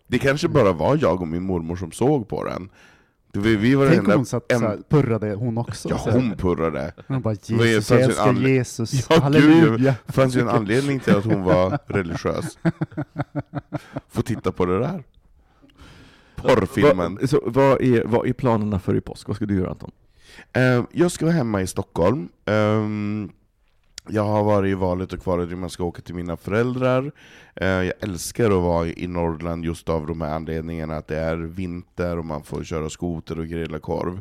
Det 0.09 0.19
kanske 0.19 0.49
bara 0.49 0.73
var 0.73 0.99
jag 1.03 1.21
och 1.23 1.29
min 1.29 1.43
mormor 1.43 1.77
som 1.77 1.93
såg 1.93 2.29
på 2.29 2.45
den. 2.45 2.69
Vi, 3.33 3.57
vi 3.57 3.75
var 3.75 3.89
Tänk 3.89 4.09
om 4.09 4.15
hon 4.15 4.27
satt 4.27 4.53
en- 4.53 4.59
såhär, 4.61 4.79
purrade 4.89 5.35
hon 5.35 5.59
också. 5.59 5.89
Ja, 5.89 6.09
hon 6.13 6.37
purrade. 6.37 6.93
Hon 7.09 7.23
bara 7.23 7.35
Jesus, 7.35 7.91
jag 7.91 8.01
älskar 8.01 8.27
anled- 8.29 8.49
Jesus, 8.49 9.07
Ja, 9.11 9.21
halleluja. 9.21 9.65
gud, 9.71 9.81
Det 10.07 10.13
fanns 10.13 10.37
ju 10.37 10.41
en 10.41 10.49
anledning 10.49 11.01
till 11.01 11.17
att 11.17 11.25
hon 11.25 11.43
var 11.43 11.79
religiös. 11.87 12.59
Få 14.09 14.23
titta 14.23 14.53
på 14.53 14.67
det 14.67 14.79
där. 14.79 15.03
Porrfilmen. 16.37 17.19
Vad, 17.21 17.31
så, 17.31 17.43
vad, 17.47 17.81
är, 17.83 18.05
vad 18.05 18.27
är 18.29 18.33
planerna 18.33 18.79
för 18.79 18.95
i 18.97 19.01
påsk? 19.01 19.27
Vad 19.29 19.37
ska 19.37 19.47
du 19.47 19.57
göra 19.59 19.71
Anton? 19.71 19.91
Eh, 20.53 20.83
jag 20.93 21.11
ska 21.11 21.25
vara 21.27 21.37
hemma 21.37 21.63
i 21.63 21.67
Stockholm. 21.67 22.29
Ehm, 22.45 23.31
jag 24.11 24.25
har 24.25 24.45
varit 24.45 24.71
i 24.71 24.75
valet 24.75 25.13
och 25.13 25.23
kvalet 25.23 25.53
om 25.53 25.63
jag 25.63 25.71
ska 25.71 25.85
åka 25.85 26.03
till 26.03 26.15
mina 26.15 26.37
föräldrar. 26.37 27.13
Eh, 27.55 27.69
jag 27.69 27.93
älskar 28.01 28.47
att 28.47 28.63
vara 28.63 28.87
i 28.87 29.07
Norrland 29.07 29.65
just 29.65 29.89
av 29.89 30.07
de 30.07 30.21
här 30.21 30.35
anledningarna, 30.35 30.97
att 30.97 31.09
det 31.09 31.17
är 31.17 31.37
vinter 31.37 32.19
och 32.19 32.25
man 32.25 32.43
får 32.43 32.65
köra 32.65 32.91
skoter 32.91 33.39
och 33.39 33.47
grilla 33.47 33.79
korv. 33.79 34.21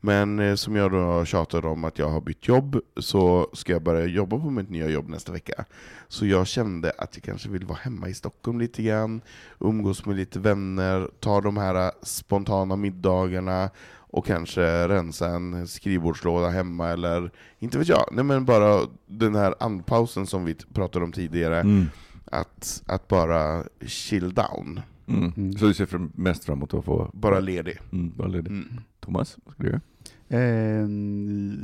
Men 0.00 0.38
eh, 0.38 0.54
som 0.54 0.76
jag 0.76 0.92
då 0.92 1.24
tjatade 1.24 1.26
tjatat 1.26 1.64
om 1.64 1.84
att 1.84 1.98
jag 1.98 2.08
har 2.08 2.20
bytt 2.20 2.48
jobb, 2.48 2.80
så 2.96 3.50
ska 3.52 3.72
jag 3.72 3.82
börja 3.82 4.06
jobba 4.06 4.38
på 4.38 4.50
mitt 4.50 4.70
nya 4.70 4.88
jobb 4.88 5.08
nästa 5.08 5.32
vecka. 5.32 5.64
Så 6.08 6.26
jag 6.26 6.46
kände 6.46 6.92
att 6.98 7.16
jag 7.16 7.22
kanske 7.22 7.48
vill 7.48 7.64
vara 7.64 7.78
hemma 7.78 8.08
i 8.08 8.14
Stockholm 8.14 8.60
lite 8.60 8.82
grann, 8.82 9.20
umgås 9.60 10.06
med 10.06 10.16
lite 10.16 10.38
vänner, 10.38 11.10
ta 11.20 11.40
de 11.40 11.56
här 11.56 11.86
eh, 11.86 11.90
spontana 12.02 12.76
middagarna, 12.76 13.70
och 14.10 14.26
kanske 14.26 14.88
rensa 14.88 15.28
en 15.28 15.66
skrivbordslåda 15.68 16.48
hemma, 16.48 16.88
eller 16.88 17.30
inte 17.58 17.78
vet 17.78 17.88
jag. 17.88 18.08
Nej 18.12 18.24
men 18.24 18.44
bara 18.44 18.80
den 19.06 19.34
här 19.34 19.54
andpausen 19.60 20.26
som 20.26 20.44
vi 20.44 20.54
pratade 20.54 21.04
om 21.04 21.12
tidigare, 21.12 21.60
Mm. 21.60 21.84
att, 22.24 22.82
att 22.86 23.08
bara 23.08 23.64
chill 23.86 24.34
down. 24.34 24.80
Mm. 25.06 25.32
Mm. 25.36 25.52
Så 25.52 25.66
du 25.66 25.74
ser 25.74 26.18
mest 26.20 26.44
fram 26.44 26.58
emot 26.58 26.74
att 26.74 26.84
få 26.84 27.10
Bara 27.12 27.40
ledig. 27.40 27.78
mm, 27.92 28.12
vara 28.16 28.28
ledig. 28.28 28.50
Mm. 28.50 28.80
Thomas, 29.00 29.36
vad 29.44 29.54
ska 29.54 29.62
du 29.62 29.68
göra? 29.68 29.80
Eh, 30.28 30.88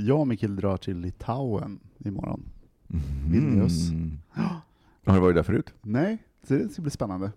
jag 0.07 0.21
och 0.21 0.29
Mikael 0.29 0.57
drar 0.57 0.77
till 0.77 0.99
Litauen 0.99 1.79
imorgon. 1.99 2.43
Vilnius. 3.31 3.91
Mm. 3.91 4.19
Har 5.07 5.15
du 5.15 5.21
varit 5.21 5.35
där 5.37 5.43
förut? 5.43 5.73
Nej, 5.83 6.19
så 6.49 6.55
det 6.55 6.69
ska 6.69 6.83
bli 6.83 6.91
spännande. 6.91 7.33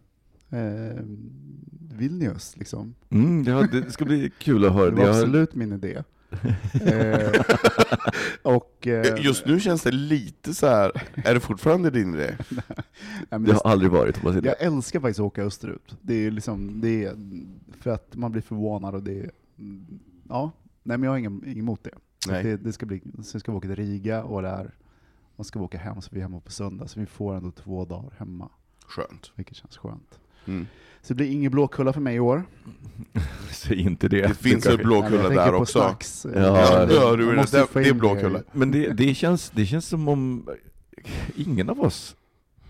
Eh, 0.49 1.03
Vilnius 1.97 2.57
liksom. 2.57 2.95
Mm, 3.09 3.43
ja, 3.43 3.67
det 3.71 3.91
ska 3.91 4.05
bli 4.05 4.31
kul 4.39 4.65
att 4.65 4.73
höra. 4.73 4.89
Det 4.89 4.95
var 4.95 5.03
har- 5.03 5.09
absolut 5.09 5.55
min 5.55 5.73
idé. 5.73 6.03
Eh, 6.85 7.41
och, 8.41 8.87
eh, 8.87 9.23
Just 9.25 9.45
nu 9.45 9.59
känns 9.59 9.81
det 9.83 9.91
lite 9.91 10.53
så 10.53 10.67
här. 10.67 10.91
är 11.15 11.33
det 11.33 11.39
fortfarande 11.39 11.89
din 11.89 12.13
idé? 12.13 12.35
nej, 12.49 12.65
Det 13.29 13.37
det, 13.37 13.53
har 13.53 13.71
aldrig 13.71 13.91
varit 13.91 14.15
Thomas 14.15 14.35
jag 14.43 14.61
älskar 14.61 14.99
faktiskt 14.99 15.19
att 15.19 15.25
åka 15.25 15.43
österut. 15.43 15.97
Det 16.01 16.13
är 16.13 16.31
liksom, 16.31 16.81
det 16.81 17.05
är 17.05 17.15
för 17.79 17.89
att 17.91 18.15
man 18.15 18.31
blir 18.31 18.41
förvånad 18.41 18.95
och 18.95 19.03
det 19.03 19.19
är, 19.19 19.31
ja, 20.29 20.51
nej 20.83 20.97
men 20.97 21.03
jag 21.03 21.11
har 21.11 21.17
ingen, 21.17 21.43
ingen 21.45 21.59
emot 21.59 21.83
det. 21.83 21.91
Det, 22.43 22.57
det 22.57 22.73
ska 22.73 22.85
bli, 22.85 23.01
så 23.23 23.39
ska 23.39 23.51
vi 23.51 23.57
åka 23.57 23.67
till 23.67 23.75
Riga 23.75 24.23
och 24.23 24.41
där, 24.41 24.73
och 25.35 25.45
ska 25.45 25.59
vi 25.59 25.65
åka 25.65 25.77
hem 25.77 26.01
så 26.01 26.09
vi 26.11 26.17
är 26.19 26.21
hemma 26.23 26.39
på 26.39 26.51
söndag, 26.51 26.87
så 26.87 26.99
vi 26.99 27.05
får 27.05 27.35
ändå 27.35 27.51
två 27.51 27.85
dagar 27.85 28.13
hemma, 28.17 28.49
Skönt. 28.85 29.31
vilket 29.35 29.57
känns 29.57 29.77
skönt. 29.77 30.19
Mm. 30.47 30.67
Så 31.01 31.13
det 31.13 31.15
blir 31.15 31.31
ingen 31.31 31.51
Blåkulla 31.51 31.93
för 31.93 32.01
mig 32.01 32.15
i 32.15 32.19
år. 32.19 32.43
Säg 33.51 33.79
inte 33.81 34.07
det. 34.07 34.21
Det 34.27 34.33
finns 34.33 34.65
en 34.65 34.77
blåkulla 34.77 35.21
där 35.21 35.29
tänker 35.29 35.51
på 35.51 35.57
också. 35.57 35.79
Snacks. 35.79 36.25
Ja, 36.35 36.41
Ja, 36.41 36.85
det- 36.85 37.17
du 37.17 37.35
det, 37.35 37.89
är 37.89 37.93
blåkulla. 37.93 38.41
Men 38.51 38.71
det, 38.71 38.93
det, 38.93 39.13
känns, 39.13 39.49
det 39.49 39.65
känns 39.65 39.85
som 39.87 40.07
om 40.07 40.49
ingen 41.35 41.69
av 41.69 41.81
oss 41.81 42.15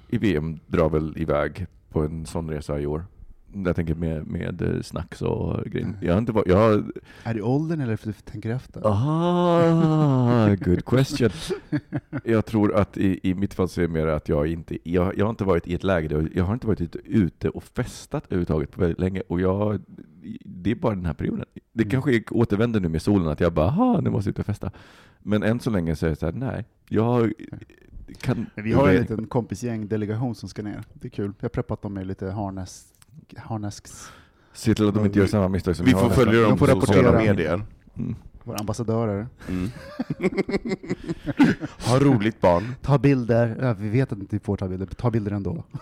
i 0.10 0.18
VM 0.18 0.60
drar 0.68 0.90
väl 0.90 1.14
iväg 1.18 1.66
på 1.90 2.02
en 2.02 2.26
sån 2.26 2.50
resa 2.50 2.80
i 2.80 2.86
år. 2.86 3.06
Jag 3.66 3.76
tänker 3.76 3.96
med, 3.96 4.28
med 4.28 4.62
eh, 4.62 4.82
snacks 4.82 5.22
och 5.22 5.64
grejer. 5.66 5.94
Jag 6.02 6.14
har 6.14 6.18
inte 6.20 6.32
varit, 6.32 6.48
jag 6.48 6.58
har, 6.58 6.84
Är 7.24 7.34
det 7.34 7.42
åldern 7.42 7.82
eller 7.82 7.96
för 7.96 8.10
att 8.10 8.16
du 8.26 8.32
tänker 8.32 8.50
efter? 8.50 8.88
aha, 8.88 10.56
good 10.56 10.86
question. 10.86 11.30
Jag 12.24 12.46
tror 12.46 12.76
att 12.76 12.98
i, 12.98 13.20
i 13.24 13.34
mitt 13.34 13.54
fall 13.54 13.70
så 13.70 13.82
är 13.82 13.88
det 13.88 13.94
mer 13.94 14.08
att 14.08 14.30
jag 14.30 14.48
inte, 14.48 14.78
jag, 14.84 15.18
jag 15.18 15.26
har 15.26 15.30
inte 15.30 15.44
varit 15.44 15.68
i 15.68 15.74
ett 15.74 15.84
läge 15.84 16.08
där, 16.08 16.30
jag 16.36 16.44
har 16.44 16.54
inte 16.54 16.68
varit 16.68 16.96
ute, 17.06 17.50
och 17.50 17.64
festat 17.64 18.24
överhuvudtaget 18.26 18.72
på 18.72 18.82
väldigt 18.82 19.00
länge 19.00 19.22
och 19.28 19.42
jag, 19.42 19.82
det 20.46 20.72
är 20.72 20.76
bara 20.76 20.96
den 20.96 21.06
här 21.06 21.14
perioden. 21.14 21.46
Det 21.74 21.84
Mm. 21.84 21.92
kanske 21.92 22.24
återvänder 22.32 22.80
nu 22.80 22.90
med 22.90 23.02
solen, 23.02 23.28
att 23.28 23.40
jag 23.40 23.54
bara, 23.54 23.68
aha, 23.68 24.02
nu 24.02 24.10
måste 24.10 24.28
jag 24.30 24.32
ut 24.34 24.40
och 24.40 24.46
festa. 24.46 24.72
Men 25.20 25.44
än 25.44 25.60
så 25.60 25.70
länge 25.70 25.96
så 25.96 26.06
är 26.06 26.10
det 26.10 26.16
så 26.16 26.26
här, 26.26 26.34
nej, 26.34 26.66
jag 26.90 27.34
kan... 28.22 28.46
Vi 28.56 28.74
har 28.74 28.90
en 28.90 28.96
liten 29.02 29.28
kompisgäng, 29.28 29.88
delegation 29.88 30.36
som 30.36 30.50
ska 30.50 30.62
ner. 30.64 30.84
Det 30.94 31.08
är 31.08 31.10
kul. 31.10 31.34
Jag 31.40 31.44
har 31.44 31.50
preppat 31.50 31.82
dem 31.82 31.94
med 31.94 32.08
lite 32.08 32.28
harness, 32.32 32.94
harnesks. 33.38 34.12
Se 34.54 34.76
till 34.76 34.88
att 34.88 34.96
de 34.96 35.06
inte 35.06 35.20
gör 35.20 35.28
samma 35.28 35.48
misstag 35.48 35.76
som 35.76 35.86
Vi 35.86 35.92
jag 35.92 36.02
får 36.02 36.10
följa 36.10 36.42
dem 36.42 36.58
på 36.58 36.68
sociala 36.68 37.12
medier. 37.12 37.62
Mm. 37.98 38.16
Våra 38.44 38.58
ambassadörer. 38.58 39.28
Mm. 39.48 39.70
ha 41.80 42.00
roligt 42.00 42.42
barn. 42.42 42.76
Ta 42.82 42.98
bilder. 42.98 43.58
Ja, 43.62 43.74
vi 43.74 43.90
vet 43.90 44.12
att 44.12 44.20
inte 44.20 44.36
vi 44.36 44.40
får 44.40 44.58
ta 44.58 44.68
bilder. 44.68 44.86
Ta 44.86 45.12
bilder 45.12 45.32
ändå. 45.32 45.64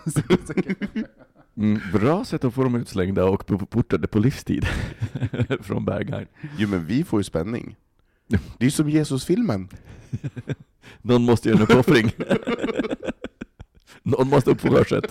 Mm, 1.56 1.80
bra 1.92 2.24
sätt 2.24 2.44
att 2.44 2.54
få 2.54 2.62
dem 2.62 2.74
utslängda 2.74 3.24
och 3.24 3.46
portade 3.70 4.06
på 4.06 4.18
livstid 4.18 4.66
från 5.60 5.84
Berghain. 5.84 6.26
Jo 6.58 6.68
men 6.68 6.86
vi 6.86 7.04
får 7.04 7.20
ju 7.20 7.24
spänning. 7.24 7.76
Det 8.26 8.36
är 8.58 8.64
ju 8.64 8.70
som 8.70 8.90
Jesus-filmen. 8.90 9.68
Någon 11.02 11.22
måste 11.22 11.48
göra 11.48 11.58
en 11.58 11.64
uppoffring. 11.64 12.10
Någon 14.04 14.28
måste 14.28 14.50
upp 14.50 14.62
på 14.62 14.68
korset 14.68 15.04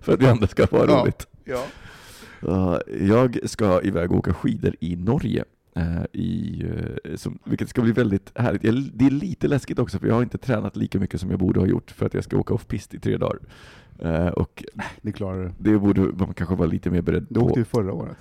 för 0.00 0.12
att 0.14 0.22
vi 0.22 0.26
andra 0.26 0.46
ska 0.46 0.64
ha 0.64 0.78
Ja. 0.88 1.02
roligt. 1.02 1.26
Ja. 1.44 1.64
Jag 3.00 3.38
ska 3.44 3.82
iväg 3.82 4.12
och 4.12 4.18
åka 4.18 4.34
skidor 4.34 4.74
i 4.80 4.96
Norge. 4.96 5.44
eh, 5.76 6.04
I, 6.12 6.62
eh, 7.04 7.14
som, 7.16 7.38
vilket 7.44 7.68
ska 7.68 7.82
bli 7.82 7.92
väldigt 7.92 8.32
härligt. 8.34 8.62
Det 8.94 9.06
är 9.06 9.10
lite 9.10 9.48
läskigt 9.48 9.78
också, 9.78 9.98
för 9.98 10.06
jag 10.06 10.14
har 10.14 10.22
inte 10.22 10.38
tränat 10.38 10.76
lika 10.76 10.98
mycket 10.98 11.20
som 11.20 11.30
jag 11.30 11.38
borde 11.38 11.60
ha 11.60 11.66
gjort 11.66 11.90
för 11.90 12.06
att 12.06 12.14
jag 12.14 12.24
ska 12.24 12.36
åka 12.38 12.54
off-pist 12.54 12.94
i 12.94 12.98
tre 13.00 13.16
dagar. 13.16 13.38
Eh, 13.98 14.26
och 14.28 14.64
Det 15.02 15.12
klarar 15.12 15.44
du. 15.44 15.72
det 15.72 15.78
borde 15.78 16.00
man 16.00 16.34
kanske 16.34 16.54
vara 16.54 16.68
lite 16.68 16.90
mer 16.90 17.02
beredd 17.02 17.26
Du 17.30 17.40
åkte 17.40 17.52
på. 17.54 17.58
ju 17.60 17.64
förra 17.64 17.92
året. 17.92 18.16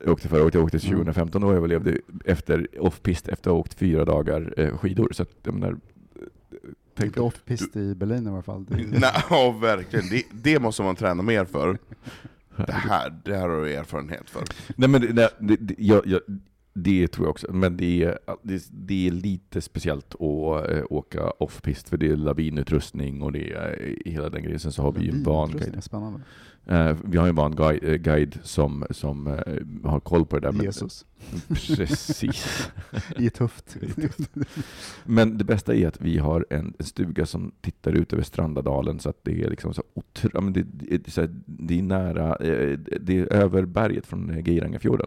Jag 0.00 0.12
åkte 0.12 0.28
förra 0.28 0.42
året, 0.42 0.54
jag 0.54 0.64
åkte 0.64 0.76
Mm. 0.78 0.90
2015 0.98 1.44
och 1.44 1.54
överlevde 1.54 1.98
efter 2.24 2.66
off-pist 2.80 3.28
efter 3.28 3.50
att 3.50 3.54
ha 3.54 3.60
åkt 3.60 3.74
fyra 3.74 4.04
dagar 4.04 4.70
skidor. 4.76 5.08
Så 5.12 5.22
att, 5.22 5.30
menar, 5.54 5.76
tänk 6.94 7.06
Inte 7.06 7.20
off-pist 7.20 7.76
i 7.76 7.94
Berlin 7.94 8.26
i 8.26 8.30
alla 8.30 8.42
fall. 8.42 8.66
Nej, 8.70 9.12
ja, 9.30 9.50
verkligen. 9.50 10.08
Det, 10.08 10.24
det 10.32 10.60
måste 10.60 10.82
man 10.82 10.96
träna 10.96 11.22
mer 11.22 11.44
för. 11.44 11.78
Det 12.56 12.72
här, 12.72 13.14
det 13.24 13.36
här 13.36 13.48
har 13.48 13.64
du 13.64 13.74
erfarenhet 13.74 14.30
för. 14.30 14.42
Nej 14.76 14.88
men 14.88 15.00
det, 15.00 15.30
det, 15.38 15.56
det, 15.56 15.74
jag, 15.78 16.06
jag, 16.06 16.20
det 16.74 17.08
tror 17.08 17.26
jag 17.26 17.30
också, 17.30 17.52
men 17.52 17.76
det 17.76 18.02
är, 18.04 18.18
det, 18.42 18.68
det 18.70 19.06
är 19.06 19.10
lite 19.10 19.60
speciellt 19.60 20.14
att 20.14 20.70
eh, 20.70 20.82
åka 20.90 21.30
off-pist, 21.30 21.88
för 21.88 21.96
det 21.96 22.08
är 22.08 22.16
lavinutrustning 22.16 23.22
och 23.22 23.32
det 23.32 23.52
är 23.52 23.96
eh, 24.06 24.12
hela 24.12 24.30
den 24.30 24.42
grejen. 24.42 24.60
Sen 24.60 24.72
så 24.72 24.82
har 24.82 24.92
vi 24.92 25.04
ju 25.04 25.10
en 25.10 25.22
banguide. 25.22 25.84
Spännande. 25.84 26.20
Eh, 26.66 26.96
vi 27.04 27.18
har 27.18 27.26
ju 27.26 27.28
en 27.28 27.34
banguide 27.34 27.84
eh, 27.84 27.94
guide 27.94 28.38
som, 28.42 28.84
som 28.90 29.26
eh, 29.26 29.90
har 29.90 30.00
koll 30.00 30.26
på 30.26 30.38
det 30.38 30.46
där. 30.46 30.52
Men, 30.52 30.64
Jesus. 30.64 31.06
Precis. 31.48 32.70
I 33.16 33.30
tufft. 33.30 33.76
Men 35.04 35.38
det 35.38 35.44
bästa 35.44 35.74
är 35.74 35.88
att 35.88 36.00
vi 36.00 36.18
har 36.18 36.46
en, 36.50 36.74
en 36.78 36.84
stuga 36.84 37.26
som 37.26 37.52
tittar 37.60 37.92
ut 37.92 38.12
över 38.12 38.22
Strandadalen 38.22 38.98
så 38.98 39.08
att 39.10 39.24
det 39.24 39.42
är 39.42 39.50
liksom 39.50 39.74
så 39.74 39.82
otro, 39.94 40.40
men 40.40 40.52
det, 40.52 40.62
det, 40.62 41.18
är 41.18 41.30
det 41.46 41.78
är 41.78 41.82
nära, 41.82 42.36
det 43.00 43.18
är 43.18 43.32
över 43.32 43.64
berget 43.64 44.06
från 44.06 44.42
Geirangafjorden. 44.44 45.06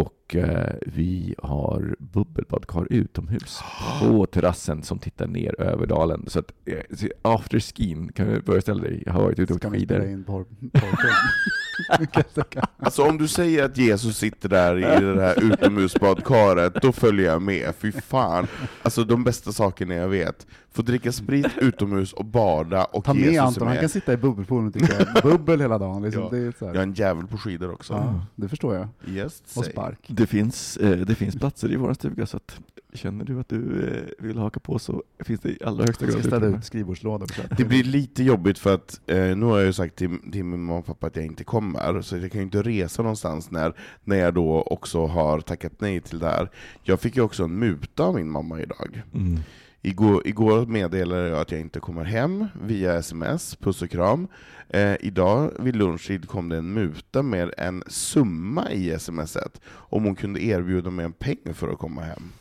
Och 0.00 0.36
eh, 0.36 0.74
vi 0.86 1.34
har 1.38 1.96
bubbelbadkar 1.98 2.86
utomhus 2.90 3.60
på 4.00 4.26
terrassen 4.26 4.82
som 4.82 4.98
tittar 4.98 5.26
ner 5.26 5.60
över 5.60 5.86
dalen. 5.86 6.24
Så 6.28 6.38
att 6.38 6.52
eh, 6.64 7.08
after 7.22 7.60
skiin, 7.60 8.12
kan 8.12 8.26
du 8.28 8.42
föreställa 8.42 8.82
dig, 8.82 9.02
jag 9.06 9.12
har 9.12 9.22
varit 9.22 9.38
ute 9.38 9.52
och 9.52 9.58
Ska 9.58 9.68
åkt 9.68 9.76
vi 9.76 9.84
spela 9.84 10.00
skidor. 10.00 10.12
in 10.12 10.24
porr- 10.24 10.70
porrfilm? 10.72 11.12
Alltså 12.78 13.02
om 13.02 13.18
du 13.18 13.28
säger 13.28 13.64
att 13.64 13.76
Jesus 13.76 14.18
sitter 14.18 14.48
där 14.48 14.76
i 14.78 15.14
det 15.14 15.22
här 15.22 15.52
utomhusbadkaret, 15.52 16.74
då 16.82 16.92
följer 16.92 17.26
jag 17.26 17.42
med. 17.42 17.74
Fy 17.78 17.92
fan. 17.92 18.46
Alltså 18.82 19.04
de 19.04 19.24
bästa 19.24 19.52
sakerna 19.52 19.94
jag 19.94 20.08
vet. 20.08 20.46
Få 20.72 20.82
dricka 20.82 21.12
sprit 21.12 21.46
utomhus 21.60 22.12
och 22.12 22.24
bada 22.24 22.84
och 22.84 23.04
Ta 23.04 23.14
med 23.14 23.22
Jesus 23.22 23.36
är 23.38 23.42
Anton, 23.42 23.66
han 23.66 23.74
med. 23.74 23.80
kan 23.80 23.88
sitta 23.88 24.12
i 24.12 24.16
bubbelpoolen 24.16 24.66
och 24.66 24.72
dricka 24.72 25.06
bubbel 25.22 25.60
hela 25.60 25.78
dagen. 25.78 26.02
Liksom. 26.02 26.22
Ja. 26.22 26.28
Det 26.30 26.38
är 26.38 26.52
så 26.58 26.64
Jag 26.64 26.70
är 26.70 26.74
här. 26.74 26.82
en 26.82 26.92
jävel 26.94 27.26
på 27.26 27.38
skidor 27.38 27.72
också. 27.72 27.92
Ja, 27.92 28.24
det 28.34 28.48
förstår 28.48 28.74
jag. 28.74 28.88
Yes, 29.08 29.42
Och 29.56 29.64
säg. 29.64 29.72
spark. 29.72 29.98
Det 30.06 30.26
finns, 30.26 30.76
eh, 30.76 30.90
det 30.98 31.14
finns 31.14 31.36
platser 31.36 31.72
i 31.72 31.76
vår 31.76 31.94
stuga 31.94 32.26
så 32.26 32.36
att 32.36 32.58
känner 32.94 33.24
du 33.24 33.40
att 33.40 33.48
du 33.48 33.88
eh, 33.88 34.24
vill 34.26 34.38
haka 34.38 34.60
på 34.60 34.78
så 34.78 35.02
finns 35.20 35.40
det 35.40 35.48
i 35.48 35.58
allra 35.64 35.84
högsta 35.84 36.06
grad 36.06 36.24
ställa 36.24 36.46
ut 36.46 36.54
att- 36.54 37.58
Det 37.58 37.64
blir 37.64 37.84
lite 37.84 38.22
jobbigt 38.22 38.58
för 38.58 38.74
att 38.74 39.00
eh, 39.06 39.16
nu 39.16 39.42
har 39.46 39.58
jag 39.58 39.66
ju 39.66 39.72
sagt 39.72 39.96
till, 39.96 40.18
till 40.32 40.44
min 40.44 40.60
mamma 40.64 40.78
och 40.78 40.86
pappa 40.86 41.06
att 41.06 41.16
jag 41.16 41.24
inte 41.24 41.44
kommer, 41.44 41.67
så 42.02 42.16
jag 42.16 42.32
kan 42.32 42.40
ju 42.40 42.44
inte 42.44 42.62
resa 42.62 43.02
någonstans 43.02 43.50
när, 43.50 43.72
när 44.04 44.16
jag 44.16 44.34
då 44.34 44.62
också 44.62 45.06
har 45.06 45.40
tackat 45.40 45.72
nej 45.78 46.00
till 46.00 46.18
det 46.18 46.26
här. 46.26 46.50
Jag 46.82 47.00
fick 47.00 47.16
ju 47.16 47.22
också 47.22 47.44
en 47.44 47.58
muta 47.58 48.04
av 48.04 48.14
min 48.14 48.30
mamma 48.30 48.60
idag. 48.60 49.02
Mm. 49.14 49.38
Igår, 49.82 50.22
igår 50.26 50.66
meddelade 50.66 51.28
jag 51.28 51.40
att 51.40 51.52
jag 51.52 51.60
inte 51.60 51.80
kommer 51.80 52.04
hem 52.04 52.46
via 52.62 52.94
sms, 52.94 53.56
puss 53.56 53.82
och 53.82 53.90
kram. 53.90 54.28
Eh, 54.68 54.96
idag 55.00 55.52
vid 55.58 55.76
lunchtid 55.76 56.28
kom 56.28 56.48
det 56.48 56.56
en 56.56 56.72
muta 56.72 57.22
med 57.22 57.54
en 57.58 57.82
summa 57.86 58.70
i 58.70 58.98
smset, 58.98 59.60
om 59.66 60.04
hon 60.04 60.14
kunde 60.14 60.42
erbjuda 60.42 60.90
mig 60.90 61.04
en 61.04 61.12
peng 61.12 61.54
för 61.54 61.68
att 61.68 61.78
komma 61.78 62.00
hem. 62.00 62.32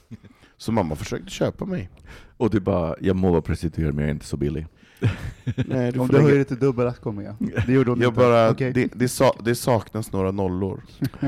Så 0.58 0.72
mamma 0.72 0.96
försökte 0.96 1.30
köpa 1.30 1.66
mig. 1.66 1.90
Och 2.38 2.50
du 2.50 2.60
bara, 2.60 2.96
jag 3.00 3.16
må 3.16 3.32
vara 3.32 3.42
prostituerad 3.42 3.94
men 3.94 4.04
jag 4.04 4.10
är 4.10 4.14
inte 4.14 4.26
så 4.26 4.38
billig. 4.38 4.68
Nej, 5.68 5.92
du 5.92 6.00
Om 6.00 6.08
får 6.08 6.14
du 6.14 6.20
lägga- 6.20 6.24
höjer 6.24 6.38
det 6.38 6.44
till 6.46 6.60
dubbel 6.60 6.88
att 6.88 7.00
komma 7.02 7.22
med. 7.22 7.36
Det 7.68 7.74
gjorde 7.74 7.92
hon 7.92 8.02
jag 8.02 8.10
inte. 8.10 8.20
bara, 8.20 8.50
Okej. 8.52 8.74
det, 8.74 8.92
det, 8.96 9.08
sa, 9.08 9.36
det 9.44 9.56
saknas 9.56 10.12
några 10.12 10.32
nollor. 10.32 10.84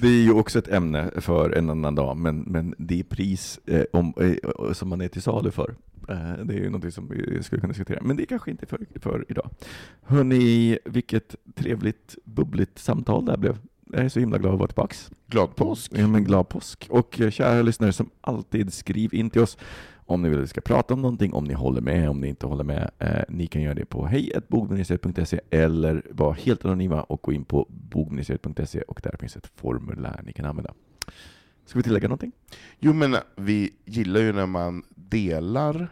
Det 0.00 0.06
är 0.06 0.22
ju 0.22 0.32
också 0.32 0.58
ett 0.58 0.68
ämne 0.68 1.10
för 1.16 1.50
en 1.50 1.70
annan 1.70 1.94
dag, 1.94 2.16
men, 2.16 2.38
men 2.40 2.74
det 2.78 3.00
är 3.00 3.04
pris 3.04 3.60
eh, 3.66 3.82
om, 3.92 4.14
eh, 4.20 4.72
som 4.72 4.88
man 4.88 5.00
är 5.00 5.08
till 5.08 5.22
salu 5.22 5.50
för. 5.50 5.74
Eh, 6.08 6.44
det 6.44 6.54
är 6.54 6.58
ju 6.58 6.64
någonting 6.66 6.92
som 6.92 7.08
vi 7.08 7.42
skulle 7.42 7.60
kunna 7.60 7.72
diskutera, 7.72 8.00
men 8.02 8.16
det 8.16 8.22
är 8.22 8.26
kanske 8.26 8.50
inte 8.50 8.66
för, 8.66 8.80
för 9.00 9.24
idag. 9.28 9.50
Hörni, 10.02 10.78
vilket 10.84 11.34
trevligt, 11.54 12.16
bubbligt 12.24 12.78
samtal 12.78 13.24
det 13.24 13.32
här 13.32 13.38
blev. 13.38 13.58
Jag 13.92 14.04
är 14.04 14.08
så 14.08 14.20
himla 14.20 14.38
glad 14.38 14.52
att 14.52 14.58
vara 14.58 14.68
tillbaks. 14.68 15.10
Glad 15.26 15.56
påsk! 15.56 15.92
Ja, 15.94 16.06
men 16.06 16.24
glad 16.24 16.48
påsk. 16.48 16.86
Och 16.90 17.20
eh, 17.20 17.30
kära 17.30 17.62
lyssnare 17.62 17.92
som 17.92 18.10
alltid, 18.20 18.72
skriv 18.72 19.14
in 19.14 19.30
till 19.30 19.42
oss 19.42 19.58
om 20.10 20.22
ni 20.22 20.28
vill 20.28 20.38
att 20.38 20.44
vi 20.44 20.48
ska 20.48 20.60
prata 20.60 20.94
om 20.94 21.02
någonting, 21.02 21.32
om 21.32 21.44
ni 21.44 21.54
håller 21.54 21.80
med, 21.80 22.10
om 22.10 22.20
ni 22.20 22.28
inte 22.28 22.46
håller 22.46 22.64
med. 22.64 22.90
Eh, 22.98 23.22
ni 23.28 23.46
kan 23.46 23.62
göra 23.62 23.74
det 23.74 23.84
på 23.84 24.06
hejatbogministeriet.se 24.06 25.40
eller 25.50 26.02
vara 26.10 26.32
helt 26.32 26.64
anonyma 26.64 27.02
och 27.02 27.22
gå 27.22 27.32
in 27.32 27.44
på 27.44 27.66
bogministeriet.se 27.68 28.82
och 28.82 29.00
där 29.02 29.16
finns 29.20 29.36
ett 29.36 29.46
formulär 29.46 30.20
ni 30.24 30.32
kan 30.32 30.46
använda. 30.46 30.74
Ska 31.66 31.78
vi 31.78 31.82
tillägga 31.82 32.08
någonting? 32.08 32.32
Jo 32.78 32.92
men 32.92 33.16
vi 33.36 33.70
gillar 33.84 34.20
ju 34.20 34.32
när 34.32 34.46
man 34.46 34.82
delar 34.94 35.88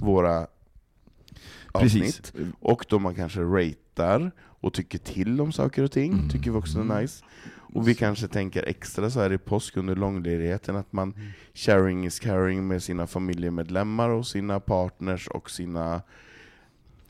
våra 0.00 0.46
avsnitt, 1.72 2.32
och 2.60 2.84
då 2.88 2.98
man 2.98 3.14
kanske 3.14 3.40
ratear 3.40 4.30
och 4.38 4.72
tycker 4.72 4.98
till 4.98 5.40
om 5.40 5.52
saker 5.52 5.82
och 5.82 5.92
ting, 5.92 6.12
Mm. 6.12 6.28
tycker 6.28 6.50
vi 6.50 6.56
också 6.56 6.80
är 6.80 7.00
nice. 7.00 7.24
Och 7.74 7.88
vi 7.88 7.94
kanske 7.94 8.28
tänker 8.28 8.62
extra 8.62 9.10
så 9.10 9.20
här 9.20 9.32
i 9.32 9.38
påsk 9.38 9.76
under 9.76 9.96
långledigheten, 9.96 10.76
att 10.76 10.92
man 10.92 11.14
sharing 11.54 12.06
is 12.06 12.20
caring 12.20 12.66
med 12.66 12.82
sina 12.82 13.06
familjemedlemmar 13.06 14.08
och 14.08 14.26
sina 14.26 14.60
partners 14.60 15.28
och 15.28 15.50
sina 15.50 16.02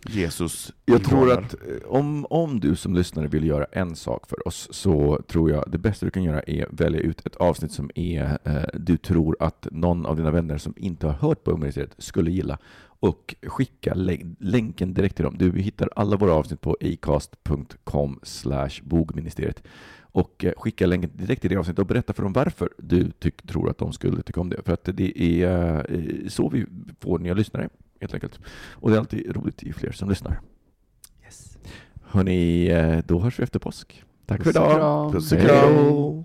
Jesus 0.09 0.73
Jag 0.85 1.05
tror 1.05 1.33
att 1.33 1.55
eh, 1.55 1.59
om, 1.87 2.27
om 2.31 2.61
du 2.61 2.77
som 2.77 2.95
lyssnare 2.95 3.29
vill 3.29 3.47
göra 3.47 3.67
en 3.73 3.97
sak 3.97 4.29
för 4.29 4.49
oss 4.49 4.69
så 4.71 5.23
tror 5.29 5.51
jag 5.51 5.65
det 5.67 5.79
bästa 5.79 6.07
du 6.07 6.11
kan 6.11 6.23
göra 6.23 6.43
är 6.43 6.67
välja 6.71 7.01
ut 7.01 7.27
ett 7.27 7.37
avsnitt 7.37 7.73
som 7.73 7.91
är, 7.95 8.39
eh, 8.45 8.63
du 8.75 8.97
tror 8.97 9.37
att 9.41 9.67
någon 9.71 10.07
av 10.07 10.17
dina 10.17 10.31
vänner 10.31 10.59
som 10.59 10.75
inte 10.77 11.07
har 11.07 11.15
hört 11.15 11.45
på 11.45 11.51
Bogministeriet 11.51 11.95
skulle 11.99 12.31
gilla 12.31 12.59
och 13.01 13.35
skicka 13.43 13.95
lä- 13.95 14.35
länken 14.39 14.95
direkt 14.95 15.17
till 15.17 15.25
dem. 15.25 15.35
Du 15.39 15.59
hittar 15.59 15.89
alla 15.97 16.17
våra 16.17 16.33
avsnitt 16.33 16.61
på 16.61 16.77
acast.com 16.81 18.21
bogministeriet 18.83 19.63
och 20.01 20.45
eh, 20.45 20.53
skicka 20.57 20.87
länken 20.87 21.11
direkt 21.15 21.41
till 21.43 21.51
det 21.51 21.57
avsnittet 21.57 21.79
och 21.79 21.87
berätta 21.87 22.13
för 22.13 22.23
dem 22.23 22.33
varför 22.33 22.69
du 22.79 23.11
tyck, 23.11 23.43
tror 23.43 23.71
att 23.71 23.79
de 23.79 23.93
skulle 23.93 24.23
tycka 24.23 24.41
om 24.41 24.51
det. 24.51 24.63
För 24.65 24.73
att 24.73 24.85
det 24.93 25.23
är 25.43 25.87
eh, 25.95 26.29
så 26.29 26.49
vi 26.49 26.67
får 27.01 27.19
nya 27.19 27.35
lyssnare, 27.35 27.69
helt 28.01 28.15
enkelt. 28.15 28.41
Och 28.73 28.91
det 28.91 28.97
är 28.97 29.01
alltid 29.01 29.37
roligt 29.37 29.63
ju 29.63 29.73
fler 29.73 29.93
som 29.93 30.09
lyssnar. 30.09 30.41
Yes. 31.25 31.59
Hörni, 32.03 32.67
eh, 32.69 32.99
då 33.07 33.21
hörs 33.21 33.39
vi 33.39 33.43
efter 33.43 33.59
påsk. 33.59 34.03
Tack 34.27 34.43
för 34.43 34.53
Puss 34.53 34.57
och 34.57 34.63
idag. 34.63 34.79
kram. 34.79 35.13
Puss 35.13 35.33
och 35.33 35.39
Hej 35.39 35.47
kram. 35.49 36.25